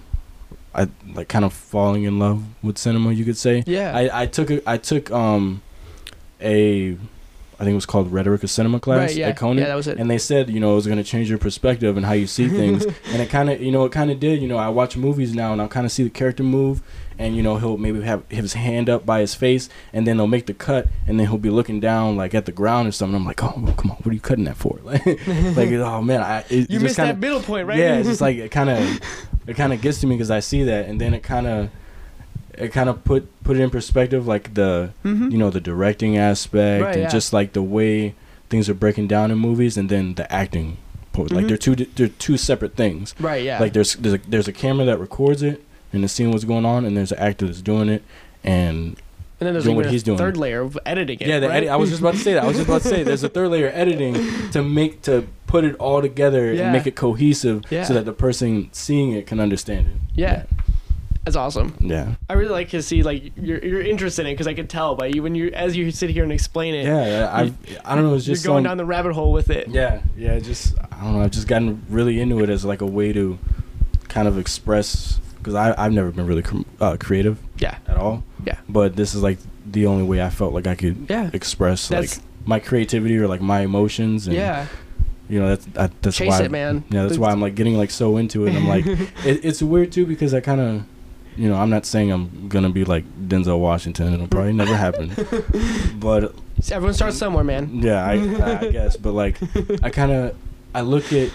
I 0.74 0.88
like 1.14 1.28
kind 1.28 1.44
of 1.44 1.52
falling 1.54 2.04
in 2.04 2.18
love 2.18 2.44
with 2.62 2.76
cinema. 2.76 3.12
You 3.12 3.24
could 3.24 3.38
say. 3.38 3.62
Yeah. 3.66 3.96
I 3.96 4.22
I 4.22 4.26
took 4.26 4.50
a, 4.50 4.68
I 4.68 4.76
took 4.76 5.10
um 5.10 5.62
a 6.42 6.98
I 7.62 7.64
think 7.64 7.74
it 7.74 7.76
was 7.76 7.86
called 7.86 8.10
Rhetoric 8.10 8.42
of 8.42 8.50
Cinema 8.50 8.80
class 8.80 9.10
right. 9.10 9.16
Yeah. 9.16 9.28
at 9.28 9.36
Conan 9.36 9.58
Yeah, 9.58 9.68
that 9.68 9.76
was 9.76 9.86
it. 9.86 9.96
and 9.96 10.10
they 10.10 10.18
said 10.18 10.50
you 10.50 10.58
know 10.58 10.72
it 10.72 10.74
was 10.74 10.86
going 10.86 10.98
to 10.98 11.04
change 11.04 11.30
your 11.30 11.38
perspective 11.38 11.96
and 11.96 12.04
how 12.04 12.12
you 12.12 12.26
see 12.26 12.48
things 12.48 12.84
and 13.06 13.22
it 13.22 13.30
kind 13.30 13.48
of 13.50 13.62
you 13.62 13.70
know 13.70 13.84
it 13.84 13.92
kind 13.92 14.10
of 14.10 14.18
did 14.18 14.42
you 14.42 14.48
know 14.48 14.56
i 14.56 14.68
watch 14.68 14.96
movies 14.96 15.32
now 15.32 15.52
and 15.52 15.62
i'll 15.62 15.68
kind 15.68 15.86
of 15.86 15.92
see 15.92 16.02
the 16.02 16.10
character 16.10 16.42
move 16.42 16.82
and 17.20 17.36
you 17.36 17.42
know 17.42 17.58
he'll 17.58 17.76
maybe 17.76 18.00
have 18.00 18.28
his 18.30 18.54
hand 18.54 18.90
up 18.90 19.06
by 19.06 19.20
his 19.20 19.36
face 19.36 19.68
and 19.92 20.08
then 20.08 20.16
they'll 20.16 20.26
make 20.26 20.46
the 20.46 20.54
cut 20.54 20.88
and 21.06 21.20
then 21.20 21.28
he'll 21.28 21.38
be 21.38 21.50
looking 21.50 21.78
down 21.78 22.16
like 22.16 22.34
at 22.34 22.46
the 22.46 22.52
ground 22.52 22.88
or 22.88 22.90
something 22.90 23.14
i'm 23.14 23.24
like 23.24 23.40
oh 23.44 23.54
well, 23.56 23.74
come 23.74 23.92
on 23.92 23.96
what 23.98 24.08
are 24.08 24.12
you 24.14 24.18
cutting 24.20 24.42
that 24.42 24.56
for 24.56 24.80
like, 24.82 25.06
like 25.06 25.16
oh 25.70 26.02
man 26.02 26.20
i 26.20 26.44
it, 26.50 26.68
you 26.68 26.80
missed 26.80 26.96
kinda, 26.96 27.12
that 27.12 27.20
middle 27.20 27.40
point, 27.40 27.68
right? 27.68 27.78
yeah 27.78 27.94
it's 27.94 28.08
just 28.08 28.20
like 28.20 28.38
it 28.38 28.50
kind 28.50 28.70
of 28.70 29.00
it 29.46 29.54
kind 29.54 29.72
of 29.72 29.80
gets 29.80 30.00
to 30.00 30.08
me 30.08 30.16
because 30.16 30.32
i 30.32 30.40
see 30.40 30.64
that 30.64 30.86
and 30.88 31.00
then 31.00 31.14
it 31.14 31.22
kind 31.22 31.46
of 31.46 31.70
it 32.58 32.68
kind 32.72 32.88
of 32.88 33.02
put 33.04 33.26
put 33.44 33.56
it 33.56 33.60
in 33.60 33.70
perspective 33.70 34.26
like 34.26 34.54
the 34.54 34.90
Mhm. 35.04 35.32
you 35.32 35.38
know 35.38 35.50
the 35.50 35.60
directing 35.60 36.16
aspect 36.18 36.82
Right, 36.84 36.92
and 36.94 37.02
yeah. 37.04 37.08
just 37.08 37.32
like 37.32 37.52
the 37.54 37.62
way 37.62 38.14
things 38.50 38.68
are 38.68 38.74
breaking 38.74 39.06
down 39.08 39.30
in 39.30 39.38
movies 39.38 39.76
and 39.76 39.88
then 39.88 40.14
the 40.14 40.30
acting 40.32 40.76
po- 41.12 41.22
like 41.30 41.44
Mhm. 41.44 41.48
they're 41.48 41.56
two 41.56 41.74
they're 41.74 42.08
two 42.08 42.36
separate 42.36 42.74
things 42.76 43.14
right. 43.20 43.42
Yeah. 43.42 43.58
like 43.58 43.72
there's 43.72 43.94
there's 43.96 44.14
a, 44.14 44.20
there's 44.28 44.48
a 44.48 44.52
camera 44.52 44.84
that 44.86 44.98
records 45.00 45.42
it 45.42 45.62
and 45.92 46.04
the 46.04 46.08
scene 46.08 46.30
what's 46.30 46.44
going 46.44 46.64
on 46.66 46.84
and 46.84 46.96
there's 46.96 47.12
an 47.12 47.18
actor 47.18 47.46
that's 47.46 47.62
doing 47.62 47.88
it 47.88 48.02
and 48.44 48.96
and 49.40 49.46
then 49.48 49.54
there's 49.54 49.64
doing 49.64 49.76
what 49.76 49.86
a 49.86 49.90
he's 49.90 50.02
doing. 50.04 50.18
third 50.18 50.36
layer 50.36 50.60
of 50.60 50.78
editing 50.86 51.18
it. 51.20 51.26
yeah 51.26 51.40
the 51.40 51.48
right? 51.48 51.56
edit, 51.58 51.68
i 51.70 51.76
was 51.76 51.88
just 51.90 52.00
about 52.00 52.14
to 52.14 52.20
say 52.20 52.34
that 52.34 52.44
i 52.44 52.46
was 52.46 52.56
just 52.56 52.68
about 52.68 52.82
to 52.82 52.88
say 52.88 53.02
there's 53.08 53.24
a 53.24 53.28
third 53.28 53.48
layer 53.48 53.70
editing 53.74 54.14
to 54.52 54.62
make 54.62 55.02
to 55.02 55.26
put 55.46 55.64
it 55.64 55.74
all 55.76 56.00
together 56.00 56.52
Yeah. 56.52 56.64
and 56.64 56.72
make 56.72 56.86
it 56.86 56.94
cohesive 56.94 57.62
Yeah. 57.70 57.84
so 57.84 57.92
that 57.94 58.04
the 58.04 58.12
person 58.12 58.68
seeing 58.72 59.12
it 59.12 59.26
can 59.26 59.40
understand 59.40 59.86
it 59.86 59.92
Yeah. 60.14 60.42
That's 61.24 61.36
awesome. 61.36 61.74
yeah 61.80 62.14
I 62.28 62.32
really 62.34 62.50
like 62.50 62.70
to 62.70 62.82
see 62.82 63.02
like 63.02 63.32
your 63.36 63.58
your 63.64 63.80
interest 63.80 64.18
in 64.18 64.26
it 64.26 64.32
because 64.32 64.48
I 64.48 64.54
can 64.54 64.66
tell 64.66 64.94
by 64.96 65.06
you 65.06 65.22
when 65.22 65.34
you 65.34 65.50
as 65.52 65.76
you 65.76 65.90
sit 65.92 66.10
here 66.10 66.24
and 66.24 66.32
explain 66.32 66.74
it. 66.74 66.84
yeah 66.84 67.30
i 67.32 67.52
i 67.84 67.94
don't 67.94 68.04
know 68.04 68.14
it's 68.14 68.26
You're 68.26 68.34
just 68.34 68.44
going 68.44 68.58
some- 68.58 68.70
down 68.70 68.76
the 68.76 68.84
rabbit 68.84 69.12
hole 69.12 69.32
with 69.32 69.48
it. 69.50 69.68
Yeah, 69.68 70.02
yeah, 70.16 70.38
just 70.40 70.74
I 70.90 71.04
don't 71.04 71.14
know. 71.14 71.22
I've 71.22 71.30
just 71.30 71.46
gotten 71.48 71.82
really 71.88 72.20
into 72.20 72.42
it 72.42 72.50
as 72.50 72.64
like 72.64 72.80
a 72.80 72.86
way 72.86 73.12
to 73.12 73.38
kind 74.08 74.26
of 74.28 74.36
express 74.38 75.20
because 75.38 75.54
I 75.54 75.74
I've 75.78 75.92
never 75.92 76.10
been 76.10 76.26
really 76.26 76.42
cr- 76.42 76.62
uh, 76.80 76.96
creative 76.98 77.38
Yeah. 77.58 77.76
at 77.88 77.96
all. 77.96 78.22
Yeah. 78.44 78.58
But 78.68 78.96
this 78.96 79.14
is 79.14 79.22
like 79.22 79.38
the 79.64 79.86
only 79.86 80.04
way 80.04 80.20
I 80.22 80.30
felt 80.30 80.52
like 80.52 80.66
I 80.66 80.74
could 80.74 81.06
Yeah. 81.08 81.30
express 81.32 81.88
That's- 81.88 82.18
like 82.18 82.24
my 82.46 82.58
creativity 82.58 83.16
or 83.16 83.28
like 83.28 83.40
my 83.40 83.60
emotions. 83.60 84.26
And, 84.26 84.34
Yeah. 84.36 84.66
You 85.28 85.40
know 85.40 85.48
that's 85.48 85.66
I, 85.78 85.88
that's 86.02 86.16
Chase 86.16 86.28
why 86.28 86.42
it, 86.42 86.50
man. 86.50 86.84
Yeah, 86.90 87.02
that's 87.02 87.12
That's- 87.14 87.18
why 87.18 87.30
I'm 87.30 87.40
like 87.40 87.54
getting 87.54 87.76
like 87.78 87.90
so 87.90 88.16
into 88.18 88.44
it. 88.44 88.50
And 88.50 88.58
I'm 88.58 88.68
like, 88.68 88.84
it, 89.24 89.44
it's 89.44 89.62
weird 89.62 89.90
too 89.92 90.04
because 90.04 90.34
I 90.34 90.40
kind 90.40 90.60
of. 90.60 90.82
You 91.36 91.48
know, 91.48 91.56
I'm 91.56 91.70
not 91.70 91.86
saying 91.86 92.12
I'm 92.12 92.48
gonna 92.48 92.68
be 92.70 92.84
like 92.84 93.04
Denzel 93.28 93.58
Washington. 93.58 94.12
It'll 94.14 94.26
probably 94.28 94.52
never 94.52 94.76
happen. 94.76 95.12
But 95.98 96.34
Everyone 96.70 96.94
starts 96.94 97.16
somewhere, 97.16 97.42
man. 97.44 97.80
yeah, 97.82 98.04
I, 98.04 98.12
I 98.12 98.68
guess, 98.72 98.96
but 98.96 99.12
like, 99.12 99.38
I 99.82 99.90
kind 99.90 100.12
of, 100.12 100.36
I 100.74 100.82
look 100.82 101.12
at 101.12 101.30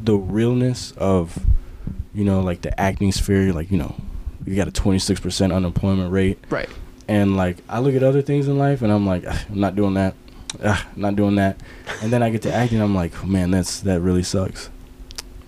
the 0.00 0.14
realness 0.16 0.92
of, 0.96 1.38
you 2.14 2.24
know, 2.24 2.40
like 2.40 2.62
the 2.62 2.78
acting 2.80 3.12
sphere. 3.12 3.52
Like, 3.52 3.70
you 3.70 3.78
know, 3.78 3.94
you 4.46 4.56
got 4.56 4.66
a 4.68 4.72
26% 4.72 5.54
unemployment 5.54 6.10
rate, 6.12 6.38
Right. 6.50 6.68
and 7.08 7.36
like, 7.36 7.58
I 7.68 7.78
look 7.80 7.94
at 7.94 8.02
other 8.02 8.22
things 8.22 8.48
in 8.48 8.58
life, 8.58 8.82
and 8.82 8.90
I'm 8.92 9.06
like, 9.06 9.24
"Ah, 9.28 9.44
I'm 9.50 9.60
not 9.60 9.76
doing 9.76 9.94
that, 9.94 10.14
ah, 10.64 10.84
not 10.96 11.14
doing 11.14 11.36
that, 11.36 11.60
and 12.02 12.12
then 12.12 12.22
I 12.22 12.30
get 12.30 12.42
to 12.42 12.52
acting, 12.52 12.80
I'm 12.80 12.94
like, 12.94 13.24
man, 13.24 13.50
that's 13.52 13.80
that 13.82 14.00
really 14.00 14.22
sucks, 14.24 14.68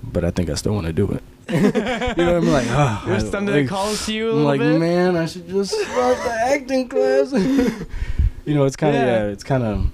but 0.03 0.25
I 0.25 0.31
think 0.31 0.49
I 0.51 0.55
still 0.55 0.75
want 0.75 0.87
to 0.87 0.93
do 0.93 1.11
it. 1.11 1.23
you 2.17 2.25
know 2.25 2.37
I'm 2.39 2.49
Like, 2.49 2.67
oh, 2.71 3.03
There's 3.07 3.25
I- 3.25 3.31
something 3.31 3.55
like, 3.55 3.65
that 3.65 3.69
calls 3.71 4.07
to 4.07 4.15
you 4.15 4.29
a 4.29 4.31
I'm 4.31 4.37
little 4.37 4.49
like, 4.51 4.61
bit. 4.61 4.79
man, 4.81 5.17
I 5.17 5.27
should 5.27 5.49
just 5.49 5.73
start 5.73 6.17
the 6.19 6.31
acting 6.33 6.89
class. 6.89 7.33
you 8.45 8.55
know, 8.55 8.65
it's 8.65 8.77
kind 8.77 8.97
of 8.97 9.03
Yeah. 9.03 9.25
yeah. 9.25 9.29
it's 9.33 9.45
kind 9.45 9.63
of 9.63 9.91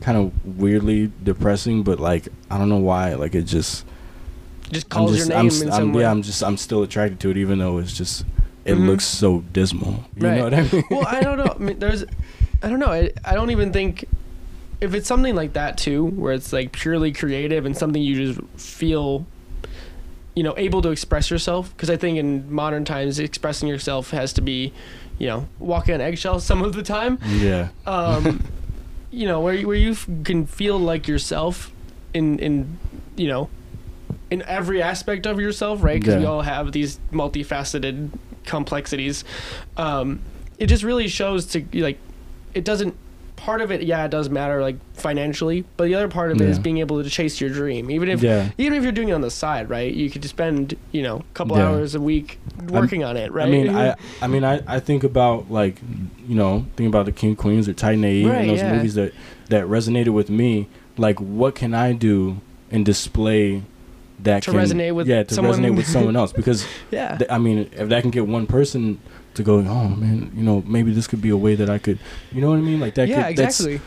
kind 0.00 0.16
of 0.18 0.58
weirdly 0.58 1.10
depressing, 1.22 1.82
but 1.82 2.00
like 2.00 2.28
I 2.50 2.58
don't 2.58 2.68
know 2.68 2.76
why. 2.78 3.14
Like 3.14 3.34
it 3.34 3.42
just 3.42 3.84
Just 4.70 4.86
I'm 4.86 4.90
calls 4.90 5.16
just 5.16 5.28
your 5.28 5.38
I'm, 5.38 5.46
name 5.46 5.52
s- 5.52 5.60
in 5.62 5.68
I'm- 5.70 5.76
some 5.80 5.92
way. 5.92 6.02
yeah 6.02 6.10
I'm 6.10 6.22
just 6.22 6.42
I'm 6.42 6.56
still 6.56 6.82
attracted 6.82 7.20
to 7.20 7.30
it, 7.30 7.36
even 7.36 7.58
though 7.58 7.78
it's 7.78 7.92
just 7.96 8.24
it 8.64 8.74
Mhm. 8.74 8.86
looks 8.86 9.04
so 9.04 9.44
dismal. 9.52 10.04
You 10.16 10.26
Right. 10.28 10.36
know 10.38 10.44
what 10.44 10.54
I 10.54 10.62
mean? 10.62 10.84
well, 10.90 11.06
I 11.06 11.20
don't 11.20 11.38
know. 11.38 11.54
I 11.54 11.58
mean, 11.62 11.78
there's, 11.78 12.04
I 12.62 12.68
don't 12.68 12.78
know. 12.80 12.90
I, 12.92 13.10
I 13.24 13.32
don't 13.34 13.50
even 13.50 13.72
think 13.72 14.04
if 14.82 14.92
it's 14.94 15.08
something 15.08 15.34
like 15.34 15.54
that 15.54 15.78
too, 15.78 16.04
where 16.06 16.32
it's 16.34 16.52
like 16.52 16.72
purely 16.72 17.12
creative 17.12 17.64
and 17.64 17.74
something 17.76 18.02
you 18.02 18.32
just 18.34 18.40
feel, 18.60 19.24
you 20.38 20.44
know, 20.44 20.54
able 20.56 20.80
to 20.82 20.90
express 20.90 21.30
yourself. 21.32 21.74
Because 21.74 21.90
I 21.90 21.96
think 21.96 22.16
in 22.16 22.52
modern 22.52 22.84
times, 22.84 23.18
expressing 23.18 23.68
yourself 23.68 24.10
has 24.12 24.32
to 24.34 24.40
be, 24.40 24.72
you 25.18 25.26
know, 25.26 25.48
walking 25.58 25.94
on 25.94 26.00
eggshells 26.00 26.44
some 26.50 26.62
of 26.62 26.74
the 26.74 26.82
time. 26.84 27.18
Yeah. 27.26 27.70
Um, 27.86 28.44
you 29.10 29.26
know, 29.26 29.40
where 29.40 29.54
you, 29.54 29.66
where 29.66 29.76
you 29.76 29.90
f- 29.92 30.08
can 30.22 30.46
feel 30.46 30.78
like 30.78 31.08
yourself 31.08 31.72
in 32.14 32.38
in 32.38 32.78
you 33.16 33.26
know, 33.26 33.50
in 34.30 34.42
every 34.42 34.80
aspect 34.80 35.26
of 35.26 35.40
yourself, 35.40 35.82
right? 35.82 36.00
Because 36.00 36.16
we 36.16 36.24
all 36.24 36.42
have 36.42 36.70
these 36.70 37.00
multifaceted 37.12 38.10
complexities. 38.44 39.24
Um, 39.76 40.20
it 40.56 40.66
just 40.66 40.84
really 40.84 41.08
shows 41.08 41.46
to 41.46 41.64
like, 41.74 41.98
it 42.54 42.64
doesn't. 42.64 42.94
Part 43.38 43.60
of 43.60 43.70
it, 43.70 43.82
yeah, 43.82 44.04
it 44.04 44.10
does 44.10 44.28
matter, 44.28 44.60
like 44.60 44.76
financially, 44.94 45.64
but 45.76 45.84
the 45.84 45.94
other 45.94 46.08
part 46.08 46.32
of 46.32 46.40
it 46.40 46.48
is 46.48 46.56
Yeah. 46.58 46.62
being 46.62 46.78
able 46.78 47.02
to 47.02 47.08
chase 47.08 47.40
your 47.40 47.48
dream, 47.50 47.90
even 47.90 48.08
if 48.08 48.20
Yeah. 48.22 48.50
even 48.58 48.74
if 48.76 48.82
you're 48.82 48.92
doing 48.92 49.08
it 49.08 49.12
on 49.12 49.20
the 49.20 49.30
side, 49.30 49.70
right? 49.70 49.92
You 49.94 50.10
could 50.10 50.24
spend, 50.24 50.74
you 50.92 51.02
know, 51.02 51.18
a 51.18 51.34
couple 51.34 51.56
Yeah. 51.56 51.68
hours 51.68 51.94
a 51.94 52.00
week 52.00 52.38
working 52.68 53.04
on 53.04 53.16
it, 53.16 53.32
right? 53.32 53.46
I 53.46 53.50
mean, 53.50 53.68
I, 53.68 53.88
mm-hmm. 53.90 54.24
I 54.24 54.26
mean, 54.26 54.44
I, 54.44 54.60
I 54.66 54.80
think 54.80 55.04
about 55.04 55.50
like, 55.50 55.80
you 56.28 56.34
know, 56.34 56.66
think 56.76 56.88
about 56.88 57.06
the 57.06 57.12
King 57.12 57.36
Queens 57.36 57.68
or 57.68 57.72
Titan 57.74 58.04
AE 58.04 58.24
Right, 58.26 58.34
and 58.40 58.50
those 58.50 58.62
movies 58.62 58.94
that 58.94 59.12
that 59.48 59.64
resonated 59.66 60.10
with 60.12 60.28
me. 60.30 60.66
Like, 60.98 61.20
what 61.20 61.54
can 61.54 61.72
I 61.74 61.92
do 61.92 62.38
and 62.72 62.84
display 62.84 63.62
that 64.22 64.42
To 64.42 64.50
can 64.50 64.60
resonate 64.60 64.94
with 64.96 65.06
yeah 65.06 65.22
to 65.22 65.32
someone- 65.32 65.54
resonate 65.60 65.76
with 65.76 65.86
someone 65.86 66.16
else? 66.16 66.32
Because 66.32 66.66
yeah, 66.90 67.16
th- 67.16 67.30
I 67.30 67.38
mean, 67.38 67.70
if 67.78 67.88
that 67.88 68.02
can 68.02 68.10
get 68.10 68.26
one 68.26 68.46
person 68.48 68.98
to 69.38 69.42
go, 69.42 69.56
oh 69.58 69.88
man, 69.88 70.30
you 70.36 70.42
know, 70.44 70.62
maybe 70.66 70.92
this 70.92 71.06
could 71.06 71.20
be 71.22 71.30
a 71.30 71.36
way 71.36 71.54
that 71.56 71.68
I 71.70 71.78
could, 71.78 71.98
you 72.30 72.40
know 72.42 72.50
what 72.50 72.58
I 72.58 72.62
mean? 72.62 72.78
Like 72.78 72.94
that. 72.94 73.08
yeah, 73.08 73.28
could, 73.28 73.36
that's- 73.38 73.60
exactly. 73.60 73.80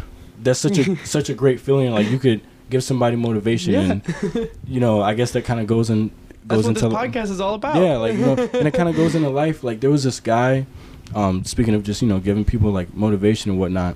That's, 0.44 0.60
such 0.60 0.78
a 0.80 0.96
such 1.06 1.30
a 1.30 1.36
great 1.36 1.60
feeling. 1.60 1.92
Like 1.92 2.10
you 2.10 2.18
could 2.18 2.42
give 2.72 2.84
somebody 2.84 3.16
motivation, 3.16 3.74
Yeah. 3.74 3.80
and 3.92 4.50
you 4.68 4.80
know, 4.80 5.02
I 5.02 5.14
guess 5.14 5.32
that 5.34 5.46
kind 5.46 5.60
of 5.60 5.68
goes 5.68 5.90
in 5.92 6.10
That's 6.46 6.64
goes 6.64 6.66
what 6.66 6.74
this 6.74 6.84
into 6.84 6.96
podcast 6.96 7.30
is 7.30 7.40
all 7.40 7.54
about. 7.54 7.76
yeah, 7.76 7.98
like 7.98 8.14
you 8.14 8.26
know, 8.26 8.34
and 8.54 8.68
it 8.68 8.74
kind 8.74 8.90
of 8.90 8.96
goes 8.96 9.14
into 9.20 9.30
life. 9.30 9.64
Like 9.64 9.80
there 9.82 9.92
was 9.92 10.04
this 10.04 10.20
guy. 10.20 10.66
Um, 11.14 11.44
speaking 11.44 11.76
of 11.76 11.84
just 11.84 12.02
you 12.02 12.08
know 12.08 12.20
giving 12.20 12.44
people 12.46 12.72
like 12.72 12.92
motivation 12.96 13.52
and 13.52 13.60
whatnot. 13.60 13.96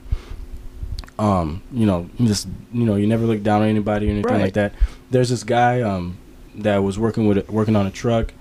Um, 1.17 1.63
you 1.71 1.85
know, 1.85 2.09
just 2.17 2.47
you 2.73 2.85
know, 2.85 2.95
you 2.95 3.07
never 3.07 3.25
look 3.25 3.41
down 3.41 3.61
on 3.61 3.69
anybody 3.69 4.07
or 4.07 4.11
anything 4.11 4.31
Right. 4.31 4.41
like 4.41 4.53
that. 4.53 4.73
There's 5.11 5.29
this 5.29 5.43
guy 5.43 5.81
um 5.81 6.17
that 6.55 6.77
was 6.83 6.99
working 6.99 7.25
with 7.27 7.49
working 7.49 7.75
on 7.75 7.87
a 7.87 7.91
truck. 7.91 8.33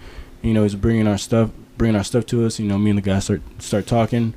You 0.42 0.52
know, 0.54 0.62
he's 0.64 0.74
bringing 0.74 1.06
our 1.06 1.16
stuff, 1.16 1.50
bringing 1.76 1.96
our 1.96 2.04
stuff 2.04 2.26
to 2.26 2.44
us. 2.46 2.58
You 2.58 2.66
know, 2.66 2.78
me 2.78 2.90
and 2.90 2.98
the 2.98 3.02
guy 3.02 3.18
start 3.18 3.42
start 3.58 3.86
talking, 3.86 4.34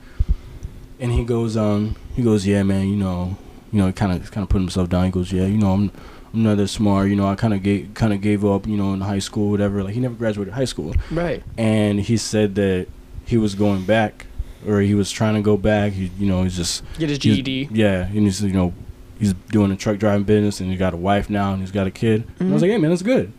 and 0.99 1.11
he 1.11 1.23
goes, 1.23 1.55
um, 1.57 1.95
he 2.15 2.23
goes, 2.23 2.45
yeah, 2.47 2.63
man, 2.63 2.87
you 2.87 2.95
know, 2.95 3.37
you 3.71 3.79
know, 3.81 3.91
kind 3.91 4.11
of 4.11 4.31
kind 4.31 4.43
of 4.43 4.49
put 4.49 4.59
himself 4.59 4.89
down. 4.89 5.05
He 5.05 5.11
goes, 5.11 5.31
yeah, 5.31 5.45
you 5.45 5.57
know, 5.57 5.73
I'm 5.73 5.91
I'm 6.33 6.43
not 6.43 6.57
that 6.57 6.67
smart. 6.67 7.09
You 7.09 7.15
know, 7.15 7.27
I 7.27 7.35
kind 7.35 7.53
of 7.53 7.63
gave 7.63 7.91
kind 7.93 8.13
of 8.13 8.21
gave 8.21 8.43
up. 8.45 8.67
You 8.67 8.77
know, 8.77 8.93
in 8.93 9.01
high 9.01 9.19
school, 9.19 9.49
whatever. 9.51 9.83
Like 9.83 9.93
he 9.93 9.99
never 9.99 10.15
graduated 10.15 10.53
high 10.53 10.65
school 10.65 10.93
right. 11.11 11.43
and 11.57 11.99
he 11.99 12.17
said 12.17 12.55
that 12.55 12.87
he 13.25 13.37
was 13.37 13.55
going 13.55 13.85
back 13.85 14.25
or 14.65 14.81
he 14.81 14.93
was 14.95 15.11
trying 15.11 15.35
to 15.35 15.41
go 15.41 15.55
back 15.57 15.91
he 15.93 16.09
you 16.17 16.25
know 16.25 16.43
he's 16.43 16.55
just 16.55 16.81
Get 16.97 17.09
his 17.09 17.19
GED. 17.19 17.69
yeah 17.71 18.05
and 18.07 18.19
he's 18.23 18.41
you 18.41 18.53
know 18.53 18.73
he's 19.19 19.33
doing 19.51 19.69
a 19.71 19.75
truck 19.75 19.97
driving 19.99 20.23
business 20.23 20.59
and 20.61 20.71
he 20.71 20.77
got 20.77 20.93
a 20.93 20.97
wife 20.97 21.29
now 21.29 21.51
and 21.53 21.61
he's 21.61 21.71
got 21.71 21.85
a 21.87 21.91
kid 21.91 22.23
and 22.39 22.49
i 22.49 22.53
was 22.53 22.61
Mhm. 22.61 22.65
like 22.65 22.71
hey 22.71 22.77
man 22.77 22.89
that's 22.89 23.01
good 23.03 23.31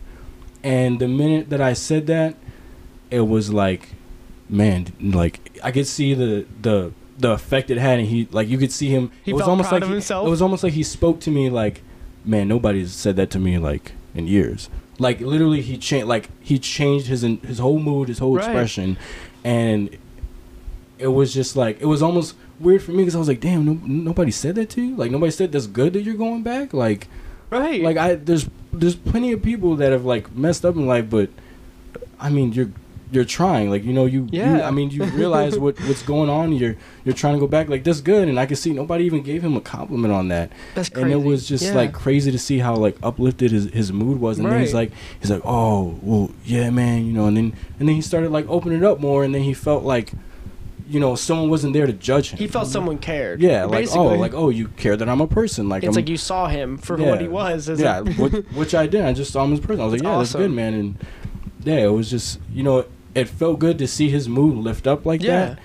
and 0.63 0.99
the 0.99 1.07
minute 1.07 1.49
that 1.49 1.59
i 1.59 1.73
said 1.73 2.05
that 2.07 2.35
it 3.11 3.21
was 3.21 3.51
like 3.53 3.89
man 4.49 4.87
like 4.99 5.59
i 5.63 5.71
could 5.71 5.85
see 5.87 6.13
the 6.13 6.45
the 6.61 6.91
the 7.17 7.31
effect 7.31 7.69
it 7.69 7.77
had 7.77 7.99
and 7.99 8.07
he 8.07 8.27
like 8.31 8.47
you 8.47 8.57
could 8.57 8.71
see 8.71 8.89
him 8.89 9.11
He 9.23 9.31
it 9.31 9.33
was 9.33 9.41
felt 9.41 9.49
almost 9.51 9.69
proud 9.69 9.75
like 9.77 9.83
of 9.83 9.89
he- 9.89 9.93
himself? 9.95 10.27
it 10.27 10.29
was 10.29 10.41
almost 10.41 10.63
like 10.63 10.73
he 10.73 10.83
spoke 10.83 11.19
to 11.21 11.31
me 11.31 11.49
like 11.49 11.81
man 12.25 12.47
nobody's 12.47 12.93
said 12.93 13.15
that 13.17 13.29
to 13.31 13.39
me 13.39 13.57
like 13.57 13.91
in 14.15 14.27
years 14.27 14.69
like 14.99 15.19
literally 15.21 15.61
he 15.61 15.77
changed 15.77 16.07
like 16.07 16.29
he 16.41 16.57
changed 16.59 17.07
his 17.07 17.21
his 17.21 17.59
whole 17.59 17.79
mood 17.79 18.07
his 18.07 18.19
whole 18.19 18.35
Right. 18.35 18.45
expression 18.45 18.97
and 19.43 19.97
it 20.97 21.07
was 21.07 21.33
just 21.33 21.55
like 21.55 21.79
it 21.81 21.85
was 21.85 22.01
almost 22.01 22.35
weird 22.59 22.81
for 22.83 22.91
me 22.91 22.99
because 22.99 23.15
i 23.15 23.19
was 23.19 23.27
like 23.27 23.39
damn 23.39 23.65
no, 23.65 23.73
nobody 23.85 24.31
said 24.31 24.55
that 24.55 24.69
to 24.71 24.81
you 24.81 24.95
like 24.95 25.11
nobody 25.11 25.31
said 25.31 25.51
that's 25.51 25.67
good 25.67 25.93
that 25.93 26.01
you're 26.01 26.15
going 26.15 26.43
back 26.43 26.73
like 26.73 27.07
Right. 27.49 27.81
like 27.81 27.97
i 27.97 28.15
there's 28.15 28.49
there's 28.73 28.95
plenty 28.95 29.31
of 29.31 29.41
people 29.41 29.75
that 29.77 29.91
have 29.91 30.05
like 30.05 30.31
messed 30.35 30.63
up 30.65 30.75
in 30.75 30.85
life 30.85 31.09
but 31.09 31.29
i 32.19 32.29
mean 32.29 32.51
you're 32.53 32.71
you're 33.11 33.25
trying 33.25 33.69
like 33.71 33.83
you 33.83 33.91
know 33.91 34.05
you, 34.05 34.21
you 34.31 34.39
Yeah. 34.41 34.67
i 34.67 34.71
mean 34.71 34.91
you 34.91 35.03
realize 35.21 35.57
what 35.57 35.79
what's 35.81 36.03
going 36.03 36.29
on 36.29 36.51
you're 36.53 36.75
you're 37.03 37.15
trying 37.15 37.33
to 37.33 37.39
go 37.39 37.47
back 37.47 37.67
like 37.67 37.83
that's 37.83 38.01
good 38.01 38.27
and 38.27 38.39
i 38.39 38.45
can 38.45 38.55
see 38.55 38.71
nobody 38.71 39.03
even 39.05 39.23
gave 39.23 39.43
him 39.43 39.55
a 39.57 39.61
compliment 39.61 40.13
on 40.13 40.27
that 40.27 40.51
That's 40.75 40.89
crazy. 40.89 41.01
and 41.03 41.11
it 41.11 41.25
was 41.27 41.47
just 41.47 41.63
Yeah. 41.65 41.73
like 41.73 41.91
crazy 41.93 42.31
to 42.31 42.37
see 42.37 42.59
how 42.59 42.75
like 42.75 42.97
uplifted 43.01 43.51
his, 43.51 43.65
his 43.71 43.91
mood 43.91 44.19
was 44.19 44.37
and 44.37 44.47
then 44.51 44.59
he's 44.59 44.73
like 44.75 44.91
he's 45.19 45.31
like 45.31 45.41
oh 45.43 45.97
well 46.03 46.29
yeah 46.45 46.69
man 46.69 47.05
you 47.07 47.13
know 47.13 47.25
and 47.25 47.35
then 47.35 47.53
and 47.79 47.87
then 47.89 47.95
he 47.95 48.01
started 48.01 48.31
like 48.31 48.47
opening 48.47 48.77
it 48.79 48.83
up 48.83 48.99
more 48.99 49.23
and 49.23 49.33
then 49.33 49.41
he 49.41 49.53
felt 49.55 49.83
like 49.83 50.11
you 50.87 50.99
know 50.99 51.15
someone 51.15 51.49
wasn't 51.49 51.71
there 51.73 51.85
to 51.87 51.93
judge 51.93 52.31
him 52.31 52.37
he 52.39 52.47
felt 52.47 52.67
someone 52.67 52.97
cared. 52.97 53.39
yeah 53.41 53.63
like 53.63 53.81
basically. 53.85 53.99
oh 54.07 54.15
like 54.15 54.33
oh 54.33 54.49
you 54.49 54.67
care 54.69 54.95
that 54.97 55.07
i'm 55.09 55.21
a 55.21 55.27
person 55.27 55.67
like 55.69 55.83
it's 55.83 55.89
I'm, 55.89 55.95
like 56.01 56.09
you 56.09 56.17
saw 56.17 56.47
him 56.47 56.77
for 56.77 56.95
what 56.97 57.21
he 57.21 57.27
was. 57.27 57.69
As 57.69 57.79
yeah, 57.79 57.99
which, 58.17 58.33
which 58.53 58.75
I 58.75 58.85
did. 58.87 59.03
I 59.03 59.13
just 59.13 59.31
saw 59.31 59.43
him 59.43 59.53
as 59.53 59.59
a 59.59 59.61
person. 59.61 59.81
I 59.81 59.85
was 59.85 59.93
like, 59.93 60.01
That's 60.01 60.11
yeah, 60.11 60.17
that's 60.19 60.33
good, 60.33 60.51
man. 60.51 60.73
And 60.73 60.95
yeah, 61.63 61.75
it 61.85 61.87
was 61.93 62.09
just, 62.09 62.39
you 62.51 62.63
know, 62.63 62.85
it 63.19 63.29
felt 63.29 63.59
good 63.59 63.77
to 63.79 63.87
see 63.87 64.09
his 64.09 64.27
mood 64.29 64.57
lift 64.57 64.87
up 64.87 65.05
like 65.05 65.21
Yeah. 65.21 65.45
that. 65.55 65.59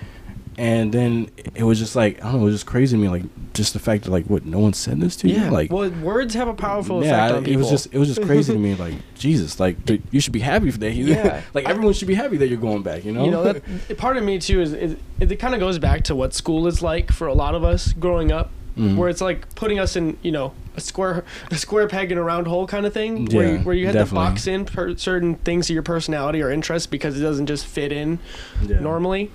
And 0.57 0.93
then 0.93 1.29
it 1.53 1.63
was 1.63 1.79
just 1.79 1.97
like, 1.97 2.23
I 2.23 2.31
don't 2.31 2.35
know, 2.35 2.41
it 2.43 2.45
was 2.45 2.55
just 2.55 2.65
crazy 2.65 2.95
to 2.95 3.01
me, 3.01 3.09
like 3.09 3.23
just 3.53 3.73
the 3.73 3.79
fact 3.79 4.05
that 4.05 4.11
like, 4.11 4.25
what, 4.27 4.45
no 4.45 4.59
one 4.59 4.71
said 4.71 5.01
this 5.01 5.17
to 5.17 5.27
yeah. 5.27 5.45
you, 5.45 5.51
like. 5.51 5.69
well, 5.69 5.89
words 6.01 6.33
have 6.33 6.47
a 6.47 6.53
powerful 6.53 7.03
yeah, 7.03 7.09
effect 7.25 7.33
I- 7.33 7.37
on 7.37 7.43
people. 7.43 7.53
it 7.53 7.57
was 7.63 7.69
just 7.69 7.93
it 7.93 7.97
was 7.99 8.07
just 8.07 8.25
crazy 8.25 8.53
to 8.53 8.59
me. 8.59 8.73
Like 8.79 8.93
Jesus, 9.15 9.59
like 9.59 9.83
dude, 9.85 10.01
you 10.11 10.21
should 10.21 10.31
be 10.31 10.39
happy 10.39 10.71
for 10.71 10.77
that. 10.77 10.93
Yeah. 10.95 11.41
like 11.53 11.67
everyone 11.67 11.93
should 11.93 12.07
be 12.07 12.13
happy 12.15 12.37
that 12.37 12.47
you're 12.47 12.57
going 12.57 12.83
back. 12.83 13.03
You 13.03 13.11
know, 13.11 13.25
you 13.25 13.31
know 13.31 13.43
that 13.43 13.97
part 13.97 14.15
of 14.15 14.23
me 14.23 14.39
too 14.39 14.61
is, 14.61 14.71
is 14.71 14.95
it, 15.19 15.31
it 15.33 15.35
kind 15.37 15.53
of 15.53 15.59
goes 15.59 15.77
back 15.77 16.03
to 16.05 16.15
what 16.15 16.33
school 16.33 16.67
is 16.67 16.81
like 16.81 17.11
for 17.11 17.27
a 17.27 17.33
lot 17.33 17.53
of 17.53 17.65
us 17.65 17.91
growing 17.91 18.31
up 18.31 18.49
Mhm. 18.77 18.97
where 18.97 19.07
it's 19.09 19.21
like 19.21 19.53
putting 19.55 19.79
us 19.79 19.95
in 19.95 20.17
you 20.21 20.31
know 20.31 20.51
a 20.75 20.81
square 20.81 21.23
a 21.51 21.55
square 21.55 21.87
peg 21.87 22.11
in 22.11 22.17
a 22.17 22.23
round 22.23 22.45
hole 22.47 22.67
kind 22.67 22.85
of 22.85 22.93
thing 22.93 23.25
where 23.27 23.47
you, 23.47 23.53
Yeah, 23.53 23.63
where 23.63 23.75
you 23.75 23.85
had 23.85 23.93
definitely. 23.93 24.25
to 24.27 24.31
box 24.31 24.47
in 24.47 24.65
per 24.65 24.95
certain 24.97 25.35
things 25.35 25.69
of 25.69 25.73
your 25.73 25.83
personality 25.83 26.41
or 26.41 26.51
interests 26.51 26.85
because 26.87 27.17
it 27.17 27.21
doesn't 27.23 27.45
just 27.45 27.65
fit 27.65 27.91
in 27.93 28.19
Yeah. 28.67 28.79
normally 28.81 29.31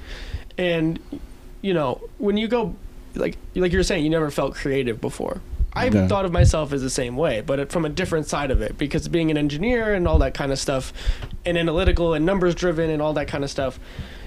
and 0.58 0.98
you 1.62 1.72
know 1.72 2.00
when 2.18 2.36
you 2.36 2.48
go 2.48 2.74
like 3.14 3.36
like 3.54 3.72
you 3.72 3.78
were 3.78 3.82
saying 3.84 4.04
you 4.04 4.10
never 4.10 4.30
felt 4.30 4.54
creative 4.54 5.00
before 5.00 5.40
I've 5.72 5.94
Yeah. 5.94 6.08
thought 6.08 6.24
of 6.24 6.32
myself 6.32 6.72
as 6.72 6.82
the 6.82 6.90
same 6.90 7.16
way, 7.16 7.42
but 7.46 7.60
it, 7.60 7.70
from 7.70 7.84
a 7.84 7.88
different 7.88 8.26
side 8.26 8.50
of 8.50 8.60
it 8.60 8.76
because 8.76 9.06
being 9.06 9.30
an 9.30 9.38
engineer 9.38 9.94
and 9.94 10.08
all 10.08 10.18
that 10.18 10.34
kind 10.34 10.50
of 10.50 10.58
stuff, 10.58 10.92
and 11.46 11.56
analytical 11.56 12.12
and 12.12 12.26
numbers 12.26 12.56
driven 12.56 12.90
and 12.90 13.00
all 13.00 13.12
that 13.12 13.28
kind 13.28 13.44
of 13.44 13.50
stuff, 13.50 13.78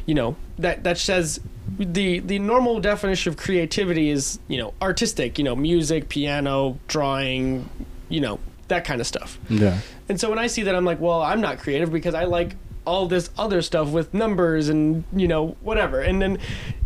you 0.06 0.14
know 0.14 0.36
that 0.58 0.84
that 0.84 0.98
says 0.98 1.40
the 1.78 2.20
the 2.20 2.40
normal 2.40 2.80
definition 2.80 3.32
of 3.32 3.38
creativity 3.38 4.10
is 4.10 4.40
you 4.48 4.58
know 4.58 4.74
artistic, 4.82 5.38
you 5.38 5.44
know 5.44 5.56
music, 5.56 6.10
piano, 6.10 6.78
drawing, 6.88 7.70
you 8.10 8.22
know 8.22 8.40
that 8.68 8.86
kind 8.86 9.02
of 9.02 9.08
stuff. 9.08 9.38
Yeah. 9.50 9.80
And 10.10 10.20
so 10.20 10.30
when 10.30 10.40
I 10.40 10.48
see 10.48 10.64
that, 10.64 10.76
I'm 10.76 10.86
like, 10.86 11.00
well, 11.00 11.22
I'm 11.22 11.42
not 11.42 11.60
creative 11.60 11.92
because 11.92 12.16
I 12.16 12.24
like 12.26 12.56
all 12.86 13.08
this 13.08 13.30
other 13.38 13.62
stuff 13.62 13.90
with 13.90 14.14
numbers 14.14 14.70
and 14.70 15.04
you 15.14 15.28
know 15.28 15.56
whatever. 15.62 16.02
And 16.02 16.22
then 16.22 16.40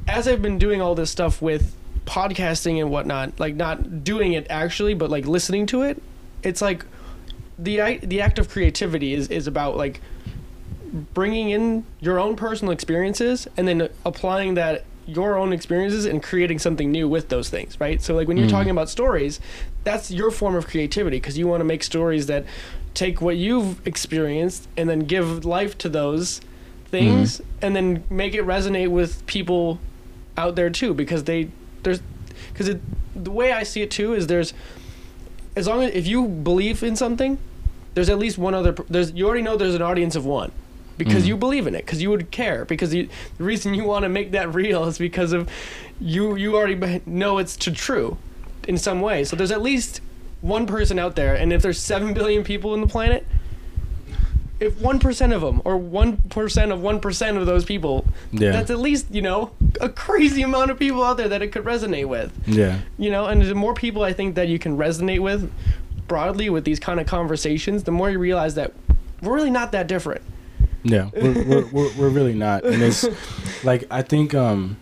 as 0.08 0.28
I've 0.28 0.42
been 0.42 0.58
doing 0.58 0.82
all 0.82 0.96
this 0.96 1.10
stuff 1.10 1.42
with 1.42 1.76
podcasting 2.06 2.80
and 2.80 2.90
whatnot, 2.90 3.40
like 3.40 3.56
not 3.56 4.04
doing 4.04 4.34
it 4.34 4.48
actually, 4.50 4.94
but 4.94 5.10
like 5.10 5.26
listening 5.26 5.66
to 5.68 5.82
it, 5.82 6.02
it's 6.44 6.62
like 6.62 6.86
the 7.58 7.98
the 8.04 8.22
act 8.22 8.40
of 8.40 8.50
creativity 8.50 9.14
is 9.14 9.28
is 9.30 9.48
about 9.48 9.76
like 9.76 10.02
bringing 11.14 11.50
in 11.50 11.86
your 12.00 12.20
own 12.20 12.36
personal 12.36 12.72
experiences 12.72 13.48
and 13.58 13.68
then 13.68 13.90
applying 14.06 14.56
that 14.56 14.86
your 15.06 15.38
own 15.38 15.54
experiences 15.54 16.06
and 16.06 16.22
creating 16.22 16.60
something 16.60 16.92
new 16.92 17.08
with 17.08 17.30
those 17.30 17.50
things, 17.50 17.80
right? 17.80 18.02
So 18.02 18.14
like 18.14 18.28
when 18.28 18.38
you're 18.38 18.48
mm. 18.48 18.52
talking 18.52 18.72
about 18.72 18.90
stories, 18.90 19.40
that's 19.84 20.12
your 20.12 20.32
form 20.32 20.56
of 20.56 20.68
creativity 20.68 21.18
because 21.18 21.38
you 21.38 21.48
want 21.48 21.62
to 21.62 21.66
make 21.66 21.82
stories 21.82 22.28
that 22.28 22.46
take 22.94 23.22
what 23.22 23.38
you've 23.38 23.86
experienced 23.88 24.68
and 24.76 24.90
then 24.90 25.02
give 25.02 25.46
life 25.46 25.78
to 25.78 25.90
those 25.90 26.42
things 26.88 27.40
mm. 27.40 27.46
and 27.62 27.76
then 27.76 28.04
make 28.10 28.34
it 28.34 28.46
resonate 28.46 28.90
with 28.90 29.26
people 29.28 29.80
out 30.36 30.56
there 30.56 30.70
too 30.70 30.94
because 30.94 31.24
they 31.24 31.50
there's 31.84 32.02
because 32.52 32.68
it 32.68 32.82
the 33.16 33.32
way 33.32 33.52
I 33.52 33.64
see 33.64 33.82
it 33.82 33.92
too 33.92 34.14
is 34.14 34.28
there's 34.28 34.54
as 35.56 35.68
long 35.68 35.84
as 35.84 35.94
if 35.94 36.08
you 36.08 36.28
believe 36.28 36.84
in 36.84 36.96
something 36.96 37.38
there's 37.94 38.10
at 38.10 38.20
least 38.20 38.38
one 38.38 38.54
other 38.54 38.74
there's 38.90 39.12
you 39.12 39.26
already 39.28 39.42
know 39.42 39.58
there's 39.58 39.76
an 39.76 39.82
audience 39.82 40.16
of 40.16 40.26
one 40.26 40.52
because 40.98 41.24
mm. 41.24 41.28
you 41.28 41.38
believe 41.38 41.68
in 41.68 41.76
it 41.76 41.86
because 41.86 42.02
you 42.02 42.10
would 42.10 42.30
care 42.32 42.66
because 42.66 42.94
you, 42.94 43.08
the 43.38 43.44
reason 43.44 43.74
you 43.74 43.84
want 43.84 44.04
to 44.04 44.10
make 44.10 44.32
that 44.32 44.54
real 44.54 44.86
is 44.86 44.98
because 44.98 45.34
of 45.34 45.50
you 46.00 46.36
you 46.36 46.56
already 46.56 47.02
know 47.06 47.38
it's 47.38 47.56
to 47.56 47.72
true 47.72 48.18
in 48.68 48.78
some 48.78 49.02
way 49.02 49.24
so 49.24 49.36
there's 49.36 49.52
at 49.52 49.62
least 49.62 50.02
one 50.42 50.66
person 50.66 51.00
out 51.00 51.16
there 51.16 51.36
and 51.36 51.52
if 51.52 51.62
there's 51.62 51.80
7 51.80 52.14
billion 52.14 52.44
people 52.44 52.74
in 52.74 52.82
the 52.82 52.88
planet 52.88 53.26
if 54.60 54.80
one 54.82 55.00
percent 55.00 55.34
of 55.34 55.42
them 55.42 55.62
or 55.66 55.78
one 55.78 56.18
percent 56.18 56.72
of 56.72 56.82
one 56.82 57.00
percent 57.00 57.38
of 57.38 57.46
those 57.46 57.64
people, 57.64 58.06
Yeah. 58.32 58.52
that's 58.52 58.72
at 58.72 58.80
least 58.80 59.06
you 59.12 59.22
know 59.22 59.52
a 59.80 59.90
crazy 59.90 60.42
amount 60.42 60.72
of 60.72 60.80
people 60.80 61.04
out 61.04 61.18
there 61.18 61.30
that 61.30 61.42
it 61.42 61.52
could 61.52 61.64
resonate 61.64 62.08
with. 62.08 62.32
Yeah. 62.48 62.80
You 62.98 63.12
know, 63.12 63.26
and 63.26 63.42
the 63.42 63.56
more 63.56 63.74
people 63.74 64.04
I 64.04 64.14
think 64.14 64.36
that 64.36 64.48
you 64.48 64.58
can 64.58 64.78
resonate 64.78 65.20
with 65.20 65.52
broadly 66.08 66.50
with 66.50 66.64
these 66.64 66.80
kind 66.80 67.00
of 67.00 67.06
conversations, 67.06 67.84
the 67.84 67.92
more 67.92 68.10
you 68.10 68.18
realize 68.18 68.56
that 68.56 68.74
we're 69.22 69.36
really 69.36 69.52
not 69.52 69.72
that 69.74 69.88
different. 69.88 70.22
Yeah, 70.84 71.10
we're, 71.14 71.44
we're, 71.44 71.66
we're, 71.68 71.94
we're 71.98 72.10
really 72.10 72.34
not, 72.34 72.64
and 72.64 72.82
it's 72.82 73.06
like 73.64 73.86
I 73.92 74.02
think 74.04 74.34
um 74.34 74.78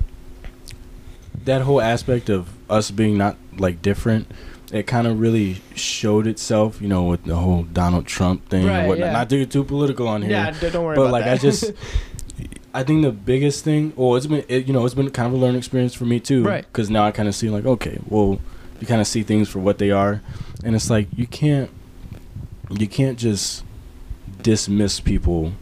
that 1.46 1.62
whole 1.62 1.82
aspect 1.82 2.30
of 2.30 2.50
us 2.70 2.92
being 2.92 3.18
not 3.18 3.38
like 3.58 3.82
different, 3.82 4.28
it 4.72 4.88
kind 4.88 5.06
of 5.08 5.20
really 5.20 5.62
showed 5.76 6.28
itself, 6.28 6.82
you 6.82 6.88
know, 6.88 7.04
with 7.04 7.24
the 7.24 7.36
whole 7.36 7.64
Donald 7.64 8.06
Trump 8.08 8.48
thing 8.50 8.66
Right, 8.66 8.80
and 8.80 8.88
whatnot. 8.90 9.08
yeah. 9.08 9.14
Not 9.14 9.30
to 9.30 9.38
get 9.40 9.52
too 9.52 9.64
political 9.64 10.08
on 10.08 10.22
here, 10.24 10.32
Yeah, 10.32 10.52
don't 10.72 10.84
worry 10.84 10.96
but 10.96 11.12
like 11.12 11.24
that. 11.26 11.34
I 11.36 11.38
just, 11.38 11.72
I 12.74 12.84
think 12.84 13.04
the 13.04 13.12
biggest 13.12 13.64
thing, 13.64 13.94
well, 13.96 14.16
it's 14.16 14.26
been 14.26 14.44
it, 14.48 14.66
you 14.68 14.74
know, 14.74 14.86
it's 14.86 14.96
been 14.96 15.10
kind 15.12 15.28
of 15.28 15.34
a 15.34 15.38
learning 15.38 15.58
experience 15.60 15.94
for 15.94 16.06
me 16.06 16.20
too, 16.20 16.44
Right. 16.44 16.66
Because 16.66 16.90
now 16.90 17.06
I 17.06 17.12
kind 17.12 17.28
of 17.30 17.36
see 17.36 17.50
like, 17.50 17.66
okay, 17.66 18.00
well, 18.08 18.40
you 18.82 18.88
kind 18.88 19.00
of 19.02 19.08
see 19.08 19.22
things 19.24 19.48
for 19.48 19.60
what 19.60 19.78
they 19.78 19.92
are, 19.92 20.22
and 20.64 20.76
it's 20.76 20.90
like 20.90 21.08
you 21.16 21.28
can't, 21.28 21.70
you 22.72 22.88
can't 22.88 23.18
just 23.20 23.64
dismiss 24.42 25.00
people 25.00 25.54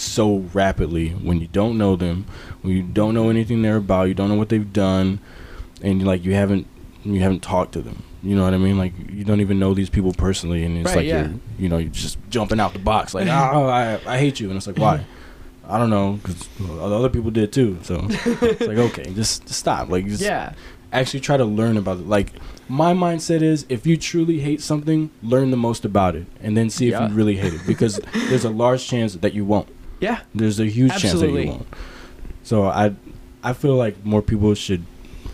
so 0.00 0.38
rapidly 0.54 1.10
when 1.10 1.40
you 1.40 1.48
don't 1.48 1.76
know 1.78 1.96
them, 1.96 2.26
when 2.62 2.74
you 2.76 2.82
don't 2.82 3.14
know 3.14 3.30
anything 3.30 3.62
they're 3.62 3.76
about, 3.76 4.08
you 4.08 4.14
don't 4.14 4.28
know 4.28 4.34
what 4.36 4.48
they've 4.48 4.72
done, 4.72 5.20
and 5.82 6.04
like 6.06 6.24
you 6.24 6.34
haven't 6.34 6.66
you 7.04 7.20
haven't 7.20 7.40
talked 7.42 7.72
to 7.72 7.82
them. 7.82 8.02
You 8.22 8.36
know 8.36 8.44
what 8.44 8.52
I 8.52 8.58
mean? 8.58 8.76
Like 8.76 8.92
you 9.10 9.24
don't 9.24 9.40
even 9.40 9.58
know 9.58 9.72
these 9.74 9.88
people 9.90 10.12
personally, 10.12 10.64
and 10.64 10.76
it's 10.76 10.86
Right, 10.88 10.96
like 10.98 11.06
yeah. 11.06 11.28
you're 11.28 11.34
you 11.58 11.68
know 11.68 11.78
you're 11.78 11.90
just 11.90 12.18
jumping 12.30 12.60
out 12.60 12.72
the 12.72 12.78
box 12.78 13.14
like 13.14 13.26
oh 13.28 13.66
I 13.66 13.98
I 14.06 14.18
hate 14.18 14.40
you, 14.40 14.48
and 14.48 14.56
it's 14.56 14.66
like 14.66 14.78
why? 14.78 15.04
I 15.68 15.78
don't 15.78 15.90
know 15.90 16.14
because 16.22 16.48
other 16.80 17.08
people 17.08 17.30
did 17.30 17.52
too. 17.52 17.78
So 17.82 18.04
it's 18.10 18.60
like 18.66 18.76
okay, 18.78 19.04
just, 19.14 19.46
just 19.46 19.60
stop. 19.60 19.88
Like 19.88 20.06
just 20.06 20.20
yeah, 20.22 20.52
actually 20.92 21.20
try 21.20 21.36
to 21.36 21.44
learn 21.44 21.76
about 21.76 21.98
it. 21.98 22.06
Like 22.08 22.32
my 22.68 22.92
mindset 22.92 23.40
is 23.42 23.64
if 23.68 23.86
you 23.86 23.96
truly 23.96 24.40
hate 24.40 24.60
something, 24.60 25.10
learn 25.22 25.50
the 25.50 25.56
most 25.56 25.84
about 25.84 26.14
it, 26.16 26.26
and 26.42 26.56
then 26.56 26.70
see 26.70 26.88
if 26.88 26.92
Yeah. 26.92 27.08
you 27.08 27.14
really 27.14 27.36
hate 27.36 27.54
it 27.54 27.60
because 27.66 28.00
there's 28.28 28.44
a 28.44 28.50
large 28.50 28.86
chance 28.86 29.14
that 29.14 29.32
you 29.32 29.44
won't. 29.44 29.68
Yeah, 30.00 30.20
There's 30.34 30.58
a 30.60 30.66
huge 30.66 30.96
chance 30.98 31.20
that 31.20 31.30
you 31.30 31.48
won't. 31.48 31.66
So 32.42 32.64
I, 32.64 32.94
I 33.42 33.52
feel 33.52 33.76
like 33.76 34.04
more 34.04 34.22
people 34.22 34.54
should, 34.54 34.84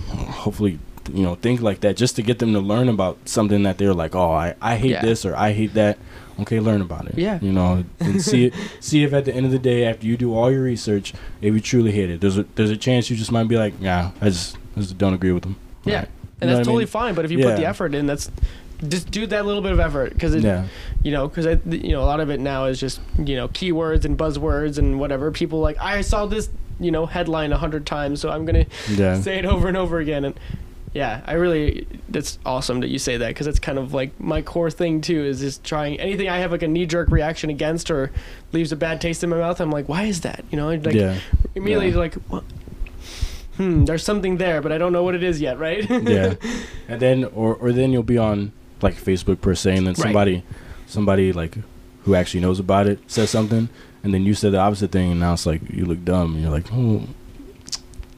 hopefully, 0.09 0.79
you 1.13 1.23
know, 1.23 1.35
think 1.37 1.61
like 1.61 1.81
that 1.81 1.97
just 1.97 2.17
to 2.17 2.23
get 2.23 2.39
them 2.41 2.53
to 2.53 2.61
learn 2.61 2.89
about 2.89 3.17
something 3.29 3.63
that 3.63 3.79
they're 3.79 3.95
like, 3.95 4.15
oh, 4.15 4.33
I, 4.33 4.55
I 4.61 4.77
hate 4.77 4.91
Yeah. 4.91 5.03
this 5.03 5.25
or 5.25 5.35
I 5.37 5.53
hate 5.53 5.75
that. 5.75 5.99
Okay, 6.41 6.61
learn 6.61 6.83
about 6.83 7.07
it. 7.07 7.17
Yeah. 7.17 7.39
You 7.41 7.51
know, 7.53 7.85
and 8.01 8.21
see 8.21 8.47
it. 8.47 8.55
See 8.81 9.03
if 9.05 9.15
at 9.15 9.25
the 9.25 9.35
end 9.35 9.47
of 9.47 9.53
the 9.53 9.59
day, 9.59 9.87
after 9.87 10.07
you 10.07 10.19
do 10.19 10.35
all 10.35 10.51
your 10.53 10.63
research, 10.65 11.15
if 11.41 11.55
you 11.55 11.61
truly 11.61 11.93
hate 11.93 12.11
it, 12.11 12.21
there's 12.21 12.37
a 12.37 12.43
there's 12.57 12.69
a 12.71 12.77
chance 12.77 13.09
you 13.09 13.17
just 13.17 13.33
might 13.33 13.49
be 13.49 13.57
like, 13.57 13.73
yeah, 13.81 14.11
I 14.21 14.27
just 14.29 14.59
I 14.77 14.81
just 14.81 14.99
don't 14.99 15.15
agree 15.15 15.33
with 15.33 15.45
them. 15.45 15.57
yeah, 15.85 16.01
Right. 16.01 16.09
and 16.43 16.51
You 16.51 16.57
that's 16.57 16.69
I 16.69 16.71
totally 16.71 16.85
mean? 16.85 16.89
fine. 16.89 17.15
But 17.15 17.25
if 17.25 17.31
you 17.31 17.39
put 17.39 17.57
the 17.57 17.65
effort 17.65 17.95
in, 17.95 18.05
that's 18.05 18.31
just 18.89 19.11
do 19.11 19.27
that 19.27 19.47
little 19.47 19.63
bit 19.63 19.73
of 19.73 19.81
effort 19.81 20.13
because 20.13 20.35
it, 20.35 20.43
Yeah. 20.43 20.67
you 21.03 21.11
know, 21.13 21.29
because 21.29 21.47
you 21.67 21.93
know 21.93 22.03
a 22.03 22.05
lot 22.07 22.21
of 22.21 22.31
it 22.31 22.41
now 22.41 22.67
is 22.67 22.79
just 22.79 23.01
you 23.19 23.37
know 23.37 23.49
keywords 23.49 24.05
and 24.05 24.17
buzzwords 24.19 24.79
and 24.79 24.99
whatever. 25.01 25.31
People 25.31 25.61
like 25.61 25.77
I 25.81 26.01
saw 26.03 26.27
this 26.27 26.49
you 26.79 26.91
know 26.91 27.07
headline 27.07 27.53
a 27.53 27.57
hundred 27.59 27.87
times, 27.87 28.21
so 28.21 28.31
I'm 28.31 28.45
gonna 28.45 28.67
Yeah. 28.91 29.21
say 29.21 29.39
it 29.39 29.47
over 29.47 29.69
and 29.69 29.77
over 29.77 29.99
again. 29.99 30.25
And 30.25 30.39
yeah, 30.93 31.21
I 31.27 31.35
really 31.35 31.87
that's 32.09 32.39
awesome 32.47 32.81
that 32.81 32.89
you 32.89 32.99
say 32.99 33.17
that 33.19 33.29
because 33.29 33.47
it's 33.47 33.59
kind 33.59 33.79
of 33.79 33.93
like 33.95 34.19
my 34.21 34.41
core 34.43 34.71
thing 34.71 35.01
too 35.01 35.25
is 35.25 35.41
just 35.41 35.63
trying 35.65 35.99
anything 36.01 36.29
I 36.29 36.39
have 36.39 36.53
like 36.53 36.63
a 36.63 36.69
knee 36.69 36.87
jerk 36.87 37.11
reaction 37.11 37.51
against 37.51 37.91
or 37.91 38.11
leaves 38.53 38.73
a 38.73 38.77
bad 38.77 39.01
taste 39.01 39.23
in 39.25 39.31
my 39.31 39.37
mouth. 39.39 39.61
I'm 39.61 39.71
like, 39.71 39.89
why 39.89 40.05
is 40.05 40.21
that? 40.23 40.45
You 40.51 40.57
know, 40.57 40.69
like 40.69 40.93
yeah. 40.95 41.19
immediately 41.55 41.91
Yeah. 41.91 41.97
like. 41.97 42.15
What? 42.29 42.45
Hmm, 43.57 43.87
there's 43.87 44.03
something 44.05 44.37
there, 44.37 44.61
but 44.61 44.71
I 44.71 44.77
don't 44.77 44.93
know 44.93 45.03
what 45.03 45.15
it 45.15 45.23
is 45.23 45.41
yet, 45.41 45.59
right? 45.59 45.89
yeah 45.89 46.35
and 46.89 47.01
then 47.01 47.25
or 47.25 47.55
or 47.55 47.73
then 47.73 47.91
you'll 47.91 48.03
be 48.03 48.19
on 48.19 48.53
like 48.83 48.95
facebook 48.95 49.41
per 49.41 49.55
se 49.55 49.77
and 49.77 49.87
then 49.87 49.93
Right. 49.95 50.03
somebody 50.03 50.43
somebody 50.87 51.33
like 51.33 51.57
who 52.05 52.15
actually 52.15 52.41
knows 52.41 52.59
about 52.61 52.87
it 52.87 52.99
says 53.07 53.31
something 53.31 53.69
and 54.05 54.15
then 54.15 54.25
you 54.25 54.35
said 54.35 54.53
the 54.53 54.59
opposite 54.59 54.93
thing 54.93 55.11
and 55.13 55.21
now 55.21 55.33
it's 55.33 55.47
like 55.47 55.61
you 55.71 55.85
look 55.85 56.05
dumb 56.05 56.35
and 56.35 56.43
you're 56.43 56.51
like 56.51 56.67
oh 56.73 57.03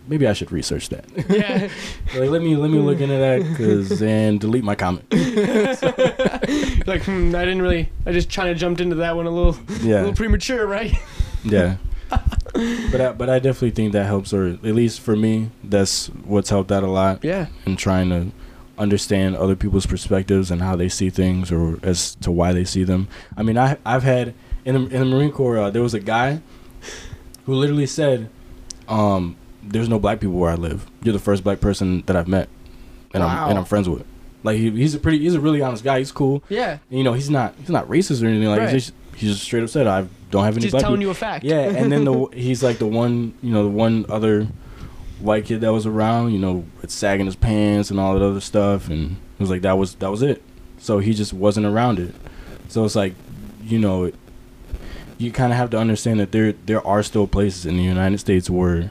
maybe 0.06 0.26
i 0.26 0.32
should 0.32 0.50
research 0.52 0.88
that 0.88 1.04
yeah. 1.28 1.68
like 2.18 2.30
let 2.30 2.42
me 2.42 2.56
let 2.56 2.70
me 2.70 2.78
look 2.78 3.00
into 3.00 3.16
that 3.16 3.42
because 3.42 4.02
and 4.02 4.40
delete 4.40 4.64
my 4.64 4.74
comment 4.74 5.04
like, 6.86 7.02
hmm, 7.04 7.34
I 7.34 7.44
didn't 7.44 7.60
really. 7.62 7.90
I 8.06 8.12
just 8.12 8.32
kind 8.32 8.48
of 8.48 8.56
jumped 8.56 8.80
into 8.80 8.96
that 8.96 9.14
one 9.16 9.26
a 9.26 9.30
little, 9.30 9.56
a 9.68 9.72
little 9.84 10.14
premature, 10.14 10.66
right? 10.66 10.94
yeah 11.44 11.76
but 12.10 13.00
I, 13.00 13.12
but 13.12 13.28
i 13.28 13.38
definitely 13.38 13.70
think 13.72 13.92
that 13.92 14.06
helps 14.06 14.32
or 14.32 14.46
at 14.48 14.64
least 14.64 15.00
for 15.00 15.14
me 15.14 15.50
that's 15.62 16.06
what's 16.06 16.48
helped 16.48 16.72
out 16.72 16.82
a 16.82 16.86
lot 16.88 17.22
Yeah. 17.22 17.46
and 17.66 17.78
trying 17.78 18.08
to 18.08 18.28
understand 18.78 19.36
other 19.36 19.56
people's 19.56 19.86
perspectives 19.86 20.50
and 20.50 20.62
how 20.62 20.76
they 20.76 20.88
see 20.88 21.10
things 21.10 21.50
or 21.52 21.78
as 21.82 22.14
to 22.16 22.30
why 22.30 22.52
they 22.52 22.64
see 22.64 22.84
them. 22.84 23.08
I 23.36 23.42
mean, 23.42 23.58
I 23.58 23.76
I've 23.84 24.02
had 24.04 24.34
in 24.64 24.74
the, 24.74 24.80
in 24.94 25.00
the 25.00 25.04
Marine 25.16 25.32
Corps 25.32 25.58
uh, 25.58 25.70
there 25.70 25.82
was 25.82 25.94
a 25.94 26.00
guy 26.00 26.40
who 27.44 27.54
literally 27.54 27.86
said, 27.86 28.28
um, 28.88 29.36
"There's 29.62 29.88
no 29.88 29.98
black 29.98 30.20
people 30.20 30.36
where 30.36 30.50
I 30.50 30.54
live. 30.54 30.86
You're 31.02 31.12
the 31.12 31.18
first 31.18 31.42
black 31.44 31.60
person 31.60 32.02
that 32.06 32.16
I've 32.16 32.28
met, 32.28 32.48
and 33.14 33.22
Wow. 33.22 33.44
I'm 33.44 33.50
and 33.50 33.58
I'm 33.58 33.64
friends 33.64 33.88
with." 33.88 34.04
Like 34.44 34.56
he, 34.58 34.70
he's 34.70 34.94
a 34.94 34.98
pretty 35.00 35.18
he's 35.18 35.34
a 35.34 35.40
really 35.40 35.60
honest 35.62 35.82
guy. 35.82 35.98
He's 35.98 36.12
cool. 36.12 36.44
Yeah. 36.48 36.78
You 36.90 37.02
know, 37.02 37.12
he's 37.12 37.28
not 37.30 37.54
he's 37.58 37.70
not 37.70 37.88
racist 37.88 38.22
or 38.22 38.26
anything. 38.26 38.48
Like 38.48 38.60
Right. 38.60 38.72
he's 38.72 38.84
just 38.86 38.94
he's 39.16 39.30
just 39.32 39.42
straight 39.44 39.64
up 39.64 39.68
said, 39.68 39.86
"I 39.88 40.06
don't 40.30 40.44
have 40.44 40.54
any 40.54 40.62
Just 40.62 40.72
black 40.72 40.82
telling 40.82 40.98
people." 41.00 41.08
you 41.08 41.10
a 41.10 41.14
fact. 41.14 41.44
Yeah, 41.44 41.60
and 41.62 41.90
then 41.90 42.04
the 42.04 42.26
he's 42.32 42.62
like 42.62 42.78
the 42.78 42.86
one, 42.86 43.34
you 43.42 43.50
know, 43.50 43.64
the 43.64 43.70
one 43.70 44.06
other 44.08 44.46
white 45.20 45.44
kid 45.46 45.60
that 45.62 45.72
was 45.72 45.86
around, 45.86 46.32
you 46.32 46.38
know, 46.38 46.64
with 46.80 46.90
sagging 46.90 47.26
his 47.26 47.36
pants 47.36 47.90
and 47.90 47.98
all 48.00 48.14
that 48.14 48.24
other 48.24 48.40
stuff, 48.40 48.88
and 48.88 49.12
it 49.12 49.40
was 49.40 49.50
like 49.50 49.62
that 49.62 49.76
was 49.78 49.94
that 49.96 50.10
was 50.10 50.22
it. 50.22 50.42
So 50.78 50.98
he 50.98 51.12
just 51.14 51.32
wasn't 51.32 51.66
around 51.66 51.98
it. 51.98 52.14
So 52.68 52.84
it's 52.84 52.94
like, 52.96 53.14
you 53.64 53.78
know, 53.78 54.12
you 55.18 55.32
kind 55.32 55.52
of 55.52 55.56
have 55.58 55.70
to 55.70 55.78
understand 55.78 56.20
that 56.20 56.32
there 56.32 56.52
there 56.66 56.86
are 56.86 57.02
still 57.02 57.26
places 57.26 57.66
in 57.66 57.76
the 57.76 57.82
United 57.82 58.18
States 58.18 58.48
where 58.48 58.90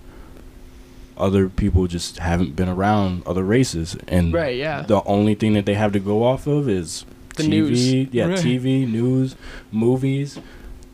other 1.17 1.49
people 1.49 1.87
just 1.87 2.19
haven't 2.19 2.55
been 2.55 2.69
around 2.69 3.23
other 3.25 3.43
races, 3.43 3.95
and 4.07 4.33
Right, 4.33 4.55
yeah. 4.55 4.83
the 4.83 5.01
only 5.05 5.33
thing 5.33 5.53
that 5.53 5.65
they 5.65 5.73
have 5.73 5.91
to 5.93 5.99
go 5.99 6.23
off 6.23 6.45
of 6.45 6.69
is 6.69 7.05
The 7.37 7.43
TV, 7.43 7.49
news. 7.49 7.85
yeah, 8.13 8.25
Right. 8.27 8.37
TV, 8.37 8.87
news, 8.87 9.35
movies, 9.71 10.39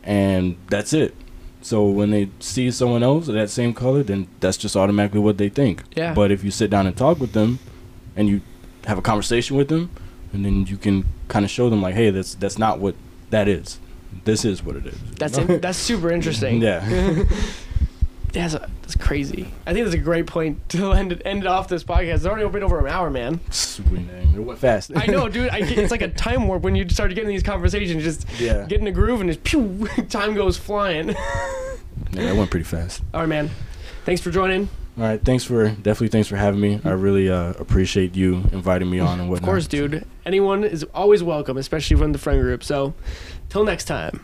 and 0.02 0.56
that's 0.70 0.94
it. 0.94 1.14
So 1.64 1.86
when 1.86 2.10
they 2.10 2.28
see 2.40 2.70
someone 2.70 3.02
else 3.02 3.26
of 3.26 3.34
that 3.36 3.48
same 3.48 3.72
color, 3.72 4.02
then 4.02 4.28
that's 4.40 4.58
just 4.58 4.76
automatically 4.76 5.20
what 5.20 5.38
they 5.38 5.48
think. 5.48 5.82
Yeah. 5.96 6.12
But 6.12 6.30
if 6.30 6.44
you 6.44 6.50
sit 6.50 6.68
down 6.68 6.86
and 6.86 6.94
talk 6.94 7.18
with 7.18 7.32
them, 7.32 7.58
and 8.14 8.28
you 8.28 8.42
have 8.84 8.98
a 8.98 9.02
conversation 9.02 9.56
with 9.56 9.68
them, 9.68 9.90
and 10.34 10.44
then 10.44 10.66
you 10.66 10.76
can 10.76 11.06
kind 11.28 11.42
of 11.42 11.50
show 11.50 11.70
them 11.70 11.80
like, 11.80 11.94
hey, 11.94 12.10
that's 12.10 12.34
that's 12.34 12.58
not 12.58 12.80
what 12.80 12.94
that 13.30 13.48
is. 13.48 13.80
This 14.24 14.44
is 14.44 14.62
what 14.62 14.76
it 14.76 14.86
is. 14.86 14.98
That's 15.18 15.38
in, 15.38 15.60
that's 15.62 15.78
super 15.78 16.12
interesting. 16.12 16.60
yeah. 16.68 17.24
That's, 18.34 18.54
a, 18.54 18.68
that's 18.82 18.96
crazy. 18.96 19.52
I 19.66 19.72
think 19.72 19.84
that's 19.86 19.94
a 19.94 19.98
great 19.98 20.26
point 20.26 20.68
to 20.70 20.92
end 20.92 21.12
it, 21.12 21.22
end 21.24 21.42
it 21.44 21.46
off 21.46 21.68
this 21.68 21.84
podcast. 21.84 22.14
It's 22.16 22.26
already 22.26 22.48
been 22.48 22.62
over 22.62 22.78
an 22.78 22.92
hour, 22.92 23.08
man. 23.10 23.40
Sweet 23.50 24.06
name. 24.06 24.34
It 24.34 24.40
went 24.40 24.58
fast. 24.58 24.90
I 24.96 25.06
know, 25.06 25.28
dude. 25.28 25.50
I, 25.50 25.60
get- 25.60 25.78
it's 25.78 25.90
like 25.90 26.02
a 26.02 26.08
time 26.26 26.46
warp 26.48 26.62
when 26.62 26.74
you 26.74 26.88
start 26.88 27.10
getting 27.14 27.28
these 27.30 27.42
conversations. 27.42 28.02
Just 28.02 28.26
Yeah. 28.40 28.66
get 28.66 28.80
in 28.80 28.86
a 28.86 28.92
groove 28.92 29.20
and 29.20 29.30
just 29.30 29.42
pew, 29.44 29.86
time 30.08 30.34
goes 30.34 30.56
flying. 30.58 31.08
Yeah, 31.08 32.24
that 32.24 32.36
went 32.36 32.50
pretty 32.50 32.64
fast. 32.64 33.02
All 33.14 33.20
right, 33.20 33.28
man. 33.28 33.50
Thanks 34.04 34.20
for 34.20 34.30
joining. 34.30 34.68
All 34.96 35.02
right, 35.04 35.20
thanks 35.24 35.42
for 35.42 35.68
definitely 35.70 36.08
thanks 36.08 36.28
for 36.28 36.36
having 36.36 36.60
me. 36.60 36.80
I 36.84 36.90
really 36.90 37.28
uh, 37.28 37.50
appreciate 37.58 38.14
you 38.14 38.34
inviting 38.52 38.88
me 38.88 39.00
on 39.00 39.18
and 39.18 39.28
whatnot. 39.28 39.42
Of 39.48 39.52
course, 39.52 39.66
dude. 39.66 40.06
Anyone 40.24 40.62
is 40.62 40.84
always 40.94 41.20
welcome, 41.22 41.56
especially 41.56 41.96
from 41.96 42.12
the 42.12 42.18
friend 42.18 42.40
group. 42.40 42.62
So, 42.62 42.94
till 43.48 43.64
next 43.64 43.86
time. 43.86 44.20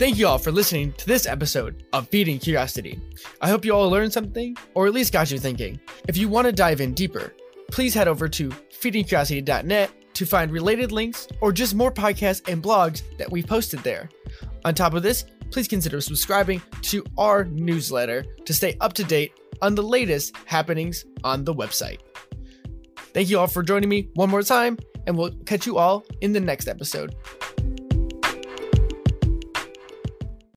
Thank 0.00 0.16
you 0.16 0.26
all 0.26 0.38
for 0.38 0.50
listening 0.50 0.94
to 0.94 1.06
this 1.06 1.26
episode 1.26 1.84
of 1.92 2.08
Feeding 2.08 2.38
Curiosity. 2.38 2.98
I 3.42 3.50
hope 3.50 3.66
you 3.66 3.74
all 3.74 3.90
learned 3.90 4.14
something, 4.14 4.56
or 4.72 4.86
at 4.86 4.94
least 4.94 5.12
got 5.12 5.30
you 5.30 5.38
thinking. 5.38 5.78
If 6.08 6.16
you 6.16 6.26
want 6.26 6.46
to 6.46 6.52
dive 6.52 6.80
in 6.80 6.94
deeper, 6.94 7.34
please 7.70 7.92
head 7.92 8.08
over 8.08 8.26
to 8.26 8.48
feedingcuriosity.net 8.48 10.14
to 10.14 10.24
find 10.24 10.50
related 10.50 10.90
links 10.90 11.28
or 11.42 11.52
just 11.52 11.74
more 11.74 11.92
podcasts 11.92 12.48
and 12.50 12.62
blogs 12.62 13.02
that 13.18 13.30
we've 13.30 13.46
posted 13.46 13.80
there. 13.80 14.08
On 14.64 14.74
top 14.74 14.94
of 14.94 15.02
this, 15.02 15.26
please 15.50 15.68
consider 15.68 16.00
subscribing 16.00 16.62
to 16.80 17.04
our 17.18 17.44
newsletter 17.44 18.24
to 18.46 18.54
stay 18.54 18.78
up 18.80 18.94
to 18.94 19.04
date 19.04 19.34
on 19.60 19.74
the 19.74 19.82
latest 19.82 20.34
happenings 20.46 21.04
on 21.24 21.44
the 21.44 21.52
website. 21.54 21.98
Thank 23.12 23.28
you 23.28 23.38
all 23.38 23.48
for 23.48 23.62
joining 23.62 23.90
me 23.90 24.08
one 24.14 24.30
more 24.30 24.42
time, 24.42 24.78
and 25.06 25.18
we'll 25.18 25.32
catch 25.44 25.66
you 25.66 25.76
all 25.76 26.06
in 26.22 26.32
the 26.32 26.40
next 26.40 26.68
episode. 26.68 27.14